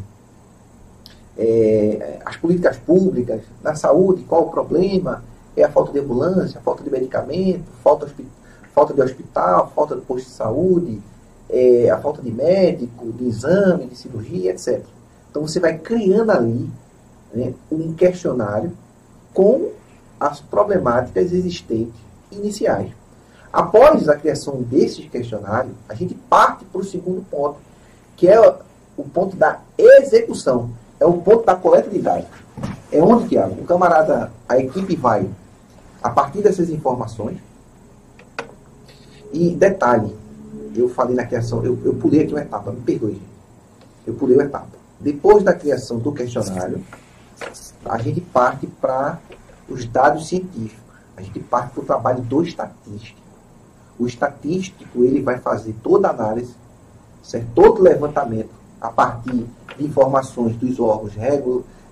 é, 1.38 2.20
as 2.26 2.36
políticas 2.38 2.78
públicas, 2.78 3.42
na 3.64 3.76
saúde, 3.76 4.24
qual 4.24 4.44
o 4.44 4.52
problema? 4.52 5.24
É 5.56 5.64
a 5.64 5.72
falta 5.72 5.92
de 5.92 6.00
ambulância, 6.00 6.60
a 6.60 6.62
falta 6.62 6.84
de 6.84 6.90
medicamento, 6.90 7.64
falta, 7.84 8.10
falta 8.74 8.94
de 8.94 9.02
hospital, 9.02 9.72
falta 9.76 9.96
de 9.96 10.02
posto 10.02 10.28
de 10.28 10.32
saúde, 10.32 11.02
é, 11.50 11.90
a 11.90 11.98
falta 11.98 12.22
de 12.22 12.32
médico, 12.32 13.12
de 13.12 13.28
exame, 13.28 13.88
de 13.88 13.96
cirurgia, 13.96 14.52
etc. 14.52 14.84
Então 15.30 15.42
você 15.42 15.60
vai 15.60 15.78
criando 15.78 16.32
ali 16.32 16.70
né, 17.34 17.54
um 17.72 17.94
questionário 17.94 18.72
com 19.34 19.70
as 20.20 20.40
problemáticas 20.40 21.32
existentes 21.32 22.00
iniciais. 22.32 22.92
Após 23.52 24.08
a 24.08 24.16
criação 24.16 24.62
desses 24.62 25.10
questionários, 25.10 25.74
a 25.88 25.94
gente 25.96 26.14
parte 26.14 26.66
para 26.66 26.82
o 26.82 26.84
segundo 26.84 27.26
ponto, 27.30 27.58
que 28.16 28.28
é 28.28 28.40
o 29.00 29.04
ponto 29.08 29.36
da 29.36 29.62
execução, 29.78 30.72
é 31.00 31.06
o 31.06 31.14
ponto 31.14 31.46
da 31.46 31.56
coleta 31.56 31.90
de 31.90 32.00
dados. 32.00 32.28
É 32.92 33.02
onde, 33.02 33.30
Tiago, 33.30 33.62
o 33.62 33.66
camarada, 33.66 34.32
a 34.48 34.58
equipe 34.58 34.96
vai, 34.96 35.30
a 36.04 36.10
partir 36.10 36.42
dessas 36.42 36.70
informações, 36.70 37.38
e 39.32 39.52
detalhe, 39.56 40.16
eu 40.76 40.90
falei 40.90 41.16
na 41.16 41.26
criação, 41.26 41.64
eu, 41.64 41.80
eu 41.86 41.94
pulei 41.94 42.24
aqui 42.24 42.34
uma 42.34 42.42
etapa, 42.42 42.72
me 42.72 42.82
perdoe. 42.82 43.22
Eu 44.06 44.14
pulei 44.16 44.36
uma 44.36 44.44
etapa. 44.44 44.68
Depois 45.00 45.44
da 45.44 45.54
criação 45.54 46.00
do 46.00 46.12
questionário, 46.12 46.84
a 47.86 47.98
gente 48.00 48.20
parte 48.20 48.68
para 48.68 49.20
os 49.70 49.86
dados 49.86 50.28
científicos. 50.28 50.84
A 51.16 51.22
gente 51.22 51.40
parte 51.40 51.74
para 51.74 51.84
o 51.84 51.86
trabalho 51.86 52.22
do 52.22 52.42
estatístico. 52.42 53.20
O 54.00 54.08
estatístico, 54.08 55.04
ele 55.04 55.22
vai 55.22 55.38
fazer 55.38 55.76
toda 55.84 56.08
a 56.08 56.12
análise, 56.12 56.56
certo? 57.22 57.48
todo 57.54 57.84
levantamento 57.84 58.59
a 58.82 58.90
partir 58.90 59.46
de 59.78 59.86
informações 59.86 60.56
dos 60.56 60.80
órgãos 60.80 61.14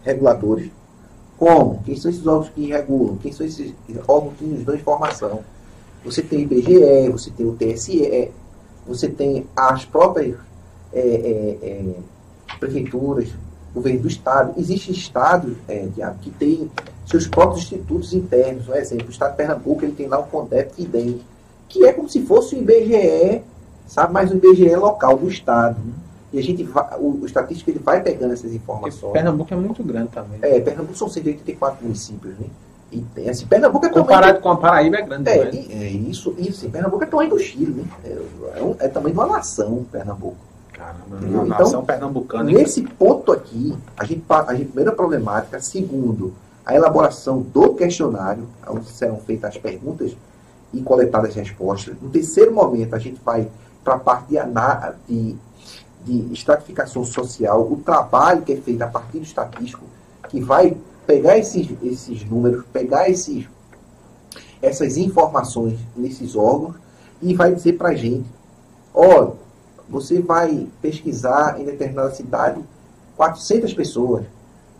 reguladores, 0.03 0.71
como? 1.37 1.81
Quem 1.83 1.95
são 1.95 2.09
esses 2.09 2.25
órgãos 2.25 2.49
que 2.49 2.67
regulam? 2.67 3.17
Quem 3.17 3.31
são 3.31 3.45
esses 3.45 3.73
órgãos 4.07 4.33
que 4.37 4.45
nos 4.45 4.63
dão 4.65 4.75
informação? 4.75 5.41
Você 6.03 6.21
tem 6.21 6.39
o 6.39 6.41
IBGE, 6.41 7.09
você 7.11 7.29
tem 7.29 7.45
o 7.45 7.55
TSE, 7.55 8.31
você 8.87 9.07
tem 9.07 9.45
as 9.55 9.85
próprias 9.85 10.35
é, 10.91 10.99
é, 10.99 11.57
é, 11.61 11.95
prefeituras, 12.59 13.29
governo 13.73 14.01
do 14.01 14.07
Estado. 14.07 14.53
Existem 14.57 14.95
estados 14.95 15.55
é, 15.67 15.87
que 16.21 16.31
têm 16.31 16.71
seus 17.05 17.27
próprios 17.27 17.65
institutos 17.65 18.13
internos. 18.13 18.65
Por 18.65 18.75
exemplo, 18.75 19.07
o 19.07 19.11
Estado 19.11 19.31
de 19.31 19.37
Pernambuco 19.37 19.83
ele 19.83 19.93
tem 19.93 20.07
lá 20.07 20.19
o 20.19 20.23
CONDEP 20.23 20.73
e 20.77 20.83
IDEM, 20.83 21.21
que 21.67 21.85
é 21.85 21.93
como 21.93 22.09
se 22.09 22.25
fosse 22.25 22.55
o 22.55 22.59
IBGE, 22.59 23.43
sabe, 23.85 24.13
mas 24.13 24.31
o 24.31 24.35
IBGE 24.35 24.75
local 24.75 25.17
do 25.17 25.29
Estado. 25.29 25.79
Né? 25.79 25.93
E 26.31 26.39
a 26.39 26.43
gente 26.43 26.63
vai, 26.63 26.97
o, 26.97 27.21
o 27.21 27.25
estatístico 27.25 27.69
ele 27.69 27.79
vai 27.79 28.01
pegando 28.01 28.33
essas 28.33 28.53
informações. 28.53 28.99
Porque 28.99 29.13
Pernambuco 29.13 29.53
é 29.53 29.57
muito 29.57 29.83
grande 29.83 30.09
também. 30.09 30.39
É, 30.41 30.59
Pernambuco 30.59 30.97
são 30.97 31.09
184 31.09 31.83
municípios, 31.83 32.37
né? 32.37 32.47
E, 32.91 33.29
assim, 33.29 33.45
Pernambuco 33.45 33.85
é 33.85 33.89
Comparado 33.89 34.39
com 34.39 34.49
a 34.49 34.57
Paraíba 34.57 34.97
é 34.97 35.01
grande. 35.01 35.29
É, 35.29 35.53
e, 35.53 35.73
é 35.73 35.89
isso, 35.89 36.33
isso. 36.37 36.59
Assim, 36.59 36.69
Pernambuco 36.69 37.03
é 37.03 37.07
tamanho 37.07 37.29
do 37.29 37.39
Chile, 37.39 37.73
né? 37.73 37.83
É, 38.03 38.59
é, 38.59 38.63
um, 38.63 38.75
é 38.79 38.87
de 38.87 38.97
uma 38.97 39.27
nação, 39.27 39.85
Pernambuco. 39.91 40.37
Caramba, 40.77 41.17
uma 41.17 41.27
então, 41.27 41.45
nação 41.45 41.83
pernambucana. 41.83 42.43
Nesse 42.43 42.83
ponto 42.83 43.31
aqui, 43.31 43.75
a 43.97 44.05
gente, 44.05 44.23
a 44.29 44.53
gente, 44.53 44.67
primeira 44.67 44.91
problemática, 44.91 45.59
segundo, 45.59 46.33
a 46.63 46.75
elaboração 46.75 47.41
do 47.41 47.73
questionário, 47.73 48.47
onde 48.67 48.85
serão 48.85 49.17
feitas 49.17 49.55
as 49.55 49.57
perguntas 49.57 50.15
e 50.71 50.81
coletadas 50.81 51.31
as 51.31 51.35
respostas. 51.35 51.95
No 51.99 52.09
terceiro 52.09 52.53
momento, 52.53 52.93
a 52.93 52.99
gente 52.99 53.19
vai 53.25 53.49
para 53.83 53.95
a 53.95 53.99
parte 53.99 54.27
de, 54.27 54.37
de 55.07 55.35
de 56.07 56.33
estratificação 56.33 57.03
social, 57.03 57.61
o 57.61 57.77
trabalho 57.77 58.41
que 58.41 58.53
é 58.53 58.57
feito 58.57 58.81
a 58.81 58.87
partir 58.87 59.19
do 59.19 59.23
estatístico, 59.23 59.83
que 60.29 60.39
vai 60.39 60.75
pegar 61.05 61.37
esses, 61.37 61.67
esses 61.83 62.23
números, 62.25 62.63
pegar 62.71 63.09
esses, 63.09 63.45
essas 64.61 64.97
informações 64.97 65.77
nesses 65.95 66.35
órgãos 66.35 66.75
e 67.21 67.33
vai 67.33 67.53
dizer 67.53 67.73
para 67.73 67.89
a 67.89 67.95
gente, 67.95 68.25
ó, 68.93 69.33
você 69.89 70.21
vai 70.21 70.67
pesquisar 70.81 71.59
em 71.59 71.65
determinada 71.65 72.11
cidade 72.11 72.61
400 73.15 73.73
pessoas. 73.73 74.25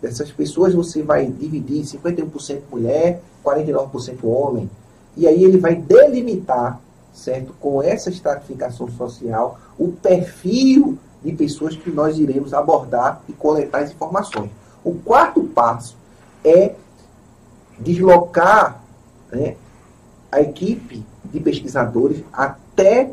Dessas 0.00 0.30
pessoas 0.30 0.74
você 0.74 1.02
vai 1.02 1.26
dividir 1.26 1.82
51% 1.82 2.60
mulher, 2.70 3.20
49% 3.44 4.24
homem. 4.24 4.70
E 5.16 5.26
aí 5.26 5.42
ele 5.42 5.58
vai 5.58 5.74
delimitar, 5.74 6.80
certo, 7.12 7.52
com 7.58 7.82
essa 7.82 8.08
estratificação 8.08 8.88
social, 8.88 9.58
o 9.76 9.88
perfil 9.88 10.96
de 11.22 11.32
pessoas 11.32 11.76
que 11.76 11.90
nós 11.90 12.18
iremos 12.18 12.54
abordar 12.54 13.22
e 13.28 13.32
coletar 13.32 13.80
as 13.80 13.90
informações. 13.90 14.50
O 14.84 14.94
quarto 14.94 15.42
passo 15.42 15.96
é 16.44 16.74
deslocar 17.78 18.80
né, 19.30 19.56
a 20.30 20.40
equipe 20.40 21.04
de 21.24 21.40
pesquisadores 21.40 22.22
até 22.32 23.12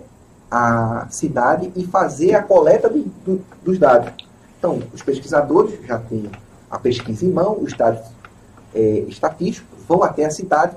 a 0.49 1.07
cidade 1.09 1.71
e 1.75 1.85
fazer 1.85 2.35
a 2.35 2.43
coleta 2.43 2.89
de, 2.89 3.01
do, 3.25 3.41
dos 3.63 3.77
dados. 3.77 4.13
Então, 4.57 4.81
os 4.93 5.01
pesquisadores 5.01 5.79
já 5.85 5.97
têm 5.99 6.29
a 6.69 6.79
pesquisa 6.79 7.25
em 7.25 7.31
mão, 7.31 7.57
os 7.61 7.73
dados 7.73 8.01
é, 8.73 8.79
estatísticos, 9.07 9.83
vão 9.87 10.03
até 10.03 10.25
a 10.25 10.31
cidade, 10.31 10.75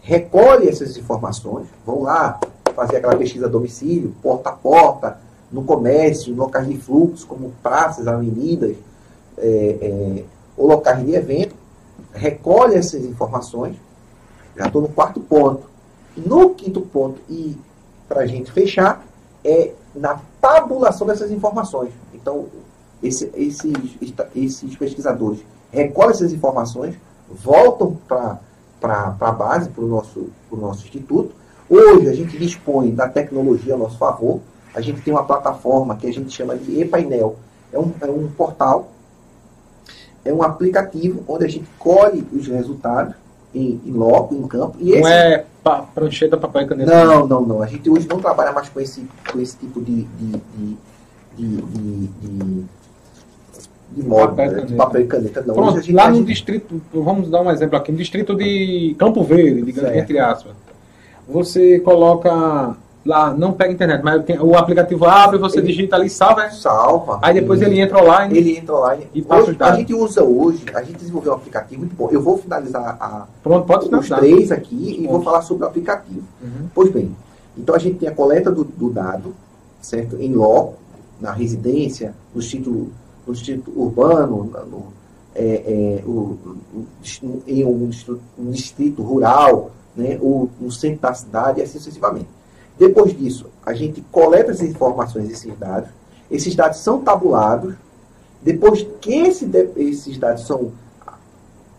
recolhem 0.00 0.68
essas 0.68 0.96
informações, 0.96 1.66
vão 1.84 2.02
lá 2.02 2.38
fazer 2.74 2.98
aquela 2.98 3.16
pesquisa 3.16 3.46
a 3.46 3.48
domicílio, 3.48 4.14
porta 4.22 4.50
a 4.50 4.52
porta, 4.52 5.18
no 5.50 5.64
comércio, 5.64 6.32
em 6.32 6.36
locais 6.36 6.68
de 6.68 6.76
fluxo, 6.76 7.26
como 7.26 7.52
praças, 7.62 8.06
avenidas, 8.06 8.76
é, 9.38 9.78
é, 9.80 10.24
ou 10.56 10.68
locais 10.68 11.04
de 11.04 11.14
evento, 11.14 11.54
recolhe 12.12 12.74
essas 12.74 13.04
informações. 13.04 13.76
Já 14.56 14.66
estou 14.66 14.82
no 14.82 14.88
quarto 14.88 15.20
ponto. 15.20 15.68
No 16.16 16.50
quinto 16.50 16.80
ponto, 16.80 17.20
e 17.28 17.56
para 18.08 18.22
a 18.22 18.26
gente 18.26 18.50
fechar, 18.50 19.04
é 19.44 19.72
na 19.94 20.20
tabulação 20.40 21.06
dessas 21.06 21.30
informações. 21.30 21.92
Então, 22.14 22.46
esse, 23.02 23.30
esses, 23.34 23.72
esses 24.34 24.76
pesquisadores 24.76 25.40
recolhem 25.70 26.10
essas 26.10 26.32
informações, 26.32 26.96
voltam 27.28 27.96
para 28.08 28.40
a 28.80 29.32
base, 29.32 29.68
para 29.68 29.84
o 29.84 29.88
nosso, 29.88 30.28
nosso 30.50 30.86
instituto. 30.86 31.34
Hoje, 31.68 32.08
a 32.08 32.14
gente 32.14 32.38
dispõe 32.38 32.94
da 32.94 33.08
tecnologia 33.08 33.74
a 33.74 33.76
nosso 33.76 33.98
favor. 33.98 34.40
A 34.76 34.82
gente 34.82 35.00
tem 35.00 35.12
uma 35.12 35.24
plataforma 35.24 35.96
que 35.96 36.06
a 36.06 36.12
gente 36.12 36.30
chama 36.30 36.54
de 36.54 36.82
e-painel. 36.82 37.36
É 37.72 37.78
um, 37.78 37.92
é 37.98 38.06
um 38.06 38.28
portal, 38.28 38.92
é 40.22 40.32
um 40.32 40.42
aplicativo 40.42 41.24
onde 41.26 41.46
a 41.46 41.48
gente 41.48 41.66
colhe 41.78 42.26
os 42.30 42.46
resultados 42.46 43.14
em, 43.54 43.80
em 43.86 43.90
loco, 43.90 44.34
em 44.34 44.46
campo. 44.46 44.76
E 44.78 44.92
esse... 44.92 45.00
Não 45.00 45.08
é 45.08 45.44
pa, 45.64 45.80
prancheta, 45.80 46.36
papel 46.36 46.62
e 46.62 46.66
caneta? 46.66 47.04
Não, 47.06 47.26
não, 47.26 47.40
não. 47.40 47.62
A 47.62 47.66
gente 47.66 47.88
hoje 47.88 48.06
não 48.06 48.20
trabalha 48.20 48.52
mais 48.52 48.68
com 48.68 48.78
esse, 48.78 49.08
com 49.32 49.40
esse 49.40 49.56
tipo 49.56 49.80
de, 49.80 50.02
de, 50.02 50.42
de, 50.54 50.76
de, 51.36 52.06
de, 52.06 52.64
de 53.92 54.02
modo, 54.02 54.36
papel, 54.36 54.52
né? 54.52 54.60
de 54.62 54.74
papel 54.74 55.00
e 55.00 55.06
caneta. 55.06 55.42
Não. 55.46 55.54
Pronto, 55.54 55.92
lá 55.92 56.10
no 56.10 56.16
gente... 56.16 56.26
distrito, 56.26 56.82
vamos 56.92 57.30
dar 57.30 57.40
um 57.40 57.50
exemplo 57.50 57.78
aqui, 57.78 57.90
no 57.90 57.98
distrito 57.98 58.36
de 58.36 58.94
Campo 58.98 59.24
Verde, 59.24 59.62
digamos, 59.62 59.96
entre 59.96 60.18
aspas, 60.18 60.52
você 61.26 61.80
coloca 61.80 62.76
lá, 63.06 63.32
não 63.32 63.52
pega 63.52 63.72
internet, 63.72 64.02
mas 64.02 64.22
o 64.40 64.54
aplicativo 64.56 65.04
abre, 65.04 65.38
você 65.38 65.58
ele, 65.58 65.68
digita 65.68 65.96
ali, 65.96 66.10
salva, 66.10 66.44
é? 66.44 66.50
Salva. 66.50 67.18
Aí 67.22 67.34
depois 67.34 67.62
ele, 67.62 67.80
entra 67.80 68.02
online. 68.02 68.36
Ele 68.36 68.56
entra 68.58 68.74
online. 68.74 69.06
E 69.14 69.22
passa 69.22 69.42
hoje, 69.42 69.50
os 69.52 69.56
dados. 69.56 69.74
A 69.74 69.78
gente 69.78 69.94
usa 69.94 70.24
hoje, 70.24 70.64
a 70.74 70.82
gente 70.82 70.98
desenvolveu 70.98 71.32
um 71.32 71.36
aplicativo 71.36 71.80
muito 71.80 71.94
bom. 71.94 72.08
Eu 72.10 72.20
vou 72.20 72.36
finalizar 72.38 72.96
a, 73.00 73.26
Pronto, 73.42 73.66
pode 73.66 73.94
os 73.94 74.08
três 74.08 74.52
aqui 74.52 74.98
e 75.00 75.06
vou 75.06 75.22
falar 75.22 75.42
sobre 75.42 75.64
o 75.64 75.66
aplicativo. 75.66 76.22
Uhum. 76.42 76.68
Pois 76.74 76.90
bem, 76.90 77.14
então 77.56 77.74
a 77.74 77.78
gente 77.78 77.98
tem 77.98 78.08
a 78.08 78.12
coleta 78.12 78.50
do, 78.50 78.64
do 78.64 78.90
dado, 78.90 79.34
certo? 79.80 80.16
Em 80.20 80.34
loco, 80.34 80.74
na 81.20 81.32
residência, 81.32 82.14
no 82.34 82.40
título, 82.42 82.92
no 83.26 83.34
título 83.34 83.82
urbano, 83.82 84.50
no, 84.70 84.96
é, 85.34 86.00
é, 86.00 86.04
o, 86.06 86.38
em 87.46 87.64
um 87.64 87.88
distrito, 87.88 88.20
um 88.38 88.50
distrito 88.50 89.02
rural, 89.02 89.70
né, 89.94 90.18
o, 90.20 90.48
no 90.60 90.70
centro 90.70 91.00
da 91.00 91.14
cidade 91.14 91.60
e 91.60 91.62
assim 91.62 91.78
sucessivamente. 91.78 92.28
Depois 92.78 93.16
disso, 93.16 93.46
a 93.64 93.72
gente 93.72 94.00
coleta 94.12 94.50
essas 94.50 94.68
informações, 94.68 95.30
esses 95.30 95.56
dados. 95.58 95.90
Esses 96.30 96.54
dados 96.54 96.78
são 96.78 97.00
tabulados. 97.00 97.74
Depois 98.42 98.86
que 99.00 99.14
esse, 99.14 99.48
esses 99.76 100.18
dados 100.18 100.46
são 100.46 100.72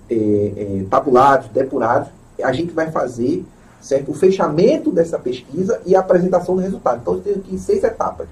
é, 0.10 0.16
é, 0.16 0.86
tabulados, 0.90 1.50
depurados, 1.50 2.10
a 2.42 2.52
gente 2.52 2.74
vai 2.74 2.92
fazer 2.92 3.46
certo, 3.82 4.12
o 4.12 4.14
fechamento 4.14 4.92
dessa 4.92 5.20
pesquisa 5.20 5.82
e 5.86 5.96
a 5.96 6.00
apresentação 6.00 6.56
do 6.56 6.62
resultado. 6.62 7.00
Então, 7.02 7.16
eu 7.16 7.22
tenho 7.22 7.38
aqui 7.38 7.58
seis 7.58 7.84
etapas. 7.84 8.28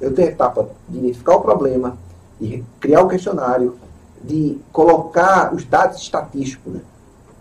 Eu 0.00 0.12
tenho 0.14 0.28
a 0.28 0.30
etapa 0.30 0.68
de 0.88 0.98
identificar 0.98 1.36
o 1.36 1.40
problema, 1.40 1.96
de 2.40 2.64
criar 2.80 3.02
o 3.02 3.08
questionário, 3.08 3.76
de 4.22 4.58
colocar 4.72 5.54
os 5.54 5.64
dados 5.64 6.00
estatísticos 6.00 6.80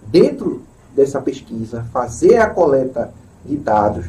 dentro 0.08 0.62
dessa 0.96 1.22
pesquisa, 1.22 1.86
fazer 1.92 2.38
a 2.38 2.50
coleta 2.50 3.14
de 3.46 3.56
dados, 3.56 4.06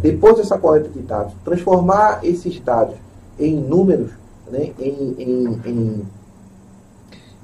depois 0.00 0.36
dessa 0.36 0.58
coleta 0.58 0.88
de 0.88 1.00
dados, 1.00 1.32
transformar 1.44 2.20
esses 2.22 2.60
dados 2.60 2.96
em 3.38 3.56
números, 3.56 4.10
né, 4.50 4.72
em, 4.78 5.14
em, 5.18 6.06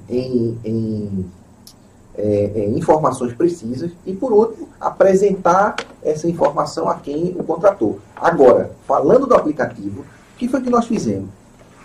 em, 0.09 0.59
em, 0.63 1.25
é, 2.15 2.51
é, 2.55 2.69
informações 2.69 3.33
precisas 3.33 3.91
e, 4.05 4.13
por 4.13 4.31
último, 4.31 4.69
apresentar 4.79 5.75
essa 6.03 6.27
informação 6.27 6.87
a 6.87 6.95
quem 6.95 7.35
o 7.37 7.43
contratou. 7.43 7.99
Agora, 8.15 8.71
falando 8.87 9.25
do 9.25 9.33
aplicativo, 9.33 10.01
o 10.01 10.37
que 10.37 10.47
foi 10.47 10.61
que 10.61 10.69
nós 10.69 10.85
fizemos? 10.85 11.29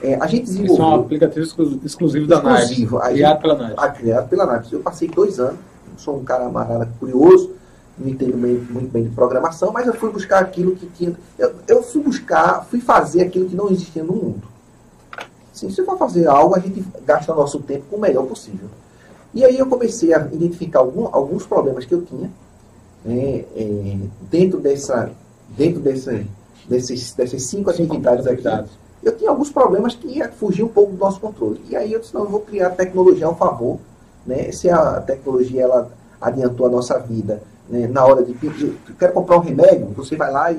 É, 0.03 0.15
a 0.15 0.27
gente 0.27 0.45
desenvolveu... 0.45 0.75
Isso 0.75 0.83
é 0.83 0.87
um 0.87 1.01
aplicativo 1.01 1.47
exclusivo 1.85 2.27
da 2.27 2.37
exclusivo, 2.37 2.99
NARD, 2.99 3.15
criado 3.15 3.41
pela 3.41 3.55
NARD. 3.57 3.99
Criado 3.99 4.29
pela 4.29 4.47
NARD. 4.47 4.73
Eu 4.73 4.81
passei 4.81 5.09
dois 5.09 5.41
anos, 5.41 5.59
sou 5.97 6.19
um 6.19 6.25
cara 6.25 6.47
amarrado 6.47 6.89
curioso, 7.01 7.58
não 7.99 8.09
entendo 8.09 8.37
muito 8.37 8.93
bem 8.93 9.05
de 9.05 9.11
programação, 9.11 9.73
mas 9.73 9.87
eu 9.87 9.95
fui 9.95 10.11
buscar 10.11 10.41
aquilo 10.41 10.77
que 10.77 10.87
tinha. 10.87 11.15
Eu, 11.39 11.55
eu 11.67 11.83
fui 11.83 12.03
buscar, 12.03 12.65
fui 12.71 12.81
fazer 12.81 13.23
aquilo 13.23 13.49
que 13.49 13.57
não 13.57 13.71
existia 13.71 14.03
no 14.03 14.13
mundo. 14.13 14.43
Assim, 15.53 15.71
se 15.71 15.85
for 15.85 15.99
fazer 15.99 16.27
algo, 16.29 16.55
a 16.55 16.61
gente 16.61 16.85
gasta 17.05 17.35
nosso 17.35 17.61
tempo 17.61 17.85
com 17.91 17.97
o 17.97 18.01
melhor 18.01 18.25
possível. 18.27 18.69
E 19.35 19.45
aí 19.45 19.59
eu 19.59 19.67
comecei 19.67 20.15
a 20.15 20.21
identificar 20.33 20.79
algum, 20.79 21.09
alguns 21.13 21.47
problemas 21.47 21.85
que 21.85 21.95
eu 21.95 22.03
tinha 22.03 22.31
né, 23.05 23.45
é, 23.57 23.97
dentro 24.31 24.61
dessa, 24.61 25.11
dentro 25.49 25.81
dessa, 25.81 26.25
desses, 26.69 27.13
dessas 27.13 27.43
cinco 27.43 27.71
atividades 27.71 28.27
aqui. 28.27 28.45
Eu 29.03 29.17
tinha 29.17 29.31
alguns 29.31 29.51
problemas 29.51 29.95
que 29.95 30.09
ia 30.09 30.31
fugir 30.31 30.63
um 30.63 30.69
pouco 30.69 30.93
do 30.93 30.99
nosso 30.99 31.21
controle. 31.21 31.61
E 31.69 31.77
aí 31.77 31.93
eu 31.93 32.01
disse, 32.01 32.15
não, 32.15 32.23
eu 32.23 32.31
vou 32.31 32.41
criar 32.41 32.71
tecnologia 32.71 33.27
ao 33.27 33.37
favor. 33.37 33.79
Né? 34.27 34.53
Se 34.53 34.69
a 34.71 35.01
tecnologia 35.01 35.63
ela 35.63 35.91
adiantou 36.21 36.67
a 36.67 36.71
nossa 36.71 36.99
vida 36.99 37.43
na 37.71 38.05
hora 38.05 38.23
de 38.23 38.33
pedir, 38.33 38.77
quero 38.99 39.13
comprar 39.13 39.37
um 39.37 39.41
remédio, 39.41 39.89
você 39.97 40.17
vai 40.17 40.31
lá 40.31 40.51
e. 40.53 40.59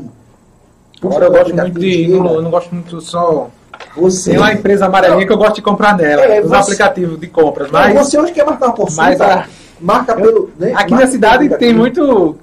Agora 1.02 1.26
eu 1.26 1.32
gosto 1.32 1.56
muito 1.56 1.80
de. 1.80 2.08
Não, 2.08 2.34
eu 2.34 2.42
não 2.42 2.52
gosto 2.52 2.74
muito 2.74 3.02
só. 3.02 3.50
Você... 3.96 4.32
Tem 4.32 4.40
uma 4.40 4.54
empresa 4.54 4.86
amarelinha 4.86 5.26
que 5.26 5.32
eu 5.32 5.38
gosto 5.38 5.56
de 5.56 5.62
comprar 5.62 5.98
nela, 5.98 6.22
é, 6.24 6.42
os 6.42 6.50
você... 6.50 6.56
aplicativos 6.56 7.20
de 7.20 7.28
compras. 7.28 7.72
Mas, 7.72 7.94
você 7.94 8.20
hoje 8.20 8.34
quer 8.34 8.46
marcar 8.46 8.68
uma 8.68 8.76
porção, 8.76 9.04
mas 9.04 9.20
a... 9.22 9.46
marca 9.80 10.16
pelo. 10.16 10.52
Né, 10.60 10.74
aqui 10.74 10.92
marca 10.92 11.06
na 11.06 11.12
cidade 11.12 11.50
tem 11.58 11.74
muito 11.74 12.38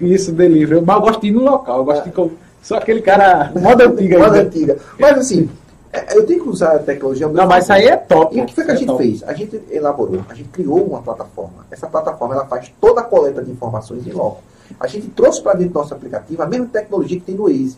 isso, 0.00 0.32
delivery. 0.32 0.82
Mas 0.84 0.96
eu 0.96 1.02
gosto 1.02 1.20
de 1.20 1.28
ir 1.28 1.32
no 1.32 1.42
local, 1.42 1.78
eu 1.78 1.84
gosto 1.84 2.06
é. 2.06 2.10
de. 2.10 2.32
Só 2.62 2.76
aquele 2.76 3.00
cara. 3.00 3.50
Moda 3.58 3.86
antiga. 3.88 4.18
Moda 4.18 4.40
antiga. 4.42 4.78
Mas 4.98 5.18
assim, 5.18 5.48
é, 5.92 6.16
eu 6.16 6.24
tenho 6.24 6.42
que 6.42 6.48
usar 6.48 6.76
a 6.76 6.78
tecnologia. 6.78 7.28
Não, 7.28 7.46
mas 7.46 7.64
isso 7.64 7.72
aí 7.72 7.86
é 7.86 7.96
top. 7.96 8.34
E 8.34 8.40
o 8.40 8.46
que 8.46 8.54
foi 8.54 8.64
que 8.64 8.70
a 8.70 8.74
gente 8.74 8.86
top. 8.86 9.02
fez? 9.02 9.22
A 9.24 9.34
gente 9.34 9.62
elaborou, 9.70 10.24
a 10.26 10.32
gente 10.32 10.48
criou 10.48 10.82
uma 10.82 11.02
plataforma. 11.02 11.66
Essa 11.70 11.86
plataforma 11.86 12.34
ela 12.34 12.46
faz 12.46 12.72
toda 12.80 13.02
a 13.02 13.04
coleta 13.04 13.44
de 13.44 13.50
informações 13.50 14.06
em 14.06 14.12
loco. 14.12 14.42
A 14.80 14.86
gente 14.86 15.08
trouxe 15.08 15.42
para 15.42 15.52
dentro 15.52 15.74
do 15.74 15.78
nosso 15.80 15.92
aplicativo 15.92 16.42
a 16.42 16.46
mesma 16.46 16.66
tecnologia 16.66 17.20
que 17.20 17.26
tem 17.26 17.34
no 17.34 17.44
Waze. 17.44 17.76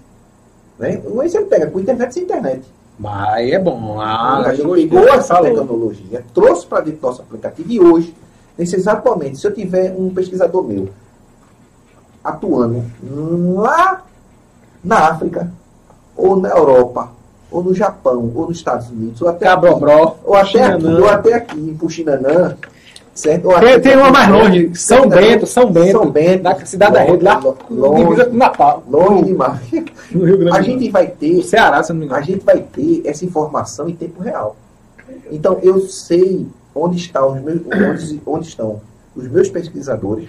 Né? 0.78 1.02
O 1.04 1.16
Waze 1.16 1.36
ele 1.36 1.46
pega 1.46 1.66
com 1.66 1.80
internet 1.80 2.14
sem 2.14 2.22
internet. 2.22 2.62
Mas 2.96 3.50
é 3.50 3.58
bom. 3.58 4.00
Ah, 4.00 4.44
a 4.46 4.54
gente 4.54 4.88
pegou 4.88 5.08
essa 5.08 5.34
falou. 5.34 5.52
tecnologia, 5.52 6.24
trouxe 6.32 6.64
para 6.64 6.82
dentro 6.82 7.00
do 7.00 7.06
nosso 7.08 7.22
aplicativo 7.22 7.72
e 7.72 7.80
hoje, 7.80 8.14
nesse 8.56 8.76
exato 8.76 9.08
momento, 9.08 9.38
se 9.38 9.46
eu 9.46 9.52
tiver 9.52 9.92
um 9.98 10.14
pesquisador 10.14 10.62
meu 10.62 10.88
atuando 12.22 12.84
lá 13.56 14.04
na 14.82 15.08
África 15.08 15.52
ou 16.16 16.36
na 16.36 16.50
Europa 16.50 17.10
ou 17.54 17.62
no 17.62 17.72
Japão, 17.72 18.32
ou 18.34 18.48
nos 18.48 18.56
Estados 18.56 18.90
Unidos, 18.90 19.22
ou 19.22 19.28
até 19.28 19.46
Cabrobró, 19.46 20.02
aqui, 20.02 20.18
ou 20.24 20.34
até 20.34 20.64
aqui, 20.64 20.86
ou 20.86 21.08
até 21.08 21.34
aqui 21.34 21.60
em 21.60 21.74
Puxinanã, 21.74 22.56
Certo? 23.14 23.48
Tem, 23.60 23.80
tem 23.80 23.96
uma 23.96 24.10
mais 24.10 24.28
longe, 24.28 24.72
São 24.74 25.08
Bento, 25.08 25.46
São 25.46 25.70
Bento, 25.70 25.92
São 25.92 26.10
Bento, 26.10 26.42
na 26.42 26.66
cidade 26.66 26.94
longe, 26.94 27.06
da 27.06 27.12
Rede, 27.12 27.24
lá, 27.24 27.54
longe, 27.70 28.02
divisa 28.02 28.24
com 28.24 28.36
Natal. 28.36 28.82
Longe 28.88 29.24
demais. 29.26 29.60
No 30.10 30.24
Rio 30.24 30.38
Grande 30.38 30.58
a 30.58 30.62
gente 30.62 30.90
vai 30.90 31.06
ter, 31.06 31.40
Ceará, 31.44 31.80
se 31.80 31.92
não 31.92 32.00
me 32.00 32.06
engano. 32.06 32.20
A 32.20 32.24
gente 32.24 32.44
vai 32.44 32.58
ter 32.58 33.02
essa 33.04 33.24
informação 33.24 33.88
em 33.88 33.94
tempo 33.94 34.20
real. 34.20 34.56
Então 35.30 35.60
eu 35.62 35.78
sei 35.82 36.44
onde, 36.74 36.96
está 36.96 37.24
os 37.24 37.40
meus, 37.40 37.60
onde, 37.66 38.22
onde 38.26 38.48
estão 38.48 38.80
os 39.14 39.28
meus 39.28 39.48
pesquisadores, 39.48 40.28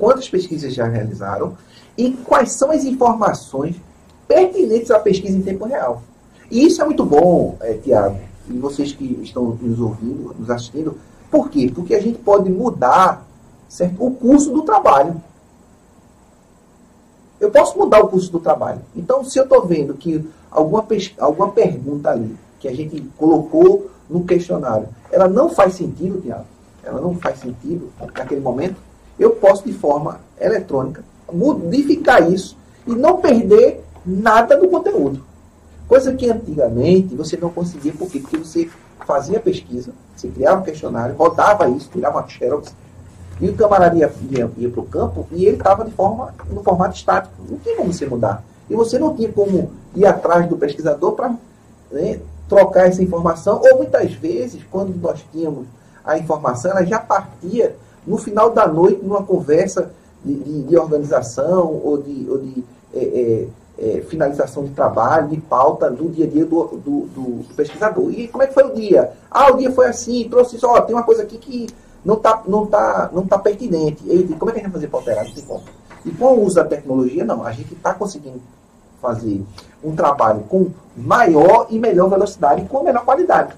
quantas 0.00 0.28
pesquisas 0.28 0.74
já 0.74 0.88
realizaram 0.88 1.56
e 1.96 2.10
quais 2.10 2.50
são 2.50 2.72
as 2.72 2.84
informações 2.84 3.76
pertinentes 4.26 4.90
à 4.90 4.98
pesquisa 4.98 5.36
em 5.36 5.42
tempo 5.42 5.64
real. 5.64 6.02
E 6.50 6.66
isso 6.66 6.82
é 6.82 6.84
muito 6.84 7.04
bom, 7.04 7.56
é, 7.60 7.74
Tiago, 7.74 8.18
e 8.48 8.58
vocês 8.58 8.92
que 8.92 9.04
estão 9.22 9.58
nos 9.60 9.80
ouvindo, 9.80 10.34
nos 10.38 10.50
assistindo, 10.50 10.98
por 11.30 11.48
quê? 11.48 11.70
Porque 11.74 11.94
a 11.94 12.00
gente 12.00 12.18
pode 12.18 12.50
mudar 12.50 13.26
certo? 13.68 14.04
o 14.04 14.10
curso 14.10 14.52
do 14.52 14.62
trabalho. 14.62 15.20
Eu 17.40 17.50
posso 17.50 17.76
mudar 17.78 18.00
o 18.00 18.08
curso 18.08 18.30
do 18.30 18.38
trabalho. 18.38 18.80
Então, 18.94 19.24
se 19.24 19.38
eu 19.38 19.44
estou 19.44 19.64
vendo 19.66 19.94
que 19.94 20.24
alguma, 20.50 20.86
alguma 21.18 21.50
pergunta 21.50 22.10
ali 22.10 22.36
que 22.60 22.68
a 22.68 22.74
gente 22.74 23.00
colocou 23.16 23.90
no 24.08 24.24
questionário, 24.24 24.88
ela 25.10 25.26
não 25.26 25.48
faz 25.48 25.74
sentido, 25.74 26.20
Tiago, 26.20 26.44
ela 26.84 27.00
não 27.00 27.14
faz 27.16 27.38
sentido 27.38 27.90
naquele 28.14 28.40
momento, 28.40 28.76
eu 29.18 29.30
posso, 29.30 29.64
de 29.64 29.72
forma 29.72 30.20
eletrônica, 30.38 31.02
modificar 31.32 32.30
isso 32.30 32.56
e 32.86 32.94
não 32.94 33.16
perder 33.18 33.82
nada 34.04 34.56
do 34.56 34.68
conteúdo. 34.68 35.24
Coisa 35.88 36.14
que 36.14 36.30
antigamente 36.30 37.14
você 37.14 37.36
não 37.36 37.50
conseguia, 37.50 37.92
por 37.92 38.10
quê? 38.10 38.20
Porque 38.20 38.36
você 38.36 38.70
fazia 39.06 39.40
pesquisa, 39.40 39.92
você 40.16 40.28
criava 40.28 40.60
um 40.60 40.64
questionário, 40.64 41.14
rodava 41.16 41.68
isso, 41.68 41.90
tirava 41.92 42.18
uma 42.18 42.28
xerox, 42.28 42.74
e 43.40 43.48
o 43.48 43.54
camarada 43.54 43.96
ia, 43.96 44.12
ia, 44.30 44.50
ia 44.56 44.70
para 44.70 44.80
o 44.80 44.86
campo 44.86 45.26
e 45.32 45.46
ele 45.46 45.56
estava 45.56 45.84
forma, 45.90 46.32
no 46.48 46.62
formato 46.62 46.96
estático. 46.96 47.34
Não 47.48 47.58
tinha 47.58 47.76
como 47.76 47.92
você 47.92 48.06
mudar. 48.06 48.44
E 48.70 48.74
você 48.74 48.98
não 48.98 49.14
tinha 49.16 49.32
como 49.32 49.72
ir 49.96 50.06
atrás 50.06 50.48
do 50.48 50.56
pesquisador 50.56 51.12
para 51.12 51.34
né, 51.90 52.20
trocar 52.48 52.86
essa 52.86 53.02
informação. 53.02 53.60
Ou 53.60 53.78
muitas 53.78 54.12
vezes, 54.12 54.62
quando 54.70 54.94
nós 54.94 55.24
tínhamos 55.32 55.66
a 56.04 56.16
informação, 56.16 56.70
ela 56.70 56.84
já 56.84 57.00
partia 57.00 57.76
no 58.06 58.16
final 58.16 58.50
da 58.50 58.66
noite, 58.66 59.02
numa 59.02 59.24
conversa 59.24 59.90
de, 60.24 60.34
de, 60.34 60.62
de 60.62 60.76
organização 60.76 61.80
ou 61.82 62.00
de, 62.00 62.26
ou 62.30 62.38
de 62.38 62.64
é, 62.94 63.00
é, 63.00 63.48
é, 63.78 64.02
finalização 64.02 64.64
de 64.64 64.70
trabalho, 64.70 65.28
de 65.28 65.38
pauta 65.38 65.90
do 65.90 66.08
dia 66.08 66.26
a 66.26 66.28
dia 66.28 66.44
do, 66.44 66.64
do, 66.64 67.00
do, 67.06 67.54
pesquisador. 67.54 68.10
E 68.10 68.28
como 68.28 68.42
é 68.42 68.46
que 68.46 68.54
foi 68.54 68.64
o 68.64 68.74
dia? 68.74 69.12
Ah, 69.30 69.52
o 69.52 69.56
dia 69.56 69.70
foi 69.72 69.86
assim, 69.86 70.28
trouxe 70.28 70.56
isso, 70.56 70.66
ó, 70.66 70.80
tem 70.80 70.94
uma 70.94 71.02
coisa 71.02 71.22
aqui 71.22 71.38
que 71.38 71.68
não 72.04 72.14
está 72.14 72.42
não 72.46 72.66
tá, 72.66 73.10
não 73.12 73.26
tá 73.26 73.38
pertinente. 73.38 74.02
E 74.06 74.34
como 74.38 74.50
é 74.50 74.54
que 74.54 74.60
a 74.60 74.62
gente 74.62 74.72
vai 74.72 74.80
fazer 74.80 74.88
para 74.88 74.98
alterar? 74.98 75.24
Não 75.24 75.34
tem 75.34 75.44
como. 75.44 75.62
E 76.04 76.10
com 76.10 76.26
o 76.26 76.44
uso 76.44 76.56
da 76.56 76.64
tecnologia, 76.64 77.24
não. 77.24 77.44
A 77.44 77.52
gente 77.52 77.72
está 77.74 77.94
conseguindo 77.94 78.40
fazer 79.00 79.42
um 79.82 79.94
trabalho 79.94 80.40
com 80.48 80.70
maior 80.96 81.66
e 81.70 81.78
melhor 81.78 82.08
velocidade 82.08 82.62
e 82.62 82.64
com 82.66 82.82
melhor 82.82 83.04
qualidade. 83.04 83.54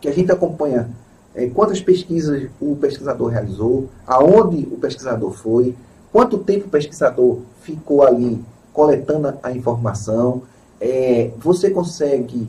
Que 0.00 0.08
a 0.08 0.12
gente 0.12 0.30
acompanha 0.32 0.90
é, 1.34 1.48
quantas 1.48 1.80
pesquisas 1.80 2.48
o 2.60 2.76
pesquisador 2.76 3.28
realizou, 3.28 3.88
aonde 4.06 4.68
o 4.70 4.76
pesquisador 4.76 5.32
foi, 5.32 5.74
quanto 6.12 6.38
tempo 6.38 6.66
o 6.66 6.70
pesquisador 6.70 7.38
ficou 7.60 8.02
ali 8.02 8.42
coletando 8.78 9.36
a 9.42 9.50
informação. 9.50 10.42
É, 10.80 11.32
você 11.38 11.68
consegue 11.68 12.48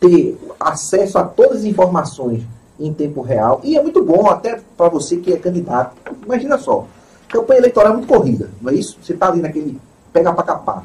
ter 0.00 0.36
acesso 0.58 1.16
a 1.18 1.22
todas 1.22 1.58
as 1.58 1.64
informações 1.64 2.42
em 2.80 2.92
tempo 2.92 3.22
real 3.22 3.60
e 3.62 3.76
é 3.76 3.82
muito 3.82 4.04
bom 4.04 4.28
até 4.28 4.60
para 4.76 4.88
você 4.88 5.18
que 5.18 5.32
é 5.32 5.36
candidato. 5.36 5.96
Imagina 6.24 6.58
só, 6.58 6.88
campanha 7.28 7.60
eleitoral 7.60 7.92
é 7.92 7.96
muito 7.96 8.08
corrida, 8.08 8.50
não 8.60 8.72
é 8.72 8.74
isso? 8.74 8.98
Você 9.00 9.12
está 9.12 9.28
ali 9.28 9.40
naquele 9.40 9.80
pega 10.12 10.32
para 10.32 10.42
capar. 10.42 10.84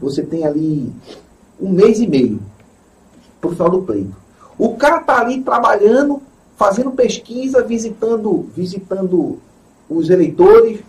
Você 0.00 0.24
tem 0.24 0.44
ali 0.44 0.92
um 1.60 1.70
mês 1.70 2.00
e 2.00 2.08
meio 2.08 2.42
para 3.40 3.50
o 3.50 3.52
final 3.52 3.70
do 3.70 3.82
pleito. 3.82 4.16
O 4.58 4.74
cara 4.74 4.96
está 4.96 5.20
ali 5.20 5.42
trabalhando 5.42 6.20
fazendo 6.56 6.90
pesquisa, 6.90 7.62
visitando, 7.62 8.48
visitando 8.52 9.38
os 9.88 10.10
eleitores, 10.10 10.80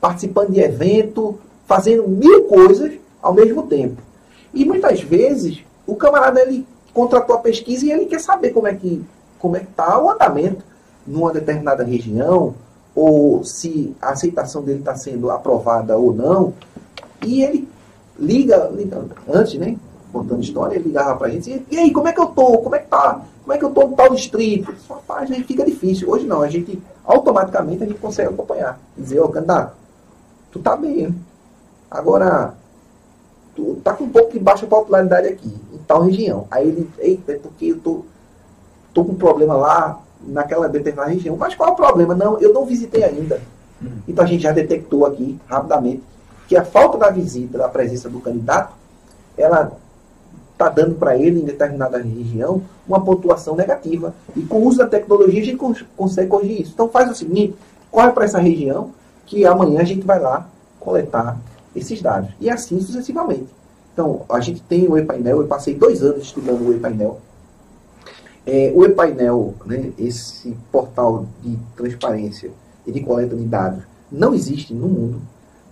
participando 0.00 0.50
de 0.50 0.60
evento, 0.60 1.38
fazendo 1.66 2.08
mil 2.08 2.44
coisas 2.44 2.92
ao 3.22 3.34
mesmo 3.34 3.66
tempo. 3.66 4.00
E 4.54 4.64
muitas 4.64 5.00
vezes 5.02 5.62
o 5.86 5.94
camarada 5.94 6.40
ele 6.40 6.66
contratou 6.94 7.36
a 7.36 7.40
pesquisa 7.40 7.84
e 7.84 7.92
ele 7.92 8.06
quer 8.06 8.20
saber 8.20 8.50
como 8.50 8.66
é 8.66 8.74
que 8.74 9.04
como 9.38 9.56
é 9.56 9.60
que 9.60 9.66
está 9.66 10.00
o 10.02 10.10
andamento 10.10 10.64
numa 11.06 11.32
determinada 11.32 11.84
região 11.84 12.54
ou 12.94 13.44
se 13.44 13.94
a 14.00 14.10
aceitação 14.10 14.62
dele 14.62 14.78
está 14.78 14.96
sendo 14.96 15.30
aprovada 15.30 15.96
ou 15.98 16.14
não. 16.14 16.54
E 17.22 17.42
ele 17.42 17.68
liga, 18.18 18.70
liga 18.74 19.04
antes, 19.28 19.58
né? 19.58 19.76
Contando 20.10 20.42
história, 20.42 20.76
ele 20.76 20.84
ligava 20.84 21.14
para 21.16 21.26
a 21.26 21.30
gente 21.30 21.50
e, 21.50 21.74
e 21.74 21.78
aí, 21.78 21.92
como 21.92 22.08
é 22.08 22.12
que 22.12 22.20
eu 22.20 22.26
tô? 22.26 22.58
Como 22.58 22.74
é 22.74 22.78
que 22.78 22.88
tá? 22.88 23.20
Como 23.42 23.52
é 23.52 23.58
que 23.58 23.64
eu 23.64 23.68
estou 23.68 23.88
no 23.88 23.94
tal 23.94 24.14
distrito? 24.14 24.74
Rapaz, 24.88 25.30
aí 25.30 25.44
fica 25.44 25.64
difícil. 25.64 26.08
Hoje 26.08 26.26
não, 26.26 26.40
a 26.40 26.48
gente 26.48 26.82
automaticamente 27.04 27.84
a 27.84 27.86
gente 27.86 27.98
consegue 27.98 28.30
acompanhar. 28.30 28.80
Dizer, 28.96 29.20
ô 29.20 29.26
oh, 29.26 29.28
candidato, 29.28 29.76
tu 30.50 30.58
tá 30.58 30.74
bem? 30.74 31.14
Agora, 31.90 32.54
tu 33.54 33.80
tá 33.82 33.94
com 33.94 34.04
um 34.04 34.08
pouco 34.08 34.32
de 34.32 34.38
baixa 34.38 34.66
popularidade 34.66 35.28
aqui, 35.28 35.54
em 35.72 35.78
tal 35.86 36.02
região. 36.02 36.46
Aí 36.50 36.68
ele, 36.68 36.90
eita, 36.98 37.32
é 37.32 37.38
porque 37.38 37.66
eu 37.66 37.80
tô, 37.80 38.04
tô 38.92 39.04
com 39.04 39.12
um 39.12 39.16
problema 39.16 39.54
lá 39.54 40.00
naquela 40.20 40.68
determinada 40.68 41.10
região. 41.10 41.36
Mas 41.36 41.54
qual 41.54 41.70
é 41.70 41.72
o 41.72 41.76
problema? 41.76 42.14
Não, 42.14 42.38
eu 42.38 42.52
não 42.52 42.66
visitei 42.66 43.04
ainda. 43.04 43.40
Então 44.06 44.24
a 44.24 44.28
gente 44.28 44.42
já 44.42 44.52
detectou 44.52 45.06
aqui, 45.06 45.38
rapidamente, 45.46 46.02
que 46.48 46.56
a 46.56 46.64
falta 46.64 46.98
da 46.98 47.10
visita, 47.10 47.58
da 47.58 47.68
presença 47.68 48.08
do 48.08 48.20
candidato, 48.20 48.74
ela 49.36 49.72
está 50.52 50.70
dando 50.70 50.94
para 50.94 51.16
ele, 51.16 51.40
em 51.40 51.44
determinada 51.44 51.98
região, 51.98 52.62
uma 52.88 53.04
pontuação 53.04 53.54
negativa. 53.54 54.14
E 54.34 54.42
com 54.42 54.60
o 54.60 54.66
uso 54.66 54.78
da 54.78 54.86
tecnologia 54.86 55.42
a 55.42 55.44
gente 55.44 55.58
cons 55.58 55.84
consegue 55.96 56.28
corrigir 56.28 56.62
isso. 56.62 56.72
Então 56.72 56.88
faz 56.88 57.10
o 57.10 57.14
seguinte, 57.14 57.54
corre 57.90 58.10
para 58.12 58.24
essa 58.24 58.38
região, 58.38 58.90
que 59.26 59.44
amanhã 59.44 59.80
a 59.80 59.84
gente 59.84 60.06
vai 60.06 60.18
lá 60.18 60.48
coletar 60.80 61.36
esses 61.76 62.00
dados. 62.00 62.30
E 62.40 62.48
assim 62.50 62.80
sucessivamente. 62.80 63.46
Então, 63.92 64.22
a 64.28 64.40
gente 64.40 64.60
tem 64.62 64.86
o 64.88 64.96
ePainel, 64.96 65.40
eu 65.40 65.46
passei 65.46 65.74
dois 65.74 66.02
anos 66.02 66.24
estudando 66.24 66.66
o 66.66 66.74
ePainel. 66.74 67.20
É, 68.44 68.72
o 68.74 68.84
ePainel, 68.84 69.54
né, 69.64 69.90
esse 69.98 70.56
portal 70.70 71.26
de 71.42 71.58
transparência 71.76 72.50
e 72.86 72.92
de 72.92 73.00
coleta 73.00 73.34
de 73.34 73.44
dados, 73.44 73.82
não 74.10 74.34
existe 74.34 74.74
no 74.74 74.86
mundo. 74.86 75.20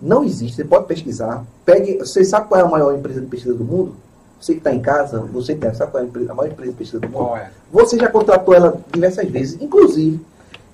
Não 0.01 0.23
existe. 0.23 0.57
Você 0.57 0.65
pode 0.65 0.87
pesquisar. 0.87 1.45
Pegue, 1.63 1.99
você 1.99 2.23
sabe 2.25 2.47
qual 2.47 2.59
é 2.59 2.63
a 2.63 2.67
maior 2.67 2.93
empresa 2.93 3.21
de 3.21 3.27
pesquisa 3.27 3.53
do 3.53 3.63
mundo? 3.63 3.95
Você 4.41 4.53
que 4.53 4.57
está 4.59 4.73
em 4.73 4.81
casa, 4.81 5.19
você 5.21 5.55
tem, 5.55 5.73
sabe 5.73 5.91
qual 5.91 6.03
é 6.03 6.05
a, 6.05 6.09
empresa, 6.09 6.31
a 6.31 6.35
maior 6.35 6.51
empresa 6.51 6.71
de 6.71 6.77
pesquisa 6.77 6.99
do 6.99 7.09
mundo? 7.09 7.35
É? 7.37 7.49
Você 7.71 7.97
já 7.97 8.09
contratou 8.09 8.53
ela 8.53 8.77
diversas 8.91 9.29
vezes. 9.29 9.61
Inclusive, 9.61 10.19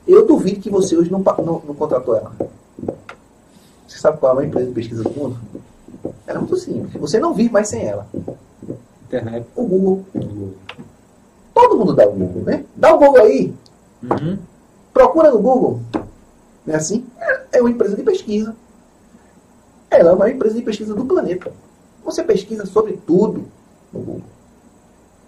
eu 0.08 0.26
duvido 0.26 0.60
que 0.60 0.70
você 0.70 0.96
hoje 0.96 1.12
não, 1.12 1.20
não, 1.20 1.62
não 1.66 1.76
contratou 1.76 2.16
ela. 2.16 2.32
Você 3.92 3.98
sabe 3.98 4.20
qual 4.20 4.30
é 4.30 4.32
a 4.32 4.36
maior 4.36 4.48
empresa 4.48 4.68
de 4.70 4.74
pesquisa 4.74 5.04
do 5.04 5.10
mundo? 5.10 5.38
Ela 6.26 6.38
é 6.38 6.40
muito 6.40 6.56
simples. 6.56 6.94
Você 6.94 7.20
não 7.20 7.34
vive 7.34 7.52
mais 7.52 7.68
sem 7.68 7.86
ela. 7.86 8.08
Internet. 9.04 9.46
O 9.54 9.68
Google. 9.68 10.06
Google. 10.16 10.54
Todo 11.54 11.78
mundo 11.78 11.94
dá 11.94 12.08
o 12.08 12.14
Google, 12.14 12.44
né? 12.44 12.66
Dá 12.74 12.96
o 12.96 12.98
Google 12.98 13.22
aí. 13.22 13.54
Uhum. 14.02 14.40
Procura 14.94 15.30
no 15.30 15.40
Google. 15.40 15.82
Não 16.66 16.74
é 16.74 16.78
assim? 16.78 17.06
É 17.52 17.60
uma 17.60 17.70
empresa 17.70 17.98
de 17.98 18.02
pesquisa. 18.02 18.56
Ela 19.90 20.12
é 20.12 20.14
a 20.14 20.16
maior 20.16 20.34
empresa 20.34 20.56
de 20.56 20.62
pesquisa 20.62 20.96
do 20.96 21.04
planeta. 21.04 21.52
Você 22.06 22.24
pesquisa 22.24 22.66
sobre 22.66 22.94
tudo 23.06 23.44
no 23.92 24.00
Google. 24.00 24.24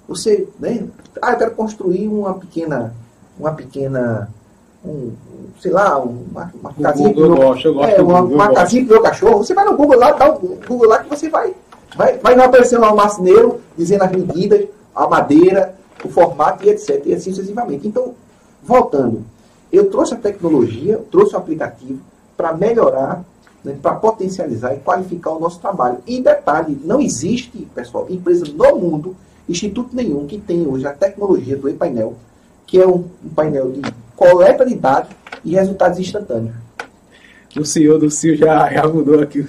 Você, 0.07 0.47
né? 0.57 0.87
Ah, 1.21 1.33
eu 1.33 1.37
quero 1.37 1.51
construir 1.55 2.07
uma 2.07 2.35
pequena, 2.35 2.95
uma 3.37 3.53
pequena, 3.53 4.29
um, 4.85 5.11
sei 5.61 5.71
lá, 5.71 5.97
uma, 5.97 6.51
uma 6.59 6.73
casinha 6.73 7.09
Google, 7.09 7.25
eu 7.25 7.35
gosto, 7.35 7.67
eu 7.67 7.73
gosto 7.73 7.95
é, 7.95 8.01
uma, 8.01 8.21
uma 8.21 8.53
casinha 8.53 8.85
pro 8.85 8.93
meu 8.93 9.03
cachorro. 9.03 9.37
Você 9.37 9.53
vai 9.53 9.65
no 9.65 9.77
Google 9.77 9.97
lá, 9.97 10.11
dá 10.11 10.29
o 10.29 10.39
Google 10.39 10.87
lá 10.87 10.99
que 10.99 11.09
você 11.09 11.29
vai, 11.29 11.53
vai, 11.95 12.17
vai 12.17 12.39
aparecer 12.39 12.77
lá 12.77 12.91
um 12.91 12.95
marceneiro 12.95 13.61
dizendo 13.77 14.03
as 14.03 14.11
medidas, 14.11 14.67
a 14.95 15.07
madeira, 15.07 15.75
o 16.03 16.09
formato 16.09 16.65
e 16.65 16.69
etc. 16.69 17.01
E 17.05 17.13
assim 17.13 17.31
sucessivamente. 17.31 17.87
Então, 17.87 18.13
voltando, 18.61 19.23
eu 19.71 19.89
trouxe 19.89 20.13
a 20.13 20.17
tecnologia, 20.17 21.01
trouxe 21.11 21.35
o 21.35 21.37
aplicativo 21.37 21.99
para 22.35 22.53
melhorar 22.53 23.23
né, 23.63 23.77
para 23.81 23.95
potencializar 23.95 24.73
e 24.73 24.79
qualificar 24.79 25.31
o 25.31 25.39
nosso 25.39 25.59
trabalho. 25.59 25.99
E 26.05 26.21
detalhe, 26.21 26.77
não 26.83 26.99
existe, 26.99 27.65
pessoal, 27.73 28.07
empresa 28.09 28.45
no 28.53 28.75
mundo, 28.75 29.15
instituto 29.47 29.95
nenhum 29.95 30.27
que 30.27 30.37
tenha 30.37 30.67
hoje 30.67 30.85
a 30.85 30.93
tecnologia 30.93 31.55
do 31.55 31.69
e-painel, 31.69 32.15
que 32.67 32.79
é 32.79 32.87
um, 32.87 33.05
um, 33.23 33.29
painel 33.33 33.71
de 33.71 33.81
coleta 34.15 34.65
de 34.65 34.75
dados 34.75 35.11
e 35.43 35.55
resultados 35.55 35.99
instantâneos. 35.99 36.55
O 37.55 37.65
senhor 37.65 37.99
do 37.99 38.09
CIO 38.09 38.35
já, 38.35 38.71
já 38.71 38.87
mudou 38.87 39.21
aqui. 39.21 39.47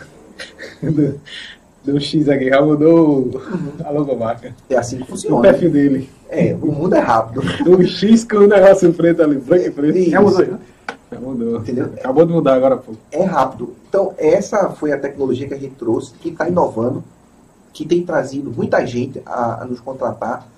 Deu 1.84 1.96
um 1.96 2.00
X 2.00 2.28
aqui, 2.28 2.48
já 2.48 2.62
mudou 2.62 3.30
uhum. 3.34 3.72
a 3.84 3.90
logomarca. 3.90 4.54
É 4.70 4.76
assim 4.76 4.98
que 4.98 5.06
funciona. 5.06 5.36
O 5.36 5.42
perfil 5.42 5.70
dele. 5.70 6.10
É, 6.30 6.54
o 6.54 6.72
mundo 6.72 6.94
é 6.94 6.98
rápido. 6.98 7.42
Um 7.66 7.86
X 7.86 8.24
com 8.24 8.38
o 8.38 8.46
negócio 8.46 8.92
preto 8.94 9.22
ali, 9.22 9.36
branco 9.36 9.66
e 9.66 9.70
preto. 9.70 10.10
Já 10.10 10.20
mudou, 10.20 10.44
já? 10.46 10.58
Já 11.12 11.20
mudou. 11.20 11.58
Entendeu? 11.58 11.90
Acabou 11.96 12.24
de 12.24 12.32
mudar 12.32 12.54
agora, 12.54 12.78
pô. 12.78 12.92
É 13.12 13.22
rápido. 13.24 13.74
Então, 13.88 14.14
essa 14.16 14.70
foi 14.70 14.92
a 14.92 14.98
tecnologia 14.98 15.46
que 15.46 15.54
a 15.54 15.58
gente 15.58 15.74
trouxe, 15.74 16.14
que 16.14 16.30
está 16.30 16.48
inovando, 16.48 17.04
que 17.72 17.84
tem 17.84 18.02
trazido 18.02 18.50
muita 18.50 18.84
gente 18.86 19.20
a, 19.26 19.62
a 19.62 19.64
nos 19.66 19.80
contratar 19.80 20.48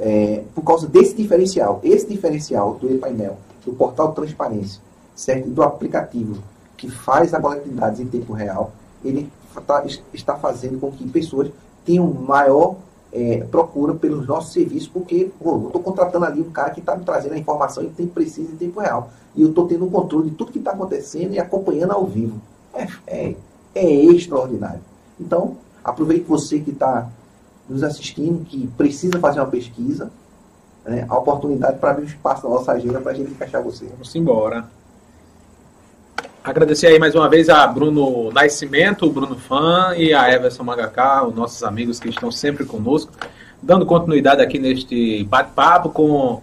é, 0.00 0.42
por 0.54 0.64
causa 0.64 0.88
desse 0.88 1.14
diferencial. 1.14 1.80
Esse 1.84 2.08
diferencial 2.08 2.74
do 2.74 2.92
e-painel, 2.92 3.36
do 3.64 3.72
portal 3.72 4.12
transparência, 4.12 4.80
certo? 5.14 5.48
do 5.48 5.62
aplicativo 5.62 6.42
que 6.76 6.90
faz 6.90 7.34
a 7.34 7.40
coleta 7.40 7.68
de 7.68 7.74
dados 7.74 8.00
em 8.00 8.06
tempo 8.06 8.32
real, 8.32 8.72
ele 9.04 9.30
tá, 9.66 9.84
está 10.14 10.34
fazendo 10.36 10.80
com 10.80 10.90
que 10.90 11.06
pessoas 11.06 11.50
tenham 11.84 12.06
maior 12.06 12.76
é, 13.12 13.44
procura 13.50 13.94
pelos 13.94 14.26
nossos 14.26 14.52
serviços, 14.52 14.88
porque 14.88 15.30
pô, 15.38 15.56
eu 15.56 15.66
estou 15.66 15.82
contratando 15.82 16.24
ali 16.24 16.40
um 16.40 16.50
cara 16.50 16.70
que 16.70 16.80
está 16.80 16.96
me 16.96 17.04
trazendo 17.04 17.34
a 17.34 17.38
informação 17.38 17.82
em 17.82 17.90
tempo 17.90 18.14
preciso, 18.14 18.52
em 18.52 18.56
tempo 18.56 18.80
real. 18.80 19.10
E 19.34 19.42
eu 19.42 19.48
estou 19.48 19.66
tendo 19.66 19.84
um 19.84 19.90
controle 19.90 20.30
de 20.30 20.36
tudo 20.36 20.52
que 20.52 20.58
está 20.58 20.70
acontecendo 20.70 21.34
e 21.34 21.38
acompanhando 21.38 21.92
ao 21.92 22.06
vivo. 22.06 22.40
É, 22.72 22.86
é, 23.06 23.34
é 23.74 23.94
extraordinário. 24.04 24.80
Então, 25.18 25.56
aproveite 25.84 26.24
você 26.24 26.60
que 26.60 26.70
está 26.70 27.10
nos 27.70 27.84
assistindo, 27.84 28.44
que 28.44 28.66
precisa 28.76 29.18
fazer 29.20 29.40
uma 29.40 29.46
pesquisa, 29.46 30.10
né, 30.84 31.06
a 31.08 31.16
oportunidade 31.16 31.78
para 31.78 31.92
abrir 31.92 32.02
um 32.02 32.08
espaço 32.08 32.48
na 32.48 32.54
nossa 32.54 32.72
agenda 32.72 33.00
para 33.00 33.12
a 33.12 33.14
gente 33.14 33.30
encaixar 33.30 33.62
você. 33.62 33.86
Vamos 33.86 34.14
embora. 34.16 34.64
Agradecer 36.42 36.88
aí 36.88 36.98
mais 36.98 37.14
uma 37.14 37.28
vez 37.28 37.48
a 37.48 37.66
Bruno 37.66 38.32
Nascimento, 38.32 39.06
o 39.06 39.12
Bruno 39.12 39.36
Fã 39.36 39.94
e 39.96 40.12
a 40.12 40.32
Everson 40.32 40.64
Magacá, 40.64 41.24
os 41.24 41.34
nossos 41.34 41.62
amigos 41.62 42.00
que 42.00 42.08
estão 42.08 42.32
sempre 42.32 42.64
conosco, 42.64 43.12
dando 43.62 43.86
continuidade 43.86 44.42
aqui 44.42 44.58
neste 44.58 45.22
bate-papo 45.24 45.90
com 45.90 46.42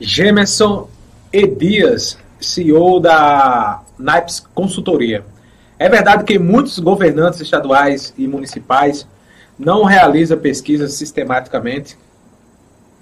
Gemerson 0.00 0.88
Edias, 1.32 2.18
CEO 2.40 3.00
da 3.00 3.80
Naipes 3.96 4.40
Consultoria. 4.54 5.24
É 5.78 5.88
verdade 5.88 6.24
que 6.24 6.38
muitos 6.38 6.78
governantes 6.80 7.40
estaduais 7.40 8.12
e 8.18 8.26
municipais 8.26 9.06
não 9.58 9.84
realizam 9.84 10.38
pesquisas 10.38 10.94
sistematicamente? 10.94 11.98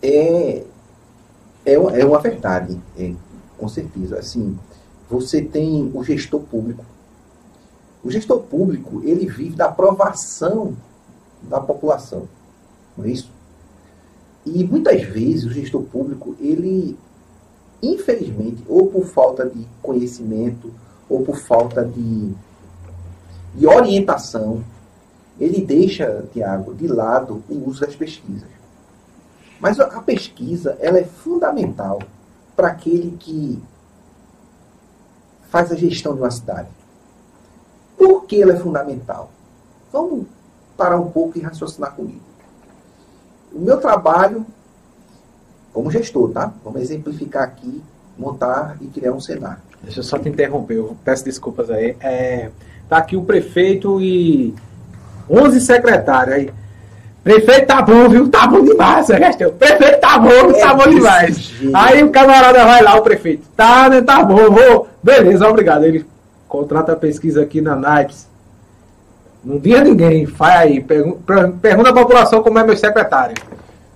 É, 0.02 0.62
é, 1.64 1.74
é 1.74 2.04
uma 2.04 2.18
verdade, 2.18 2.80
é, 2.98 3.12
com 3.58 3.68
certeza. 3.68 4.18
Assim, 4.18 4.58
você 5.10 5.42
tem 5.42 5.90
o 5.92 6.02
gestor 6.02 6.40
público. 6.40 6.84
O 8.02 8.10
gestor 8.10 8.40
público, 8.40 9.02
ele 9.04 9.26
vive 9.26 9.56
da 9.56 9.66
aprovação 9.66 10.76
da 11.42 11.60
população. 11.60 12.28
Não 12.96 13.04
é 13.04 13.08
isso? 13.10 13.30
E 14.44 14.62
muitas 14.64 15.02
vezes 15.02 15.44
o 15.44 15.50
gestor 15.50 15.82
público, 15.82 16.36
ele, 16.40 16.96
infelizmente, 17.82 18.62
ou 18.68 18.86
por 18.86 19.04
falta 19.06 19.44
de 19.44 19.66
conhecimento, 19.82 20.72
ou 21.08 21.22
por 21.24 21.36
falta 21.36 21.84
de, 21.84 22.32
de 23.54 23.66
orientação, 23.66 24.62
ele 25.38 25.64
deixa, 25.64 26.24
Tiago, 26.32 26.74
de 26.74 26.86
lado 26.86 27.42
o 27.48 27.68
uso 27.68 27.80
das 27.80 27.94
pesquisas. 27.94 28.48
Mas 29.60 29.80
a 29.80 30.00
pesquisa, 30.02 30.76
ela 30.80 30.98
é 30.98 31.04
fundamental 31.04 32.00
para 32.54 32.68
aquele 32.68 33.16
que 33.18 33.62
faz 35.48 35.72
a 35.72 35.76
gestão 35.76 36.14
de 36.14 36.20
uma 36.20 36.30
cidade. 36.30 36.68
Por 37.96 38.24
que 38.24 38.40
ela 38.40 38.52
é 38.52 38.56
fundamental? 38.56 39.30
Vamos 39.92 40.26
parar 40.76 40.98
um 40.98 41.10
pouco 41.10 41.38
e 41.38 41.40
raciocinar 41.40 41.94
comigo. 41.94 42.20
O 43.52 43.60
meu 43.60 43.78
trabalho 43.78 44.44
como 45.76 45.90
gestor, 45.90 46.30
tá? 46.30 46.54
Vamos 46.64 46.80
exemplificar 46.80 47.42
aqui, 47.42 47.82
montar 48.16 48.78
e 48.80 48.86
criar 48.86 49.12
um 49.12 49.20
cenário. 49.20 49.60
Deixa 49.82 50.00
eu 50.00 50.04
só 50.04 50.18
te 50.18 50.26
interromper, 50.26 50.78
eu 50.78 50.96
peço 51.04 51.22
desculpas 51.22 51.70
aí. 51.70 51.94
É, 52.00 52.50
tá 52.88 52.96
aqui 52.96 53.14
o 53.14 53.24
prefeito 53.24 54.00
e 54.00 54.54
11 55.28 55.60
secretários 55.60 56.36
aí. 56.36 56.50
Prefeito 57.26 57.66
tá 57.66 57.82
bom, 57.82 58.08
viu? 58.08 58.28
Tá 58.28 58.46
bom 58.46 58.64
demais, 58.64 59.06
Celestão. 59.06 59.50
Prefeito 59.52 60.00
tá 60.00 60.16
bom, 60.16 60.30
é 60.30 60.60
tá 60.60 60.74
bom 60.74 60.88
demais. 60.88 61.52
Aí 61.74 62.00
o 62.04 62.10
camarada 62.10 62.64
vai 62.64 62.80
lá, 62.82 62.94
o 62.94 63.02
prefeito. 63.02 63.42
Tá, 63.56 63.88
né? 63.88 64.00
Tá 64.00 64.22
bom, 64.22 64.48
vou. 64.48 64.88
Beleza, 65.02 65.48
obrigado. 65.48 65.84
Ele 65.84 66.06
contrata 66.48 66.92
a 66.92 66.96
pesquisa 66.96 67.42
aqui 67.42 67.60
na 67.60 67.74
NAIPS. 67.74 68.28
Não 69.44 69.58
diga 69.58 69.82
ninguém, 69.82 70.24
faz 70.24 70.60
aí. 70.60 70.80
Pergunta, 70.80 71.52
pergunta 71.60 71.90
a 71.90 71.94
população 71.94 72.42
como 72.44 72.60
é 72.60 72.64
meu 72.64 72.76
secretário. 72.76 73.34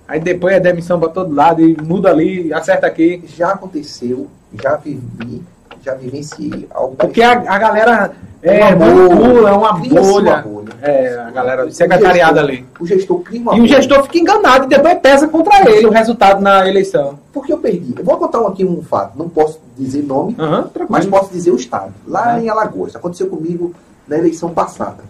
Aí 0.07 0.19
depois 0.19 0.53
é 0.53 0.59
demissão 0.59 0.99
para 0.99 1.07
todo 1.07 1.33
lado 1.33 1.61
e 1.61 1.81
muda 1.81 2.09
ali, 2.09 2.53
acerta 2.53 2.85
aqui. 2.85 3.23
Já 3.27 3.51
aconteceu, 3.51 4.27
já 4.61 4.75
vivi, 4.75 5.41
já 5.83 5.95
vivenciei 5.95 6.67
algo. 6.73 6.95
Porque 6.95 7.21
a, 7.21 7.31
a 7.31 7.57
galera 7.57 8.11
é, 8.41 8.73
uma 8.73 8.75
bolha, 8.75 9.49
é 9.49 9.51
uma 9.51 9.73
bolha. 9.73 10.33
uma 10.33 10.41
bolha. 10.41 10.73
É, 10.81 11.15
a 11.19 11.31
galera 11.31 11.71
secretariada 11.71 12.39
ali. 12.39 12.65
O 12.79 12.85
gestor 12.85 13.19
cria 13.19 13.41
uma 13.41 13.53
E 13.53 13.57
bolha. 13.57 13.63
o 13.63 13.67
gestor 13.67 14.03
fica 14.03 14.17
enganado 14.17 14.65
e 14.65 14.67
depois 14.67 14.97
pesa 14.99 15.27
contra 15.27 15.69
ele 15.69 15.85
o 15.85 15.91
resultado 15.91 16.41
na 16.41 16.67
eleição. 16.67 17.19
Porque 17.31 17.53
eu 17.53 17.59
perdi. 17.59 17.93
Eu 17.97 18.03
vou 18.03 18.17
contar 18.17 18.39
aqui 18.47 18.65
um 18.65 18.81
fato. 18.81 19.17
Não 19.17 19.29
posso 19.29 19.59
dizer 19.77 20.03
nome, 20.03 20.35
uhum, 20.39 20.87
mas 20.89 21.05
posso 21.05 21.31
dizer 21.31 21.51
o 21.51 21.55
estado. 21.55 21.93
Lá 22.07 22.37
é. 22.37 22.43
em 22.43 22.49
Alagoas. 22.49 22.95
Aconteceu 22.95 23.27
comigo 23.27 23.73
na 24.07 24.17
eleição 24.17 24.49
passada. 24.49 25.03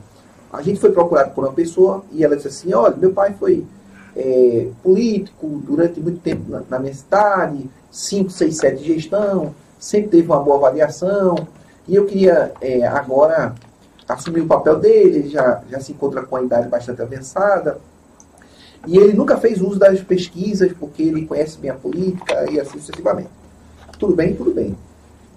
A 0.52 0.62
gente 0.62 0.80
foi 0.80 0.92
procurado 0.92 1.32
por 1.32 1.46
uma 1.46 1.54
pessoa 1.54 2.04
e 2.12 2.26
ela 2.26 2.36
disse 2.36 2.50
assim, 2.50 2.74
olha, 2.74 2.96
meu 2.98 3.14
pai 3.14 3.34
foi 3.40 3.64
é, 4.16 4.68
político 4.84 5.62
durante 5.66 6.02
muito 6.02 6.20
tempo 6.20 6.52
na, 6.52 6.62
na 6.70 6.80
minha 6.80 6.94
cidade, 6.94 7.70
5, 7.90 8.30
6, 8.30 8.58
7 8.58 8.84
de 8.84 8.94
gestão, 8.94 9.56
sempre 9.82 10.12
teve 10.12 10.28
uma 10.28 10.40
boa 10.40 10.58
avaliação 10.58 11.48
e 11.88 11.96
eu 11.96 12.06
queria 12.06 12.54
é, 12.62 12.86
agora 12.86 13.56
assumir 14.08 14.42
o 14.42 14.48
papel 14.48 14.80
dele, 14.80 15.18
ele 15.18 15.30
já, 15.30 15.62
já 15.70 15.80
se 15.80 15.92
encontra 15.92 16.22
com 16.22 16.36
a 16.36 16.44
idade 16.44 16.70
bastante 16.70 17.02
avançada. 17.02 17.80
E 18.86 18.98
ele 18.98 19.14
nunca 19.14 19.38
fez 19.38 19.60
uso 19.60 19.80
das 19.80 20.02
pesquisas, 20.02 20.72
porque 20.74 21.02
ele 21.02 21.26
conhece 21.26 21.58
bem 21.58 21.72
a 21.72 21.76
política 21.76 22.50
e 22.52 22.60
assim 22.60 22.80
sucessivamente. 22.80 23.30
Tudo 23.98 24.16
bem, 24.16 24.36
tudo 24.36 24.54
bem. 24.54 24.78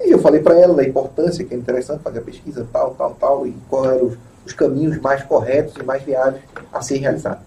E 0.01 0.11
eu 0.11 0.19
falei 0.19 0.41
para 0.41 0.59
ela 0.59 0.75
da 0.75 0.85
importância, 0.85 1.45
que 1.45 1.55
é 1.55 1.57
interessante 1.57 2.03
fazer 2.03 2.19
a 2.19 2.23
pesquisa, 2.23 2.67
tal, 2.73 2.95
tal, 2.95 3.15
tal, 3.15 3.47
e 3.47 3.55
quais 3.69 3.97
eram 3.97 4.07
os, 4.07 4.19
os 4.45 4.53
caminhos 4.53 4.99
mais 4.99 5.23
corretos 5.23 5.75
e 5.77 5.83
mais 5.83 6.03
viáveis 6.03 6.43
a 6.73 6.83
ser 6.83 6.99
realizados. 6.99 7.43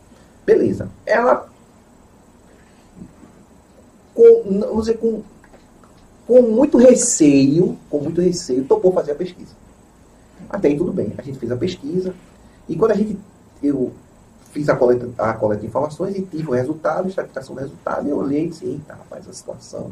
Beleza. 0.45 0.89
Ela, 1.05 1.47
com, 4.13 4.43
vamos 4.59 4.85
dizer, 4.85 4.97
com 4.97 5.21
com 6.27 6.41
muito 6.41 6.77
receio, 6.77 7.77
com 7.89 7.99
muito 7.99 8.19
receio, 8.19 8.65
topou 8.65 8.91
fazer 8.91 9.13
a 9.13 9.15
pesquisa. 9.15 9.53
Até 10.49 10.67
aí 10.67 10.77
tudo 10.77 10.91
bem, 10.91 11.13
a 11.17 11.21
gente 11.21 11.39
fez 11.39 11.51
a 11.51 11.55
pesquisa 11.55 12.13
e 12.67 12.75
quando 12.75 12.91
a 12.91 12.95
gente, 12.95 13.17
eu 13.63 13.93
fiz 14.51 14.67
a 14.67 14.75
coleta, 14.75 15.09
a 15.17 15.33
coleta 15.33 15.61
de 15.61 15.67
informações 15.67 16.15
e 16.17 16.21
tive 16.21 16.49
o 16.49 16.53
resultado, 16.53 17.05
a 17.05 17.07
estratificação 17.07 17.55
do 17.55 17.61
resultado, 17.61 18.07
eu 18.07 18.17
olhei 18.17 18.45
e 18.45 18.49
disse, 18.49 18.65
eita, 18.65 18.93
rapaz, 18.93 19.27
a 19.27 19.33
situação 19.33 19.91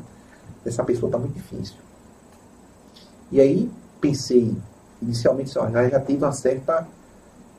dessa 0.64 0.84
pessoa 0.84 1.08
está 1.08 1.18
muito 1.18 1.34
difícil. 1.34 1.78
E 3.32 3.40
aí 3.40 3.72
pensei, 4.02 4.56
inicialmente, 5.02 5.54
já, 5.54 5.90
já 5.90 6.00
tive 6.02 6.24
uma 6.24 6.34
certa 6.34 6.86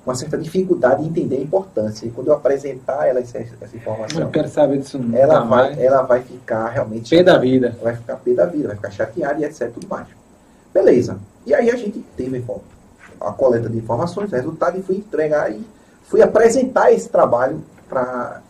uma 0.06 0.14
certa 0.14 0.38
dificuldade 0.38 1.02
em 1.02 1.06
entender 1.06 1.36
a 1.36 1.40
importância. 1.40 2.06
E 2.06 2.10
quando 2.12 2.28
eu 2.28 2.34
apresentar 2.34 3.06
ela 3.08 3.18
essa, 3.18 3.38
essa 3.38 3.76
informação, 3.76 4.20
não 4.20 4.30
quero 4.30 4.48
saber 4.48 4.78
disso 4.78 4.98
nunca 4.98 5.18
ela 5.18 5.40
vai, 5.40 5.70
mais. 5.70 5.78
ela 5.78 6.02
vai 6.02 6.22
ficar 6.22 6.68
realmente 6.68 7.10
pé 7.10 7.24
da 7.24 7.36
vida, 7.36 7.76
vai 7.82 7.96
ficar 7.96 8.16
pé 8.16 8.32
da 8.32 8.46
vida, 8.46 8.68
vai 8.68 8.76
ficar 8.76 8.90
chateada 8.92 9.40
e 9.40 9.44
etc 9.44 9.68
tudo 9.72 9.88
mais. 9.88 10.06
Beleza. 10.72 11.18
E 11.44 11.52
aí 11.52 11.70
a 11.70 11.76
gente 11.76 11.98
teve 12.16 12.44
a 13.20 13.32
coleta 13.32 13.68
de 13.68 13.78
informações, 13.78 14.30
resultado 14.30 14.78
e 14.78 14.82
fui 14.82 14.96
entregar 14.96 15.50
e 15.50 15.66
fui 16.04 16.22
apresentar 16.22 16.92
esse 16.92 17.08
trabalho 17.08 17.60
para 17.88 18.42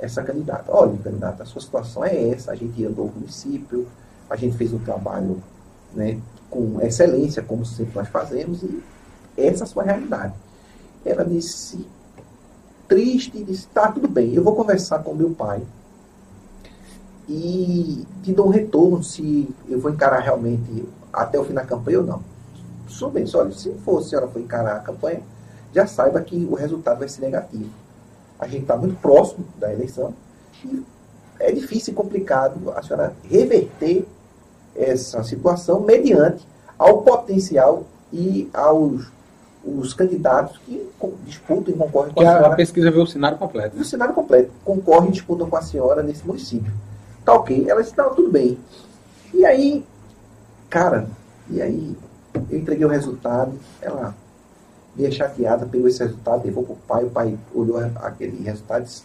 essa 0.00 0.22
candidata. 0.22 0.64
Olha, 0.68 0.96
candidata, 1.04 1.44
a 1.44 1.46
sua 1.46 1.60
situação 1.60 2.04
é 2.04 2.30
essa. 2.30 2.50
A 2.50 2.54
gente 2.56 2.84
andou 2.84 3.06
no 3.06 3.12
município, 3.12 3.86
a 4.28 4.34
gente 4.34 4.56
fez 4.56 4.72
um 4.72 4.78
trabalho 4.78 5.40
né, 5.94 6.18
com 6.50 6.80
excelência, 6.80 7.42
como 7.42 7.64
sempre 7.64 7.94
nós 7.94 8.08
fazemos, 8.08 8.62
e 8.62 8.82
essa 9.36 9.62
é 9.62 9.64
a 9.64 9.66
sua 9.66 9.82
realidade. 9.84 10.34
Ela 11.06 11.24
disse, 11.24 11.86
triste, 12.88 13.42
disse, 13.44 13.68
tá, 13.68 13.92
tudo 13.92 14.08
bem, 14.08 14.34
eu 14.34 14.42
vou 14.42 14.56
conversar 14.56 14.98
com 15.04 15.14
meu 15.14 15.30
pai 15.30 15.62
e 17.28 18.04
te 18.22 18.32
dou 18.32 18.46
um 18.46 18.50
retorno 18.50 19.02
se 19.02 19.48
eu 19.68 19.80
vou 19.80 19.92
encarar 19.92 20.20
realmente 20.20 20.84
até 21.12 21.38
o 21.38 21.44
fim 21.44 21.54
da 21.54 21.64
campanha 21.64 22.00
ou 22.00 22.06
não. 22.06 22.22
Sou 22.88 23.10
bem, 23.10 23.24
olha, 23.34 23.52
se 23.52 23.72
for, 23.84 24.00
a 24.00 24.02
senhora 24.02 24.28
for 24.28 24.40
encarar 24.40 24.76
a 24.76 24.80
campanha, 24.80 25.22
já 25.72 25.86
saiba 25.86 26.20
que 26.20 26.36
o 26.50 26.54
resultado 26.54 26.98
vai 26.98 27.08
ser 27.08 27.20
negativo. 27.22 27.70
A 28.38 28.46
gente 28.46 28.62
está 28.62 28.76
muito 28.76 29.00
próximo 29.00 29.44
da 29.58 29.72
eleição 29.72 30.12
e 30.64 30.82
é 31.38 31.52
difícil 31.52 31.92
e 31.92 31.96
complicado 31.96 32.72
a 32.74 32.82
senhora 32.82 33.14
reverter 33.24 34.06
essa 34.74 35.22
situação 35.22 35.80
mediante 35.80 36.46
ao 36.78 37.02
potencial 37.02 37.84
e 38.12 38.48
aos 38.52 39.10
os 39.66 39.92
candidatos 39.92 40.58
que 40.58 40.88
disputam 41.24 41.74
e 41.74 41.76
concorrem 41.76 42.14
com 42.14 42.20
a, 42.20 42.22
a 42.22 42.26
senhora. 42.26 42.52
A 42.52 42.56
pesquisa 42.56 42.90
vê 42.90 42.98
o 42.98 43.06
cenário 43.06 43.36
completo. 43.36 43.76
Né? 43.76 43.82
O 43.82 43.84
cenário 43.84 44.14
completo. 44.14 44.50
Concorrem 44.64 45.08
e 45.08 45.12
disputam 45.12 45.50
com 45.50 45.56
a 45.56 45.62
senhora 45.62 46.02
nesse 46.02 46.26
município. 46.26 46.72
Tá 47.24 47.34
ok. 47.34 47.66
Ela 47.68 47.82
disse, 47.82 47.96
não, 47.98 48.14
tudo 48.14 48.30
bem. 48.30 48.58
E 49.34 49.44
aí, 49.44 49.84
cara, 50.70 51.08
e 51.50 51.60
aí 51.60 51.96
eu 52.50 52.58
entreguei 52.58 52.84
o 52.84 52.88
resultado, 52.88 53.52
ela 53.82 54.14
meio 54.94 55.12
chateada, 55.12 55.66
pegou 55.66 55.88
esse 55.88 56.02
resultado, 56.02 56.44
levou 56.44 56.64
pro 56.64 56.76
pai, 56.88 57.04
o 57.04 57.10
pai 57.10 57.38
olhou 57.54 57.78
aquele 57.96 58.42
resultado 58.42 58.82
e 58.82 58.84
disse, 58.84 59.02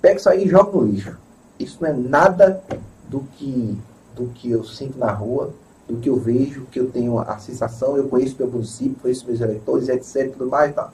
pega 0.00 0.16
isso 0.16 0.28
aí 0.28 0.44
e 0.44 0.48
joga 0.48 0.72
no 0.72 0.84
lixo. 0.84 1.16
Isso 1.58 1.78
não 1.80 1.88
é 1.88 1.92
nada 1.92 2.62
do 3.08 3.20
que, 3.36 3.78
do 4.16 4.26
que 4.34 4.50
eu 4.50 4.64
sinto 4.64 4.98
na 4.98 5.12
rua, 5.12 5.52
do 5.88 5.96
que 5.98 6.08
eu 6.08 6.16
vejo, 6.16 6.66
que 6.70 6.80
eu 6.80 6.90
tenho 6.90 7.18
a 7.18 7.38
sensação, 7.38 7.96
eu 7.96 8.08
conheço 8.08 8.36
meu 8.38 8.48
município, 8.48 8.96
conheço 9.00 9.26
meus 9.26 9.40
eleitores, 9.40 9.88
etc, 9.88 10.32
tudo 10.32 10.50
mais, 10.50 10.74
tá. 10.74 10.90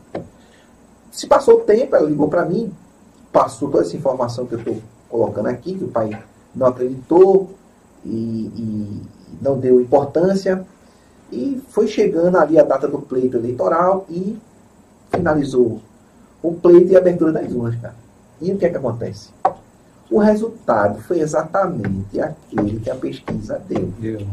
Se 1.10 1.26
passou 1.26 1.58
o 1.58 1.60
tempo, 1.60 1.94
ela 1.94 2.08
ligou 2.08 2.28
para 2.28 2.44
mim, 2.44 2.72
passou 3.32 3.70
toda 3.70 3.84
essa 3.84 3.96
informação 3.96 4.46
que 4.46 4.54
eu 4.54 4.58
estou 4.58 4.82
colocando 5.08 5.46
aqui, 5.46 5.74
que 5.74 5.84
o 5.84 5.88
pai 5.88 6.18
não 6.54 6.66
acreditou 6.66 7.50
e, 8.04 8.50
e 8.56 9.02
não 9.40 9.58
deu 9.58 9.80
importância, 9.80 10.66
e 11.30 11.62
foi 11.68 11.86
chegando 11.86 12.36
ali 12.36 12.58
a 12.58 12.64
data 12.64 12.88
do 12.88 12.98
pleito 12.98 13.36
eleitoral 13.36 14.04
e 14.08 14.36
finalizou 15.12 15.80
o 16.42 16.54
pleito 16.54 16.92
e 16.92 16.96
a 16.96 16.98
abertura 16.98 17.32
das 17.32 17.52
urnas, 17.52 17.80
cara. 17.80 17.94
E 18.40 18.52
o 18.52 18.58
que 18.58 18.64
é 18.64 18.70
que 18.70 18.76
acontece? 18.76 19.30
O 20.10 20.18
resultado 20.18 21.00
foi 21.02 21.20
exatamente 21.20 22.20
aquele 22.20 22.80
que 22.80 22.90
a 22.90 22.96
pesquisa 22.96 23.60
deu. 23.68 23.92
deu. 24.00 24.26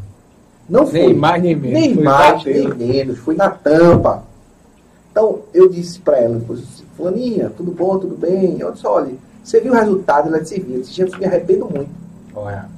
Não 0.69 0.85
foi. 0.85 0.99
Nem 0.99 1.13
mais 1.13 1.41
nem 1.41 1.55
menos. 1.55 1.79
Nem 1.79 1.95
mais 1.95 2.43
nem 2.43 2.67
menos. 2.73 3.19
Foi 3.19 3.35
na 3.35 3.49
tampa. 3.49 4.23
Então, 5.11 5.39
eu 5.53 5.67
disse 5.67 5.99
para 5.99 6.17
ela, 6.17 6.35
depois, 6.35 6.83
Fulaninha, 6.95 7.51
tudo 7.55 7.71
bom, 7.71 7.97
tudo 7.97 8.15
bem? 8.15 8.59
Eu 8.59 8.71
disse, 8.71 8.85
olha, 8.85 9.13
você 9.43 9.59
viu 9.59 9.71
o 9.71 9.75
resultado? 9.75 10.27
Ela 10.27 10.41
disse, 10.41 10.59
viu. 10.59 10.75
Eu 10.75 10.81
disse, 10.81 11.17
me 11.17 11.25
arrependo 11.25 11.65
muito. 11.65 11.89
Olha. 12.35 12.69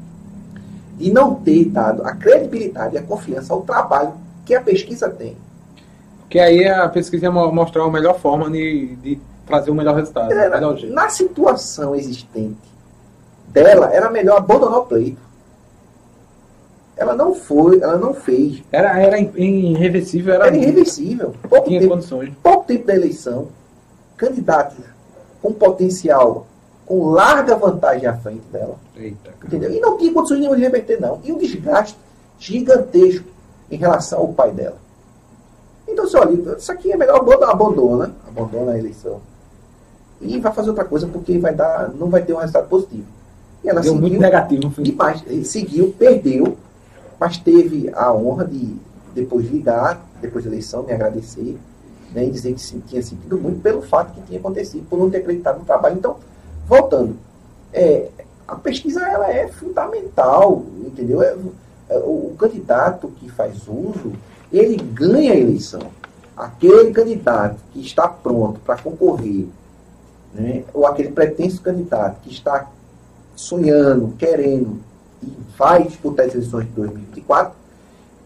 De 0.98 1.12
não 1.12 1.36
ter 1.36 1.66
dado 1.66 2.04
a 2.04 2.14
credibilidade 2.14 2.96
e 2.96 2.98
a 2.98 3.04
confiança 3.04 3.54
ao 3.54 3.62
trabalho 3.62 4.14
que 4.46 4.54
a 4.54 4.62
pesquisa 4.62 5.10
tem. 5.10 5.36
Que 6.30 6.40
aí 6.40 6.68
a 6.68 6.88
pesquisa 6.88 7.26
ia 7.26 7.32
mostrar 7.32 7.84
a 7.84 7.90
melhor 7.90 8.20
forma 8.20 8.50
de, 8.52 8.96
de 8.98 9.20
trazer 9.46 9.72
o 9.72 9.76
melhor 9.76 9.96
resultado. 9.96 10.32
Era, 10.32 10.56
melhor 10.56 10.80
na 10.90 11.10
situação 11.10 11.96
existente 11.96 12.58
dela, 13.48 13.92
era 13.92 14.10
melhor 14.10 14.38
abandonar 14.38 14.80
o 14.80 14.86
pleito. 14.86 15.29
Ela 17.00 17.16
não 17.16 17.34
foi, 17.34 17.82
ela 17.82 17.98
não 17.98 18.14
fez. 18.14 18.62
Era, 18.74 19.00
era 19.00 19.18
irreversível. 19.18 20.34
Era, 20.34 20.48
era 20.48 20.58
irreversível. 20.58 21.34
Pouco 21.50 21.70
tinha 21.70 21.80
tempo, 21.80 21.94
condições. 21.94 22.34
Pouco 22.44 22.66
tempo 22.68 22.86
da 22.86 22.94
eleição, 22.94 23.48
candidatos 24.18 24.84
com 25.42 25.54
potencial, 25.54 26.46
com 26.86 27.12
larga 27.12 27.56
vantagem 27.56 28.06
à 28.06 28.18
frente 28.18 28.44
dela. 28.52 28.76
Eita, 28.98 29.32
entendeu? 29.46 29.72
E 29.72 29.80
não 29.80 29.98
tinha 29.98 30.12
condições 30.12 30.40
nenhuma 30.40 30.58
de 30.58 30.64
reverter, 30.64 31.00
não. 31.00 31.22
E 31.24 31.32
um 31.32 31.38
desgaste 31.38 31.98
gigantesco 32.38 33.30
em 33.72 33.78
relação 33.78 34.20
ao 34.20 34.28
pai 34.34 34.52
dela. 34.52 34.76
Então, 35.88 36.06
se 36.06 36.18
olha, 36.18 36.58
isso 36.58 36.70
aqui 36.70 36.92
é 36.92 36.98
melhor 36.98 37.26
abandona, 37.44 38.14
abandona 38.28 38.74
a 38.74 38.78
eleição. 38.78 39.22
E 40.20 40.38
vai 40.38 40.52
fazer 40.52 40.70
outra 40.70 40.84
coisa 40.84 41.08
porque 41.08 41.38
vai 41.40 41.56
dar, 41.56 41.94
não 41.94 42.10
vai 42.10 42.22
ter 42.24 42.34
um 42.34 42.38
resultado 42.38 42.68
positivo. 42.68 43.06
E 43.64 43.70
ela 43.70 43.80
Deu 43.80 43.94
seguiu, 43.94 44.02
muito 44.10 44.22
negativo. 44.22 44.82
Demais. 44.82 45.24
Seguiu, 45.48 45.96
perdeu, 45.98 46.58
mas 47.20 47.38
teve 47.38 47.90
a 47.94 48.14
honra 48.14 48.46
de 48.46 48.78
depois 49.14 49.50
ligar, 49.50 50.06
depois 50.22 50.46
da 50.46 50.52
eleição, 50.52 50.84
me 50.84 50.94
agradecer, 50.94 51.58
né, 52.14 52.26
e 52.26 52.32
dizer 52.32 52.54
que 52.54 52.82
tinha 52.82 53.02
sentido 53.02 53.38
muito 53.38 53.62
pelo 53.62 53.82
fato 53.82 54.14
que 54.14 54.22
tinha 54.22 54.40
acontecido, 54.40 54.86
por 54.90 54.98
não 54.98 55.10
ter 55.10 55.18
acreditado 55.18 55.60
no 55.60 55.66
trabalho. 55.66 55.98
Então, 55.98 56.18
voltando, 56.68 57.16
é, 57.74 58.10
a 58.48 58.56
pesquisa 58.56 59.02
ela 59.08 59.32
é 59.32 59.48
fundamental, 59.48 60.64
entendeu? 60.86 61.22
É, 61.22 61.36
é, 61.90 61.98
o, 61.98 62.32
o 62.32 62.36
candidato 62.38 63.10
que 63.20 63.30
faz 63.30 63.68
uso, 63.68 64.14
ele 64.52 64.78
ganha 64.78 65.34
a 65.34 65.38
eleição. 65.38 65.82
Aquele 66.36 66.92
candidato 66.92 67.58
que 67.74 67.82
está 67.82 68.08
pronto 68.08 68.60
para 68.62 68.82
concorrer, 68.82 69.48
né, 70.34 70.64
ou 70.74 70.86
aquele 70.86 71.12
pretenso 71.12 71.62
candidato 71.62 72.22
que 72.22 72.32
está 72.32 72.70
sonhando, 73.36 74.16
querendo 74.18 74.80
e 75.24 75.32
vai 75.58 75.84
disputar 75.84 76.26
as 76.26 76.34
eleições 76.34 76.66
de 76.66 76.72
2024, 76.72 77.54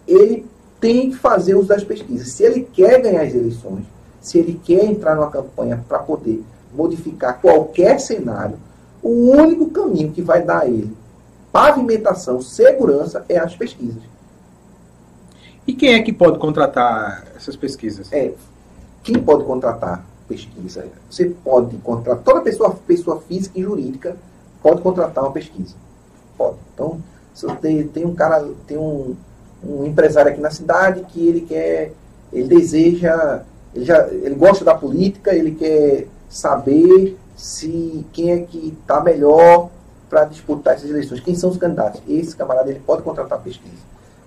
ele 0.07 0.45
tem 0.79 1.11
que 1.11 1.17
fazer 1.17 1.55
uso 1.55 1.67
das 1.67 1.83
pesquisas. 1.83 2.29
Se 2.29 2.43
ele 2.43 2.67
quer 2.73 3.01
ganhar 3.01 3.23
as 3.23 3.33
eleições, 3.33 3.85
se 4.21 4.37
ele 4.37 4.59
quer 4.63 4.85
entrar 4.85 5.15
numa 5.15 5.29
campanha 5.29 5.83
para 5.87 5.99
poder 5.99 6.43
modificar 6.73 7.39
qualquer 7.39 7.99
cenário, 7.99 8.57
o 9.01 9.31
único 9.31 9.69
caminho 9.69 10.11
que 10.11 10.21
vai 10.21 10.41
dar 10.41 10.61
a 10.61 10.67
ele 10.67 10.95
pavimentação, 11.53 12.41
segurança 12.41 13.23
é 13.29 13.37
as 13.37 13.55
pesquisas. 13.55 14.01
E 15.67 15.73
quem 15.73 15.93
é 15.93 16.01
que 16.01 16.11
pode 16.11 16.39
contratar 16.39 17.25
essas 17.35 17.55
pesquisas? 17.55 18.11
É, 18.11 18.33
quem 19.03 19.19
pode 19.19 19.45
contratar 19.45 20.03
pesquisa? 20.27 20.87
Você 21.09 21.25
pode 21.29 21.77
contratar, 21.77 22.23
toda 22.23 22.41
pessoa, 22.41 22.71
pessoa 22.87 23.21
física 23.21 23.57
e 23.57 23.61
jurídica 23.61 24.17
pode 24.63 24.81
contratar 24.81 25.23
uma 25.23 25.31
pesquisa. 25.31 25.75
Então, 26.73 27.01
se 27.33 27.47
tem, 27.57 27.87
tem 27.87 28.05
um 28.05 28.13
cara, 28.13 28.45
tem 28.67 28.77
um, 28.77 29.15
um 29.63 29.85
empresário 29.85 30.31
aqui 30.31 30.41
na 30.41 30.51
cidade 30.51 31.05
que 31.09 31.27
ele 31.27 31.41
quer, 31.41 31.93
ele 32.31 32.47
deseja, 32.47 33.43
ele, 33.73 33.85
já, 33.85 34.07
ele 34.07 34.35
gosta 34.35 34.63
da 34.63 34.75
política, 34.75 35.33
ele 35.33 35.51
quer 35.51 36.07
saber 36.29 37.17
se 37.35 38.05
quem 38.13 38.31
é 38.31 38.39
que 38.39 38.75
está 38.79 39.01
melhor 39.01 39.69
para 40.09 40.25
disputar 40.25 40.75
essas 40.75 40.89
eleições. 40.89 41.19
Quem 41.21 41.35
são 41.35 41.49
os 41.49 41.57
candidatos? 41.57 42.01
Esse 42.07 42.35
camarada 42.35 42.69
ele 42.69 42.81
pode 42.85 43.01
contratar 43.01 43.41
pesquisa. 43.41 43.81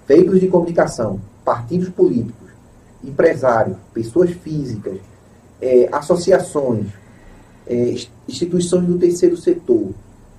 Veículos 0.06 0.40
de 0.40 0.48
comunicação, 0.48 1.20
partidos 1.44 1.88
políticos, 1.88 2.48
empresários, 3.04 3.76
pessoas 3.94 4.30
físicas, 4.30 4.98
é, 5.60 5.88
associações, 5.92 6.86
é, 7.66 7.94
instituições 8.28 8.86
do 8.86 8.98
terceiro 8.98 9.36
setor, 9.36 9.90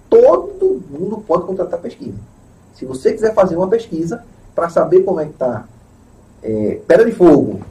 todo 0.10 0.82
mundo 0.90 1.24
pode 1.26 1.46
contratar 1.46 1.80
pesquisa. 1.80 2.18
Se 2.74 2.86
você 2.86 3.14
quiser 3.14 3.34
fazer 3.34 3.56
uma 3.56 3.68
pesquisa 3.68 4.24
para 4.56 4.70
saber 4.70 5.02
como 5.04 5.20
é 5.20 5.26
que 5.26 5.32
está 5.32 5.66
é, 6.44 6.80
Pedra 6.88 7.06
de 7.06 7.12
Fogo, 7.12 7.62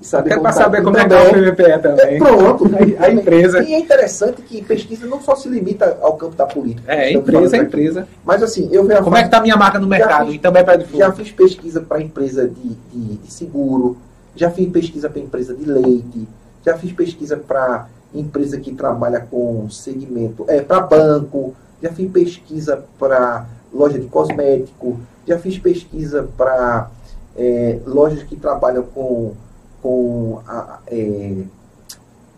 saber 0.00 0.32
Até 0.32 0.40
para 0.40 0.52
tá 0.52 0.58
saber 0.58 0.82
como 0.82 0.96
é 0.96 1.06
que 1.06 1.14
é 1.14 1.22
o 1.22 1.30
PVPE 1.30 1.82
também. 1.82 2.16
É, 2.16 2.18
pronto. 2.18 2.64
a, 2.98 3.04
a, 3.04 3.10
empresa. 3.10 3.62
E 3.62 3.74
é 3.74 3.78
interessante 3.78 4.42
que 4.42 4.62
pesquisa 4.62 5.06
não 5.06 5.20
só 5.20 5.36
se 5.36 5.48
limita 5.48 5.98
ao 6.00 6.14
campo 6.16 6.34
da 6.36 6.46
política. 6.46 6.92
É, 6.92 7.12
empresa 7.12 7.56
é 7.56 7.60
empresa. 7.60 8.08
Mas 8.24 8.42
assim, 8.42 8.68
eu 8.72 8.84
vejo. 8.84 9.02
Como 9.02 9.16
é 9.16 9.20
que 9.20 9.26
está 9.26 9.38
a 9.38 9.42
minha 9.42 9.56
marca 9.56 9.78
no 9.78 9.86
mercado? 9.86 10.26
Fiz, 10.26 10.36
e 10.36 10.38
também 10.38 10.62
é 10.62 10.96
Já 10.96 11.12
fiz 11.12 11.30
pesquisa 11.30 11.80
para 11.80 12.00
empresa 12.00 12.48
de, 12.48 12.76
de, 12.92 13.16
de, 13.16 13.32
seguro, 13.32 13.96
já 14.34 14.50
fiz 14.50 14.70
pesquisa 14.70 15.08
para 15.08 15.20
empresa 15.20 15.54
de 15.54 15.64
leite, 15.64 16.28
já 16.64 16.76
fiz 16.76 16.92
pesquisa 16.92 17.36
para 17.36 17.86
empresa 18.14 18.58
que 18.58 18.72
trabalha 18.72 19.20
com 19.20 19.68
segmento, 19.70 20.44
é, 20.48 20.60
para 20.60 20.80
banco, 20.80 21.54
já 21.82 21.92
fiz 21.92 22.10
pesquisa 22.10 22.84
para 22.98 23.46
loja 23.72 23.98
de 23.98 24.06
cosmético, 24.06 24.98
já 25.26 25.38
fiz 25.38 25.58
pesquisa 25.58 26.28
para 26.36 26.90
é, 27.36 27.78
lojas 27.86 28.22
que 28.22 28.36
trabalham 28.36 28.82
com 28.82 29.34
com 29.82 30.40
a, 30.46 30.80
é, 30.86 31.42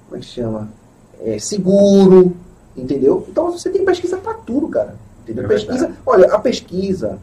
como 0.06 0.16
é 0.16 0.18
que 0.18 0.26
chama? 0.26 0.68
É, 1.20 1.38
seguro, 1.38 2.36
entendeu? 2.76 3.26
Então 3.28 3.50
você 3.50 3.70
tem 3.70 3.84
pesquisa 3.84 4.16
para 4.16 4.34
tudo, 4.34 4.68
cara. 4.68 4.94
Entendeu? 5.22 5.44
É 5.44 5.48
pesquisa, 5.48 5.90
olha, 6.04 6.32
a 6.32 6.38
pesquisa, 6.38 7.18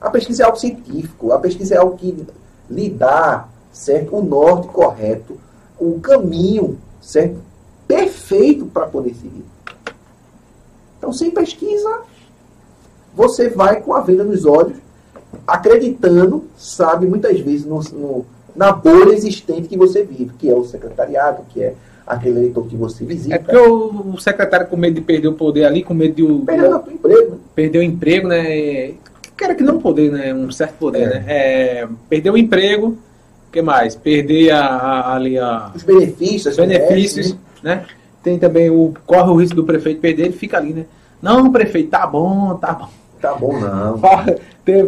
a 0.00 0.10
pesquisa 0.10 0.42
é 0.42 0.46
algo 0.46 0.58
científico, 0.58 1.32
a 1.32 1.38
pesquisa 1.38 1.74
é 1.74 1.78
algo 1.78 1.96
que 1.96 2.26
lhe 2.68 2.90
dá, 2.90 3.48
certo, 3.72 4.16
o 4.16 4.24
norte 4.24 4.68
correto, 4.68 5.38
o 5.78 6.00
caminho, 6.00 6.78
certo, 7.00 7.36
perfeito 7.86 8.66
para 8.66 8.86
poder 8.86 9.14
seguir. 9.14 9.44
Então, 10.98 11.12
sem 11.12 11.30
pesquisa, 11.30 12.00
você 13.14 13.48
vai 13.48 13.80
com 13.80 13.94
a 13.94 14.00
venda 14.00 14.24
nos 14.24 14.44
olhos, 14.44 14.76
acreditando, 15.46 16.44
sabe, 16.56 17.06
muitas 17.06 17.38
vezes 17.40 17.66
no, 17.66 17.80
no 17.92 18.26
na 18.54 18.72
bolha 18.72 19.12
existente 19.12 19.68
que 19.68 19.76
você 19.76 20.04
vive, 20.04 20.30
que 20.38 20.48
é 20.48 20.54
o 20.54 20.64
secretariado, 20.64 21.44
que 21.48 21.62
é 21.62 21.74
aquele 22.06 22.38
eleitor 22.38 22.66
que 22.66 22.76
você 22.76 23.04
visita. 23.04 23.34
É 23.34 23.38
porque 23.38 23.56
o, 23.56 24.16
secretário 24.18 24.66
com 24.66 24.76
medo 24.76 24.94
de 24.94 25.00
perder 25.00 25.28
o 25.28 25.32
poder 25.32 25.64
ali, 25.64 25.82
com 25.82 25.94
medo 25.94 26.14
de 26.14 26.22
o. 26.22 26.40
Perder 26.40 26.68
o 26.68 26.90
emprego. 26.90 27.40
Perder 27.54 27.78
o 27.78 27.82
emprego, 27.82 28.28
né? 28.28 28.94
Quero 29.36 29.56
que 29.56 29.64
não 29.64 29.80
poder, 29.80 30.12
né? 30.12 30.32
Um 30.32 30.50
certo 30.52 30.74
poder, 30.74 31.02
é. 31.02 31.06
né? 31.06 31.24
É, 31.26 31.88
perder 32.08 32.30
o 32.30 32.38
emprego, 32.38 32.88
o 33.48 33.52
que 33.52 33.60
mais? 33.60 33.96
Perder 33.96 34.52
a, 34.52 34.64
a, 34.64 35.14
ali 35.16 35.38
a. 35.38 35.72
Os 35.74 35.82
benefícios. 35.82 36.56
Os 36.56 36.56
benefícios, 36.56 37.32
né? 37.32 37.38
Tem 38.22 38.38
também 38.38 38.70
o. 38.70 38.92
Corre 39.06 39.30
o 39.30 39.36
risco 39.36 39.56
do 39.56 39.64
prefeito 39.64 40.00
perder, 40.00 40.24
ele 40.24 40.32
fica 40.32 40.56
ali, 40.56 40.72
né? 40.72 40.84
Não, 41.22 41.50
prefeito, 41.50 41.90
tá 41.90 42.06
bom, 42.06 42.54
tá 42.56 42.72
bom. 42.72 42.88
Tá 43.20 43.34
bom, 43.34 43.58
não. 43.58 43.98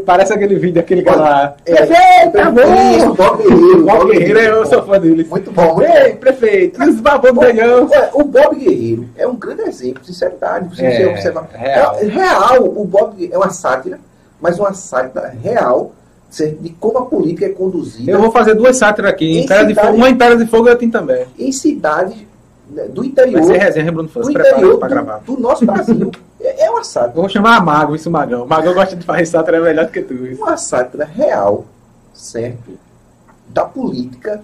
Parece 0.05 0.31
aquele 0.35 0.57
vídeo 0.57 0.74
daquele 0.74 1.03
cara 1.03 1.16
lá. 1.20 1.57
É, 1.65 1.74
prefeito, 1.86 2.32
tá 2.35 2.51
bom. 2.51 3.15
Bob 3.15 3.43
Guerreiro. 3.43 3.85
Bob 3.86 4.12
Guerreiro, 4.12 4.40
eu 4.57 4.66
sou 4.66 4.82
fã 4.82 5.01
dele. 5.01 5.24
Muito 5.24 5.51
bom. 5.51 5.81
Ei, 5.81 6.12
prefeito, 6.16 6.82
os 6.85 7.01
babão 7.01 7.32
do 7.32 7.40
canhão. 7.40 7.89
O 8.12 8.24
Bob 8.24 8.57
Guerreiro 8.57 9.09
é 9.16 9.27
um 9.27 9.36
grande 9.36 9.62
exemplo 9.62 10.03
de 10.03 10.09
sinceridade. 10.09 10.69
Você 10.77 10.85
É, 10.85 11.09
observar. 11.09 11.48
real. 11.51 11.97
É, 11.98 12.05
real. 12.05 12.65
O 12.65 12.85
Bob 12.85 13.28
é 13.32 13.36
uma 13.39 13.48
sátira, 13.48 13.98
mas 14.39 14.59
uma 14.59 14.74
sátira 14.74 15.35
real 15.43 15.93
de 16.61 16.69
como 16.78 16.98
a 16.98 17.07
política 17.07 17.47
é 17.47 17.48
conduzida 17.51 18.11
Eu 18.11 18.20
vou 18.20 18.31
fazer 18.31 18.53
duas 18.55 18.77
sátiras 18.77 19.11
aqui. 19.11 19.39
Em 19.39 19.44
Em 19.44 19.47
Pedra 19.47 19.65
de 19.65 19.70
cidade- 19.70 19.86
Fogo, 19.89 19.98
uma 19.98 20.11
em 20.11 20.15
Pedra 20.15 20.36
de 20.36 20.47
Fogo 20.47 20.66
e 20.69 20.70
outra 20.73 20.89
também. 20.90 21.24
em 21.39 21.53
cidades 21.53 22.16
né, 22.71 22.85
do 22.85 23.03
Vai 23.03 23.11
interior, 23.11 23.45
ser 23.45 23.59
resenha, 23.59 23.93
Bruno 23.93 24.09
Fã. 24.09 24.21
do 24.21 24.31
interior 24.31 24.79
pra 24.79 24.89
gravar. 24.89 25.19
do, 25.19 25.39
nosso 25.39 25.65
Brasil. 25.65 26.11
É, 26.39 26.67
é 26.67 26.71
uma 26.71 26.85
sátira. 26.85 27.15
Eu 27.17 27.23
vou 27.23 27.29
chamar 27.31 27.57
a 27.57 27.61
Mago, 27.61 27.97
isso, 27.97 28.11
Magão. 28.11 28.47
Magão 28.47 28.75
gosta 28.75 28.95
de 28.95 29.05
fazer 29.05 29.25
sátira, 29.27 29.57
é 29.57 29.61
melhor 29.61 29.87
do 29.87 29.91
que 29.91 30.03
tu. 30.03 30.15
isso. 30.15 30.41
uma 30.43 30.57
sátira 30.57 31.05
real, 31.05 31.65
certo? 32.13 32.79
Da 33.49 33.65
política 33.65 34.43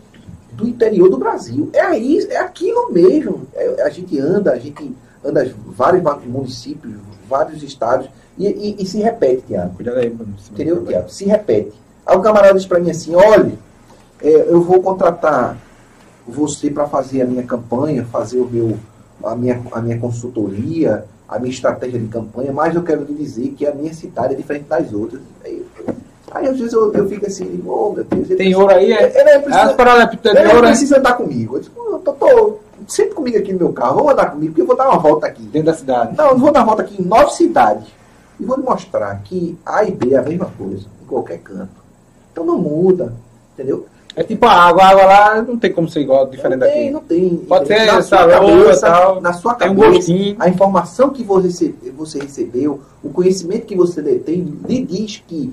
do 0.52 0.66
interior 0.66 1.10
do 1.10 1.18
Brasil. 1.18 1.68
É 1.72 1.80
aí, 1.80 2.26
é 2.30 2.38
aquilo 2.38 2.90
mesmo. 2.90 3.46
É- 3.54 3.82
a 3.82 3.90
gente 3.90 4.18
anda, 4.18 4.52
a 4.52 4.58
gente 4.58 4.96
anda 5.24 5.54
vários 5.66 6.02
municípios, 6.24 6.94
vários 7.28 7.62
estados, 7.62 8.08
e, 8.38 8.46
e- 8.48 8.76
e 8.82 8.86
se 8.86 8.98
repete, 8.98 9.42
Tiago. 9.48 9.74
Cuidado 9.76 9.98
aí, 9.98 10.08
Bruno. 10.10 10.34
Entendeu, 10.50 10.84
Tiago? 10.84 11.08
Se 11.10 11.24
repete. 11.26 11.72
Aí 12.06 12.16
o 12.16 12.20
camarada 12.20 12.54
diz 12.54 12.66
para 12.66 12.80
mim 12.80 12.90
assim, 12.90 13.14
olha, 13.14 13.52
é, 14.20 14.28
eu 14.48 14.60
vou 14.62 14.82
contratar 14.82 15.56
você 16.26 16.70
para 16.70 16.86
fazer 16.88 17.22
a 17.22 17.24
minha 17.26 17.42
campanha, 17.42 18.04
fazer 18.10 18.38
o 18.38 18.46
meu, 18.46 18.76
a, 19.24 19.34
minha, 19.34 19.60
a 19.72 19.80
minha 19.80 19.98
consultoria, 19.98 21.04
a 21.28 21.38
minha 21.38 21.50
estratégia 21.52 21.98
de 21.98 22.08
campanha, 22.08 22.52
mas 22.52 22.74
eu 22.74 22.82
quero 22.82 23.04
lhe 23.04 23.14
dizer 23.14 23.48
que 23.56 23.66
a 23.66 23.74
minha 23.74 23.92
cidade 23.94 24.34
é 24.34 24.36
diferente 24.36 24.64
das 24.68 24.92
outras. 24.92 25.20
Aí, 25.44 25.64
aí 26.30 26.46
às 26.48 26.58
vezes 26.58 26.72
eu, 26.72 26.92
eu 26.92 27.08
fico 27.08 27.26
assim, 27.26 27.44
digo, 27.46 27.70
oh, 27.70 27.92
meu 27.94 28.04
Deus, 28.04 28.28
Tem 28.28 28.36
precisa- 28.36 28.58
ouro 28.58 28.74
aí, 28.74 28.92
é? 28.92 29.02
Ele, 29.20 29.30
ele 29.30 29.38
precisa, 29.40 29.74
paralelepípedas 29.74 30.38
ele 30.38 30.52
ouro, 30.54 30.66
é? 30.66 30.68
precisa 30.70 30.98
andar 30.98 31.14
comigo. 31.14 31.56
Eu 31.56 31.60
digo, 31.60 31.74
"Pô, 31.74 31.98
tô, 31.98 32.12
tô, 32.12 32.58
sempre 32.88 33.14
comigo 33.14 33.38
aqui 33.38 33.52
no 33.52 33.58
meu 33.60 33.72
carro, 33.72 33.96
vamos 33.96 34.12
andar 34.12 34.26
comigo, 34.30 34.52
porque 34.52 34.62
eu 34.62 34.66
vou 34.66 34.76
dar 34.76 34.88
uma 34.88 34.98
volta 34.98 35.26
aqui. 35.26 35.42
Dentro 35.42 35.66
da 35.66 35.74
cidade. 35.74 36.16
Não, 36.16 36.30
eu 36.30 36.38
vou 36.38 36.52
dar 36.52 36.60
uma 36.60 36.66
volta 36.66 36.82
aqui 36.82 37.00
em 37.00 37.04
nove 37.04 37.32
cidades. 37.34 37.86
E 38.40 38.44
vou 38.44 38.56
lhe 38.56 38.62
mostrar 38.62 39.14
que 39.22 39.56
A 39.64 39.84
e 39.84 39.90
B 39.92 40.14
é 40.14 40.18
a 40.18 40.22
mesma 40.22 40.46
coisa, 40.58 40.84
em 41.02 41.06
qualquer 41.06 41.38
canto. 41.38 41.70
Então 42.32 42.44
não 42.44 42.58
muda, 42.58 43.12
entendeu? 43.54 43.86
É 44.14 44.22
tipo 44.22 44.44
a 44.46 44.52
água. 44.52 44.82
A 44.82 44.88
água 44.90 45.04
lá 45.04 45.42
não 45.42 45.56
tem 45.58 45.72
como 45.72 45.88
ser 45.88 46.00
igual, 46.00 46.26
diferente 46.26 46.60
não 46.60 46.66
tem, 46.66 46.78
daqui. 46.78 46.90
não 46.90 47.00
tem. 47.00 47.36
Pode 47.48 47.66
ser 47.66 47.86
na 47.86 47.92
sua 48.02 48.18
saloura, 48.18 48.64
cabeça, 48.64 48.86
tal, 48.86 49.20
na 49.20 49.32
sua 49.32 49.52
um 49.52 49.56
cabeça, 49.56 49.90
gostinho. 49.90 50.36
a 50.38 50.48
informação 50.48 51.10
que 51.10 51.22
você, 51.24 51.74
você 51.96 52.18
recebeu, 52.18 52.80
o 53.02 53.08
conhecimento 53.10 53.64
que 53.66 53.74
você 53.76 54.02
detém, 54.02 54.58
lhe 54.68 54.84
diz 54.84 55.22
que 55.26 55.52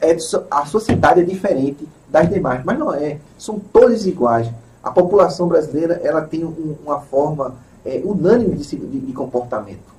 é, 0.00 0.16
a 0.50 0.64
sociedade 0.64 1.20
é 1.20 1.24
diferente 1.24 1.86
das 2.08 2.28
demais, 2.30 2.62
mas 2.64 2.78
não 2.78 2.92
é. 2.94 3.18
São 3.38 3.58
todas 3.72 4.06
iguais. 4.06 4.48
A 4.82 4.90
população 4.90 5.46
brasileira 5.48 6.00
ela 6.04 6.22
tem 6.22 6.44
um- 6.44 6.76
uma 6.84 7.00
forma 7.00 7.54
é, 7.84 8.00
unânime 8.04 8.56
de, 8.56 8.76
de- 8.76 8.98
de 9.00 9.12
comportamento. 9.12 9.90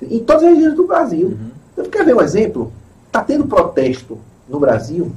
Em 0.00 0.20
todas 0.20 0.42
as 0.44 0.50
regiões 0.50 0.74
do 0.74 0.86
Brasil. 0.86 1.28
Uhum. 1.28 1.50
Então, 1.72 1.84
quer 1.90 2.04
ver 2.04 2.14
um 2.14 2.20
exemplo? 2.20 2.72
Está 3.06 3.22
tendo 3.22 3.46
protesto 3.46 4.18
no 4.48 4.58
Brasil. 4.58 5.10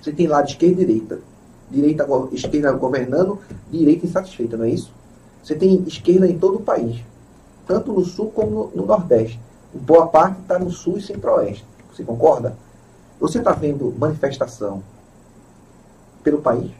Você 0.00 0.12
tem 0.12 0.26
lá 0.26 0.42
de 0.42 0.52
esquerda 0.52 0.82
e 0.82 0.86
direita. 0.86 1.18
Direita, 1.70 2.06
esquerda 2.32 2.72
governando, 2.72 3.38
direita 3.70 4.06
insatisfeita, 4.06 4.56
não 4.56 4.64
é 4.64 4.70
isso? 4.70 4.90
Você 5.42 5.54
tem 5.54 5.82
esquerda 5.86 6.26
em 6.26 6.38
todo 6.38 6.56
o 6.56 6.60
país. 6.62 7.00
Tanto 7.66 7.92
no 7.92 8.04
sul 8.04 8.30
como 8.30 8.50
no, 8.50 8.70
no 8.82 8.86
nordeste. 8.86 9.38
Boa 9.72 10.06
parte 10.08 10.40
está 10.40 10.58
no 10.58 10.70
sul 10.70 10.98
e 10.98 11.02
centro-oeste. 11.02 11.64
Você 11.92 12.02
concorda? 12.02 12.56
Você 13.20 13.38
está 13.38 13.52
vendo 13.52 13.94
manifestação 13.98 14.82
pelo 16.24 16.38
país? 16.40 16.70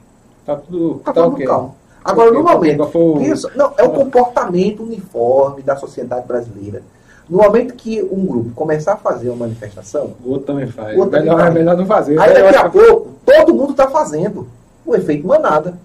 Tá 0.44 0.56
tudo. 0.56 0.96
Está 0.98 1.12
Tá 1.12 1.22
tudo 1.22 1.34
ok. 1.34 1.46
calmo. 1.46 1.76
Agora, 2.02 2.32
no 2.32 2.40
Ok, 2.40 2.54
momento, 2.54 2.76
qual 2.78 2.90
foi 2.90 3.02
o- 3.02 3.14
pensa- 3.18 3.52
não, 3.54 3.74
é 3.76 3.84
o 3.84 3.90
comportamento 3.92 4.82
uniforme 4.82 5.62
da 5.62 5.76
sociedade 5.76 6.26
brasileira. 6.26 6.82
No 7.30 7.38
momento 7.38 7.74
que 7.74 8.02
um 8.02 8.26
grupo 8.26 8.50
começar 8.56 8.94
a 8.94 8.96
fazer 8.96 9.28
uma 9.28 9.46
manifestação, 9.46 10.14
O 10.24 10.30
outro 10.30 10.46
também 10.48 10.66
faz. 10.66 10.96
O 10.96 11.00
outro 11.00 11.12
também 11.12 11.26
melhor, 11.26 11.38
faz. 11.38 11.50
é 11.50 11.58
melhor 11.58 11.76
não 11.76 11.86
fazer. 11.86 12.20
Aí 12.20 12.34
daqui 12.34 12.56
a 12.56 12.68
pouco, 12.68 13.08
todo 13.24 13.54
mundo 13.54 13.70
está 13.70 13.88
fazendo 13.88 14.48
o 14.84 14.96
efeito 14.96 15.26
manada. 15.26 15.78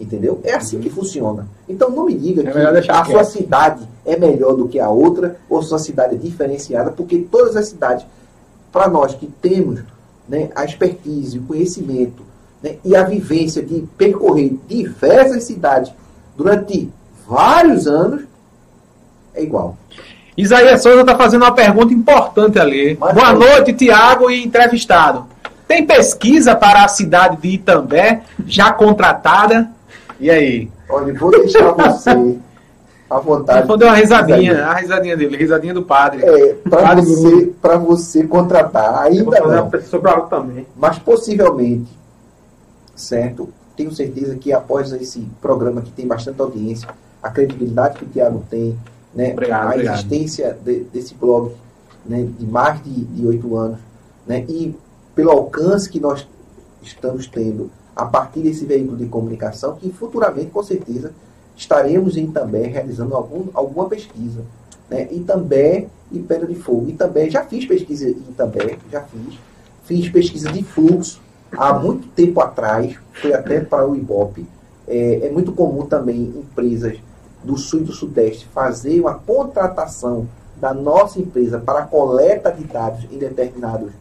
Entendeu? 0.00 0.40
É 0.42 0.54
assim 0.54 0.80
que 0.80 0.88
funciona. 0.88 1.46
Então 1.68 1.90
não 1.90 2.06
me 2.06 2.14
diga 2.14 2.42
É 2.48 2.80
que 2.80 2.90
a 2.90 3.04
sua 3.04 3.22
cidade 3.22 3.86
é 4.04 4.16
melhor 4.16 4.56
do 4.56 4.66
que 4.66 4.80
a 4.80 4.88
outra, 4.88 5.36
ou 5.48 5.62
sua 5.62 5.78
cidade 5.78 6.14
é 6.14 6.18
diferenciada, 6.18 6.90
porque 6.90 7.18
todas 7.30 7.54
as 7.54 7.68
cidades, 7.68 8.06
para 8.72 8.88
nós 8.88 9.14
que 9.14 9.26
temos 9.26 9.80
né, 10.26 10.48
a 10.56 10.64
expertise, 10.64 11.38
o 11.38 11.42
conhecimento 11.42 12.22
né, 12.62 12.76
e 12.82 12.96
a 12.96 13.04
vivência 13.04 13.62
de 13.62 13.86
percorrer 13.98 14.56
diversas 14.66 15.44
cidades 15.44 15.92
durante 16.34 16.90
vários 17.28 17.86
anos, 17.86 18.22
é 19.34 19.42
igual. 19.42 19.76
Isaías 20.36 20.82
Souza 20.82 21.00
está 21.02 21.16
fazendo 21.16 21.42
uma 21.42 21.54
pergunta 21.54 21.92
importante 21.92 22.58
ali. 22.58 22.96
Mas 22.98 23.14
Boa 23.14 23.36
foi. 23.36 23.38
noite, 23.38 23.72
Tiago 23.72 24.30
e 24.30 24.44
entrevistado. 24.44 25.26
Tem 25.68 25.86
pesquisa 25.86 26.54
para 26.54 26.84
a 26.84 26.88
cidade 26.88 27.36
de 27.36 27.48
Itambé 27.48 28.22
já 28.46 28.72
contratada? 28.72 29.70
E 30.18 30.30
aí? 30.30 30.70
Olha, 30.88 31.12
vou 31.14 31.30
deixar 31.30 31.72
você 31.72 32.38
à 33.10 33.18
vontade. 33.18 33.58
Respondeu 33.60 33.88
uma 33.88 33.96
risadinha, 33.96 34.66
a 34.66 34.74
risadinha 34.74 35.16
dele, 35.16 35.36
risadinha 35.36 35.74
do 35.74 35.82
padre. 35.82 36.22
É, 36.24 36.54
para 36.68 36.94
você, 36.94 37.52
pra 37.60 37.76
você 37.76 38.24
contratar, 38.24 39.12
Eu 39.14 39.24
vou 39.24 39.34
ainda 39.34 39.42
fazer 39.42 39.76
não. 39.78 39.82
sobre 39.86 40.10
algo 40.10 40.28
também. 40.28 40.66
Mas 40.76 40.98
possivelmente, 40.98 41.90
certo? 42.94 43.48
Tenho 43.76 43.92
certeza 43.92 44.36
que 44.36 44.52
após 44.52 44.92
esse 44.92 45.26
programa 45.40 45.80
que 45.80 45.90
tem 45.90 46.06
bastante 46.06 46.40
audiência, 46.40 46.88
a 47.22 47.30
credibilidade 47.30 47.98
que 47.98 48.04
o 48.04 48.08
Tiago 48.08 48.44
tem, 48.50 48.78
né, 49.14 49.32
Obrigado, 49.32 49.66
a 49.66 49.70
obrigado. 49.72 49.94
existência 49.94 50.56
de- 50.64 50.84
desse 50.84 51.14
blog 51.14 51.52
né, 52.06 52.26
de 52.38 52.46
mais 52.46 52.82
de 52.82 52.90
de 53.04 53.26
oito 53.26 53.56
anos, 53.56 53.78
né, 54.26 54.44
e 54.48 54.74
pelo 55.14 55.30
alcance 55.30 55.88
que 55.88 56.00
nós 56.00 56.26
estamos 56.82 57.26
tendo 57.26 57.70
a 57.94 58.04
partir 58.06 58.40
desse 58.40 58.64
veículo 58.64 58.96
de 58.96 59.06
comunicação, 59.06 59.76
que 59.76 59.90
futuramente, 59.92 60.50
com 60.50 60.62
certeza, 60.62 61.12
estaremos 61.56 62.16
em 62.16 62.26
também 62.26 62.68
realizando 62.70 63.14
algum, 63.14 63.44
alguma 63.54 63.88
pesquisa. 63.88 64.40
Né, 64.90 65.08
e 65.10 65.20
também 65.20 65.88
e 66.10 66.18
Pedra 66.18 66.46
de 66.46 66.54
Fogo. 66.54 66.86
E 66.88 66.92
também 66.92 67.30
já 67.30 67.44
fiz 67.44 67.64
pesquisa 67.64 68.08
em 68.08 68.14
também, 68.36 68.78
já 68.90 69.00
fiz. 69.02 69.38
Fiz 69.84 70.08
pesquisa 70.10 70.50
de 70.52 70.62
fluxo 70.62 71.20
há 71.56 71.72
muito 71.78 72.08
tempo 72.08 72.40
atrás, 72.40 72.96
foi 73.12 73.32
até 73.32 73.60
para 73.60 73.86
o 73.88 73.94
Ibope. 73.96 74.46
É, 74.86 75.26
é 75.26 75.30
muito 75.30 75.52
comum 75.52 75.86
também 75.86 76.20
empresas 76.36 76.98
do 77.44 77.56
sul 77.56 77.80
e 77.80 77.84
do 77.84 77.92
sudeste 77.92 78.46
fazer 78.46 79.00
uma 79.00 79.14
contratação 79.14 80.28
da 80.56 80.72
nossa 80.72 81.18
empresa 81.18 81.58
para 81.58 81.80
a 81.80 81.86
coleta 81.86 82.52
de 82.52 82.64
dados 82.64 83.04
em 83.10 83.18
determinados 83.18 83.92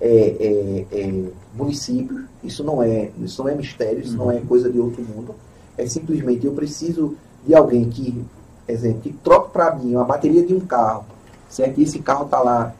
é, 0.00 0.06
é, 0.08 0.86
é, 1.00 1.24
municípios. 1.54 2.24
Isso 2.42 2.62
não 2.62 2.82
é 2.82 3.10
isso 3.18 3.42
não 3.42 3.48
é 3.48 3.54
mistério, 3.54 4.00
isso 4.00 4.16
não 4.16 4.30
é 4.30 4.40
coisa 4.40 4.70
de 4.70 4.78
outro 4.78 5.02
mundo. 5.02 5.34
É 5.78 5.86
simplesmente 5.86 6.44
eu 6.44 6.52
preciso 6.52 7.16
de 7.46 7.54
alguém 7.54 7.88
que, 7.88 8.22
exemplo, 8.68 9.00
que 9.00 9.12
troque 9.12 9.52
para 9.52 9.74
mim 9.74 9.94
uma 9.94 10.04
bateria 10.04 10.44
de 10.44 10.54
um 10.54 10.60
carro, 10.60 11.06
certo? 11.48 11.80
E 11.80 11.84
esse 11.84 11.98
carro 12.00 12.26
está 12.26 12.40
lá 12.40 12.74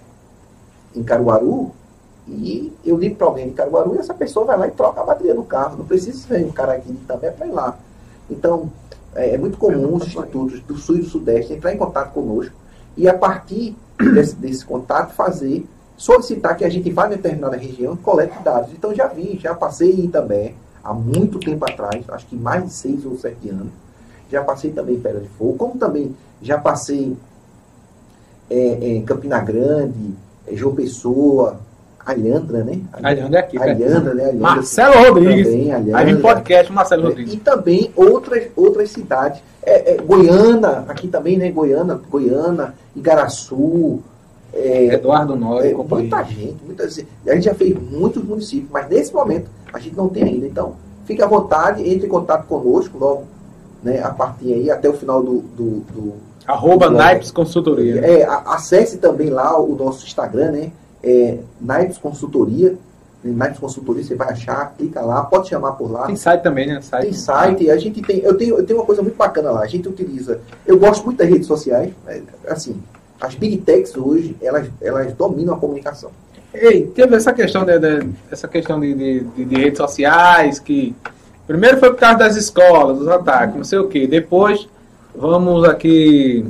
em 0.94 1.02
Caruaru 1.02 1.72
e 2.28 2.72
eu 2.84 2.96
ligo 2.96 3.16
para 3.16 3.26
alguém 3.26 3.48
de 3.48 3.54
Caruaru 3.54 3.94
e 3.94 3.98
essa 3.98 4.14
pessoa 4.14 4.44
vai 4.44 4.58
lá 4.58 4.68
e 4.68 4.72
troca 4.72 5.00
a 5.00 5.04
bateria 5.04 5.34
do 5.34 5.42
carro. 5.42 5.78
Não 5.78 5.86
precisa 5.86 6.18
ser 6.18 6.44
um 6.44 6.52
cara 6.52 6.74
aqui 6.74 6.92
de 6.92 7.04
também 7.04 7.32
para 7.32 7.46
ir 7.46 7.52
lá. 7.52 7.78
Então, 8.30 8.70
é, 9.14 9.34
é 9.34 9.38
muito 9.38 9.58
comum 9.58 9.94
os 9.94 10.06
institutos 10.06 10.60
do 10.60 10.76
Sul 10.76 10.96
e 10.96 11.00
do 11.00 11.06
Sudeste 11.06 11.52
entrar 11.52 11.72
em 11.72 11.78
contato 11.78 12.12
conosco 12.12 12.54
e 12.96 13.08
a 13.08 13.14
partir 13.14 13.76
desse, 13.98 14.34
desse 14.36 14.64
contato 14.64 15.14
fazer, 15.14 15.66
solicitar 15.96 16.56
que 16.56 16.64
a 16.64 16.68
gente 16.68 16.90
vá 16.90 17.06
em 17.06 17.10
determinada 17.10 17.56
região 17.56 17.94
e 17.94 17.98
colete 17.98 18.38
dados. 18.42 18.72
Então 18.72 18.94
já 18.94 19.06
vi, 19.06 19.38
já 19.38 19.54
passei 19.54 20.08
também 20.08 20.54
há 20.82 20.92
muito 20.92 21.38
tempo 21.38 21.64
atrás, 21.64 22.04
acho 22.08 22.26
que 22.26 22.36
mais 22.36 22.64
de 22.64 22.72
seis 22.72 23.06
ou 23.06 23.16
sete 23.16 23.48
anos, 23.48 23.72
já 24.30 24.42
passei 24.42 24.72
também 24.72 24.96
em 24.96 25.00
Pedra 25.00 25.20
de 25.20 25.28
Fogo, 25.28 25.56
como 25.56 25.78
também 25.78 26.14
já 26.40 26.58
passei 26.58 27.16
é, 28.50 28.88
em 28.88 29.04
Campina 29.04 29.40
Grande, 29.40 30.14
é, 30.46 30.56
João 30.56 30.74
Pessoa, 30.74 31.60
Alhandra, 32.04 32.64
né? 32.64 32.80
Alhandra 32.92 33.38
é 33.38 33.42
aqui. 33.42 33.58
Alhandra, 33.58 34.14
né? 34.14 34.24
Alhandra, 34.24 34.40
Marcelo 34.40 34.94
Rodrigues. 34.98 35.46
Também, 35.46 35.72
Aí 35.72 35.82
vem 35.82 35.94
Alhandra. 35.94 36.20
podcast 36.20 36.72
Marcelo 36.72 37.02
É, 37.02 37.06
Rodrigues. 37.06 37.34
E 37.34 37.36
também 37.38 37.92
outras, 37.94 38.44
outras 38.56 38.90
cidades. 38.90 39.40
É, 39.62 39.94
é, 39.94 39.96
Goiânia, 39.98 40.84
aqui 40.88 41.06
também, 41.08 41.36
né? 41.36 41.50
Goiânia, 41.50 41.98
Goiânia, 42.10 42.74
Igaraçu. 42.96 44.00
É, 44.52 44.94
Eduardo 44.94 45.34
Nori, 45.34 45.68
é, 45.70 45.74
muita 45.74 46.22
gente, 46.24 46.58
muita 46.62 46.88
gente. 46.88 47.08
A 47.26 47.34
gente 47.34 47.44
já 47.44 47.54
fez 47.54 47.74
muitos 47.74 48.22
municípios, 48.22 48.70
mas 48.70 48.86
nesse 48.88 49.14
momento 49.14 49.48
a 49.72 49.78
gente 49.78 49.96
não 49.96 50.08
tem 50.08 50.24
ainda. 50.24 50.46
Então, 50.46 50.74
fique 51.06 51.22
à 51.22 51.26
vontade, 51.26 51.88
entre 51.88 52.06
em 52.06 52.10
contato 52.10 52.46
conosco 52.46 52.98
logo, 52.98 53.24
né? 53.82 54.02
A 54.02 54.10
partir 54.10 54.52
aí, 54.52 54.70
até 54.70 54.90
o 54.90 54.92
final 54.92 55.22
do, 55.22 55.38
do, 55.40 55.70
do, 55.92 56.14
Arroba 56.46 56.90
Naipes 56.90 57.30
Consultoria. 57.30 58.04
É, 58.04 58.24
acesse 58.46 58.98
também 58.98 59.30
lá 59.30 59.58
o 59.58 59.74
nosso 59.74 60.04
Instagram, 60.04 60.50
né? 60.50 60.72
É, 61.02 61.38
Naipes 61.60 61.98
Consultoria. 61.98 62.76
Naipes 63.24 63.60
Consultoria, 63.60 64.02
você 64.02 64.16
vai 64.16 64.30
achar, 64.30 64.74
clica 64.76 65.00
lá, 65.00 65.22
pode 65.22 65.48
chamar 65.48 65.72
por 65.72 65.90
lá. 65.90 66.06
Tem 66.06 66.16
site 66.16 66.42
também, 66.42 66.66
né? 66.66 66.80
Site. 66.80 67.02
Tem 67.04 67.12
site, 67.12 67.70
a 67.70 67.76
gente 67.76 68.02
tem. 68.02 68.18
Eu 68.18 68.36
tenho, 68.36 68.58
eu 68.58 68.66
tenho 68.66 68.80
uma 68.80 68.86
coisa 68.86 69.00
muito 69.00 69.16
bacana 69.16 69.52
lá. 69.52 69.60
A 69.62 69.66
gente 69.66 69.88
utiliza. 69.88 70.40
Eu 70.66 70.78
gosto 70.78 71.04
muito 71.04 71.18
das 71.18 71.28
redes 71.28 71.46
sociais. 71.46 71.92
Assim, 72.48 72.82
as 73.20 73.36
big 73.36 73.58
techs 73.58 73.96
hoje, 73.96 74.36
elas, 74.42 74.68
elas 74.80 75.12
dominam 75.12 75.54
a 75.54 75.58
comunicação. 75.58 76.10
Ei, 76.52 76.86
teve 76.88 77.16
essa 77.16 77.32
questão 77.32 77.64
de, 77.64 77.78
de 77.78 78.10
essa 78.30 78.46
questão 78.48 78.78
de, 78.78 78.92
de, 78.92 79.44
de, 79.44 79.54
redes 79.54 79.78
sociais 79.78 80.58
que 80.58 80.94
primeiro 81.46 81.78
foi 81.78 81.90
por 81.90 81.98
causa 81.98 82.18
das 82.18 82.36
escolas, 82.36 82.98
dos 82.98 83.08
ataques, 83.08 83.56
não 83.56 83.64
sei 83.64 83.78
o 83.78 83.88
que. 83.88 84.06
Depois 84.06 84.68
vamos 85.14 85.64
aqui 85.64 86.44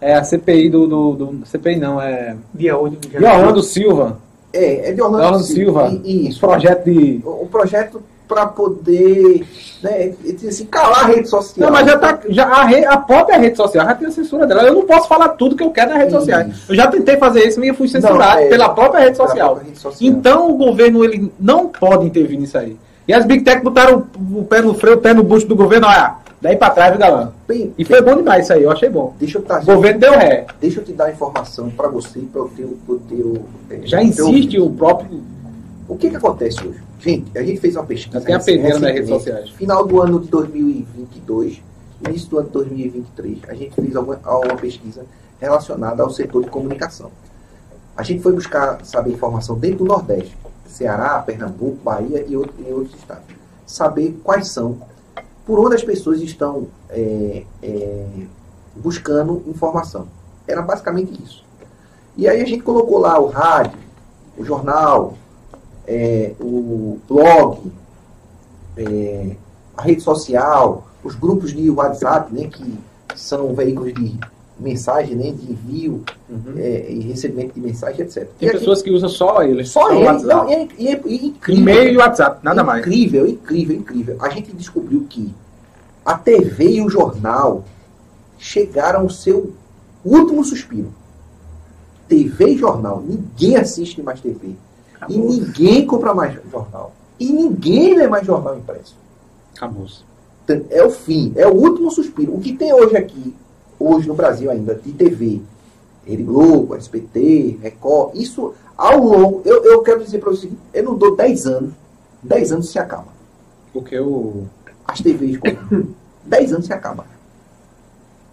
é 0.00 0.14
a 0.14 0.24
CPI 0.24 0.68
do, 0.68 0.86
do, 0.86 1.12
do 1.12 1.46
CPI 1.46 1.76
não 1.76 2.00
é 2.00 2.36
de 2.52 2.70
Orlando, 2.70 3.08
de 3.08 3.16
Orlando 3.16 3.62
Silva. 3.62 4.18
É, 4.52 4.90
é 4.90 4.92
de 4.92 5.02
Orlando, 5.02 5.24
Orlando 5.24 5.44
Silva. 5.44 5.90
Silva. 5.90 6.02
E, 6.04 6.28
e, 6.28 6.34
projeto 6.38 6.84
de 6.84 7.20
o 7.24 7.46
projeto 7.46 8.02
para 8.26 8.46
poder 8.46 9.46
né, 9.82 10.14
assim, 10.48 10.64
calar 10.66 11.04
a 11.04 11.06
rede 11.08 11.28
social. 11.28 11.66
Não, 11.66 11.72
mas 11.72 11.86
já 11.86 11.98
tá. 11.98 12.18
Já 12.28 12.46
a, 12.46 12.64
re, 12.64 12.84
a 12.84 12.96
própria 12.96 13.38
rede 13.38 13.56
social 13.56 13.84
já 13.86 13.94
tem 13.94 14.08
a 14.08 14.10
censura 14.10 14.46
dela. 14.46 14.62
Eu 14.62 14.74
não 14.74 14.86
posso 14.86 15.08
falar 15.08 15.28
tudo 15.30 15.56
que 15.56 15.62
eu 15.62 15.70
quero 15.70 15.90
nas 15.90 15.98
redes 15.98 16.14
isso. 16.14 16.20
sociais. 16.20 16.54
Eu 16.68 16.74
já 16.74 16.86
tentei 16.86 17.16
fazer 17.16 17.46
isso 17.46 17.62
e 17.62 17.72
fui 17.74 17.88
censurado 17.88 18.40
não, 18.40 18.46
é, 18.46 18.48
pela, 18.48 18.70
própria 18.70 19.00
rede, 19.00 19.16
social. 19.16 19.50
própria 19.50 19.66
rede 19.66 19.78
social. 19.78 20.10
Então 20.10 20.50
o 20.50 20.56
governo 20.56 21.04
ele 21.04 21.30
não 21.38 21.68
pode 21.68 22.06
intervir 22.06 22.38
nisso 22.38 22.56
aí. 22.56 22.76
E 23.06 23.12
as 23.12 23.26
Big 23.26 23.44
Tech 23.44 23.62
botaram 23.62 24.04
o, 24.16 24.38
o 24.40 24.44
pé 24.44 24.62
no 24.62 24.72
freio, 24.72 24.96
o 24.96 25.00
pé 25.00 25.12
no 25.12 25.22
bucho 25.22 25.46
do 25.46 25.54
governo, 25.54 25.86
olha, 25.86 26.14
daí 26.44 26.56
pra 26.56 26.68
trás, 26.68 26.96
galã. 26.98 27.32
Bem, 27.48 27.72
e 27.78 27.84
foi 27.86 28.02
bom 28.02 28.16
demais 28.16 28.44
isso 28.44 28.52
aí, 28.52 28.62
eu 28.62 28.70
achei 28.70 28.90
bom. 28.90 29.14
Deixa 29.18 29.38
eu 29.38 29.42
tá, 29.42 29.60
o 29.60 29.64
governo 29.64 29.98
deu 29.98 30.12
ré. 30.12 30.46
Deixa 30.60 30.80
eu 30.80 30.84
te 30.84 30.92
dar 30.92 31.10
informação 31.10 31.70
para 31.70 31.88
você, 31.88 32.20
para 32.20 32.42
o 32.42 32.48
teu, 32.50 32.78
pro 32.84 32.98
teu. 32.98 33.46
Já 33.84 34.02
existe 34.02 34.60
o 34.60 34.68
próprio. 34.68 35.22
O 35.88 35.96
que 35.96 36.10
que 36.10 36.16
acontece 36.16 36.66
hoje? 36.66 36.82
Gente, 37.00 37.36
a 37.36 37.42
gente 37.42 37.60
fez 37.60 37.74
uma 37.76 37.84
pesquisa. 37.84 38.20
Tem 38.20 38.34
a 38.34 38.40
pedreira 38.40 38.78
nas 38.78 38.92
redes 38.92 39.08
sociais. 39.08 39.50
Final 39.50 39.86
do 39.86 40.02
ano 40.02 40.20
de 40.20 40.28
2022, 40.28 41.62
início 42.06 42.28
do 42.28 42.38
ano 42.38 42.46
de 42.46 42.52
2023, 42.52 43.38
a 43.48 43.54
gente 43.54 43.74
fez 43.74 43.96
uma, 43.96 44.18
uma 44.22 44.56
pesquisa 44.56 45.06
relacionada 45.40 46.02
ao 46.02 46.10
setor 46.10 46.44
de 46.44 46.50
comunicação. 46.50 47.10
A 47.96 48.02
gente 48.02 48.22
foi 48.22 48.34
buscar 48.34 48.84
saber 48.84 49.12
informação 49.12 49.58
dentro 49.58 49.78
do 49.78 49.84
Nordeste, 49.86 50.36
Ceará, 50.66 51.18
Pernambuco, 51.20 51.78
Bahia 51.82 52.22
e, 52.28 52.36
outro, 52.36 52.54
e 52.58 52.70
outros 52.70 52.98
estados. 52.98 53.24
Saber 53.66 54.18
quais 54.22 54.48
são, 54.48 54.78
por 55.46 55.58
onde 55.58 55.74
as 55.74 55.84
pessoas 55.84 56.20
estão 56.20 56.68
é, 56.90 57.44
é, 57.62 58.06
buscando 58.76 59.42
informação. 59.46 60.08
Era 60.46 60.62
basicamente 60.62 61.22
isso. 61.22 61.44
E 62.16 62.28
aí 62.28 62.40
a 62.40 62.46
gente 62.46 62.62
colocou 62.62 62.98
lá 62.98 63.18
o 63.18 63.28
rádio, 63.28 63.78
o 64.36 64.44
jornal, 64.44 65.14
é, 65.86 66.34
o 66.40 66.98
blog, 67.08 67.72
é, 68.76 69.36
a 69.76 69.82
rede 69.82 70.02
social, 70.02 70.86
os 71.02 71.14
grupos 71.14 71.52
de 71.52 71.68
WhatsApp, 71.70 72.32
né, 72.32 72.48
que 72.48 72.78
são 73.14 73.54
veículos 73.54 73.92
de 73.94 74.18
mensagem, 74.58 75.16
né, 75.16 75.32
de 75.32 75.50
envio 75.50 76.04
uhum. 76.28 76.54
é, 76.56 76.90
e 76.90 77.00
recebimento 77.00 77.54
de 77.54 77.60
mensagem, 77.60 78.02
etc. 78.02 78.28
Tem 78.38 78.48
e 78.48 78.52
pessoas 78.52 78.82
que 78.82 78.90
usam 78.90 79.08
só 79.08 79.42
eles. 79.42 79.68
Só, 79.70 79.88
só 79.88 79.92
ele. 79.92 80.22
Não, 80.24 80.48
é, 80.48 80.54
é, 80.54 80.66
é, 80.78 80.92
incrível. 80.92 81.62
E-mail 81.62 81.94
e 81.94 81.96
WhatsApp, 81.96 82.44
nada 82.44 82.62
incrível, 82.62 82.66
mais. 82.66 82.86
Incrível, 82.86 83.26
incrível, 83.26 83.76
incrível. 83.76 84.16
A 84.20 84.28
gente 84.28 84.52
descobriu 84.52 85.06
que 85.08 85.34
a 86.04 86.16
TV 86.16 86.74
e 86.74 86.82
o 86.82 86.88
jornal 86.88 87.64
chegaram 88.38 89.00
ao 89.00 89.10
seu 89.10 89.52
último 90.04 90.44
suspiro. 90.44 90.92
TV 92.06 92.50
e 92.50 92.58
jornal. 92.58 93.02
Ninguém 93.06 93.56
assiste 93.56 94.02
mais 94.02 94.20
TV. 94.20 94.54
Acabou. 94.94 95.16
E 95.16 95.18
ninguém 95.18 95.86
compra 95.86 96.14
mais 96.14 96.38
jornal. 96.50 96.92
E 97.18 97.32
ninguém 97.32 97.96
lê 97.96 98.06
mais 98.06 98.26
jornal 98.26 98.56
impresso. 98.56 98.96
Acabou. 99.56 99.86
É 100.68 100.84
o 100.84 100.90
fim, 100.90 101.32
é 101.36 101.46
o 101.46 101.54
último 101.54 101.90
suspiro. 101.90 102.34
O 102.34 102.40
que 102.40 102.52
tem 102.52 102.72
hoje 102.72 102.96
aqui, 102.96 103.34
hoje 103.86 104.08
no 104.08 104.14
Brasil 104.14 104.50
ainda, 104.50 104.74
de 104.74 104.92
TV, 104.92 105.40
Rede 106.04 106.22
Globo, 106.22 106.76
SPT, 106.76 107.58
Record, 107.62 108.14
isso 108.14 108.54
ao 108.76 108.98
longo, 108.98 109.42
eu, 109.44 109.64
eu 109.64 109.82
quero 109.82 110.02
dizer 110.02 110.18
para 110.18 110.30
você, 110.30 110.50
eu 110.72 110.82
não 110.82 110.96
dou 110.96 111.16
10 111.16 111.46
anos, 111.46 111.74
10 112.22 112.52
anos 112.52 112.70
se 112.70 112.78
acaba. 112.78 113.08
Porque 113.72 113.98
o... 113.98 114.44
As 114.86 115.00
TVs, 115.00 115.38
10 116.24 116.52
anos 116.52 116.66
se 116.66 116.72
acaba. 116.72 117.06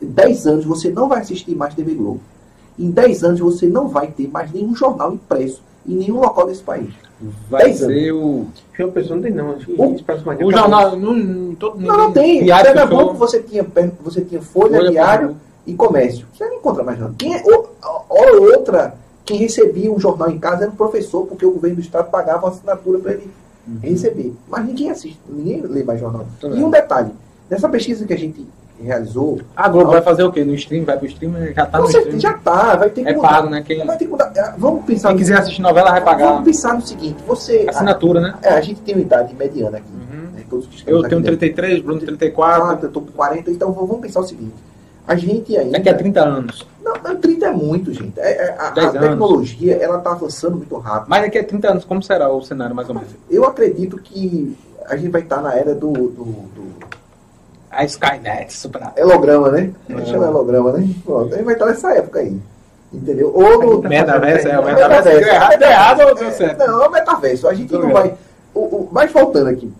10 0.01 0.47
anos 0.47 0.65
você 0.65 0.89
não 0.89 1.07
vai 1.07 1.21
assistir 1.21 1.55
mais 1.55 1.73
TV 1.73 1.93
Globo. 1.93 2.21
Em 2.77 2.89
10 2.89 3.23
anos 3.23 3.39
você 3.39 3.67
não 3.67 3.87
vai 3.87 4.07
ter 4.07 4.27
mais 4.27 4.51
nenhum 4.51 4.75
jornal 4.75 5.13
impresso 5.13 5.61
em 5.87 5.95
nenhum 5.95 6.19
local 6.19 6.47
desse 6.47 6.63
país. 6.63 6.93
Vai 7.49 7.73
ser 7.73 8.11
o. 8.11 8.47
João 8.73 8.91
Pessoa 8.91 9.15
não 9.15 9.23
tem, 9.23 9.31
não. 9.31 9.57
O, 9.77 10.45
o 10.45 10.51
jornal. 10.51 10.95
Não, 10.95 11.13
não, 11.13 11.55
todo, 11.55 11.79
não, 11.79 11.97
não 11.97 12.11
tem. 12.11 12.43
Diário 12.43 12.73
Pernambuco 12.73 13.13
você 13.13 13.41
tinha, 13.41 13.65
você 14.01 14.21
tinha 14.21 14.41
Folha, 14.41 14.77
Folha 14.77 14.91
Diário 14.91 15.35
e 15.65 15.73
Comércio. 15.73 16.25
Você 16.33 16.45
não 16.45 16.55
encontra 16.55 16.83
mais 16.83 16.99
nada. 16.99 17.13
Quem, 17.17 17.41
ou, 17.45 17.75
ou 18.09 18.43
outra, 18.53 18.95
quem 19.23 19.37
recebia 19.37 19.91
um 19.91 19.99
jornal 19.99 20.31
em 20.31 20.39
casa 20.39 20.63
era 20.63 20.71
o 20.71 20.75
professor, 20.75 21.25
porque 21.27 21.45
o 21.45 21.51
governo 21.51 21.77
do 21.77 21.81
Estado 21.81 22.09
pagava 22.09 22.45
uma 22.45 22.49
assinatura 22.49 22.99
para 22.99 23.13
ele 23.13 23.29
uhum. 23.67 23.79
receber. 23.81 24.33
Mas 24.47 24.65
ninguém 24.65 24.89
assiste, 24.89 25.19
ninguém 25.29 25.61
lê 25.61 25.83
mais 25.83 25.99
jornal. 25.99 26.25
Também. 26.39 26.59
E 26.59 26.63
um 26.63 26.69
detalhe: 26.69 27.11
nessa 27.49 27.69
pesquisa 27.69 28.05
que 28.05 28.13
a 28.13 28.17
gente 28.17 28.45
realizou. 28.81 29.39
A 29.55 29.67
Globo 29.69 29.91
vai 29.91 30.01
fazer 30.01 30.23
o 30.23 30.31
quê? 30.31 30.43
No 30.43 30.53
stream? 30.55 30.85
Vai 30.85 30.97
pro 30.97 31.07
stream? 31.07 31.33
Já 31.53 31.65
tá 31.65 31.79
no 31.79 31.85
stream? 31.85 32.19
Já 32.19 32.33
tá, 32.33 32.75
vai 32.75 32.89
ter 32.89 33.03
que 33.03 33.09
É 33.09 33.15
mudar. 33.15 33.27
pago, 33.29 33.49
né? 33.49 33.63
Quem... 33.65 33.85
Vai 33.85 33.97
ter 33.97 34.05
que 34.05 34.11
mudar. 34.11 34.31
É, 34.35 34.53
vamos 34.57 34.85
pensar. 34.85 35.09
Quem 35.09 35.17
quiser 35.17 35.37
assistir 35.37 35.61
novela 35.61 35.91
vai 35.91 36.01
pagar. 36.01 36.27
Vamos 36.27 36.45
pensar 36.45 36.73
no 36.73 36.81
seguinte: 36.81 37.17
você. 37.25 37.65
Assinatura, 37.69 38.19
né? 38.21 38.35
É, 38.41 38.53
a 38.53 38.61
gente 38.61 38.81
tem 38.81 38.95
uma 38.95 39.01
idade 39.01 39.33
mediana 39.35 39.77
aqui. 39.77 39.87
Uhum. 39.91 40.21
Né? 40.31 40.43
Todos 40.49 40.67
que 40.67 40.91
eu 40.91 41.01
tenho 41.03 41.21
33, 41.21 41.81
Bruno 41.81 41.99
34. 41.99 42.85
Eu 42.85 42.91
tô 42.91 43.01
com 43.01 43.11
40, 43.11 43.51
então 43.51 43.71
vamos 43.71 43.99
pensar 43.99 44.19
o 44.19 44.23
seguinte. 44.23 44.53
A 45.07 45.15
gente 45.15 45.57
ainda. 45.57 45.73
Daqui 45.73 45.89
a 45.89 45.93
30 45.97 46.21
anos. 46.21 46.67
Não, 46.83 47.15
30 47.15 47.45
é 47.45 47.51
muito, 47.51 47.93
gente. 47.93 48.19
É, 48.19 48.47
é, 48.47 48.55
a, 48.57 48.67
a 48.67 48.71
tecnologia, 48.71 49.75
ela 49.75 49.99
tá 49.99 50.11
avançando 50.11 50.57
muito 50.57 50.75
rápido. 50.77 51.09
Mas 51.09 51.21
daqui 51.23 51.37
a 51.37 51.43
30 51.43 51.71
anos, 51.71 51.85
como 51.85 52.01
será 52.01 52.29
o 52.31 52.41
cenário, 52.41 52.75
mais 52.75 52.89
ou 52.89 52.95
menos? 52.95 53.09
Eu 53.29 53.45
acredito 53.45 53.97
que 53.97 54.55
a 54.85 54.95
gente 54.95 55.09
vai 55.09 55.21
estar 55.21 55.41
na 55.41 55.55
era 55.55 55.73
do, 55.73 55.91
do, 55.91 56.25
do 56.25 56.71
a 57.71 57.85
Skynet. 57.85 58.53
Super... 58.53 58.81
Holograma, 58.99 59.49
né? 59.49 59.71
A 59.89 59.93
gente 59.93 60.09
chama 60.09 60.27
holograma, 60.27 60.73
né? 60.73 60.93
Pronto, 61.03 61.33
ele 61.33 61.43
vai 61.43 61.53
estar 61.53 61.65
nessa 61.65 61.93
época 61.93 62.19
aí. 62.19 62.39
Entendeu? 62.93 63.31
Ou 63.33 63.81
no. 63.81 63.89
Metaverso, 63.89 64.47
é 64.49 64.59
o 64.59 64.65
metaverso. 64.65 65.57
Deu 65.57 65.69
errado, 65.69 66.01
ou 66.01 66.15
deu 66.15 66.31
certo? 66.31 66.59
Não, 66.59 66.83
é 66.83 66.87
o 66.87 66.91
metaverso. 66.91 67.47
A 67.47 67.53
gente 67.53 67.71
não 67.71 67.89
vai. 67.89 68.15
O, 68.53 68.59
o, 68.59 68.89
mas 68.91 69.09
faltando 69.11 69.49
aqui. 69.49 69.71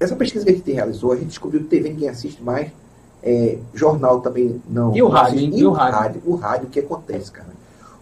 Essa 0.00 0.16
pesquisa 0.16 0.44
que 0.44 0.50
a 0.50 0.54
gente 0.54 0.72
realizou, 0.72 1.12
a 1.12 1.16
gente 1.16 1.28
descobriu 1.28 1.60
que 1.62 1.68
TV 1.68 1.90
ninguém 1.90 2.08
assiste 2.08 2.42
mais. 2.42 2.70
É, 3.22 3.58
jornal 3.74 4.20
também 4.20 4.60
não. 4.68 4.94
E 4.94 5.02
o 5.02 5.08
rádio? 5.08 5.38
E, 5.38 5.60
e 5.60 5.64
o 5.64 5.70
rádio? 5.70 5.98
rádio? 5.98 6.22
O 6.24 6.34
rádio, 6.36 6.66
o 6.66 6.70
que 6.70 6.80
acontece, 6.80 7.30
cara? 7.30 7.48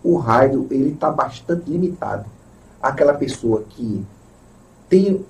O 0.02 0.16
rádio, 0.16 0.66
ele 0.70 0.92
está 0.92 1.10
bastante 1.10 1.70
limitado. 1.70 2.24
Aquela 2.82 3.14
pessoa 3.14 3.64
que 3.68 4.04
tem 4.88 5.24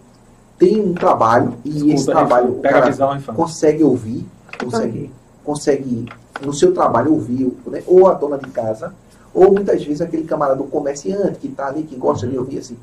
tem 0.58 0.80
um 0.80 0.94
trabalho 0.94 1.54
e 1.64 1.70
Escuta, 1.70 1.94
esse 1.94 2.06
trabalho 2.06 2.58
o 2.58 2.60
cara 2.60 2.86
visão, 2.86 3.20
consegue 3.34 3.84
ouvir, 3.84 4.26
consegue, 4.58 5.12
consegue 5.44 6.06
no 6.42 6.52
seu 6.52 6.72
trabalho 6.72 7.12
ouvir 7.12 7.52
né, 7.66 7.82
ou 7.86 8.08
a 8.08 8.14
dona 8.14 8.38
de 8.38 8.50
casa, 8.50 8.94
ou 9.34 9.52
muitas 9.52 9.84
vezes 9.84 10.00
aquele 10.00 10.24
camarada, 10.24 10.62
o 10.62 10.66
comerciante 10.66 11.38
que 11.38 11.48
está 11.48 11.68
ali, 11.68 11.82
que 11.82 11.96
gosta 11.96 12.26
de 12.26 12.38
ouvir 12.38 12.58
assim. 12.58 12.76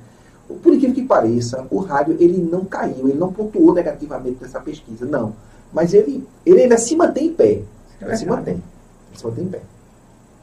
Por 0.62 0.74
incrível 0.74 0.94
que 0.94 1.04
pareça, 1.04 1.66
o 1.72 1.80
rádio 1.80 2.16
ele 2.20 2.38
não 2.38 2.66
caiu, 2.66 3.08
ele 3.08 3.18
não 3.18 3.34
pontuou 3.34 3.74
negativamente 3.74 4.38
nessa 4.42 4.60
pesquisa, 4.60 5.06
não. 5.06 5.34
Mas 5.72 5.94
ele, 5.94 6.28
ele 6.46 6.62
ainda 6.62 6.78
se 6.78 6.96
mantém 6.96 7.28
em 7.28 7.34
pé. 7.34 7.62
Ele 8.00 8.18
se 8.18 8.26
mantém. 8.26 8.54
Ele 8.54 9.18
se 9.18 9.26
mantém 9.26 9.44
em 9.46 9.48
pé. 9.48 9.62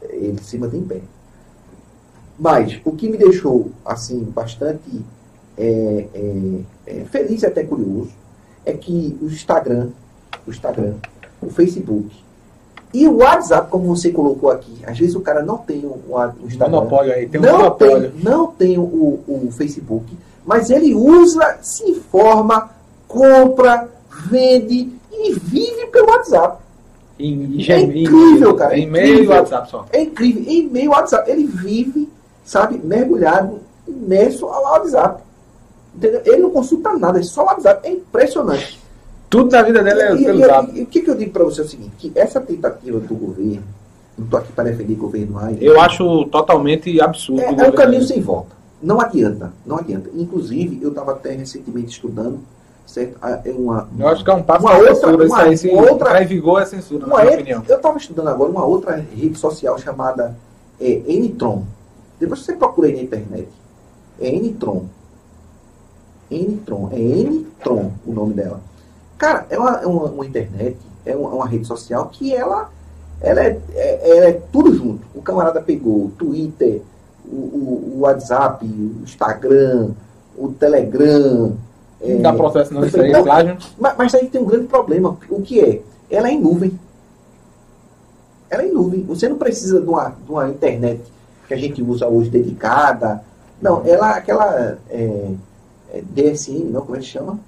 Ele 0.09 0.43
se 0.43 0.57
mantém 0.57 0.79
em 0.81 0.85
pé. 0.85 1.01
Mas 2.37 2.81
o 2.83 2.91
que 2.91 3.07
me 3.07 3.17
deixou 3.17 3.71
assim 3.85 4.23
bastante 4.23 5.01
é, 5.57 6.07
é, 6.13 6.59
é, 6.91 7.05
feliz 7.05 7.41
e 7.43 7.45
até 7.45 7.63
curioso 7.63 8.11
é 8.65 8.73
que 8.73 9.17
o 9.21 9.25
Instagram, 9.25 9.89
o 10.45 10.51
Instagram, 10.51 10.95
o 11.41 11.49
Facebook 11.49 12.11
e 12.93 13.07
o 13.07 13.17
WhatsApp, 13.17 13.71
como 13.71 13.95
você 13.95 14.11
colocou 14.11 14.51
aqui, 14.51 14.79
às 14.85 14.97
vezes 14.97 15.15
o 15.15 15.21
cara 15.21 15.41
não 15.41 15.57
tem 15.57 15.85
o, 15.85 15.97
o 16.09 16.45
Instagram, 16.45 16.75
monopólio 16.75 17.13
aí, 17.13 17.27
tem 17.27 17.39
um 17.39 17.43
não 17.43 17.57
monopólio. 17.57 18.11
Tem, 18.11 18.23
não 18.23 18.47
tem 18.47 18.77
o, 18.77 18.83
o 18.83 19.49
Facebook, 19.51 20.05
mas 20.45 20.69
ele 20.69 20.93
usa, 20.93 21.57
se 21.61 21.89
informa, 21.89 22.69
compra, 23.07 23.87
vende 24.29 24.91
e 25.11 25.33
vive 25.33 25.87
pelo 25.87 26.09
WhatsApp. 26.09 26.61
É 27.19 27.79
incrível, 27.79 28.55
cara. 28.55 28.77
Em 28.77 28.87
e 28.87 29.27
WhatsApp 29.27 29.69
só. 29.69 29.85
É 29.91 30.01
incrível. 30.01 30.43
Em 30.43 30.61
e-mail 30.61 30.91
WhatsApp. 30.91 31.29
Ele 31.29 31.45
vive, 31.45 32.09
sabe, 32.43 32.81
mergulhado, 32.83 33.59
imerso 33.87 34.47
ao 34.47 34.63
WhatsApp. 34.63 35.21
Entendeu? 35.95 36.21
Ele 36.25 36.37
não 36.37 36.51
consulta 36.51 36.93
nada, 36.97 37.19
é 37.19 37.23
só 37.23 37.43
o 37.43 37.45
WhatsApp. 37.45 37.87
É 37.87 37.91
impressionante. 37.91 38.79
Tudo 39.29 39.51
na 39.51 39.61
vida 39.61 39.81
dela 39.83 40.01
é 40.03 40.15
e, 40.15 40.25
pelo 40.25 40.39
e, 40.39 40.45
zap. 40.45 40.79
E 40.79 40.83
o 40.83 40.85
que, 40.85 41.01
que 41.01 41.09
eu 41.09 41.15
digo 41.15 41.31
para 41.31 41.43
você 41.43 41.61
é 41.61 41.63
o 41.63 41.67
seguinte, 41.67 41.91
que 41.97 42.11
essa 42.15 42.39
tentativa 42.41 42.99
do 42.99 43.15
governo, 43.15 43.63
não 44.17 44.25
estou 44.25 44.39
aqui 44.39 44.51
para 44.51 44.65
defender 44.65 44.93
o 44.93 44.97
governo 44.97 45.33
mais. 45.33 45.57
Eu 45.61 45.79
acho 45.79 46.25
totalmente 46.25 46.99
absurdo. 46.99 47.41
É, 47.41 47.45
é 47.65 47.69
um 47.69 47.71
caminho 47.71 48.03
sem 48.03 48.21
volta. 48.21 48.55
Não 48.81 48.99
adianta, 48.99 49.53
não 49.65 49.77
adianta. 49.77 50.09
Inclusive, 50.15 50.79
eu 50.81 50.89
estava 50.89 51.11
até 51.11 51.31
recentemente 51.33 51.91
estudando, 51.91 52.39
certo? 52.85 53.17
Ah, 53.21 53.39
É 53.45 53.51
uma, 53.51 53.87
Eu 53.97 54.07
acho 54.07 54.23
que 54.23 54.29
é 54.29 54.33
um 54.33 54.43
passo 54.43 54.65
Uma 54.65 54.75
outra- 54.77 54.95
censura. 54.95 55.23
Isso 55.25 55.33
uma- 55.33 55.43
aí, 55.43 55.69
uma 55.85 55.91
outra- 55.91 56.23
em 56.23 56.25
vigor, 56.27 56.61
é 56.61 56.65
censura, 56.65 57.05
na 57.07 57.21
minha 57.23 57.33
opinião. 57.35 57.63
eu 57.69 57.75
estava 57.77 57.97
estudando 57.97 58.27
agora 58.29 58.49
uma 58.49 58.65
outra 58.65 58.95
rede 58.95 59.37
social 59.37 59.77
chamada 59.77 60.35
é, 60.79 60.99
Nitron. 61.07 61.63
Depois 62.19 62.39
você 62.41 62.53
procura 62.53 62.87
aí 62.87 62.95
na 62.95 63.01
internet. 63.03 63.47
É 64.19 64.31
Nitron. 64.31 64.85
Nitron. 66.39 66.89
É 66.91 66.97
Nitron 66.97 67.91
o 68.05 68.11
nome 68.13 68.33
dela. 68.33 68.59
Cara, 69.17 69.45
é 69.49 69.57
uma, 69.59 69.77
é 69.81 69.85
uma, 69.85 70.05
uma 70.05 70.25
internet, 70.25 70.77
é 71.05 71.15
uma, 71.15 71.29
uma 71.29 71.47
rede 71.47 71.65
social 71.65 72.09
que 72.11 72.33
ela, 72.35 72.69
ela, 73.21 73.41
é, 73.41 73.59
é- 73.75 74.17
ela 74.17 74.25
é 74.27 74.41
tudo 74.51 74.73
junto. 74.73 75.01
O 75.13 75.21
camarada 75.21 75.61
pegou 75.61 76.05
o 76.05 76.11
Twitter, 76.17 76.81
o, 77.25 77.35
o- 77.35 77.93
o 77.95 77.99
WhatsApp, 78.01 78.65
o 78.65 79.03
Instagram, 79.03 79.91
o 80.37 80.49
Telegram. 80.49 81.53
é, 82.01 82.15
dá 82.15 82.33
processo 82.33 82.73
não, 82.73 82.83
isso 82.83 82.99
aí, 82.99 83.11
Não, 83.11 83.23
plágio. 83.23 83.57
mas, 83.79 83.95
mas 83.97 84.15
aí 84.15 84.27
tem 84.27 84.41
um 84.41 84.45
grande 84.45 84.65
problema. 84.67 85.17
O 85.29 85.41
que 85.41 85.59
é? 85.61 85.81
Ela 86.09 86.29
é 86.29 86.31
em 86.31 86.41
nuvem. 86.41 86.79
Ela 88.49 88.63
é 88.63 88.67
em 88.67 88.73
nuvem. 88.73 89.03
Você 89.03 89.29
não 89.29 89.37
precisa 89.37 89.79
de 89.79 89.87
uma, 89.87 90.09
de 90.09 90.31
uma 90.31 90.49
internet 90.49 91.01
que 91.47 91.53
a 91.53 91.57
gente 91.57 91.81
usa 91.83 92.07
hoje 92.07 92.29
dedicada. 92.29 93.23
Não, 93.61 93.83
ela, 93.85 94.11
aquela 94.11 94.77
é, 94.89 95.27
é 95.93 96.01
DSM, 96.01 96.65
não, 96.71 96.81
como 96.81 96.95
é 96.95 96.99
que 96.99 97.05
chama? 97.05 97.39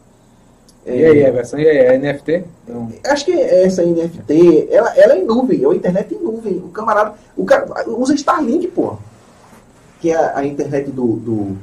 É, 0.86 0.98
E 0.98 1.06
aí, 1.06 1.24
Everson? 1.24 1.58
E 1.58 1.68
aí, 1.68 1.78
é 1.78 1.98
NFT? 1.98 2.44
Não. 2.68 2.92
Acho 3.06 3.26
que 3.26 3.32
é 3.32 3.66
essa 3.66 3.84
NFT, 3.84 4.68
ela, 4.70 4.96
ela 4.98 5.14
é 5.14 5.20
em 5.20 5.26
nuvem, 5.26 5.64
é 5.64 5.68
uma 5.68 5.76
internet 5.76 6.14
em 6.14 6.20
nuvem. 6.20 6.58
O 6.58 6.70
camarada, 6.70 7.14
o 7.38 7.46
cara 7.46 7.68
usa 7.88 8.14
Starlink, 8.14 8.68
pô. 8.68 8.98
Que 10.02 10.12
é 10.12 10.16
a, 10.16 10.40
a 10.40 10.46
internet 10.46 10.92
do, 10.92 11.16
do, 11.16 11.58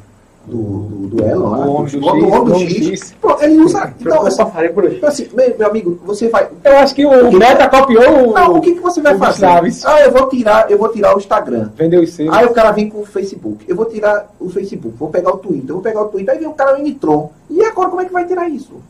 do, 0.47 1.09
do, 1.09 1.17
lá. 1.39 1.67
O 1.67 1.75
homem 1.75 1.93
do 1.93 2.01
do, 2.01 2.31
do 2.31 2.45
do 2.45 2.59
X. 2.59 3.15
Ele 3.41 3.59
usa. 3.61 3.95
Então, 4.01 4.25
passarei 4.25 4.71
por 4.71 4.85
aí. 4.85 4.97
então, 4.97 5.09
assim, 5.09 5.29
meu, 5.35 5.57
meu 5.57 5.69
amigo, 5.69 6.01
você 6.05 6.29
vai. 6.29 6.49
Eu 6.65 6.79
acho 6.79 6.95
que 6.95 7.05
o 7.05 7.33
Meta 7.33 7.69
copiou 7.69 8.31
o... 8.31 8.33
Não, 8.33 8.57
o 8.57 8.61
que, 8.61 8.75
que 8.75 8.81
você 8.81 9.01
vai 9.01 9.17
fazer? 9.17 9.47
Chaves. 9.47 9.85
Ah, 9.85 10.01
eu 10.01 10.11
vou 10.11 10.29
tirar, 10.29 10.71
eu 10.71 10.79
vou 10.79 10.89
tirar 10.89 11.15
o 11.15 11.19
Instagram. 11.19 11.71
Vendeu 11.77 12.03
os 12.03 12.13
seus. 12.13 12.33
Aí 12.33 12.47
o 12.47 12.53
cara 12.53 12.73
vem 12.73 12.89
com 12.89 13.01
o 13.01 13.07
Facebook. 13.07 13.65
Eu 13.69 13.77
vou 13.77 13.85
tirar 13.85 14.35
o 14.41 14.49
Facebook, 14.49 14.97
vou 14.97 15.11
pegar 15.11 15.31
o 15.35 15.39
Twitter, 15.39 15.69
eu 15.69 15.75
vou 15.75 15.83
pegar 15.83 16.03
o 16.03 16.09
Twitter, 16.09 16.35
aí 16.35 16.41
vem 16.41 16.49
o 16.49 16.55
cara 16.55 16.77
no 16.77 16.83
Nitron. 16.83 17.31
E 17.49 17.63
agora 17.65 17.91
como 17.91 18.01
é 18.01 18.05
que 18.07 18.13
vai 18.13 18.27
tirar 18.27 18.49
isso? 18.49 18.81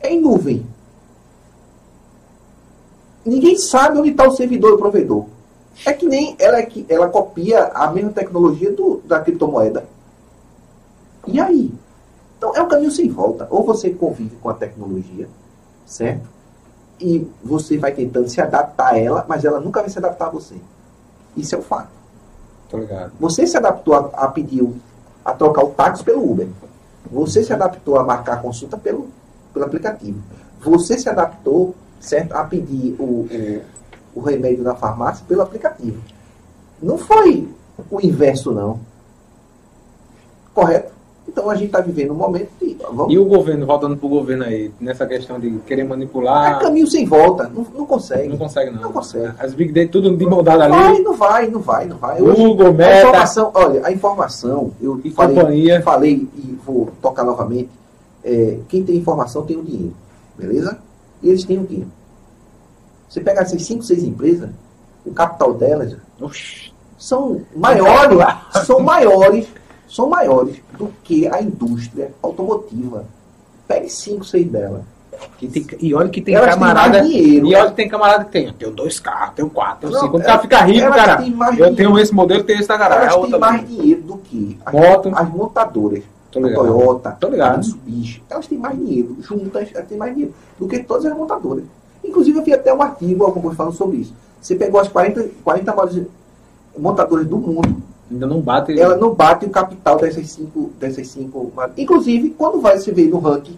É 0.00 0.12
em 0.12 0.20
nuvem. 0.20 0.66
Ninguém 3.24 3.56
sabe 3.56 3.98
onde 3.98 4.10
está 4.10 4.26
o 4.26 4.32
servidor 4.32 4.70
e 4.70 4.74
o 4.74 4.78
provedor. 4.78 5.26
É 5.84 5.92
que 5.92 6.06
nem 6.06 6.36
ela, 6.38 6.58
é 6.58 6.66
que, 6.66 6.84
ela 6.88 7.08
copia 7.08 7.64
a 7.74 7.90
mesma 7.90 8.12
tecnologia 8.12 8.72
do, 8.72 9.00
da 9.04 9.20
criptomoeda. 9.20 9.84
E 11.26 11.40
aí? 11.40 11.72
Então 12.36 12.54
é 12.54 12.62
um 12.62 12.68
caminho 12.68 12.90
sem 12.90 13.08
volta. 13.08 13.46
Ou 13.50 13.64
você 13.64 13.90
convive 13.90 14.36
com 14.36 14.48
a 14.48 14.54
tecnologia, 14.54 15.28
certo? 15.86 16.28
E 16.98 17.26
você 17.42 17.78
vai 17.78 17.92
tentando 17.92 18.28
se 18.28 18.40
adaptar 18.40 18.94
a 18.94 18.98
ela, 18.98 19.24
mas 19.28 19.44
ela 19.44 19.60
nunca 19.60 19.80
vai 19.80 19.90
se 19.90 19.98
adaptar 19.98 20.26
a 20.26 20.30
você. 20.30 20.56
Isso 21.36 21.54
é 21.54 21.58
o 21.58 21.62
fato. 21.62 21.88
Tô 22.68 22.78
ligado. 22.78 23.12
Você 23.18 23.46
se 23.46 23.56
adaptou 23.56 23.94
a, 23.94 24.10
a 24.24 24.28
pedir, 24.28 24.66
a 25.24 25.32
trocar 25.32 25.64
o 25.64 25.70
táxi 25.70 26.04
pelo 26.04 26.30
Uber. 26.30 26.48
Você 27.10 27.42
se 27.42 27.52
adaptou 27.52 27.98
a 27.98 28.04
marcar 28.04 28.34
a 28.34 28.36
consulta 28.36 28.76
pelo, 28.76 29.08
pelo 29.52 29.64
aplicativo. 29.64 30.20
Você 30.60 30.98
se 30.98 31.08
adaptou, 31.08 31.74
certo, 31.98 32.32
a 32.32 32.44
pedir 32.44 32.94
o, 32.98 33.26
o, 33.26 33.62
o 34.20 34.24
remédio 34.24 34.62
na 34.62 34.74
farmácia 34.74 35.24
pelo 35.26 35.42
aplicativo. 35.42 35.98
Não 36.82 36.96
foi 36.98 37.48
o 37.90 38.00
inverso, 38.04 38.52
não. 38.52 38.80
Correto? 40.54 40.92
Então 41.28 41.48
a 41.48 41.54
gente 41.54 41.66
está 41.66 41.80
vivendo 41.80 42.10
um 42.10 42.16
momento 42.16 42.50
de. 42.60 42.76
Vamos, 42.92 43.12
E 43.12 43.18
o 43.18 43.24
governo, 43.24 43.64
voltando 43.64 43.96
pro 43.96 44.08
governo 44.08 44.42
aí, 44.44 44.72
nessa 44.80 45.06
questão 45.06 45.38
de 45.38 45.50
querer 45.66 45.82
é 45.82 45.84
manipular, 45.84 46.58
caminho 46.60 46.86
sem 46.88 47.06
volta. 47.06 47.44
Não, 47.48 47.64
não 47.72 47.86
consegue. 47.86 48.28
não 48.28 48.36
consegue 48.36 48.70
não. 48.72 48.82
Não 48.82 48.92
consegue. 48.92 49.32
As 49.38 49.54
Big 49.54 49.72
Data 49.72 49.88
tudo 49.92 50.16
de 50.16 50.26
mão 50.26 50.42
dada 50.42 50.68
Não 50.68 50.76
vai, 50.76 50.88
ali, 50.88 51.02
não 51.02 51.14
vai, 51.14 51.46
não 51.48 51.60
vai, 51.60 51.86
não 51.86 51.96
vai. 51.98 52.18
Google, 52.20 52.66
a 52.68 52.72
Meta, 52.72 52.98
informação, 53.00 53.50
olha, 53.54 53.86
a 53.86 53.92
informação, 53.92 54.72
eu 54.82 55.00
E 55.04 55.10
falei, 55.12 55.36
companhia. 55.36 55.82
falei 55.82 56.28
e 56.34 56.58
vou 56.66 56.90
tocar 57.00 57.22
novamente. 57.22 57.68
é, 58.24 58.58
quem 58.68 58.82
tem 58.82 58.96
informação 58.96 59.42
tem 59.42 59.56
o 59.56 59.62
dinheiro, 59.62 59.94
beleza? 60.36 60.78
E 61.22 61.28
eles 61.28 61.44
têm 61.44 61.58
o 61.58 61.66
quê? 61.66 61.84
Você 63.10 63.20
pega 63.20 63.40
essas 63.40 63.60
5, 63.62 63.82
6 63.82 64.04
empresas, 64.04 64.48
o 65.04 65.10
capital 65.12 65.52
delas 65.52 65.96
Oxi, 66.20 66.72
são 66.96 67.42
maiores, 67.56 68.18
são 68.64 68.80
maiores, 68.80 69.48
são 69.88 70.08
maiores 70.08 70.56
do 70.78 70.88
que 71.02 71.26
a 71.26 71.42
indústria 71.42 72.12
automotiva. 72.22 73.04
Pegue 73.66 73.88
5, 73.90 74.24
6 74.24 74.46
delas. 74.50 74.82
tem- 75.38 75.66
e 75.80 75.94
olha 75.94 76.08
que 76.08 76.22
tem 76.22 76.34
Elas 76.34 76.50
camarada. 76.54 77.02
dinheiro. 77.02 77.46
E 77.48 77.54
olha 77.54 77.68
que 77.70 77.76
tem 77.76 77.88
camarada 77.88 78.24
que 78.24 78.30
tem. 78.30 78.46
Eu 78.46 78.52
tenho 78.54 78.70
dois 78.70 78.98
carros, 79.00 79.34
tenho 79.34 79.50
quatro, 79.50 79.80
tenho 79.80 79.92
Não, 79.92 80.00
cinco. 80.00 80.12
Quando 80.12 80.22
o 80.22 80.26
cara 80.26 80.38
fica 80.38 80.58
rico, 80.62 80.88
cara. 80.90 81.12
Eu 81.22 81.50
dinheiro. 81.50 81.76
tenho 81.76 81.98
esse 81.98 82.14
modelo, 82.14 82.42
tenho 82.44 82.58
esse 82.60 82.68
da 82.68 82.76
garagem. 82.78 83.02
Elas 83.08 83.14
a 83.16 83.30
têm 83.30 83.40
mais 83.40 83.68
dinheiro 83.68 84.02
do 84.02 84.16
que 84.18 84.58
as, 84.64 84.72
Moto. 84.72 85.12
as 85.14 85.28
montadoras. 85.28 86.02
Tô 86.30 86.40
a. 86.40 86.54
Toyota, 86.54 87.10
Tô 87.20 87.28
ligado. 87.28 87.54
a 87.54 87.56
Mitsubishi, 87.58 88.22
elas 88.30 88.46
têm 88.46 88.56
mais 88.56 88.78
dinheiro, 88.78 89.16
juntas, 89.20 89.68
elas 89.74 89.88
têm 89.88 89.98
mais 89.98 90.12
dinheiro 90.14 90.32
do 90.58 90.68
que 90.68 90.78
todas 90.84 91.04
as 91.06 91.16
montadoras. 91.16 91.64
Inclusive, 92.04 92.38
eu 92.38 92.44
vi 92.44 92.52
até 92.52 92.72
um 92.72 92.82
artigo, 92.82 93.30
coisa 93.32 93.56
falando 93.56 93.74
sobre 93.74 93.98
isso. 93.98 94.14
Você 94.40 94.54
pegou 94.54 94.80
as 94.80 94.88
40, 94.88 95.28
40 95.44 95.74
maiores 95.74 96.02
montadoras 96.76 97.26
do 97.26 97.36
mundo, 97.36 97.82
Ainda 98.10 98.26
não 98.26 98.40
bate. 98.40 98.78
ela 98.78 98.96
não 98.96 99.14
bate 99.14 99.46
o 99.46 99.50
capital 99.50 99.96
dessas 99.98 100.30
cinco, 100.30 100.70
dessas 100.80 101.06
cinco. 101.08 101.52
Inclusive, 101.76 102.30
quando 102.30 102.60
vai 102.60 102.78
se 102.78 102.90
ver 102.90 103.08
no 103.08 103.20
ranking 103.20 103.56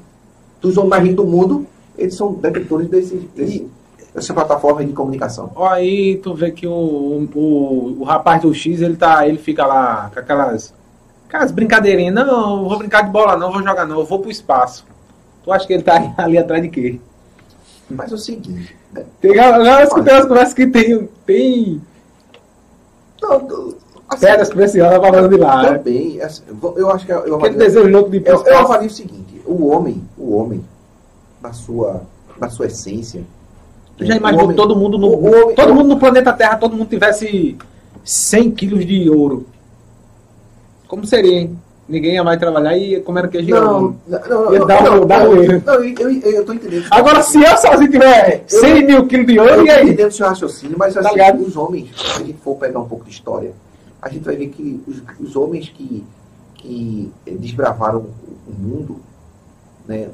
dos 0.60 0.76
homens 0.76 0.90
mais 0.90 1.02
ricos 1.02 1.24
do 1.24 1.30
mundo, 1.30 1.66
eles 1.96 2.14
são 2.14 2.34
detentores 2.34 2.88
desses, 2.88 3.22
desse, 3.34 3.66
dessa 4.14 4.34
plataforma 4.34 4.84
de 4.84 4.92
comunicação. 4.92 5.52
Aí 5.56 6.16
tu 6.16 6.34
vê 6.34 6.50
que 6.50 6.66
o, 6.66 7.28
o, 7.34 7.96
o 8.00 8.04
rapaz 8.04 8.42
do 8.42 8.52
X, 8.52 8.82
ele 8.82 8.96
tá. 8.96 9.26
Ele 9.26 9.38
fica 9.38 9.64
lá 9.64 10.10
com 10.12 10.20
aquelas. 10.20 10.74
Aquelas 11.28 11.50
brincadeirinhas. 11.50 12.14
Não, 12.14 12.62
eu 12.62 12.68
vou 12.68 12.78
brincar 12.78 13.02
de 13.04 13.10
bola, 13.10 13.36
não, 13.36 13.50
vou 13.50 13.62
jogar 13.62 13.86
não, 13.86 14.00
eu 14.00 14.04
vou 14.04 14.18
pro 14.18 14.30
espaço. 14.30 14.84
Tu 15.42 15.50
acha 15.50 15.66
que 15.66 15.72
ele 15.72 15.82
tá 15.82 16.12
ali 16.18 16.36
atrás 16.36 16.62
de 16.62 16.68
quê? 16.68 17.00
Mas 17.90 18.10
é 18.10 18.14
o 18.14 18.18
seguinte. 18.18 18.76
Tem, 19.20 19.30
eu 19.32 19.64
já 19.64 19.82
escutei 19.84 20.12
umas 20.14 20.26
conversas 20.26 20.54
que 20.54 20.66
tem. 20.66 21.08
Tem 21.26 21.80
Não, 23.20 23.74
assim, 24.08 24.20
pedras 24.26 24.48
preciosas 24.50 24.98
pra 24.98 25.28
de 25.28 25.36
lá. 25.36 25.62
né? 25.62 25.78
Também, 25.78 26.20
assim, 26.22 26.42
eu 26.48 26.74
eu 26.78 26.90
acho 26.90 27.06
que 27.06 27.12
eu 27.12 27.18
Aquele 27.18 27.34
avalio- 27.34 27.58
desejo 27.58 27.88
louco 27.88 28.10
de 28.10 28.22
Eu, 28.24 28.44
eu 28.44 28.58
avalio 28.58 28.86
o 28.88 28.92
seguinte, 28.92 29.40
o 29.46 29.66
homem, 29.68 30.02
o 30.18 30.34
homem, 30.36 30.64
na 31.40 31.52
sua, 31.52 32.02
na 32.38 32.48
sua 32.48 32.66
essência. 32.66 33.22
Tu 33.96 34.06
já 34.06 34.14
o 34.14 34.16
imaginou 34.16 34.44
homem- 34.44 34.56
todo 34.56 34.76
mundo 34.76 34.98
no. 34.98 35.08
o 35.08 35.26
homem- 35.26 35.54
todo 35.54 35.70
o- 35.70 35.74
mundo 35.74 35.88
no 35.90 35.98
planeta 35.98 36.32
Terra, 36.32 36.56
todo 36.56 36.74
mundo 36.76 36.88
tivesse 36.88 37.56
100 38.04 38.50
quilos 38.50 38.84
de 38.86 39.08
ouro. 39.10 39.46
Como 40.88 41.06
seria, 41.06 41.40
hein? 41.40 41.58
Ninguém 41.88 42.14
ia 42.14 42.22
mais 42.24 42.38
trabalhar 42.38 42.76
e 42.76 43.00
como 43.00 43.18
era 43.18 43.26
que 43.28 43.42
Não, 43.42 43.96
não, 44.06 44.20
não, 44.28 44.52
Ia 44.52 44.58
não, 44.60 44.66
dar 44.66 44.82
não, 44.84 45.06
dar 45.06 45.24
não, 45.26 45.34
eu, 45.34 45.60
eu, 45.98 46.20
eu 46.30 46.44
tô 46.44 46.52
entendendo. 46.52 46.86
Agora, 46.90 47.22
se 47.22 47.42
eu 47.42 47.56
sozinho 47.56 47.90
tiver 47.90 48.44
100 48.46 48.86
mil 48.86 49.06
quilos 49.06 49.26
de 49.26 49.36
eu 49.36 49.42
ouro, 49.42 49.66
e 49.66 49.70
aí? 49.70 49.84
entendendo 49.86 50.08
o 50.08 50.12
seu 50.12 50.26
raciocínio, 50.26 50.76
mas 50.78 50.94
Tá 50.94 51.00
assim, 51.00 51.10
ligado? 51.10 51.42
os 51.42 51.56
homens, 51.56 51.90
se 51.96 52.22
a 52.22 52.24
gente 52.24 52.38
for 52.38 52.56
pegar 52.56 52.78
um 52.78 52.88
pouco 52.88 53.04
de 53.04 53.10
história, 53.10 53.52
a 54.00 54.08
gente 54.08 54.24
vai 54.24 54.36
ver 54.36 54.48
que 54.48 54.80
os, 54.86 55.02
os 55.20 55.34
homens 55.36 55.68
que, 55.68 56.04
que 56.54 57.12
eh, 57.26 57.32
desbravaram 57.32 57.98
o- 57.98 58.52
mundo, 58.58 59.00
né, 59.86 60.08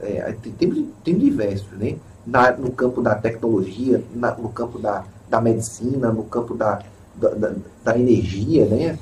é, 0.00 0.34
tem, 0.40 0.52
tem, 0.52 0.88
tem 1.04 1.18
diversos, 1.18 1.72
né? 1.78 1.96
Na, 2.26 2.52
no 2.52 2.70
campo 2.70 3.00
da 3.02 3.14
tecnologia, 3.16 4.02
na- 4.14 4.34
no 4.36 4.50
campo 4.50 4.78
da, 4.78 5.04
da 5.28 5.40
medicina, 5.40 6.12
no 6.12 6.22
campo 6.24 6.54
da, 6.54 6.78
da, 7.16 7.30
da- 7.30 7.52
da 7.84 7.98
energia, 7.98 8.66
né? 8.66 8.96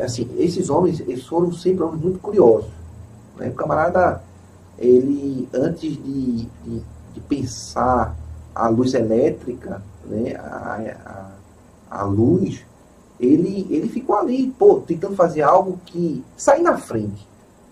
Assim, 0.00 0.28
esses 0.38 0.70
homens 0.70 1.00
eles 1.00 1.26
foram 1.26 1.52
sempre 1.52 1.82
homens 1.84 2.02
muito 2.02 2.18
curiosos. 2.18 2.70
Né? 3.36 3.48
O 3.48 3.54
camarada, 3.54 4.22
ele, 4.78 5.48
antes 5.52 5.92
de, 5.92 6.48
de, 6.64 6.82
de 7.14 7.20
pensar 7.28 8.16
a 8.54 8.68
luz 8.68 8.94
elétrica, 8.94 9.82
né? 10.06 10.34
a, 10.36 11.30
a, 11.90 12.00
a 12.00 12.04
luz, 12.04 12.64
ele, 13.18 13.66
ele 13.70 13.88
ficou 13.88 14.16
ali, 14.16 14.48
pô, 14.58 14.80
tentando 14.80 15.14
fazer 15.14 15.42
algo 15.42 15.78
que 15.86 16.24
sair 16.36 16.62
na 16.62 16.76
frente, 16.76 17.26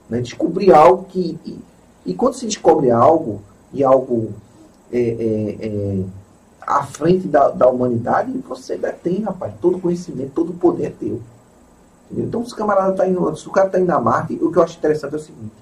né? 0.08 0.20
descobrir 0.20 0.72
algo 0.72 1.04
que. 1.04 1.38
E, 1.44 1.58
e 2.06 2.14
quando 2.14 2.34
se 2.34 2.46
descobre 2.46 2.90
algo, 2.90 3.42
e 3.72 3.84
algo 3.84 4.32
é, 4.92 4.98
é, 4.98 5.66
é, 5.66 6.04
à 6.60 6.82
frente 6.84 7.28
da, 7.28 7.50
da 7.50 7.68
humanidade, 7.68 8.32
você 8.46 8.76
detém, 8.76 9.22
rapaz, 9.22 9.52
todo 9.60 9.78
conhecimento, 9.78 10.32
todo 10.34 10.52
poder 10.52 10.86
é 10.86 10.90
teu. 10.90 11.20
Entendeu? 12.10 12.28
Então, 12.28 12.44
se 12.46 12.52
o 12.52 12.56
camarada 12.56 12.92
tá 12.92 13.06
indo, 13.06 13.36
se 13.36 13.46
o 13.48 13.52
cara 13.52 13.66
está 13.66 13.78
indo 13.78 13.86
na 13.86 14.00
Marte, 14.00 14.34
o 14.40 14.50
que 14.50 14.58
eu 14.58 14.62
acho 14.62 14.78
interessante 14.78 15.14
é 15.14 15.16
o 15.16 15.20
seguinte: 15.20 15.52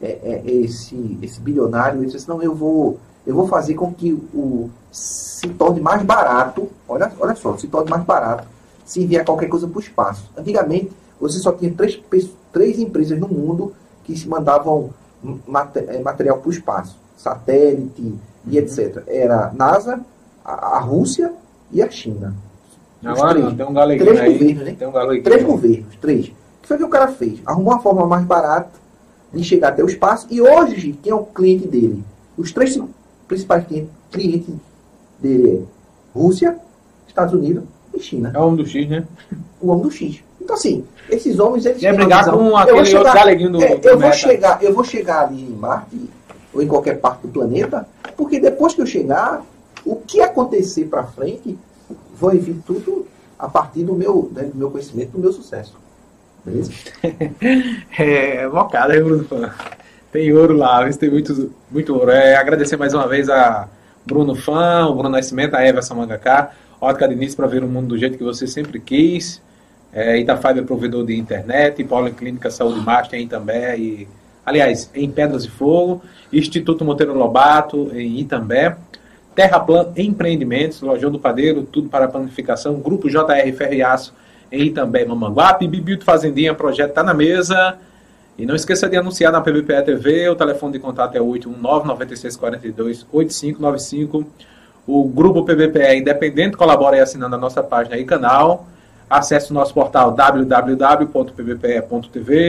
é, 0.00 0.18
é, 0.22 0.42
esse, 0.50 1.18
esse 1.22 1.40
bilionário, 1.40 2.00
ele 2.00 2.10
disse, 2.10 2.28
não, 2.28 2.42
eu 2.42 2.54
vou, 2.54 2.98
eu 3.26 3.34
vou 3.34 3.46
fazer 3.46 3.74
com 3.74 3.92
que 3.92 4.12
o 4.12 4.70
se 4.90 5.48
torne 5.48 5.80
mais 5.80 6.02
barato, 6.02 6.68
olha, 6.88 7.12
olha 7.18 7.34
só, 7.34 7.56
se 7.56 7.66
torne 7.66 7.90
mais 7.90 8.04
barato 8.04 8.46
se 8.84 9.02
enviar 9.02 9.24
qualquer 9.24 9.48
coisa 9.48 9.66
para 9.66 9.78
o 9.78 9.80
espaço. 9.80 10.30
Antigamente, 10.36 10.92
você 11.20 11.38
só 11.38 11.52
tinha 11.52 11.72
três, 11.72 12.00
três 12.52 12.78
empresas 12.78 13.18
no 13.18 13.28
mundo 13.28 13.72
que 14.04 14.16
se 14.16 14.28
mandavam 14.28 14.90
é, 15.74 15.98
material 16.00 16.38
para 16.38 16.48
o 16.48 16.52
espaço, 16.52 16.98
satélite 17.16 18.02
uhum. 18.02 18.18
e 18.46 18.58
etc. 18.58 19.02
Era 19.06 19.46
a 19.46 19.52
NASA, 19.52 20.00
a, 20.44 20.76
a 20.76 20.80
Rússia 20.80 21.32
e 21.70 21.82
a 21.82 21.90
China. 21.90 22.34
Agora 23.04 23.30
três, 23.30 23.44
não, 23.44 23.56
tem 23.56 23.66
um 23.66 23.72
galeguinho 23.72 24.06
três 24.06 24.20
aí. 24.20 24.32
Governos, 24.32 24.64
né? 24.64 24.76
Tem 24.78 24.88
um 24.88 24.92
galeguinho. 24.92 25.24
Três 25.24 25.42
governos, 25.44 25.96
três. 26.00 26.26
O 26.26 26.62
que 26.62 26.68
foi 26.68 26.76
que 26.78 26.84
o 26.84 26.88
cara 26.88 27.08
fez? 27.08 27.40
Arrumou 27.44 27.72
uma 27.72 27.80
forma 27.80 28.06
mais 28.06 28.24
barata 28.24 28.70
de 29.32 29.42
chegar 29.42 29.68
até 29.68 29.82
o 29.82 29.86
espaço 29.86 30.26
e 30.30 30.40
hoje, 30.40 30.98
quem 31.02 31.10
é 31.12 31.14
o 31.14 31.24
cliente 31.24 31.66
dele? 31.66 32.04
Os 32.36 32.52
três 32.52 32.78
principais 33.26 33.64
clientes 34.10 34.54
dele 35.18 35.66
é 36.14 36.18
Rússia, 36.18 36.58
Estados 37.08 37.34
Unidos 37.34 37.64
e 37.94 38.00
China. 38.00 38.32
É 38.34 38.38
o 38.38 38.42
homem 38.42 38.56
do 38.56 38.66
X, 38.66 38.88
né? 38.88 39.04
O 39.60 39.70
homem 39.70 39.82
do 39.82 39.90
X. 39.90 40.22
Então, 40.40 40.56
assim, 40.56 40.84
esses 41.08 41.38
homens, 41.38 41.64
eles 41.66 41.80
Quer 41.80 41.94
brigar 41.94 42.30
com 42.30 42.56
aquele 42.56 42.84
chegar, 42.84 42.98
outro 43.00 43.14
galeguinho 43.14 43.50
do, 43.52 43.62
é, 43.62 43.76
do 43.76 43.88
eu 43.88 43.98
vou 43.98 44.12
chegar 44.12 44.62
Eu 44.62 44.74
vou 44.74 44.84
chegar 44.84 45.26
ali 45.26 45.42
em 45.42 45.50
Marte, 45.50 46.10
ou 46.52 46.62
em 46.62 46.66
qualquer 46.66 46.98
parte 46.98 47.22
do 47.22 47.28
planeta, 47.28 47.86
porque 48.16 48.38
depois 48.38 48.74
que 48.74 48.82
eu 48.82 48.86
chegar, 48.86 49.44
o 49.84 49.96
que 49.96 50.20
acontecer 50.20 50.84
para 50.86 51.04
frente, 51.04 51.58
vai 52.14 52.38
vir 52.38 52.56
tudo 52.66 53.06
a 53.38 53.48
partir 53.48 53.82
do 53.82 53.94
meu, 53.94 54.30
né, 54.34 54.44
do 54.44 54.56
meu 54.56 54.70
conhecimento, 54.70 55.12
do 55.12 55.18
meu 55.18 55.32
sucesso. 55.32 55.76
Beleza? 56.44 56.72
é, 57.98 58.48
bocada, 58.48 58.96
hein, 58.96 59.02
Bruno 59.02 59.24
Fã? 59.24 59.52
Tem 60.10 60.32
ouro 60.32 60.54
lá, 60.54 60.88
tem 60.92 61.10
muito, 61.10 61.52
muito 61.70 61.94
ouro. 61.94 62.10
É, 62.10 62.36
agradecer 62.36 62.76
mais 62.76 62.92
uma 62.92 63.08
vez 63.08 63.28
a 63.30 63.68
Bruno 64.04 64.34
Fã, 64.34 64.86
o 64.86 64.94
Bruno 64.94 65.08
Nascimento, 65.08 65.54
a 65.54 65.66
Everson 65.66 65.94
Mangaká, 65.94 66.52
Ótica 66.80 67.08
Diniz 67.08 67.34
para 67.34 67.46
ver 67.46 67.62
o 67.62 67.68
mundo 67.68 67.88
do 67.88 67.98
jeito 67.98 68.18
que 68.18 68.24
você 68.24 68.46
sempre 68.46 68.80
quis. 68.80 69.40
É, 69.92 70.18
Itafiber 70.18 70.62
é 70.62 70.66
provedor 70.66 71.04
de 71.04 71.16
internet, 71.16 71.84
Policlínica 71.84 72.50
Saúde 72.50 72.80
Master 72.80 73.18
em 73.18 73.24
Itambé 73.24 73.78
e 73.78 74.08
aliás, 74.44 74.90
em 74.94 75.10
Pedras 75.10 75.44
de 75.44 75.50
Fogo, 75.50 76.02
Instituto 76.32 76.84
Monteiro 76.84 77.14
Lobato 77.14 77.90
em 77.94 78.18
Itambé, 78.18 78.76
Terraplan 79.34 79.92
Empreendimentos, 79.96 80.80
Lojão 80.80 81.10
do 81.10 81.18
Padeiro, 81.18 81.62
tudo 81.62 81.88
para 81.88 82.08
planificação, 82.08 82.80
Grupo 82.80 83.08
JR 83.08 83.52
Ferriaço 83.56 84.14
em 84.50 84.66
Itambé, 84.66 85.04
Mamanguape, 85.06 85.66
Bibilto 85.66 86.04
Fazendinha, 86.04 86.52
projeto 86.54 86.90
está 86.90 87.02
na 87.02 87.14
mesa. 87.14 87.78
E 88.38 88.44
não 88.44 88.54
esqueça 88.54 88.88
de 88.88 88.96
anunciar 88.96 89.32
na 89.32 89.40
PBPE 89.40 89.82
TV, 89.82 90.28
o 90.28 90.34
telefone 90.34 90.74
de 90.74 90.78
contato 90.78 91.16
é 91.16 91.20
819 91.20 91.86
9642 91.86 93.06
8595. 93.10 94.26
O 94.86 95.04
grupo 95.08 95.44
PBPE 95.44 95.98
Independente 95.98 96.56
colabora 96.56 96.96
aí 96.96 97.02
assinando 97.02 97.34
a 97.36 97.38
nossa 97.38 97.62
página 97.62 97.96
e 97.96 98.04
canal. 98.04 98.66
Acesse 99.08 99.50
o 99.50 99.54
nosso 99.54 99.72
portal 99.74 100.10
www.pbpe.tv, 100.12 101.08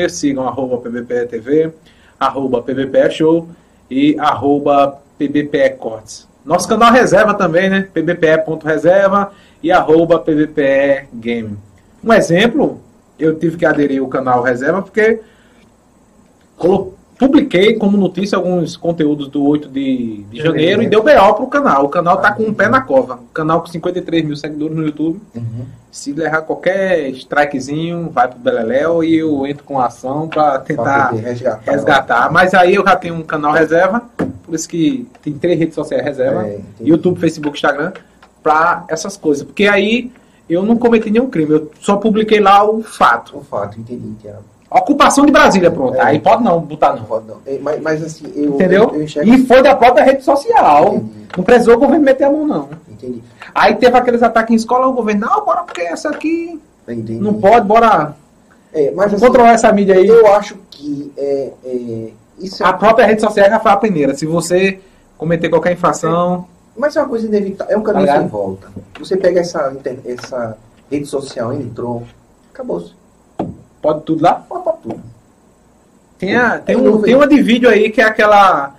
sigam 0.10 0.48
arroba 0.48 0.78
pbpe.tv, 0.78 1.74
arroba 2.20 2.62
pbpe 2.62 3.12
show 3.12 3.48
e 3.90 4.18
arroba 4.18 5.00
pbpe 5.18 5.72
cortes. 5.72 6.33
Nosso 6.46 6.68
canal 6.68 6.92
reserva 6.92 7.34
também, 7.34 7.70
né? 7.70 7.88
pbpe.reserva 7.94 9.32
e 9.62 9.72
arroba 9.72 10.20
pbpe 10.20 11.08
game. 11.14 11.58
Um 12.04 12.12
exemplo, 12.12 12.82
eu 13.18 13.38
tive 13.38 13.58
que 13.58 13.66
aderir 13.66 14.02
ao 14.02 14.08
canal 14.08 14.44
reserva 14.44 14.82
porque 14.82 15.22
publiquei 17.18 17.76
como 17.76 17.98
notícia 17.98 18.38
alguns 18.38 18.76
conteúdos 18.76 19.28
do 19.28 19.46
8 19.46 19.70
de, 19.70 20.24
de 20.30 20.42
janeiro 20.42 20.82
e 20.82 20.88
deu 20.88 21.04
B.O. 21.04 21.34
pro 21.36 21.48
canal. 21.48 21.86
O 21.86 21.90
canal 21.90 22.18
tá 22.18 22.32
com 22.32 22.44
um 22.44 22.54
pé 22.54 22.68
na 22.68 22.82
cova. 22.82 23.16
O 23.16 23.34
canal 23.34 23.62
com 23.62 23.68
53 23.68 24.26
mil 24.26 24.36
seguidores 24.36 24.76
no 24.76 24.84
YouTube. 24.84 25.22
Uhum. 25.36 25.66
Se 25.92 26.12
levar 26.12 26.42
qualquer 26.42 27.10
strikezinho, 27.12 28.10
vai 28.10 28.28
pro 28.28 28.40
Beleléu 28.40 29.04
e 29.04 29.18
eu 29.18 29.46
entro 29.46 29.64
com 29.64 29.80
ação 29.80 30.28
para 30.28 30.60
tentar 30.60 31.12
resgatar, 31.12 31.72
resgatar. 31.72 32.32
Mas 32.32 32.54
aí 32.54 32.76
eu 32.76 32.84
já 32.84 32.96
tenho 32.96 33.16
um 33.16 33.24
canal 33.24 33.54
reserva, 33.54 34.04
por 34.44 34.54
isso 34.54 34.68
que 34.68 35.08
tem 35.22 35.34
três 35.34 35.58
redes 35.58 35.76
sociais 35.76 36.04
reserva: 36.04 36.48
é, 36.48 36.60
YouTube, 36.82 37.20
Facebook, 37.20 37.58
Instagram, 37.58 37.94
para 38.42 38.86
essas 38.88 39.18
coisas. 39.18 39.44
Porque 39.44 39.66
aí 39.66 40.12
eu 40.50 40.64
não 40.64 40.78
cometi 40.78 41.10
nenhum 41.10 41.30
crime, 41.30 41.52
eu 41.52 41.72
só 41.80 41.98
publiquei 41.98 42.40
lá 42.40 42.64
o 42.70 42.84
fato. 42.84 43.38
O 43.38 43.44
fato, 43.44 43.80
entendi, 43.80 44.14
Tiago. 44.22 44.44
Ocupação 44.70 45.24
de 45.24 45.32
Brasília, 45.32 45.70
pronto. 45.70 45.96
É. 45.96 46.02
Aí 46.02 46.20
pode 46.20 46.44
não 46.44 46.60
botar 46.60 46.96
não. 46.96 47.04
Pode 47.04 47.28
não. 47.28 47.38
É, 47.46 47.60
mas, 47.60 47.82
mas 47.82 48.04
assim, 48.04 48.26
eu. 48.36 48.56
Entendeu? 48.56 48.92
Eu, 48.92 49.02
eu 49.02 49.24
e 49.24 49.46
foi 49.46 49.62
da 49.62 49.76
própria 49.76 50.04
rede 50.04 50.24
social. 50.24 50.96
Entendi. 50.96 51.28
Não 51.38 51.44
precisou 51.44 51.76
o 51.76 51.80
governo 51.80 52.04
meter 52.04 52.24
a 52.24 52.32
mão, 52.32 52.48
não. 52.48 52.70
Entendi. 52.90 53.22
Aí 53.54 53.76
teve 53.76 53.96
aqueles 53.96 54.24
ataques 54.24 54.52
em 54.52 54.56
escola, 54.56 54.88
o 54.88 54.94
governo, 54.94 55.28
não, 55.28 55.46
bora 55.46 55.64
porque 55.64 55.82
essa 55.82 56.10
aqui. 56.10 56.60
Entendi. 56.88 57.14
Não 57.14 57.36
pode, 57.36 57.68
bora. 57.68 58.16
É, 58.74 58.92
mas 58.92 59.14
assim, 59.14 59.24
controlar 59.24 59.52
essa 59.52 59.72
mídia 59.72 59.96
aí. 59.96 60.08
Eu 60.08 60.26
acho 60.34 60.58
que 60.72 61.12
é, 61.18 61.52
é 62.40 62.46
isso 62.46 62.64
é... 62.64 62.68
a 62.68 62.74
própria 62.74 63.06
rede 63.06 63.22
social 63.22 63.50
já 63.50 63.60
foi 63.60 63.72
a 63.72 63.78
primeira. 63.78 64.14
Se 64.16 64.26
você 64.26 64.80
cometer 65.18 65.50
qualquer 65.50 65.74
infração. 65.74 66.48
Mas 66.76 66.96
é 66.96 67.02
uma 67.02 67.10
coisa 67.10 67.28
inevitável, 67.28 67.76
é 67.76 67.78
um 67.78 67.84
caminho 67.84 68.12
sem 68.12 68.28
volta. 68.28 68.68
Você 69.00 69.16
pega 69.16 69.40
essa, 69.40 69.76
essa 70.06 70.58
rede 70.90 71.06
social, 71.06 71.54
entrou, 71.54 72.04
acabou-se. 72.54 72.94
Pode 73.82 74.02
tudo 74.02 74.24
lá? 74.24 74.36
Pode, 74.36 74.64
pode 74.64 74.78
tudo. 74.82 75.00
Tem, 76.18 76.36
a, 76.36 76.58
tem, 76.58 76.76
um, 76.78 77.02
tem 77.02 77.16
uma 77.16 77.28
de 77.28 77.42
vídeo 77.42 77.70
aí 77.70 77.92
que 77.92 78.02
é 78.02 78.06
aquela. 78.06 78.76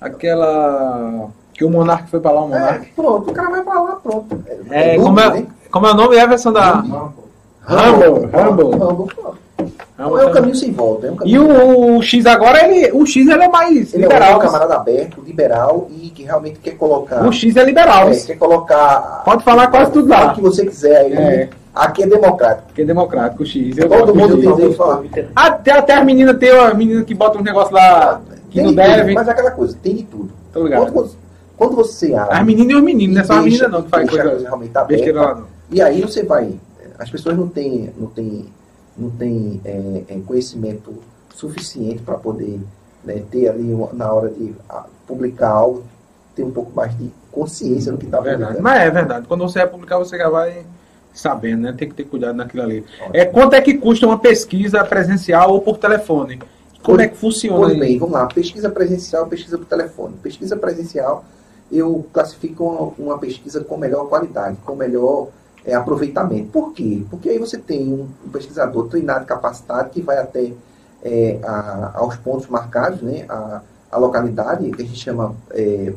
Aquela. 0.00 1.30
Que 1.54 1.64
o 1.64 1.70
Monark 1.70 2.10
foi 2.10 2.20
pra 2.20 2.32
lá, 2.32 2.42
o 2.42 2.48
Monark. 2.48 2.86
É, 2.86 2.90
pronto, 2.94 3.30
o 3.30 3.34
cara 3.34 3.50
vai 3.50 3.62
pra 3.62 3.80
lá, 3.80 3.96
pronto. 3.96 4.44
É, 4.70 4.94
é 4.94 4.98
como, 4.98 5.18
é, 5.18 5.46
como 5.70 5.86
é 5.86 5.90
o 5.90 5.94
nome? 5.94 6.16
É 6.16 6.20
a 6.20 6.26
versão 6.26 6.52
da. 6.52 6.74
Rumble. 7.62 8.26
Rumble. 8.30 8.76
Rumble. 8.76 9.45
É 9.98 10.06
um 10.06 10.32
caminho 10.32 10.54
sem 10.54 10.72
volta. 10.72 11.06
É 11.06 11.10
um 11.10 11.16
e 11.24 11.38
o, 11.38 11.96
o, 11.96 12.02
X 12.02 12.26
agora, 12.26 12.66
ele, 12.66 12.92
o 12.92 13.06
X 13.06 13.26
ele 13.26 13.42
é 13.42 13.48
mais 13.48 13.94
ele 13.94 14.02
liberal. 14.02 14.32
é 14.32 14.36
um 14.36 14.40
camarada 14.40 14.74
aberto, 14.74 15.22
liberal 15.22 15.88
e 15.90 16.10
que 16.10 16.22
realmente 16.22 16.58
quer 16.58 16.72
colocar. 16.72 17.26
O 17.26 17.32
X 17.32 17.56
é 17.56 17.64
liberal. 17.64 18.10
É, 18.10 18.16
quer 18.16 18.36
colocar. 18.36 19.22
Pode 19.24 19.42
falar 19.42 19.68
quase 19.68 19.92
tudo 19.92 20.08
lá. 20.08 20.32
O 20.32 20.34
que 20.34 20.42
você 20.42 20.66
quiser. 20.66 21.06
Ele, 21.06 21.16
é. 21.16 21.48
Aqui 21.74 22.02
é 22.02 22.06
democrático. 22.06 22.68
Aqui 22.70 22.82
é 22.82 22.84
democrático, 22.84 23.42
o 23.42 23.46
X. 23.46 23.76
Eu 23.76 23.88
Todo 23.88 24.14
mundo 24.14 24.36
de 24.36 24.74
falar. 24.74 25.02
Até, 25.34 25.72
até 25.72 25.94
as 25.94 26.04
meninas, 26.04 26.38
tem 26.38 26.52
uma 26.52 26.74
menina 26.74 27.02
que 27.02 27.14
bota 27.14 27.38
um 27.38 27.42
negócio 27.42 27.74
lá 27.74 28.20
que 28.50 28.62
não 28.62 28.74
deve. 28.74 29.14
mas 29.14 29.28
é 29.28 29.30
aquela 29.30 29.50
coisa, 29.50 29.76
tem 29.82 29.96
de 29.96 30.02
tudo. 30.04 30.30
Tô 30.52 30.62
ligado. 30.64 30.92
Quando, 30.92 31.10
quando 31.56 31.76
você 31.76 32.14
abre. 32.14 32.36
As 32.36 32.44
meninas 32.44 32.72
e 32.72 32.74
os 32.76 32.82
meninos, 32.82 33.14
não 33.14 33.22
é 33.22 33.24
só 33.24 33.32
a 33.34 33.42
menina 33.42 33.68
não 33.68 33.82
que 33.82 33.90
faz 33.90 34.08
coisa. 34.08 34.24
coisa 34.30 34.44
realmente 34.44 35.12
não. 35.12 35.44
E 35.70 35.82
aí 35.82 36.00
você 36.00 36.22
vai. 36.22 36.54
As 36.98 37.10
pessoas 37.10 37.36
não 37.36 37.48
têm, 37.48 37.92
não 37.98 38.06
têm, 38.06 38.46
não 38.96 39.10
têm 39.10 39.60
é, 39.64 40.02
é, 40.08 40.20
conhecimento 40.26 40.94
suficiente 41.34 42.02
para 42.02 42.16
poder 42.16 42.60
né, 43.04 43.22
ter 43.30 43.48
ali 43.48 43.76
na 43.92 44.12
hora 44.12 44.30
de 44.30 44.54
publicar 45.06 45.50
algo, 45.50 45.84
ter 46.34 46.42
um 46.42 46.50
pouco 46.50 46.72
mais 46.74 46.96
de 46.96 47.10
consciência 47.30 47.92
do 47.92 47.98
que 47.98 48.06
está 48.06 48.20
verdade. 48.20 48.60
Mas 48.60 48.80
é 48.80 48.90
verdade. 48.90 49.26
Quando 49.26 49.42
você 49.42 49.58
vai 49.60 49.68
publicar, 49.68 49.98
você 49.98 50.16
já 50.16 50.28
vai 50.28 50.64
sabendo, 51.12 51.62
né? 51.62 51.74
Tem 51.76 51.88
que 51.88 51.94
ter 51.94 52.04
cuidado 52.04 52.36
naquilo 52.36 52.62
ali. 52.62 52.84
É, 53.12 53.24
quanto 53.24 53.54
é 53.54 53.60
que 53.60 53.74
custa 53.74 54.06
uma 54.06 54.18
pesquisa 54.18 54.84
presencial 54.84 55.50
ou 55.50 55.60
por 55.60 55.78
telefone? 55.78 56.38
Como 56.82 56.98
por, 56.98 57.00
é 57.00 57.08
que 57.08 57.16
funciona? 57.16 57.66
Pois 57.66 57.78
bem, 57.78 57.98
vamos 57.98 58.14
lá. 58.14 58.26
Pesquisa 58.26 58.70
presencial, 58.70 59.26
pesquisa 59.26 59.58
por 59.58 59.66
telefone. 59.66 60.14
Pesquisa 60.22 60.56
presencial, 60.56 61.24
eu 61.70 62.06
classifico 62.12 62.64
uma, 62.64 63.10
uma 63.10 63.18
pesquisa 63.18 63.62
com 63.64 63.76
melhor 63.76 64.08
qualidade, 64.08 64.56
com 64.64 64.74
melhor 64.74 65.28
é, 65.66 65.74
aproveitamento. 65.74 66.48
Por 66.50 66.72
quê? 66.72 67.04
Porque 67.10 67.28
aí 67.28 67.38
você 67.38 67.58
tem 67.58 67.92
um, 67.92 68.08
pesquisador 68.30 68.88
treinado, 68.88 69.26
capacitado, 69.26 69.90
que 69.90 70.00
vai 70.00 70.16
até 70.18 70.52
é, 71.02 71.38
a, 71.42 71.92
aos 71.94 72.16
pontos 72.16 72.46
marcados, 72.46 73.02
né? 73.02 73.26
A, 73.28 73.60
a 73.90 73.98
localidade, 73.98 74.70
que 74.70 74.82
a 74.82 74.84
gente 74.84 74.98
chama 74.98 75.34
é, 75.50 75.92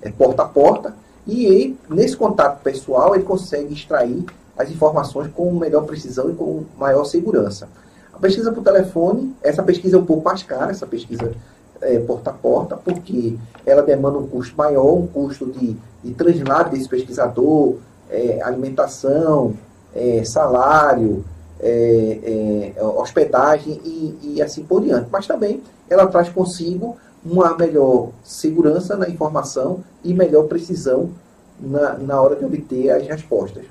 é 0.00 0.10
porta 0.10 0.42
a 0.42 0.46
porta, 0.46 0.94
e 1.26 1.46
aí, 1.46 1.78
nesse 1.88 2.16
contato 2.16 2.62
pessoal, 2.62 3.14
ele 3.14 3.24
consegue 3.24 3.72
extrair 3.72 4.24
as 4.58 4.70
informações 4.70 5.30
com 5.32 5.52
melhor 5.52 5.84
precisão 5.84 6.30
e 6.30 6.34
com 6.34 6.64
maior 6.78 7.04
segurança. 7.04 7.68
A 8.12 8.18
pesquisa 8.18 8.52
por 8.52 8.62
telefone, 8.62 9.34
essa 9.42 9.62
pesquisa 9.62 9.96
é 9.96 10.00
um 10.00 10.04
pouco 10.04 10.24
mais 10.24 10.42
cara, 10.42 10.70
essa 10.70 10.86
pesquisa 10.86 11.32
é, 11.80 11.98
porta 12.00 12.30
a 12.30 12.32
porta, 12.32 12.76
porque 12.76 13.36
ela 13.64 13.82
demanda 13.82 14.18
um 14.18 14.26
custo 14.26 14.56
maior, 14.56 14.92
um 14.94 15.06
custo 15.06 15.46
de, 15.46 15.76
de 16.02 16.14
translado 16.14 16.70
desse 16.70 16.88
pesquisador, 16.88 17.76
é, 18.12 18.42
alimentação, 18.42 19.54
é, 19.94 20.22
salário, 20.24 21.24
é, 21.58 22.72
é, 22.76 22.84
hospedagem 22.84 23.80
e, 23.84 24.34
e 24.34 24.42
assim 24.42 24.62
por 24.62 24.82
diante. 24.82 25.08
Mas 25.10 25.26
também 25.26 25.62
ela 25.88 26.06
traz 26.06 26.28
consigo 26.28 26.96
uma 27.24 27.56
melhor 27.56 28.10
segurança 28.22 28.96
na 28.96 29.08
informação 29.08 29.82
e 30.04 30.12
melhor 30.12 30.44
precisão 30.44 31.10
na, 31.58 31.94
na 31.94 32.20
hora 32.20 32.36
de 32.36 32.44
obter 32.44 32.90
as 32.90 33.06
respostas 33.06 33.64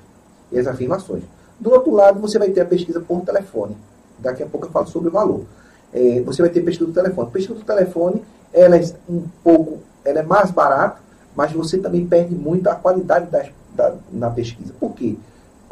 e 0.50 0.58
as 0.58 0.66
afirmações. 0.66 1.22
Do 1.60 1.70
outro 1.70 1.92
lado, 1.92 2.18
você 2.20 2.38
vai 2.38 2.50
ter 2.50 2.62
a 2.62 2.64
pesquisa 2.64 3.00
por 3.00 3.20
telefone. 3.20 3.76
Daqui 4.18 4.42
a 4.42 4.46
pouco 4.46 4.66
eu 4.66 4.70
falo 4.70 4.86
sobre 4.88 5.08
o 5.08 5.12
valor. 5.12 5.42
é, 5.92 6.20
você 6.22 6.42
vai 6.42 6.50
ter 6.50 6.62
pesquisa 6.62 6.86
do 6.86 6.94
telefone. 6.94 7.30
Pesquisa 7.30 7.58
do 7.58 7.64
telefone, 7.64 8.22
ela 8.52 8.76
é 8.76 8.82
um 9.08 9.22
pouco, 9.44 9.80
ela 10.04 10.20
é 10.20 10.22
mais 10.22 10.50
barata, 10.50 10.98
mas 11.36 11.52
você 11.52 11.78
também 11.78 12.06
perde 12.06 12.34
muito 12.34 12.68
a 12.68 12.74
qualidade 12.74 13.30
das, 13.30 13.48
da, 13.74 13.94
na 14.12 14.30
pesquisa. 14.30 14.72
Por 14.78 14.94
quê? 14.94 15.16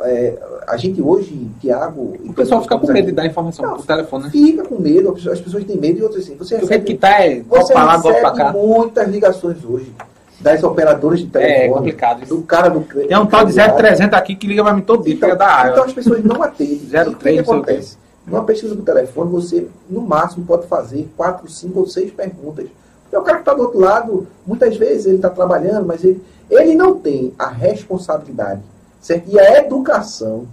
É, 0.03 0.39
a 0.67 0.77
gente 0.77 1.03
hoje, 1.03 1.49
Tiago. 1.61 2.17
O 2.25 2.33
pessoal 2.33 2.63
fica 2.63 2.79
com 2.79 2.87
medo 2.87 2.99
aqui, 2.99 3.07
de 3.07 3.13
dar 3.13 3.27
informação 3.27 3.67
não, 3.67 3.77
por 3.77 3.87
telefone, 3.87 4.25
né? 4.25 4.31
Fica 4.31 4.65
com 4.65 4.81
medo, 4.81 5.11
as 5.11 5.41
pessoas 5.41 5.65
têm 5.65 5.77
medo 5.77 5.99
e 5.99 6.03
outras 6.03 6.25
assim. 6.25 6.37
Você 6.37 6.57
recebe, 6.57 6.85
que 6.85 6.95
tá 6.95 7.23
é, 7.23 7.41
você 7.41 7.73
pra 7.73 7.85
lá, 7.85 7.97
recebe 7.97 8.37
cá. 8.37 8.53
muitas 8.53 9.09
ligações 9.09 9.59
hoje 9.63 9.93
das 10.41 10.63
operadoras 10.63 11.21
de 11.21 11.27
é 11.27 11.29
telefone. 11.29 11.65
É 11.65 11.69
complicado 11.69 12.23
isso. 12.23 12.35
Do 12.35 12.43
cara 12.43 12.71
do 12.71 12.81
Tem 12.81 13.17
um 13.17 13.27
tal 13.27 13.45
de 13.45 13.53
0300 13.53 14.19
aqui 14.19 14.35
que 14.35 14.47
liga 14.47 14.65
para 14.65 14.73
mim 14.73 14.81
todo 14.81 15.05
dia, 15.05 15.15
então, 15.15 15.37
da 15.37 15.47
área. 15.47 15.73
Então 15.73 15.85
as 15.85 15.93
pessoas 15.93 16.25
não 16.25 16.43
atendem. 16.43 16.81
03, 16.89 17.09
o 17.09 17.17
que, 17.17 17.33
que 17.33 17.39
acontece? 17.39 17.99
Numa 18.27 18.45
pesquisa 18.45 18.75
do 18.75 18.83
telefone, 18.83 19.31
você, 19.31 19.67
no 19.89 20.01
máximo, 20.01 20.45
pode 20.47 20.67
fazer 20.67 21.09
quatro, 21.17 21.51
cinco 21.51 21.81
ou 21.81 21.87
seis 21.87 22.11
perguntas. 22.11 22.67
Porque 23.03 23.17
o 23.17 23.23
cara 23.23 23.39
que 23.39 23.43
está 23.43 23.55
do 23.55 23.63
outro 23.63 23.81
lado, 23.81 24.27
muitas 24.47 24.77
vezes 24.77 25.07
ele 25.07 25.17
está 25.17 25.29
trabalhando, 25.29 25.87
mas 25.87 26.05
ele, 26.05 26.23
ele 26.51 26.75
não 26.75 26.99
tem 26.99 27.33
a 27.39 27.49
responsabilidade 27.49 28.63
certo? 29.01 29.31
e 29.31 29.39
a 29.39 29.59
educação, 29.59 30.47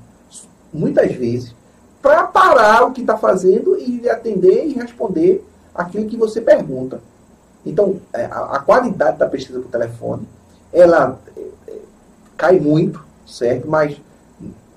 muitas 0.71 1.11
vezes, 1.13 1.55
para 2.01 2.23
parar 2.23 2.85
o 2.85 2.91
que 2.91 3.01
está 3.01 3.17
fazendo 3.17 3.77
e 3.77 4.07
atender 4.09 4.65
e 4.65 4.73
responder 4.73 5.43
aquilo 5.73 6.07
que 6.07 6.15
você 6.15 6.39
pergunta. 6.39 7.01
Então, 7.65 7.99
é, 8.13 8.25
a, 8.25 8.59
qualidade 8.59 9.17
da 9.17 9.27
pesquisa 9.27 9.59
por 9.59 9.69
telefone, 9.69 10.27
ela 10.71 11.19
é, 11.35 11.41
é, 11.67 11.75
cai 12.37 12.59
muito, 12.59 13.03
certo? 13.25 13.67
Mas 13.67 13.99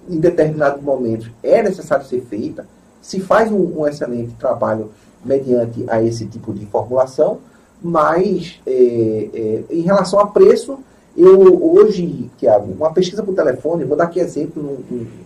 em 0.09 0.19
determinados 0.19 0.83
momentos 0.83 1.31
é 1.43 1.63
necessário 1.63 2.05
ser 2.05 2.23
feita. 2.23 2.67
Se 3.01 3.21
faz 3.21 3.53
um, 3.53 3.81
um 3.81 3.87
excelente 3.87 4.35
trabalho 4.35 4.91
mediante 5.25 5.85
a 5.89 6.03
esse 6.03 6.27
tipo 6.27 6.53
de 6.53 6.67
formulação, 6.67 7.39
mas 7.81 8.61
é, 8.67 8.73
é, 8.73 9.65
em 9.71 9.83
relação 9.83 10.19
a 10.19 10.27
preço, 10.27 10.81
eu 11.17 11.63
hoje, 11.75 12.31
Tiago, 12.39 12.73
uma 12.73 12.93
pesquisa 12.93 13.23
por 13.23 13.35
telefone, 13.35 13.85
vou 13.85 13.97
dar 13.97 14.05
aqui 14.05 14.21
exemplo, 14.21 14.79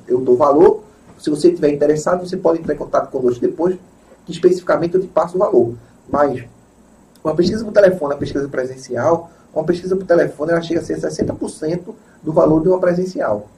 eu 0.08 0.20
dou 0.20 0.36
valor. 0.36 0.82
Se 1.18 1.30
você 1.30 1.48
estiver 1.48 1.70
interessado, 1.70 2.26
você 2.26 2.36
pode 2.36 2.60
entrar 2.60 2.74
em 2.74 2.78
contato 2.78 3.10
conosco 3.10 3.40
depois, 3.40 3.76
que 4.26 4.32
especificamente 4.32 4.94
eu 4.94 5.00
te 5.00 5.06
passo 5.06 5.36
o 5.36 5.38
valor. 5.38 5.74
Mas 6.08 6.44
uma 7.22 7.34
pesquisa 7.34 7.64
por 7.64 7.72
telefone, 7.72 8.14
uma 8.14 8.18
pesquisa 8.18 8.48
presencial, 8.48 9.30
uma 9.54 9.64
pesquisa 9.64 9.96
por 9.96 10.04
telefone 10.04 10.52
ela 10.52 10.60
chega 10.60 10.80
a 10.80 10.84
ser 10.84 10.98
60% 10.98 11.94
do 12.22 12.32
valor 12.32 12.60
de 12.62 12.68
uma 12.68 12.78
presencial. 12.78 13.48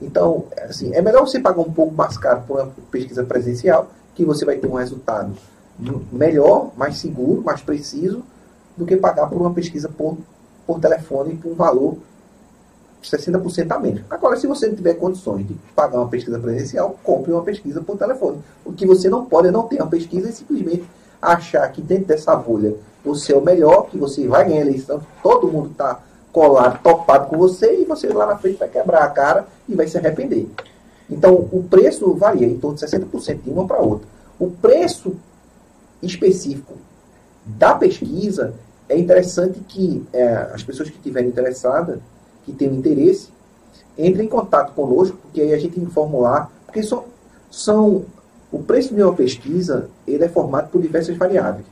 Então, 0.00 0.46
assim, 0.68 0.94
é 0.94 1.00
melhor 1.00 1.26
você 1.26 1.40
pagar 1.40 1.60
um 1.60 1.72
pouco 1.72 1.94
mais 1.94 2.16
caro 2.16 2.42
por 2.46 2.60
uma 2.60 2.72
pesquisa 2.90 3.24
presencial, 3.24 3.90
que 4.14 4.24
você 4.24 4.44
vai 4.44 4.56
ter 4.56 4.66
um 4.66 4.74
resultado 4.74 5.32
melhor, 6.12 6.70
mais 6.76 6.98
seguro, 6.98 7.42
mais 7.42 7.60
preciso, 7.60 8.22
do 8.76 8.84
que 8.84 8.96
pagar 8.96 9.28
por 9.28 9.40
uma 9.40 9.52
pesquisa 9.52 9.88
por, 9.88 10.16
por 10.66 10.80
telefone 10.80 11.36
por 11.36 11.52
um 11.52 11.54
valor 11.54 11.96
60% 13.02 13.70
a 13.70 13.78
menos. 13.78 14.02
Agora, 14.08 14.36
se 14.36 14.46
você 14.46 14.68
não 14.68 14.76
tiver 14.76 14.94
condições 14.94 15.46
de 15.46 15.54
pagar 15.74 15.98
uma 15.98 16.08
pesquisa 16.08 16.38
presencial, 16.38 16.98
compre 17.02 17.32
uma 17.32 17.42
pesquisa 17.42 17.80
por 17.80 17.96
telefone. 17.96 18.38
O 18.64 18.72
que 18.72 18.86
você 18.86 19.08
não 19.08 19.24
pode 19.24 19.48
é 19.48 19.50
não 19.50 19.66
ter 19.66 19.76
uma 19.76 19.88
pesquisa 19.88 20.28
e 20.28 20.32
simplesmente 20.32 20.84
achar 21.20 21.68
que 21.70 21.82
dentro 21.82 22.06
dessa 22.06 22.34
bolha 22.36 22.74
você 23.04 23.32
é 23.32 23.36
o 23.36 23.40
melhor, 23.40 23.86
que 23.86 23.98
você 23.98 24.26
vai 24.28 24.44
ganhar 24.44 24.62
a 24.62 24.66
eleição, 24.66 25.00
todo 25.22 25.48
mundo 25.48 25.70
está 25.70 26.00
colado, 26.32 26.80
topado 26.82 27.28
com 27.28 27.36
você, 27.36 27.80
e 27.80 27.84
você 27.84 28.08
lá 28.08 28.26
na 28.26 28.38
frente 28.38 28.58
vai 28.58 28.68
quebrar 28.68 29.02
a 29.02 29.10
cara 29.10 29.46
e 29.68 29.74
vai 29.74 29.86
se 29.86 29.98
arrepender. 29.98 30.48
Então, 31.10 31.34
o 31.34 31.62
preço 31.68 32.14
varia 32.14 32.46
em 32.46 32.56
torno 32.56 32.76
de 32.76 32.86
60% 32.86 33.42
de 33.42 33.50
uma 33.50 33.66
para 33.66 33.80
outra. 33.80 34.08
O 34.38 34.50
preço 34.50 35.14
específico 36.02 36.74
da 37.44 37.74
pesquisa 37.74 38.54
é 38.92 38.98
interessante 38.98 39.58
que 39.66 40.04
é, 40.12 40.50
as 40.52 40.62
pessoas 40.62 40.90
que 40.90 40.96
estiverem 40.96 41.30
interessadas, 41.30 41.98
que 42.44 42.52
tenham 42.52 42.74
interesse, 42.74 43.30
entrem 43.96 44.26
em 44.26 44.28
contato 44.28 44.74
conosco, 44.74 45.16
porque 45.22 45.40
aí 45.40 45.54
a 45.54 45.58
gente 45.58 45.74
tem 45.74 45.86
formular, 45.86 46.50
porque 46.66 46.82
são, 46.82 47.04
são 47.50 48.04
o 48.50 48.58
preço 48.58 48.94
de 48.94 49.02
uma 49.02 49.14
pesquisa 49.14 49.88
ele 50.06 50.24
é 50.24 50.28
formado 50.28 50.70
por 50.70 50.80
diversas 50.80 51.16
variáveis. 51.16 51.66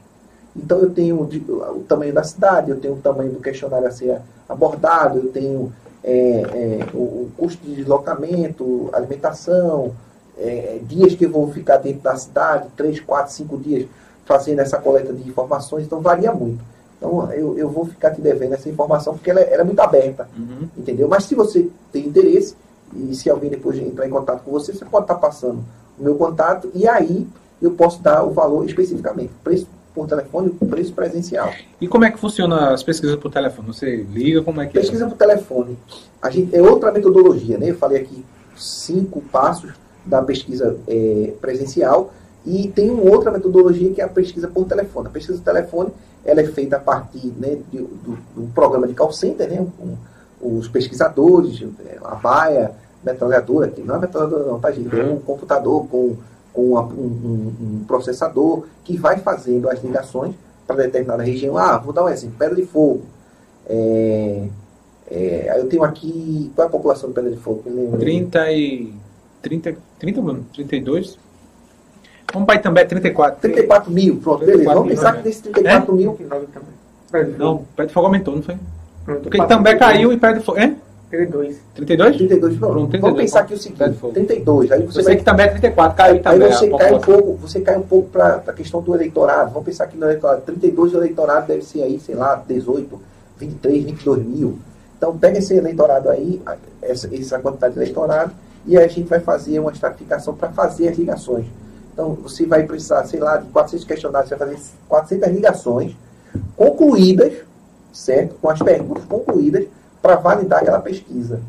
Então 0.57 0.79
eu 0.79 0.91
tenho 0.91 1.21
o 1.21 1.85
tamanho 1.87 2.13
da 2.13 2.25
cidade, 2.25 2.71
eu 2.71 2.81
tenho 2.81 2.95
o 2.95 3.01
tamanho 3.01 3.33
do 3.33 3.41
questionário 3.41 3.87
a 3.87 3.91
ser 3.91 4.19
abordado, 4.49 5.19
eu 5.19 5.29
tenho 5.29 5.73
é, 6.03 6.13
é, 6.13 6.87
o, 6.95 7.31
custo 7.37 7.65
de 7.65 7.77
deslocamento, 7.77 8.89
alimentação, 8.93 9.95
é, 10.39 10.81
dias 10.83 11.15
que 11.15 11.27
eu 11.27 11.31
vou 11.31 11.53
ficar 11.53 11.77
dentro 11.77 12.01
da 12.01 12.17
cidade, 12.17 12.69
três, 12.77 12.99
quatro, 12.99 13.33
cinco 13.33 13.59
dias 13.59 13.87
fazendo 14.25 14.61
essa 14.61 14.79
coleta 14.79 15.13
de 15.13 15.29
informações, 15.29 15.85
então 15.85 16.01
varia 16.01 16.33
muito. 16.33 16.63
Então 17.01 17.33
eu, 17.33 17.57
eu 17.57 17.69
vou 17.71 17.87
ficar 17.87 18.11
te 18.11 18.21
devendo 18.21 18.53
essa 18.53 18.69
informação 18.69 19.15
porque 19.15 19.31
ela, 19.31 19.41
é, 19.41 19.55
ela 19.55 19.63
é 19.63 19.65
muito 19.65 19.81
aberta, 19.81 20.29
uhum. 20.37 20.69
entendeu? 20.77 21.09
Mas 21.09 21.25
se 21.25 21.35
você 21.35 21.69
tem 21.91 22.07
interesse 22.07 22.55
e 22.95 23.15
se 23.15 23.31
alguém 23.31 23.49
depois 23.49 23.79
entrar 23.79 24.07
em 24.07 24.11
contato 24.11 24.43
com 24.45 24.51
você, 24.51 24.75
você 24.75 24.85
pode 24.85 25.05
estar 25.05 25.15
passando 25.15 25.65
o 25.99 26.05
meu 26.05 26.17
contato 26.17 26.71
e 26.75 26.87
aí 26.87 27.27
eu 27.61 27.71
posso 27.71 28.03
dar 28.03 28.23
o 28.23 28.31
valor 28.31 28.67
especificamente, 28.67 29.31
preço 29.43 29.67
por 29.95 30.07
telefone 30.07 30.51
preço 30.51 30.93
presencial. 30.93 31.51
E 31.81 31.89
como 31.89 32.05
é 32.05 32.11
que 32.11 32.19
funciona 32.19 32.73
as 32.73 32.83
pesquisas 32.83 33.17
por 33.17 33.31
telefone? 33.31 33.69
Você 33.69 33.97
liga, 33.97 34.43
como 34.43 34.61
é 34.61 34.67
que 34.67 34.75
Pesquisa 34.75 35.07
é? 35.07 35.09
por 35.09 35.17
telefone. 35.17 35.77
A 36.23 36.31
gente, 36.31 36.55
é 36.55 36.63
outra 36.63 36.93
metodologia, 36.93 37.59
né? 37.59 37.71
Eu 37.71 37.77
falei 37.77 38.03
aqui 38.03 38.25
cinco 38.57 39.21
passos 39.33 39.73
da 40.05 40.23
pesquisa 40.23 40.77
é, 40.87 41.33
presencial 41.41 42.13
e 42.47 42.69
tem 42.69 42.91
uma 42.91 43.03
outra 43.03 43.31
metodologia 43.31 43.93
que 43.93 44.01
é 44.01 44.05
a 44.05 44.09
pesquisa 44.09 44.49
por 44.49 44.65
telefone. 44.67 45.09
A 45.09 45.11
pesquisa 45.11 45.39
por 45.39 45.45
telefone 45.45 45.91
ela 46.25 46.41
é 46.41 46.47
feita 46.47 46.77
a 46.77 46.81
partir 46.81 47.33
né, 47.39 47.59
do, 47.73 47.87
do, 47.87 48.19
do 48.35 48.53
programa 48.55 48.87
de 48.87 48.95
call 48.95 49.13
center, 49.13 49.49
né? 49.49 49.67
Com 49.79 50.59
os 50.59 50.69
pesquisadores, 50.69 51.63
a 52.03 52.15
baia, 52.15 52.73
metralhadora, 53.05 53.69
que 53.69 53.83
não 53.83 53.97
é 53.97 53.99
metralhadora 53.99 54.45
não, 54.45 54.59
tá 54.59 54.71
gente? 54.71 54.99
É 54.99 55.05
um 55.05 55.19
computador 55.19 55.87
com 55.89 56.17
com 56.53 56.71
uma, 56.71 56.83
um, 56.83 57.53
um, 57.61 57.85
processador 57.87 58.65
que 58.85 58.97
vai 58.97 59.19
fazendo 59.19 59.69
as 59.69 59.83
ligações 59.83 60.35
para 60.67 60.77
determinada 60.77 61.23
região. 61.23 61.57
Ah, 61.57 61.79
vou 61.79 61.93
dar 61.93 62.05
um 62.05 62.09
exemplo, 62.09 62.37
Pedra 62.39 62.57
de 62.57 62.67
Fogo. 62.67 63.03
É, 63.67 64.49
é, 65.11 65.55
eu 65.59 65.69
tenho 65.69 65.85
aqui. 65.85 66.51
Qual 66.55 66.65
é 66.65 66.69
a 66.69 66.71
população 66.71 67.09
de 67.09 67.15
Pedra 67.15 67.31
de 67.31 67.37
Fogo? 67.37 67.63
30 67.99 68.53
e. 68.53 68.93
30, 69.43 69.77
30 69.99 70.21
mano, 70.21 70.45
32? 70.53 71.19
Vamos 72.33 72.47
para 72.47 72.57
Itambé, 72.57 72.85
34. 72.85 73.41
34 73.41 73.91
mil, 73.91 74.17
pronto, 74.17 74.45
34 74.45 74.45
beleza. 74.45 74.75
Vamos 74.75 74.89
pensar 74.89 75.17
que 75.17 75.23
desses 75.23 75.43
34 75.43 75.93
é? 75.93 75.97
mil. 75.97 76.19
Não, 77.39 77.65
Pedra 77.77 77.87
de 77.87 77.93
Fogo 77.93 78.07
aumentou, 78.07 78.37
não 78.37 78.43
foi? 78.43 78.57
Porque 79.05 79.39
Itambé 79.39 79.75
caiu 79.77 80.13
e 80.13 80.17
Pedra 80.17 80.39
de 80.39 80.45
Fogo. 80.45 80.59
É? 80.59 80.75
32. 81.11 81.57
32? 81.75 82.17
32, 82.17 82.57
pronto. 82.57 82.73
Pronto 82.73 82.91
32. 82.91 83.01
Vamos 83.03 83.21
pensar 83.21 83.41
aqui 83.41 83.55
o 83.55 83.59
seguinte, 83.59 83.99
32. 84.15 84.71
Aí 84.71 84.83
você 84.87 85.01
eu 85.01 85.05
sei 85.05 85.17
que 85.17 85.25
também 85.25 85.47
é 85.47 85.49
34, 85.49 85.97
caiu 85.97 86.23
também. 86.23 86.47
Aí 86.47 86.53
você 86.53 86.71
cai 86.71 86.93
um 86.95 87.01
pouco, 87.01 87.35
você 87.35 87.61
cai 87.61 87.77
um 87.77 87.83
pouco 87.83 88.09
para 88.11 88.43
a 88.47 88.53
questão 88.53 88.81
do 88.81 88.95
eleitorado. 88.95 89.51
Vamos 89.51 89.67
pensar 89.67 89.89
que 89.89 89.97
no 89.97 90.07
eleitorado, 90.07 90.43
32 90.43 90.93
do 90.93 90.99
eleitorado 90.99 91.49
deve 91.49 91.63
ser 91.63 91.83
aí, 91.83 91.99
sei 91.99 92.15
lá, 92.15 92.41
18, 92.47 93.01
23, 93.39 93.85
22 93.87 94.25
mil. 94.25 94.59
Então 94.97 95.17
pega 95.19 95.39
esse 95.39 95.55
eleitorado 95.55 96.11
aí, 96.11 96.41
essa, 96.81 97.13
essa 97.13 97.39
quantidade 97.41 97.75
de 97.75 97.81
eleitorado, 97.81 98.33
e 98.65 98.77
aí 98.77 98.85
a 98.85 98.89
gente 98.89 99.09
vai 99.09 99.19
fazer 99.19 99.59
uma 99.59 99.73
estratificação 99.73 100.35
para 100.35 100.51
fazer 100.51 100.89
as 100.89 100.97
ligações. 100.97 101.47
Então 101.93 102.15
você 102.15 102.47
vai 102.47 102.65
precisar, 102.65 103.05
sei 103.05 103.21
lá, 103.21 103.37
de 103.37 103.49
400 103.49 103.87
questionários, 103.87 104.29
você 104.29 104.37
vai 104.37 104.49
fazer 104.49 104.71
400 104.89 105.29
ligações 105.31 105.97
concluídas, 106.57 107.33
certo? 107.93 108.37
Com 108.37 108.51
as 108.51 108.61
perguntas 108.61 109.05
concluídas, 109.05 109.67
para 110.01 110.17
validar 110.17 110.61
aquela 110.61 110.81
pesquisa. 110.81 111.41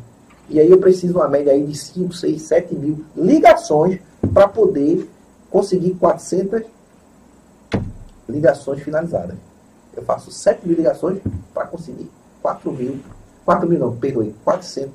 E 0.50 0.60
aí 0.60 0.70
eu 0.70 0.78
preciso 0.80 1.16
uma 1.16 1.28
média 1.28 1.54
aí 1.54 1.64
de 1.64 1.78
5, 1.78 2.14
6, 2.14 2.42
7 2.42 2.76
mil 2.76 3.06
ligações 3.16 4.00
para 4.34 4.48
poder 4.48 5.10
conseguir 5.50 5.92
400 5.96 6.64
ligações 8.28 8.82
finalizadas. 8.82 9.36
Eu 9.96 10.04
faço 10.04 10.32
7 10.32 10.68
mil 10.68 10.76
ligações 10.76 11.20
para 11.54 11.66
conseguir 11.66 12.10
4 12.42 12.72
mil. 12.72 13.00
4 13.46 13.68
mil 13.68 13.80
não, 13.80 13.96
perdoe, 13.96 14.36
400. 14.44 14.92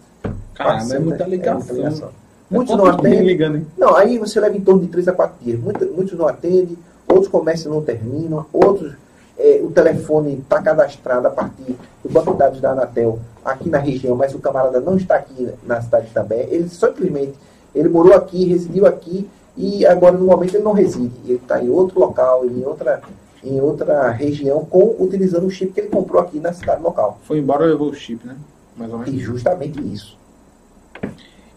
Caramba, 0.55 0.79
400, 0.79 0.93
é 0.93 0.99
muita 0.99 1.25
ligação. 1.25 1.53
É 1.53 1.55
muita 1.55 1.73
ligação. 1.73 2.26
Muitos 2.51 2.77
não 2.77 2.87
atendem. 2.87 3.67
Não, 3.77 3.97
aí 3.97 4.19
você 4.19 4.39
leva 4.39 4.57
em 4.57 4.61
torno 4.61 4.83
de 4.83 4.89
3 4.89 5.09
a 5.09 5.13
4 5.13 5.37
dias. 5.45 5.59
Muitos, 5.59 5.91
muitos 5.91 6.19
não 6.19 6.29
atendem, 6.29 6.79
outros 7.09 7.29
comércios 7.29 7.73
não 7.73 7.83
terminam, 7.83 8.47
outros 8.53 8.95
é, 9.39 9.61
o 9.63 9.71
telefone 9.71 10.39
está 10.39 10.63
cadastrado 10.63 11.27
a 11.27 11.31
partir 11.31 11.77
do 12.03 12.09
banco 12.09 12.33
de 12.33 12.39
dados 12.39 12.61
da 12.61 12.71
Anatel 12.71 13.19
aqui 13.45 13.69
na 13.69 13.79
região, 13.79 14.17
mas 14.17 14.35
o 14.35 14.39
camarada 14.39 14.81
não 14.81 14.97
está 14.97 15.17
aqui 15.17 15.49
na 15.65 15.81
cidade 15.81 16.09
também. 16.13 16.47
Ele 16.51 16.69
simplesmente 16.69 17.35
ele 17.75 17.89
morou 17.89 18.15
aqui, 18.15 18.47
residiu 18.47 18.87
aqui 18.87 19.29
e 19.57 19.85
agora 19.85 20.17
no 20.17 20.25
momento 20.25 20.55
ele 20.55 20.65
não 20.65 20.73
reside. 20.73 21.15
Ele 21.25 21.35
está 21.35 21.63
em 21.63 21.69
outro 21.69 22.01
local, 22.01 22.47
em 22.47 22.65
outra, 22.65 23.03
em 23.45 23.61
outra 23.61 24.11
região, 24.11 24.65
com, 24.65 24.97
utilizando 24.99 25.47
o 25.47 25.51
chip 25.51 25.73
que 25.73 25.81
ele 25.81 25.89
comprou 25.89 26.23
aqui 26.23 26.41
na 26.41 26.53
cidade 26.55 26.83
local. 26.83 27.19
Foi 27.25 27.39
embora 27.39 27.67
e 27.67 27.69
levou 27.69 27.91
o 27.91 27.95
chip, 27.95 28.27
né? 28.27 28.37
Mais 28.77 28.91
ou 28.91 28.99
menos. 28.99 29.15
E 29.15 29.19
justamente 29.19 29.81
isso. 29.93 30.17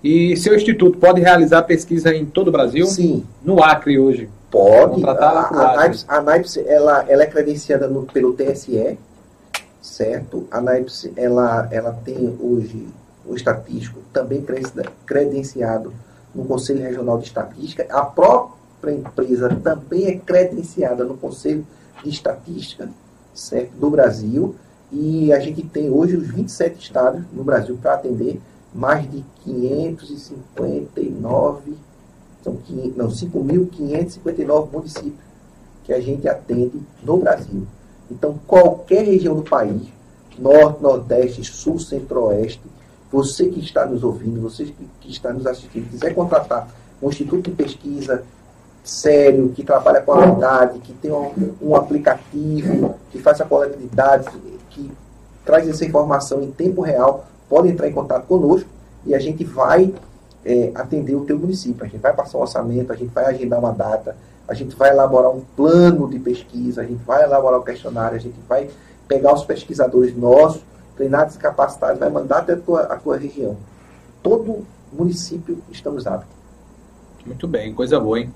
E 0.03 0.37
seu 0.37 0.55
instituto 0.55 0.97
pode 0.97 1.19
realizar 1.19 1.63
pesquisa 1.63 2.13
em 2.13 2.25
todo 2.25 2.47
o 2.47 2.51
Brasil? 2.51 2.85
Sim. 2.85 3.25
No 3.43 3.61
Acre 3.61 3.99
hoje? 3.99 4.29
Pode. 4.49 5.03
A, 5.05 5.11
a, 5.11 5.75
NAIPS, 5.75 6.05
a 6.07 6.21
NAIPS 6.21 6.57
ela, 6.57 7.05
ela 7.07 7.23
é 7.23 7.25
credenciada 7.27 7.87
no, 7.87 8.03
pelo 8.03 8.33
TSE, 8.33 8.97
certo? 9.81 10.47
A 10.49 10.61
NAIPS 10.61 11.11
ela, 11.15 11.67
ela 11.71 11.91
tem 12.03 12.35
hoje 12.39 12.87
o 13.25 13.35
estatístico 13.35 13.99
também 14.11 14.43
credenciado 15.05 15.93
no 16.33 16.45
Conselho 16.45 16.81
Regional 16.81 17.19
de 17.19 17.25
Estatística. 17.25 17.85
A 17.91 18.01
própria 18.01 18.91
empresa 18.91 19.49
também 19.63 20.07
é 20.07 20.17
credenciada 20.17 21.03
no 21.03 21.17
Conselho 21.17 21.65
de 22.03 22.09
Estatística 22.09 22.89
certo, 23.33 23.71
do 23.73 23.89
Brasil. 23.89 24.55
E 24.91 25.31
a 25.31 25.39
gente 25.39 25.61
tem 25.61 25.91
hoje 25.91 26.15
os 26.15 26.27
27 26.27 26.81
estados 26.81 27.21
no 27.31 27.43
Brasil 27.43 27.77
para 27.79 27.93
atender 27.93 28.41
mais 28.73 29.09
de 29.09 29.23
559, 29.43 31.73
são 32.43 32.57
5.559 32.57 34.71
municípios 34.71 35.29
que 35.83 35.93
a 35.93 35.99
gente 35.99 36.27
atende 36.27 36.79
no 37.03 37.17
Brasil. 37.17 37.67
Então, 38.11 38.39
qualquer 38.47 39.05
região 39.05 39.35
do 39.35 39.43
país, 39.43 39.83
norte, 40.37 40.81
nordeste, 40.81 41.43
sul, 41.43 41.79
centro-oeste, 41.79 42.61
você 43.11 43.47
que 43.47 43.59
está 43.59 43.85
nos 43.85 44.03
ouvindo, 44.03 44.41
você 44.41 44.65
que, 44.65 44.89
que 45.01 45.11
está 45.11 45.33
nos 45.33 45.47
assistindo, 45.47 45.89
quiser 45.89 46.13
contratar 46.13 46.69
um 47.01 47.09
instituto 47.09 47.49
de 47.49 47.55
pesquisa 47.55 48.23
sério, 48.83 49.49
que 49.49 49.63
trabalha 49.63 50.01
com 50.01 50.13
a 50.13 50.17
qualidade, 50.17 50.79
que 50.79 50.93
tem 50.93 51.11
um, 51.11 51.53
um 51.61 51.75
aplicativo, 51.75 52.95
que 53.11 53.19
faz 53.19 53.41
a 53.41 53.45
coleta 53.45 53.77
de 53.77 53.87
dados, 53.87 54.27
que 54.69 54.91
traz 55.45 55.67
essa 55.67 55.85
informação 55.85 56.41
em 56.41 56.51
tempo 56.51 56.81
real, 56.81 57.25
pode 57.49 57.67
entrar 57.67 57.87
em 57.87 57.91
contato 57.91 58.25
conosco 58.27 58.69
e 59.05 59.15
a 59.15 59.19
gente 59.19 59.43
vai 59.43 59.93
é, 60.45 60.71
atender 60.75 61.15
o 61.15 61.25
teu 61.25 61.37
município. 61.37 61.83
A 61.83 61.87
gente 61.87 62.01
vai 62.01 62.13
passar 62.13 62.37
um 62.37 62.41
orçamento, 62.41 62.93
a 62.93 62.95
gente 62.95 63.11
vai 63.11 63.25
agendar 63.25 63.59
uma 63.59 63.71
data, 63.71 64.15
a 64.47 64.53
gente 64.53 64.75
vai 64.75 64.89
elaborar 64.91 65.31
um 65.31 65.41
plano 65.55 66.09
de 66.09 66.19
pesquisa, 66.19 66.81
a 66.81 66.85
gente 66.85 67.03
vai 67.03 67.23
elaborar 67.23 67.59
um 67.59 67.63
questionário, 67.63 68.15
a 68.15 68.19
gente 68.19 68.37
vai 68.47 68.69
pegar 69.07 69.33
os 69.33 69.43
pesquisadores 69.43 70.15
nossos, 70.15 70.61
treinados 70.95 71.35
e 71.35 71.39
capacitados, 71.39 71.99
vai 71.99 72.09
mandar 72.09 72.39
até 72.39 72.53
a 72.53 72.57
tua, 72.57 72.81
a 72.83 72.95
tua 72.95 73.17
região. 73.17 73.57
Todo 74.21 74.65
município 74.91 75.61
estamos 75.71 76.05
aptos. 76.05 76.29
Muito 77.25 77.47
bem, 77.47 77.73
coisa 77.73 77.99
boa, 77.99 78.19
hein? 78.19 78.33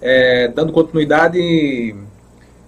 É, 0.00 0.48
dando 0.48 0.72
continuidade 0.72 1.94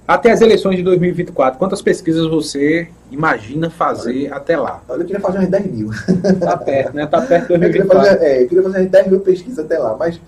até 0.06 0.31
as 0.31 0.40
eleições 0.40 0.76
de 0.76 0.82
2024, 0.82 1.59
quantas 1.59 1.81
pesquisas 1.81 2.26
você 2.26 2.89
imagina 3.10 3.70
fazer 3.70 4.26
Olha, 4.26 4.35
até 4.35 4.56
lá? 4.56 4.82
Eu 4.89 4.98
queria 4.98 5.20
fazer 5.20 5.39
umas 5.39 5.48
10 5.48 5.66
mil. 5.66 5.90
Tá 6.40 6.56
perto, 6.56 6.94
né? 6.94 7.06
Tá 7.06 7.22
perto 7.22 7.52
de 7.52 7.59
2024. 7.59 7.64
Eu 7.64 7.72
queria 7.72 7.86
fazer, 7.86 8.24
é, 8.24 8.43
eu 8.43 8.48
queria 8.48 8.62
fazer 8.62 8.78
umas 8.78 8.90
10 8.90 9.06
mil 9.06 9.20
pesquisas 9.20 9.64
até 9.64 9.78
lá, 9.78 9.97
mas... 9.97 10.20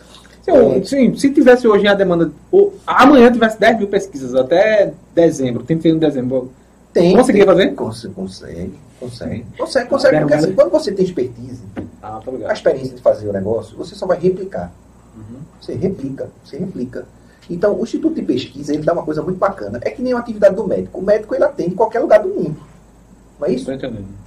é, 0.46 0.82
sim, 0.84 1.14
se 1.16 1.30
tivesse 1.30 1.68
hoje 1.68 1.86
a 1.86 1.94
demanda, 1.94 2.30
ou, 2.50 2.74
amanhã 2.86 3.30
tivesse 3.30 3.60
10 3.60 3.78
mil 3.78 3.88
pesquisas 3.88 4.34
até 4.34 4.92
dezembro, 5.14 5.62
31 5.62 5.94
de 5.94 6.00
dezembro, 6.00 6.50
tem, 6.96 7.14
conseguiria 7.14 7.46
fazer? 7.46 7.74
Consegue, 7.74 8.14
consegue, 8.14 8.74
consegue. 8.98 9.46
Consegue, 9.58 9.88
consegue 9.90 10.20
porque 10.20 10.34
assim, 10.34 10.54
quando 10.54 10.70
você 10.70 10.92
tem 10.92 11.04
expertise, 11.04 11.62
ah, 12.02 12.20
a 12.48 12.52
experiência 12.54 12.96
de 12.96 13.02
fazer 13.02 13.28
o 13.28 13.32
negócio, 13.34 13.76
você 13.76 13.94
só 13.94 14.06
vai 14.06 14.18
replicar. 14.18 14.72
Uhum. 15.14 15.40
Você 15.60 15.74
replica, 15.74 16.30
você 16.42 16.56
replica. 16.56 17.04
Então, 17.48 17.78
o 17.78 17.82
Instituto 17.82 18.14
de 18.14 18.22
Pesquisa, 18.22 18.74
ele 18.74 18.82
dá 18.82 18.92
uma 18.92 19.04
coisa 19.04 19.22
muito 19.22 19.38
bacana. 19.38 19.78
É 19.82 19.90
que 19.90 20.02
nem 20.02 20.12
a 20.12 20.18
atividade 20.18 20.54
do 20.56 20.66
médico. 20.66 20.98
O 20.98 21.02
médico, 21.02 21.34
ele 21.34 21.44
atende 21.44 21.72
em 21.72 21.76
qualquer 21.76 22.00
lugar 22.00 22.20
do 22.20 22.28
mundo. 22.28 22.56
Não 23.38 23.46
é 23.46 23.52
isso? 23.52 23.70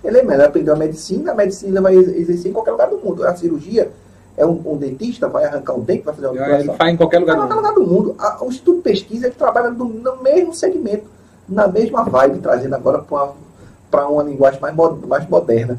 Ele 0.04 0.18
é 0.20 0.24
melhor 0.24 0.48
aprendeu 0.48 0.74
a 0.74 0.78
medicina, 0.78 1.32
a 1.32 1.36
medicina 1.36 1.72
ele 1.72 1.82
vai 1.82 1.96
exercer 1.96 2.52
em 2.52 2.54
qualquer 2.54 2.72
lugar 2.72 2.90
do 2.90 2.98
mundo. 2.98 3.26
A 3.26 3.36
cirurgia, 3.36 3.92
é 4.38 4.46
um, 4.46 4.62
um 4.66 4.78
dentista, 4.78 5.28
vai 5.28 5.44
arrancar 5.44 5.74
um 5.74 5.82
dente, 5.82 6.04
vai 6.04 6.14
fazer 6.14 6.28
uma 6.28 6.60
Ele 6.60 6.74
faz 6.74 6.94
em 6.94 6.98
qualquer 6.98 7.20
lugar, 7.20 7.36
do, 7.36 7.42
mundo. 7.42 7.56
lugar 7.56 7.74
do 7.74 7.86
mundo. 7.86 8.16
A, 8.18 8.44
o 8.44 8.48
Instituto 8.48 8.78
de 8.78 8.84
Pesquisa, 8.84 9.28
ele 9.28 9.36
trabalha 9.36 9.70
no, 9.70 9.86
no 9.86 10.24
mesmo 10.24 10.54
segmento, 10.54 11.06
na 11.48 11.68
mesma 11.68 12.04
vibe, 12.04 12.40
trazendo 12.40 12.74
agora 12.74 13.00
para 13.00 14.08
uma, 14.08 14.08
uma 14.08 14.24
linguagem 14.24 14.62
mais, 14.62 14.74
mais 15.08 15.28
moderna. 15.28 15.78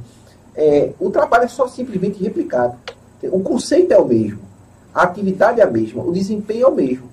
É, 0.54 0.90
o 1.00 1.10
trabalho 1.10 1.44
é 1.44 1.48
só 1.48 1.66
simplesmente 1.68 2.22
replicado. 2.22 2.74
O 3.22 3.40
conceito 3.40 3.92
é 3.92 3.98
o 3.98 4.04
mesmo, 4.04 4.40
a 4.94 5.02
atividade 5.02 5.60
é 5.60 5.64
a 5.64 5.70
mesma, 5.70 6.02
o 6.02 6.12
desempenho 6.12 6.66
é 6.66 6.68
o 6.68 6.74
mesmo. 6.74 7.08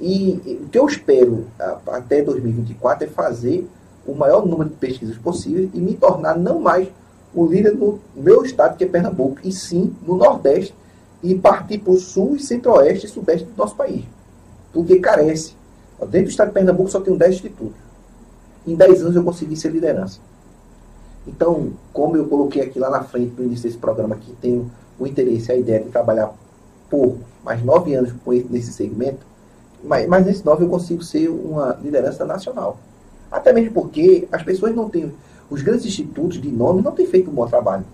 E 0.00 0.58
o 0.62 0.68
que 0.68 0.78
eu 0.78 0.86
espero 0.86 1.46
até 1.86 2.22
2024 2.22 3.06
é 3.06 3.08
fazer 3.08 3.68
o 4.06 4.14
maior 4.14 4.44
número 4.46 4.70
de 4.70 4.76
pesquisas 4.76 5.16
possível 5.16 5.70
e 5.72 5.80
me 5.80 5.94
tornar 5.94 6.36
não 6.36 6.58
mais 6.58 6.88
o 7.34 7.46
líder 7.46 7.74
no 7.74 8.00
meu 8.14 8.44
estado, 8.44 8.76
que 8.76 8.84
é 8.84 8.86
Pernambuco, 8.86 9.38
e 9.44 9.52
sim 9.52 9.94
no 10.06 10.16
Nordeste, 10.16 10.74
e 11.22 11.34
partir 11.34 11.78
para 11.78 11.92
o 11.92 11.96
Sul, 11.96 12.38
Centro-Oeste 12.38 13.06
e 13.06 13.08
Sudeste 13.08 13.46
do 13.46 13.56
nosso 13.56 13.76
país. 13.76 14.04
Porque 14.72 14.98
carece. 14.98 15.54
Dentro 16.00 16.24
do 16.24 16.30
estado 16.30 16.48
de 16.48 16.54
Pernambuco 16.54 16.90
só 16.90 17.00
tem 17.00 17.16
10 17.16 17.34
institutos. 17.34 17.80
Em 18.66 18.74
10 18.74 19.02
anos 19.02 19.16
eu 19.16 19.22
consegui 19.22 19.56
ser 19.56 19.70
liderança. 19.70 20.18
Então, 21.26 21.72
como 21.92 22.16
eu 22.16 22.26
coloquei 22.26 22.62
aqui 22.62 22.78
lá 22.78 22.90
na 22.90 23.04
frente, 23.04 23.34
no 23.38 23.44
início 23.44 23.64
desse 23.64 23.78
programa, 23.78 24.16
que 24.16 24.32
tenho 24.32 24.70
o 24.98 25.06
interesse, 25.06 25.52
a 25.52 25.56
ideia 25.56 25.80
de 25.80 25.90
trabalhar 25.90 26.34
por 26.90 27.16
mais 27.44 27.62
9 27.62 27.94
anos 27.94 28.12
nesse 28.50 28.72
segmento, 28.72 29.24
mas, 29.82 30.06
mas 30.06 30.26
nesse 30.26 30.44
9 30.44 30.64
eu 30.64 30.68
consigo 30.68 31.02
ser 31.02 31.28
uma 31.28 31.78
liderança 31.82 32.24
nacional. 32.24 32.78
Até 33.30 33.52
mesmo 33.52 33.72
porque 33.72 34.28
as 34.30 34.42
pessoas 34.42 34.74
não 34.74 34.88
têm. 34.88 35.12
Os 35.50 35.62
grandes 35.62 35.86
institutos 35.86 36.40
de 36.40 36.48
nome 36.48 36.82
não 36.82 36.92
têm 36.92 37.06
feito 37.06 37.30
um 37.30 37.34
bom 37.34 37.46
trabalho. 37.46 37.84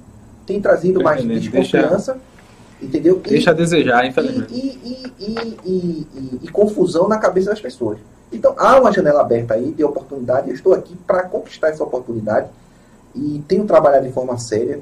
Têm 0.47 0.61
trazido 0.61 1.03
mais 1.03 1.23
desconfiança. 1.25 2.19
Entendeu? 2.81 3.19
Deixa 3.19 3.51
e, 3.51 3.53
a 3.53 3.55
desejar, 3.55 4.07
infelizmente. 4.07 4.55
E, 4.55 5.13
e, 5.19 6.07
e, 6.45 6.49
confusão 6.49 7.09
na 7.09 7.19
cabeça 7.19 7.51
das 7.51 7.61
pessoas. 7.61 7.99
Então 8.33 8.55
há 8.57 8.79
uma 8.81 8.93
janela 8.93 9.21
aberta 9.21 9.55
aí 9.55 9.73
de 9.73 9.83
oportunidade. 9.83 10.49
Eu 10.49 10.55
estou 10.55 10.73
aqui 10.73 10.95
para 11.07 11.25
conquistar 11.25 11.69
essa 11.69 11.83
oportunidade. 11.83 12.49
E 13.15 13.43
tenho 13.49 13.65
trabalhado 13.65 14.07
de 14.07 14.13
forma 14.13 14.39
séria. 14.39 14.81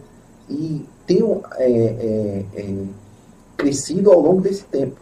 E 0.48 0.84
tenho 1.06 1.42
é, 1.54 1.70
é, 1.70 2.44
é, 2.54 2.74
crescido 3.56 4.12
ao 4.12 4.20
longo 4.20 4.40
desse 4.40 4.64
tempo. 4.64 4.96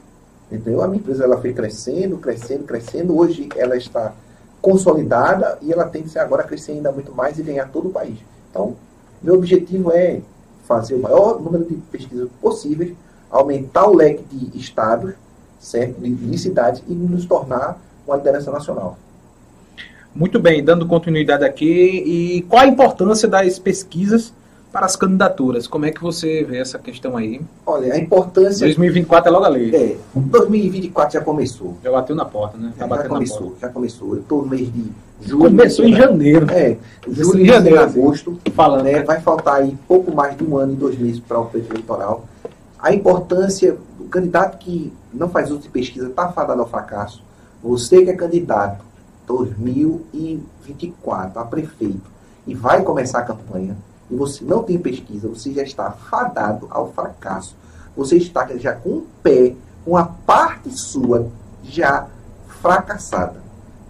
Entendeu? 0.54 0.82
A 0.82 0.88
minha 0.88 1.00
empresa 1.00 1.24
ela 1.24 1.40
foi 1.40 1.52
crescendo, 1.52 2.18
crescendo, 2.18 2.64
crescendo. 2.64 3.16
Hoje 3.16 3.48
ela 3.56 3.76
está 3.76 4.12
consolidada 4.60 5.58
e 5.60 5.72
ela 5.72 5.84
tem 5.84 6.02
que 6.02 6.08
ser 6.08 6.20
agora 6.20 6.42
crescer 6.42 6.72
ainda 6.72 6.90
muito 6.90 7.12
mais 7.12 7.38
e 7.38 7.42
ganhar 7.42 7.68
todo 7.70 7.88
o 7.88 7.92
país. 7.92 8.18
Então, 8.50 8.74
meu 9.22 9.34
objetivo 9.34 9.92
é 9.92 10.20
fazer 10.66 10.94
o 10.94 11.02
maior 11.02 11.40
número 11.40 11.64
de 11.64 11.74
pesquisas 11.74 12.28
possíveis, 12.40 12.94
aumentar 13.30 13.86
o 13.86 13.94
leque 13.94 14.24
de 14.30 14.58
estados, 14.58 15.14
certo? 15.58 16.00
De, 16.00 16.14
de 16.14 16.38
cidades 16.38 16.82
e 16.88 16.94
nos 16.94 17.26
tornar 17.26 17.78
uma 18.06 18.16
liderança 18.16 18.50
nacional. 18.50 18.96
Muito 20.14 20.38
bem, 20.38 20.62
dando 20.62 20.86
continuidade 20.86 21.44
aqui, 21.44 21.66
e 21.66 22.42
qual 22.42 22.62
a 22.62 22.66
importância 22.66 23.28
das 23.28 23.58
pesquisas 23.58 24.32
para 24.74 24.86
as 24.86 24.96
candidaturas. 24.96 25.68
Como 25.68 25.86
é 25.86 25.92
que 25.92 26.02
você 26.02 26.42
vê 26.42 26.58
essa 26.58 26.80
questão 26.80 27.16
aí? 27.16 27.40
Olha, 27.64 27.94
a 27.94 27.98
importância. 27.98 28.66
2024 28.66 29.28
é 29.28 29.32
logo 29.32 29.44
a 29.44 29.48
lei. 29.48 29.72
É, 29.72 29.96
2024 30.16 31.12
já 31.12 31.20
começou. 31.20 31.76
Já 31.80 31.92
bateu 31.92 32.16
na 32.16 32.24
porta, 32.24 32.58
né? 32.58 32.72
Tá 32.76 32.88
já 32.88 33.08
começou, 33.08 33.56
já 33.60 33.68
começou. 33.68 34.16
Eu 34.16 34.22
estou 34.22 34.42
no 34.42 34.48
mês 34.48 34.72
de 34.72 34.90
julho. 35.20 35.44
Começou 35.44 35.84
em 35.84 35.94
janeiro. 35.94 36.50
É, 36.50 36.76
julho, 37.08 37.42
em 37.42 37.46
janeiro, 37.46 37.78
agosto. 37.78 38.36
Falando. 38.52 38.82
Né, 38.82 39.04
vai 39.04 39.20
faltar 39.20 39.58
aí 39.58 39.78
pouco 39.86 40.12
mais 40.12 40.36
de 40.36 40.42
um 40.42 40.56
ano 40.56 40.72
e 40.72 40.76
dois 40.76 40.98
meses 40.98 41.20
para 41.20 41.38
o 41.38 41.46
pleito 41.46 41.72
eleitoral. 41.72 42.24
A 42.76 42.92
importância 42.92 43.78
do 43.96 44.06
candidato 44.06 44.58
que 44.58 44.92
não 45.12 45.28
faz 45.28 45.52
uso 45.52 45.60
de 45.60 45.68
pesquisa 45.68 46.08
está 46.08 46.32
fadado 46.32 46.60
ao 46.60 46.68
fracasso. 46.68 47.22
Você 47.62 48.04
que 48.04 48.10
é 48.10 48.14
candidato 48.14 48.84
2024 49.28 51.38
a 51.38 51.44
prefeito 51.44 52.12
e 52.44 52.56
vai 52.56 52.82
começar 52.82 53.20
a 53.20 53.22
campanha, 53.22 53.76
e 54.10 54.16
você 54.16 54.44
não 54.44 54.62
tem 54.62 54.78
pesquisa, 54.78 55.28
você 55.28 55.52
já 55.52 55.62
está 55.62 55.90
fadado 55.90 56.66
ao 56.70 56.92
fracasso. 56.92 57.56
Você 57.96 58.16
está 58.16 58.46
já 58.56 58.72
com 58.74 58.90
um 58.90 59.06
pé, 59.22 59.54
com 59.84 59.96
a 59.96 60.04
parte 60.04 60.70
sua 60.70 61.28
já 61.62 62.08
fracassada. 62.60 63.42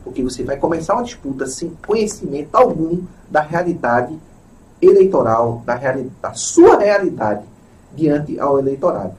Porque 0.02 0.22
você 0.22 0.44
vai 0.44 0.56
começar 0.56 0.94
uma 0.94 1.02
disputa 1.02 1.46
sem 1.46 1.76
conhecimento 1.86 2.54
algum 2.54 3.02
da 3.30 3.40
realidade 3.40 4.18
eleitoral, 4.80 5.62
da, 5.64 5.74
reali 5.74 6.12
da 6.20 6.34
sua 6.34 6.78
realidade 6.78 7.44
diante 7.94 8.38
ao 8.38 8.58
eleitorado. 8.58 9.14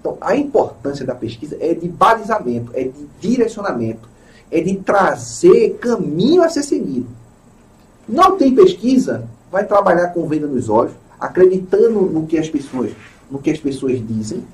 Então, 0.00 0.16
a 0.20 0.36
importância 0.36 1.04
da 1.04 1.14
pesquisa 1.14 1.56
é 1.60 1.74
de 1.74 1.88
balizamento, 1.88 2.72
é 2.74 2.84
de 2.84 3.06
direcionamento, 3.20 4.08
é 4.50 4.60
de 4.60 4.76
trazer 4.76 5.76
caminho 5.78 6.42
a 6.42 6.48
ser 6.48 6.62
seguido. 6.62 7.08
Não 8.08 8.36
tem 8.38 8.54
pesquisa, 8.54 9.28
vai 9.56 9.64
trabalhar 9.64 10.08
com 10.08 10.28
venda 10.28 10.46
nos 10.46 10.68
olhos, 10.68 10.92
acreditando 11.18 12.02
no 12.02 12.26
que 12.26 12.36
as 12.36 12.46
pessoas, 12.46 12.90
no 13.30 13.38
que 13.38 13.50
as 13.50 13.58
pessoas 13.58 14.06
dizem, 14.06 14.44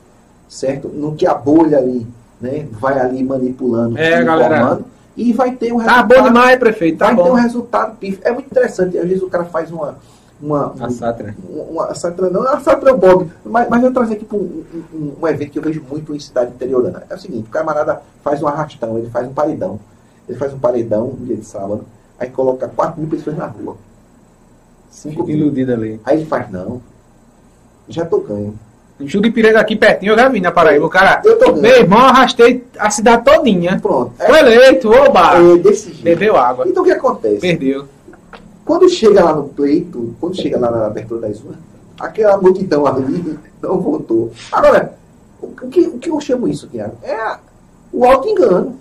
certo? 0.48 0.86
No 0.86 1.16
que 1.16 1.26
a 1.26 1.34
bolha 1.34 1.78
ali, 1.78 2.06
né, 2.40 2.68
vai 2.70 3.00
ali 3.00 3.24
manipulando, 3.24 3.98
é, 3.98 4.22
galera. 4.22 4.78
e 5.16 5.32
vai 5.32 5.50
ter 5.56 5.72
um 5.72 5.78
resultado. 5.78 6.08
Tá 6.08 6.20
bom 6.20 6.22
demais, 6.28 6.58
prefeito. 6.60 6.98
Tá 6.98 7.06
vai 7.06 7.16
bom. 7.16 7.24
ter 7.24 7.30
um 7.30 7.34
resultado 7.34 7.96
pif. 7.96 8.20
É 8.22 8.30
muito 8.30 8.46
interessante. 8.46 8.96
Às 8.96 9.08
vezes 9.08 9.24
o 9.24 9.28
cara 9.28 9.44
faz 9.44 9.72
uma, 9.72 9.96
uma. 10.40 10.72
A 10.78 10.88
Sátira. 10.88 11.34
Uma, 11.48 11.86
a 11.86 11.94
Sátira 11.96 12.30
não, 12.30 12.46
a 12.46 12.60
Sátira 12.60 12.92
é 12.92 12.94
Bob. 12.94 13.28
Mas, 13.44 13.68
mas 13.68 13.82
eu 13.82 13.92
trazer 13.92 14.14
aqui 14.14 14.24
para 14.24 14.36
um, 14.36 14.64
um, 14.94 15.12
um, 15.20 15.26
evento 15.26 15.50
que 15.50 15.58
eu 15.58 15.62
vejo 15.64 15.82
muito 15.90 16.14
em 16.14 16.20
cidade 16.20 16.52
interiorana. 16.52 17.02
É 17.10 17.14
o 17.16 17.18
seguinte: 17.18 17.48
o 17.48 17.50
camarada 17.50 18.00
faz 18.22 18.40
um 18.40 18.46
arrastão, 18.46 18.98
ele 18.98 19.10
faz 19.10 19.26
um 19.26 19.32
paredão. 19.32 19.80
Ele 20.28 20.38
faz 20.38 20.54
um 20.54 20.60
paredão 20.60 21.08
no 21.08 21.26
dia 21.26 21.36
de 21.36 21.44
sábado, 21.44 21.84
aí 22.20 22.30
coloca 22.30 22.68
4 22.68 23.00
mil 23.00 23.10
pessoas 23.10 23.36
na 23.36 23.46
rua. 23.46 23.76
5 24.93 25.24
mil. 25.24 25.36
Iludido 25.36 25.73
ali. 25.73 26.01
Aí 26.05 26.19
ele 26.19 26.27
faz, 26.27 26.51
não. 26.51 26.81
Já 27.89 28.05
tô 28.05 28.20
ganho. 28.20 28.59
Juripiranga 29.01 29.59
aqui 29.59 29.74
pertinho, 29.74 30.12
eu 30.12 30.19
já 30.19 30.28
vi 30.28 30.40
na 30.40 30.52
Paraíba. 30.52 30.86
O 30.86 30.90
cara, 30.90 31.20
eu 31.24 31.36
tô 31.39 31.55
meu 31.55 31.74
irmão, 31.74 31.98
arrastei 31.98 32.64
a 32.78 32.90
cidade 32.90 33.24
todinha. 33.24 33.81
Pronto. 33.81 34.12
Foi 34.16 34.39
eleito, 34.39 34.89
oba! 34.90 35.39
É 35.39 35.56
desse 35.56 35.89
jeito. 35.89 36.05
Bebeu 36.05 36.36
água. 36.36 36.69
Então 36.69 36.82
o 36.82 36.86
que 36.86 36.93
acontece? 36.93 37.40
Perdeu. 37.40 37.86
Quando 38.64 38.89
chega 38.89 39.24
lá 39.24 39.35
no 39.35 39.48
pleito, 39.48 40.14
quando 40.20 40.36
chega 40.36 40.59
lá 40.59 40.70
na 40.70 40.86
abertura 40.86 41.23
das 41.23 41.40
urnas, 41.40 41.59
aquela 41.98 42.36
multidão 42.36 42.86
ali 42.86 43.36
não 43.60 43.81
votou. 43.81 44.31
Agora, 44.52 44.94
o 45.40 45.48
que, 45.69 45.81
o 45.81 45.98
que 45.98 46.10
eu 46.10 46.20
chamo 46.20 46.47
isso, 46.47 46.69
Tiago? 46.69 46.97
É 47.02 47.39
o 47.93 48.05
auto-engano. 48.05 48.78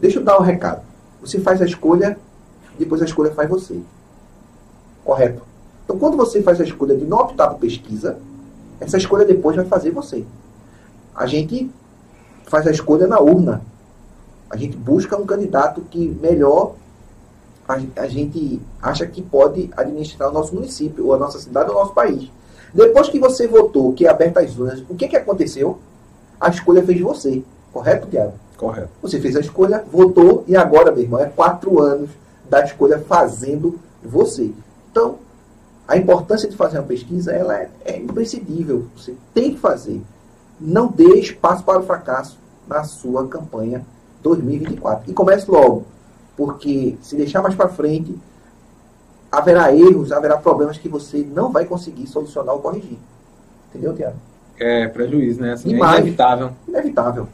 Deixa 0.00 0.18
eu 0.18 0.24
dar 0.24 0.38
um 0.38 0.42
recado. 0.42 0.80
Você 1.20 1.40
faz 1.40 1.60
a 1.60 1.66
escolha, 1.66 2.18
depois 2.78 3.02
a 3.02 3.04
escolha 3.04 3.32
faz 3.32 3.48
você. 3.50 3.78
Correto? 5.06 5.40
Então, 5.84 5.96
quando 5.96 6.16
você 6.16 6.42
faz 6.42 6.60
a 6.60 6.64
escolha 6.64 6.96
de 6.96 7.04
não 7.04 7.18
optar 7.18 7.46
por 7.50 7.60
pesquisa, 7.60 8.18
essa 8.80 8.96
escolha 8.96 9.24
depois 9.24 9.54
vai 9.54 9.64
fazer 9.64 9.92
você. 9.92 10.24
A 11.14 11.26
gente 11.26 11.70
faz 12.46 12.66
a 12.66 12.72
escolha 12.72 13.06
na 13.06 13.20
urna. 13.20 13.62
A 14.50 14.56
gente 14.56 14.76
busca 14.76 15.16
um 15.16 15.24
candidato 15.24 15.80
que 15.82 16.08
melhor 16.20 16.74
a, 17.68 18.06
gente 18.08 18.60
acha 18.82 19.06
que 19.06 19.22
pode 19.22 19.70
administrar 19.76 20.28
o 20.28 20.32
nosso 20.32 20.54
município, 20.54 21.06
ou 21.06 21.14
a 21.14 21.18
nossa 21.18 21.38
cidade, 21.38 21.70
ou 21.70 21.76
o 21.76 21.78
nosso 21.80 21.94
país. 21.94 22.30
Depois 22.74 23.08
que 23.08 23.20
você 23.20 23.46
votou, 23.46 23.92
que 23.92 24.06
é 24.06 24.10
aberta 24.10 24.40
as 24.40 24.58
urnas, 24.58 24.82
o 24.88 24.94
que, 24.96 25.06
que 25.06 25.16
aconteceu? 25.16 25.78
A 26.40 26.48
escolha 26.48 26.84
fez 26.84 27.00
você. 27.00 27.44
Correto, 27.72 28.08
Tiago? 28.08 28.34
Correto. 28.56 28.90
Você 29.02 29.20
fez 29.20 29.36
a 29.36 29.40
escolha, 29.40 29.84
votou, 29.90 30.44
e 30.48 30.56
agora, 30.56 30.90
meu 30.90 31.02
irmão, 31.02 31.20
é 31.20 31.26
quatro 31.26 31.80
anos 31.80 32.10
da 32.48 32.64
escolha 32.64 32.98
fazendo 32.98 33.78
você. 34.02 34.52
Então, 34.96 35.18
a 35.86 35.98
importância 35.98 36.48
de 36.48 36.56
fazer 36.56 36.78
uma 36.78 36.86
pesquisa 36.86 37.30
ela 37.30 37.54
é, 37.54 37.68
é 37.84 37.98
imprescindível. 37.98 38.86
Você 38.96 39.14
tem 39.34 39.52
que 39.52 39.60
fazer. 39.60 40.00
Não 40.58 40.88
dê 40.88 41.20
espaço 41.20 41.62
para 41.64 41.78
o 41.78 41.82
fracasso 41.82 42.38
na 42.66 42.82
sua 42.82 43.28
campanha 43.28 43.84
2024. 44.22 45.10
E 45.10 45.12
comece 45.12 45.50
logo, 45.50 45.84
porque 46.34 46.96
se 47.02 47.14
deixar 47.14 47.42
mais 47.42 47.54
para 47.54 47.68
frente, 47.68 48.18
haverá 49.30 49.70
erros, 49.76 50.12
haverá 50.12 50.38
problemas 50.38 50.78
que 50.78 50.88
você 50.88 51.18
não 51.18 51.52
vai 51.52 51.66
conseguir 51.66 52.06
solucionar 52.06 52.54
ou 52.54 52.62
corrigir. 52.62 52.96
Entendeu, 53.68 53.94
Tiago? 53.94 54.16
É 54.58 54.88
prejuízo, 54.88 55.42
né? 55.42 55.52
Assim, 55.52 55.74
é 55.74 55.76
inevitável. 55.76 56.52
Inevitável. 56.66 57.28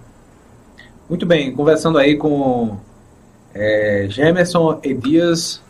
Muito 1.09 1.25
bem, 1.25 1.55
conversando 1.55 1.97
aí 1.97 2.17
com 2.17 2.77
é, 3.55 4.09
Gemerson 4.11 4.81
Edias, 4.83 5.63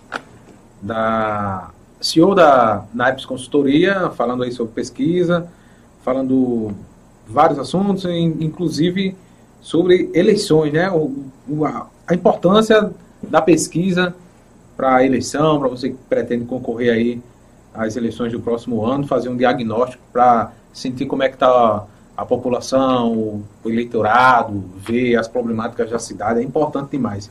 da 0.81 1.71
CEO 2.03 2.35
da 2.35 2.85
Naipes 2.93 3.25
Consultoria, 3.25 4.11
falando 4.11 4.43
aí 4.43 4.53
sobre 4.53 4.73
pesquisa, 4.73 5.49
falando 6.05 6.73
vários 7.27 7.59
assuntos, 7.59 8.05
inclusive 8.05 9.17
sobre 9.61 10.11
eleições, 10.13 10.73
né? 10.73 10.91
A 12.07 12.15
importância 12.15 12.91
da 13.23 13.41
pesquisa 13.41 14.15
para 14.77 14.97
a 14.97 15.05
eleição, 15.07 15.61
para 15.61 15.69
você 15.69 15.91
que 15.91 15.97
pretende 16.09 16.45
concorrer 16.45 16.93
aí 16.93 17.23
às 17.73 17.97
eleições 17.97 18.33
do 18.33 18.41
próximo 18.41 18.85
ano, 18.85 19.07
fazer 19.07 19.29
um 19.29 19.37
diagnóstico 19.37 20.03
para 20.13 20.53
sentir 20.73 21.07
como 21.07 21.23
é 21.23 21.29
que 21.29 21.37
está 21.37 21.87
a 22.17 22.27
população, 22.27 23.45
o 23.65 23.71
eleitorado, 23.71 24.65
ver 24.77 25.17
as 25.17 25.29
problemáticas 25.29 25.91
da 25.91 25.99
cidade, 25.99 26.41
é 26.41 26.43
importante 26.43 26.91
demais. 26.91 27.31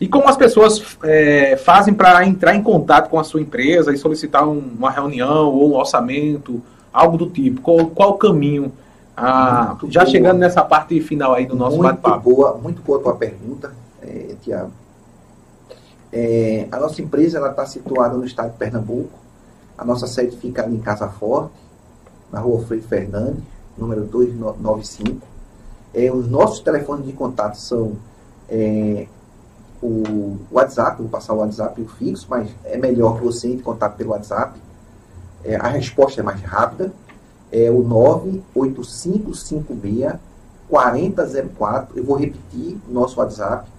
E 0.00 0.06
como 0.06 0.28
as 0.28 0.36
pessoas 0.36 0.96
é, 1.02 1.56
fazem 1.56 1.94
para 1.94 2.26
entrar 2.26 2.54
em 2.54 2.62
contato 2.62 3.08
com 3.08 3.18
a 3.18 3.24
sua 3.24 3.40
empresa 3.40 3.92
e 3.92 3.96
solicitar 3.96 4.46
um, 4.46 4.58
uma 4.58 4.90
reunião 4.90 5.48
ou 5.48 5.70
um 5.70 5.76
orçamento, 5.76 6.62
algo 6.92 7.16
do 7.16 7.30
tipo? 7.30 7.62
Qual, 7.62 7.86
qual 7.86 8.10
o 8.10 8.18
caminho? 8.18 8.72
Ah, 9.16 9.76
já 9.88 10.02
boa. 10.02 10.10
chegando 10.10 10.38
nessa 10.38 10.62
parte 10.62 11.00
final 11.00 11.32
aí 11.32 11.46
do 11.46 11.56
nosso 11.56 11.78
bate-papo. 11.78 12.34
Boa, 12.34 12.58
muito 12.58 12.82
boa 12.82 12.98
a 12.98 13.02
tua 13.02 13.16
pergunta, 13.16 13.72
é, 14.02 14.34
Tiago. 14.42 14.70
É, 16.12 16.68
a 16.70 16.78
nossa 16.78 17.00
empresa 17.00 17.46
está 17.48 17.64
situada 17.64 18.14
no 18.14 18.24
estado 18.24 18.52
de 18.52 18.58
Pernambuco. 18.58 19.18
A 19.78 19.84
nossa 19.84 20.06
sede 20.06 20.36
fica 20.36 20.62
ali 20.62 20.76
em 20.76 20.80
Casa 20.80 21.08
Forte, 21.08 21.54
na 22.30 22.40
rua 22.40 22.62
Freire 22.66 22.86
Fernandes, 22.86 23.42
número 23.76 24.04
295. 24.04 25.26
É, 25.94 26.12
os 26.12 26.28
nossos 26.28 26.60
telefones 26.60 27.06
de 27.06 27.12
contato 27.12 27.56
são 27.56 27.96
é, 28.48 29.06
o 29.82 30.36
WhatsApp, 30.50 31.00
vou 31.00 31.10
passar 31.10 31.34
o 31.34 31.38
WhatsApp 31.38 31.80
e 31.80 31.84
o 31.84 31.88
fixo, 31.88 32.26
mas 32.28 32.50
é 32.64 32.76
melhor 32.76 33.18
que 33.18 33.24
você 33.24 33.46
entre 33.48 33.60
em 33.60 33.62
contato 33.62 33.96
pelo 33.96 34.10
WhatsApp. 34.10 34.60
É, 35.44 35.56
a 35.56 35.68
resposta 35.68 36.20
é 36.20 36.24
mais 36.24 36.42
rápida. 36.42 36.92
É 37.52 37.70
o 37.70 37.80
98556 37.82 40.14
4004. 40.68 41.98
Eu 41.98 42.04
vou 42.04 42.16
repetir 42.16 42.76
o 42.88 42.92
nosso 42.92 43.20
WhatsApp. 43.20 43.70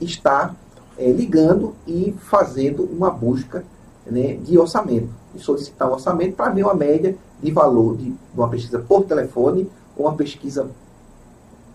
estar 0.00 0.54
é, 0.96 1.10
ligando 1.10 1.74
e 1.86 2.14
fazendo 2.18 2.84
uma 2.84 3.10
busca 3.10 3.64
né, 4.06 4.34
de 4.34 4.58
orçamento, 4.58 5.08
e 5.34 5.38
solicitar 5.38 5.88
um 5.88 5.92
orçamento 5.92 6.36
para 6.36 6.50
ver 6.50 6.64
uma 6.64 6.74
média 6.74 7.16
de 7.42 7.50
valor 7.50 7.96
de 7.96 8.14
uma 8.34 8.48
pesquisa 8.48 8.78
por 8.78 9.04
telefone 9.04 9.68
uma 9.98 10.14
pesquisa 10.14 10.68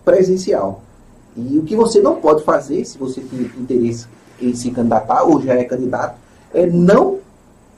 presencial. 0.04 0.82
E 1.36 1.58
o 1.58 1.62
que 1.62 1.76
você 1.76 2.00
não 2.00 2.16
pode 2.16 2.42
fazer, 2.44 2.84
se 2.84 2.96
você 2.96 3.20
tem 3.20 3.50
interesse 3.58 4.06
em 4.40 4.54
se 4.54 4.70
candidatar 4.70 5.24
ou 5.24 5.40
já 5.40 5.54
é 5.54 5.64
candidato, 5.64 6.16
é 6.52 6.66
não 6.66 7.18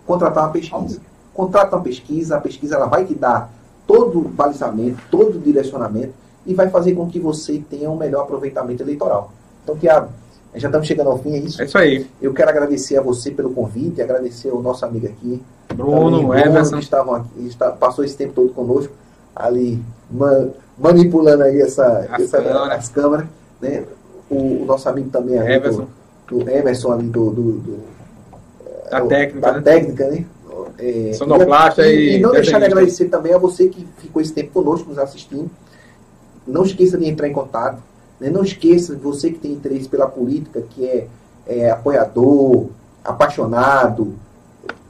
contratar 0.06 0.44
uma 0.44 0.52
pesquisa. 0.52 1.00
Contrata 1.32 1.76
uma 1.76 1.82
pesquisa, 1.82 2.36
a 2.36 2.40
pesquisa 2.40 2.76
ela 2.76 2.86
vai 2.86 3.04
te 3.04 3.14
dar 3.14 3.50
todo 3.86 4.20
o 4.20 4.28
balizamento, 4.28 5.00
todo 5.10 5.36
o 5.36 5.40
direcionamento 5.40 6.12
e 6.44 6.54
vai 6.54 6.68
fazer 6.68 6.94
com 6.94 7.08
que 7.08 7.18
você 7.18 7.62
tenha 7.70 7.90
um 7.90 7.96
melhor 7.96 8.22
aproveitamento 8.22 8.82
eleitoral. 8.82 9.32
Então, 9.62 9.76
Tiago, 9.76 10.10
já 10.54 10.68
estamos 10.68 10.86
chegando 10.86 11.10
ao 11.10 11.18
fim, 11.18 11.34
é 11.34 11.38
isso? 11.38 11.60
É 11.60 11.64
isso 11.64 11.78
aí. 11.78 12.06
Eu 12.20 12.32
quero 12.32 12.50
agradecer 12.50 12.96
a 12.96 13.02
você 13.02 13.30
pelo 13.30 13.50
convite, 13.50 14.00
agradecer 14.00 14.50
ao 14.50 14.62
nosso 14.62 14.84
amigo 14.84 15.06
aqui, 15.06 15.42
Bruno, 15.74 16.18
Bruno 16.18 16.34
Everson, 16.34 16.78
que 16.78 16.84
estavam 16.84 17.14
aqui, 17.14 17.46
está, 17.46 17.72
passou 17.72 18.04
esse 18.04 18.16
tempo 18.16 18.32
todo 18.32 18.52
conosco 18.52 18.92
ali 19.36 19.82
man, 20.10 20.48
manipulando 20.76 21.44
aí 21.44 21.60
essa, 21.60 22.06
as, 22.10 22.22
essa, 22.22 22.38
câmeras. 22.38 22.70
as 22.72 22.88
câmeras, 22.88 23.26
né? 23.60 23.84
O, 24.28 24.62
o, 24.62 24.64
nosso 24.66 24.88
amigo 24.88 25.10
também 25.10 25.38
ali 25.38 25.52
Everson. 25.52 25.86
Do, 26.26 26.38
do 26.38 26.50
Emerson 26.50 26.92
ali 26.92 27.06
do, 27.06 27.30
do, 27.30 27.52
do 27.52 27.96
da 28.90 29.00
técnica, 29.06 29.40
da 29.40 29.52
né? 29.52 29.60
técnica, 29.60 30.08
né? 30.08 30.24
É, 30.78 31.12
Sonoplasta 31.12 31.86
e, 31.86 31.94
e, 31.94 32.16
e 32.16 32.20
não 32.20 32.32
deixar 32.32 32.58
de 32.58 32.64
agradecer 32.64 33.06
também 33.06 33.32
a 33.32 33.38
você 33.38 33.68
que 33.68 33.86
ficou 33.98 34.20
esse 34.20 34.32
tempo 34.32 34.50
conosco, 34.52 34.88
nos 34.88 34.98
assistindo. 34.98 35.50
Não 36.46 36.64
esqueça 36.64 36.98
de 36.98 37.06
entrar 37.06 37.28
em 37.28 37.32
contato. 37.32 37.80
Né? 38.18 38.30
Não 38.30 38.42
esqueça, 38.42 38.96
você 38.96 39.30
que 39.30 39.38
tem 39.38 39.52
interesse 39.52 39.88
pela 39.88 40.06
política, 40.06 40.62
que 40.62 40.86
é 40.86 41.06
é, 41.46 41.70
apoiador, 41.70 42.66
apaixonado, 43.04 44.14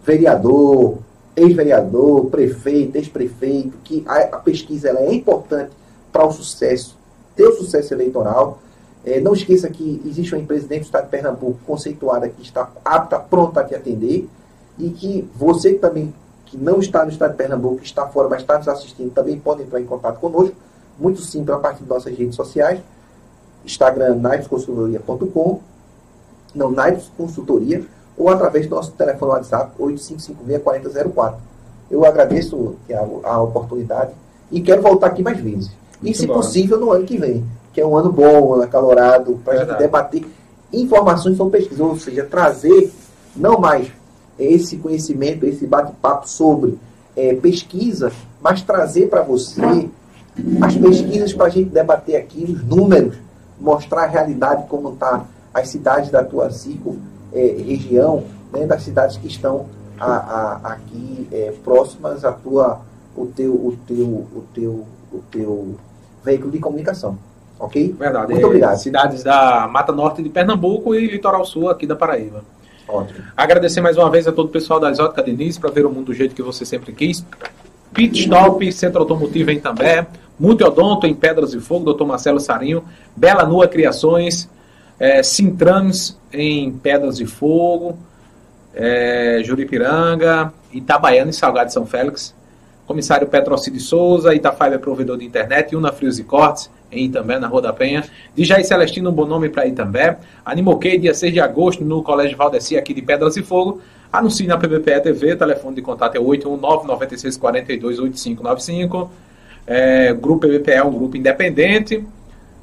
vereador, 0.04 0.98
ex-vereador, 1.36 2.26
prefeito, 2.26 2.96
ex-prefeito, 2.96 3.76
que 3.84 4.02
a, 4.06 4.36
a 4.36 4.38
pesquisa 4.38 4.88
é 4.90 5.12
importante 5.12 5.70
para 6.12 6.26
o 6.26 6.32
sucesso, 6.32 6.96
ter 7.34 7.46
o 7.46 7.56
sucesso 7.56 7.92
eleitoral. 7.92 8.60
É, 9.04 9.20
não 9.20 9.34
esqueça 9.34 9.68
que 9.68 10.02
existe 10.04 10.34
uma 10.34 10.42
empresa 10.42 10.66
dentro 10.66 10.84
do 10.84 10.86
Estado 10.86 11.04
de 11.04 11.10
Pernambuco 11.10 11.58
conceituada 11.66 12.28
que 12.28 12.42
está 12.42 12.70
apta, 12.84 13.18
pronta 13.20 13.60
a 13.60 13.64
te 13.64 13.74
atender 13.74 14.28
e 14.78 14.90
que 14.90 15.28
você 15.36 15.74
também 15.74 16.12
que 16.46 16.56
não 16.56 16.78
está 16.78 17.04
no 17.04 17.10
Estado 17.10 17.32
de 17.32 17.36
Pernambuco, 17.36 17.78
que 17.78 17.86
está 17.86 18.06
fora, 18.06 18.28
mas 18.28 18.40
está 18.40 18.56
nos 18.56 18.68
assistindo, 18.68 19.12
também 19.12 19.38
pode 19.38 19.62
entrar 19.62 19.80
em 19.80 19.84
contato 19.84 20.20
conosco. 20.20 20.54
Muito 20.98 21.20
simples 21.20 21.56
a 21.56 21.58
partir 21.58 21.82
de 21.82 21.88
nossas 21.88 22.16
redes 22.16 22.36
sociais. 22.36 22.80
Instagram, 23.64 24.14
naipsconsultoria.com, 24.14 25.60
não, 26.54 26.70
Naips 26.70 27.10
Consultoria, 27.16 27.84
ou 28.16 28.28
através 28.28 28.66
do 28.66 28.74
nosso 28.74 28.92
telefone 28.92 29.32
WhatsApp 29.32 29.72
8556-4004. 29.78 31.34
Eu 31.90 32.04
agradeço 32.04 32.76
Tiago, 32.86 33.20
a 33.24 33.40
oportunidade 33.40 34.12
e 34.50 34.60
quero 34.60 34.82
voltar 34.82 35.08
aqui 35.08 35.22
mais 35.22 35.38
vezes. 35.38 35.70
E, 36.02 36.14
se 36.14 36.26
bom. 36.26 36.34
possível, 36.34 36.78
no 36.78 36.92
ano 36.92 37.04
que 37.04 37.18
vem, 37.18 37.44
que 37.72 37.80
é 37.80 37.86
um 37.86 37.96
ano 37.96 38.12
bom, 38.12 38.48
um 38.48 38.54
ano 38.54 38.62
acalorado, 38.62 39.40
para 39.44 39.54
a 39.54 39.64
gente 39.64 39.78
debater 39.78 40.26
informações 40.72 41.36
sobre 41.36 41.58
pesquisa, 41.58 41.84
ou 41.84 41.96
seja, 41.96 42.24
trazer 42.24 42.92
não 43.34 43.58
mais 43.58 43.88
esse 44.38 44.76
conhecimento, 44.76 45.46
esse 45.46 45.66
bate-papo 45.66 46.28
sobre 46.28 46.78
é, 47.14 47.34
pesquisa, 47.34 48.12
mas 48.40 48.62
trazer 48.62 49.08
para 49.08 49.22
você 49.22 49.88
as 50.60 50.76
pesquisas 50.76 51.32
para 51.32 51.46
a 51.46 51.48
gente 51.48 51.70
debater 51.70 52.16
aqui, 52.16 52.44
os 52.44 52.62
números, 52.64 53.16
mostrar 53.58 54.04
a 54.04 54.06
realidade 54.06 54.66
como 54.68 54.92
está 54.92 55.24
as 55.54 55.68
cidades 55.68 56.10
da 56.10 56.22
tua 56.22 56.50
ciclo, 56.50 56.98
é, 57.36 57.62
região, 57.62 58.24
né, 58.52 58.66
das 58.66 58.82
cidades 58.82 59.18
que 59.18 59.26
estão 59.26 59.66
a, 60.00 60.06
a, 60.06 60.72
aqui 60.72 61.28
é, 61.30 61.52
próximas 61.62 62.24
à 62.24 62.32
tua, 62.32 62.80
o 63.14 63.26
teu, 63.26 63.52
o 63.52 63.78
teu, 63.86 64.06
o 64.06 64.44
teu, 64.54 64.86
o 65.12 65.22
teu 65.30 65.76
veículo 66.24 66.50
de 66.50 66.58
comunicação. 66.58 67.18
Ok? 67.58 67.94
Verdade. 67.98 68.32
Muito 68.32 68.46
obrigado. 68.46 68.76
Cidades 68.78 69.22
da 69.22 69.68
Mata 69.70 69.92
Norte 69.92 70.22
de 70.22 70.28
Pernambuco 70.28 70.94
e 70.94 71.06
Litoral 71.06 71.44
Sul 71.44 71.70
aqui 71.70 71.86
da 71.86 71.96
Paraíba. 71.96 72.42
Ótimo. 72.88 73.24
Agradecer 73.36 73.80
mais 73.80 73.96
uma 73.96 74.10
vez 74.10 74.28
a 74.28 74.32
todo 74.32 74.46
o 74.46 74.50
pessoal 74.50 74.78
da 74.78 74.90
Exótica 74.90 75.22
Denise 75.22 75.58
para 75.58 75.70
ver 75.70 75.86
o 75.86 75.90
mundo 75.90 76.06
do 76.06 76.14
jeito 76.14 76.34
que 76.34 76.42
você 76.42 76.64
sempre 76.64 76.92
quis. 76.92 77.24
Pit 77.92 78.20
Stop, 78.20 78.72
Centro 78.72 79.00
Automotivo 79.00 79.50
em 79.50 79.58
També, 79.58 80.06
Multiodonto 80.38 81.06
em 81.06 81.14
Pedras 81.14 81.54
e 81.54 81.60
Fogo, 81.60 81.92
Dr. 81.92 82.04
Marcelo 82.04 82.38
Sarinho, 82.38 82.84
Bela 83.16 83.44
Nua 83.44 83.66
Criações, 83.66 84.48
é, 84.98 85.20
em 86.32 86.72
Pedras 86.72 87.16
de 87.16 87.26
Fogo, 87.26 87.98
é, 88.74 89.40
Juripiranga, 89.44 90.52
Itabaiana 90.72 91.30
e 91.30 91.34
Salgado 91.34 91.68
de 91.68 91.72
São 91.72 91.86
Félix, 91.86 92.34
Comissário 92.86 93.26
Petrocídio 93.26 93.80
Souza, 93.80 94.34
Itafaiba 94.34 94.76
é 94.76 94.78
provedor 94.78 95.18
de 95.18 95.24
internet, 95.24 95.74
Una 95.74 95.92
Frios 95.92 96.18
e 96.18 96.24
Cortes, 96.24 96.70
em 96.90 97.06
Itambé, 97.06 97.38
na 97.38 97.48
Rua 97.48 97.60
da 97.62 97.72
Penha. 97.72 98.04
De 98.34 98.44
Jair 98.44 98.64
Celestino, 98.64 99.10
um 99.10 99.12
bom 99.12 99.26
nome 99.26 99.48
para 99.48 99.66
Itambé. 99.66 100.18
Animoquei, 100.44 100.96
dia 100.96 101.12
6 101.12 101.32
de 101.32 101.40
agosto, 101.40 101.84
no 101.84 102.02
Colégio 102.02 102.36
Valdeci, 102.36 102.76
aqui 102.76 102.94
de 102.94 103.02
Pedras 103.02 103.36
e 103.36 103.42
Fogo. 103.42 103.80
Anuncie 104.12 104.46
na 104.46 104.56
PBPE 104.56 105.00
TV, 105.00 105.34
telefone 105.34 105.74
de 105.74 105.82
contato 105.82 106.14
é 106.14 106.20
819 106.20 106.86
9642 106.86 107.98
8595. 107.98 109.10
É, 109.66 110.14
grupo 110.14 110.46
PBPE 110.46 110.72
é 110.72 110.84
um 110.84 110.92
grupo 110.92 111.16
independente. 111.16 112.06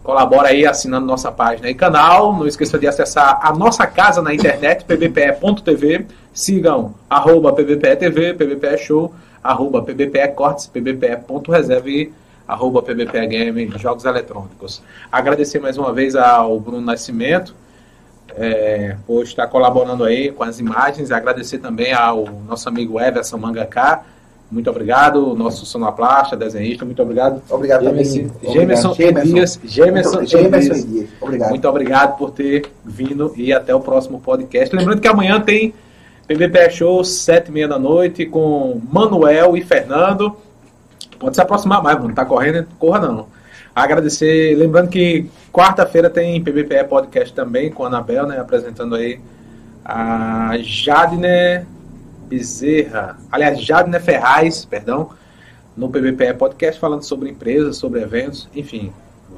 Colabora 0.04 0.50
aí 0.50 0.66
assinando 0.66 1.06
nossa 1.06 1.32
página 1.32 1.70
e 1.70 1.74
canal. 1.74 2.34
Não 2.34 2.46
esqueça 2.46 2.78
de 2.78 2.86
acessar 2.86 3.40
a 3.42 3.54
nossa 3.54 3.88
casa 3.88 4.22
na 4.22 4.34
internet, 4.34 4.84
pbpe.tv. 4.86 6.08
Sigam 6.34 6.94
arroba 7.10 7.54
pbpe.tv, 7.54 8.34
pbpe 8.34 8.78
show, 8.78 9.14
arroba 9.42 9.82
pbpe 9.82 10.28
cortes, 10.30 10.68
pbpe.reserve 10.68 12.14
arroba 12.46 12.82
pbpe 12.82 13.26
game, 13.28 13.72
jogos 13.78 14.04
eletrônicos. 14.04 14.82
Agradecer 15.12 15.60
mais 15.60 15.78
uma 15.78 15.94
vez 15.94 16.16
ao 16.16 16.60
Bruno 16.60 16.82
Nascimento 16.82 17.56
é, 18.36 18.98
por 19.08 19.24
estar 19.24 19.48
colaborando 19.48 20.04
aí 20.04 20.32
com 20.32 20.44
as 20.44 20.60
imagens. 20.60 21.12
Agradecer 21.12 21.60
também 21.60 21.94
ao 21.94 22.26
nosso 22.48 22.68
amigo 22.68 23.00
Everson 23.00 23.38
Mangaká 23.38 24.04
muito 24.52 24.70
obrigado, 24.70 25.36
nosso 25.36 25.66
sonoplasta, 25.66 26.38
desenhista, 26.38 26.86
muito 26.86 27.02
obrigado. 27.02 27.42
Obrigado 27.50 27.84
Gemerson, 27.86 28.30
também. 28.40 28.54
Gemerson 28.54 28.94
Dias. 28.94 29.60
Gemerson 29.64 30.24
Dias. 30.24 31.10
Obrigado. 31.20 31.50
Muito 31.50 31.68
obrigado 31.68 32.18
por 32.18 32.32
ter 32.32 32.72
vindo 32.86 33.34
e 33.36 33.52
até 33.52 33.74
o 33.74 33.80
próximo 33.80 34.20
podcast. 34.20 34.76
Lembrando 34.76 35.02
que 35.02 35.08
amanhã 35.08 35.42
tem 35.42 35.74
PVP 36.28 36.70
Show, 36.70 37.04
sete 37.04 37.48
e 37.48 37.52
meia 37.52 37.68
da 37.68 37.80
noite, 37.80 38.26
com 38.26 38.80
Manuel 38.92 39.58
e 39.58 39.64
Fernando. 39.64 40.36
Pode 41.18 41.36
se 41.36 41.42
aproximar 41.42 41.82
mais, 41.82 42.00
não 42.00 42.14
tá 42.14 42.24
correndo, 42.24 42.68
corra 42.78 43.00
não. 43.00 43.28
Agradecer, 43.76 44.56
lembrando 44.56 44.90
que 44.90 45.26
quarta-feira 45.52 46.10
tem 46.10 46.44
PBPE 46.44 46.84
Podcast 46.88 47.34
também, 47.34 47.72
com 47.72 47.84
a 47.84 47.88
Anabel, 47.88 48.28
né, 48.28 48.40
apresentando 48.40 48.94
aí 48.94 49.20
a 49.84 50.52
Jadner 50.62 51.66
Bezerra, 52.34 53.16
aliás, 53.32 53.62
Jadner 53.62 54.02
Ferraz, 54.02 54.66
perdão, 54.66 55.12
no 55.78 55.88
PBPE 55.88 56.34
Podcast, 56.34 56.80
falando 56.80 57.04
sobre 57.04 57.30
empresas, 57.30 57.78
sobre 57.78 58.02
eventos, 58.02 58.50
enfim, 58.56 58.92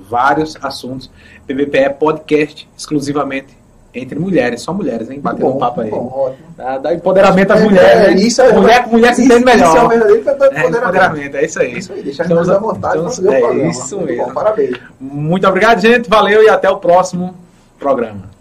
vários 0.09 0.55
assuntos. 0.61 1.11
PBPE 1.45 1.95
Podcast 1.99 2.69
exclusivamente 2.77 3.57
entre 3.93 4.17
mulheres, 4.17 4.61
só 4.61 4.73
mulheres, 4.73 5.09
hein? 5.09 5.19
Batendo 5.21 5.47
um 5.47 5.57
papo 5.57 5.81
aí. 5.81 5.89
Bom, 5.89 6.35
da, 6.55 6.77
da 6.77 6.93
empoderamento 6.93 7.49
das 7.49 7.61
é, 7.61 7.63
mulheres. 7.63 7.91
É, 7.91 8.11
né? 8.11 8.13
isso 8.13 8.41
é, 8.41 8.53
mulher 8.53 8.83
com 8.83 8.91
mulher 8.91 9.13
se 9.13 9.25
entende 9.25 9.43
melhor. 9.43 9.67
Isso 9.67 9.77
é 9.77 9.83
o 9.83 9.89
verdadeiro 9.89 10.21
empoderamento. 10.21 10.57
É, 10.57 10.79
empoderamento, 10.79 11.35
é 11.35 11.45
isso 11.45 11.59
aí. 11.59 11.77
Isso 11.77 11.93
aí, 11.93 12.01
deixar 12.01 12.25
então, 12.25 12.39
à 12.39 12.57
vontade 12.57 12.97
então, 12.97 13.33
é, 13.33 13.67
Isso 13.69 13.95
Muito 13.97 14.07
mesmo. 14.09 14.25
Bom, 14.27 14.33
parabéns. 14.33 14.77
Muito 14.99 15.47
obrigado, 15.47 15.81
gente. 15.81 16.09
Valeu 16.09 16.43
e 16.43 16.49
até 16.49 16.69
o 16.69 16.77
próximo 16.77 17.35
programa. 17.77 18.34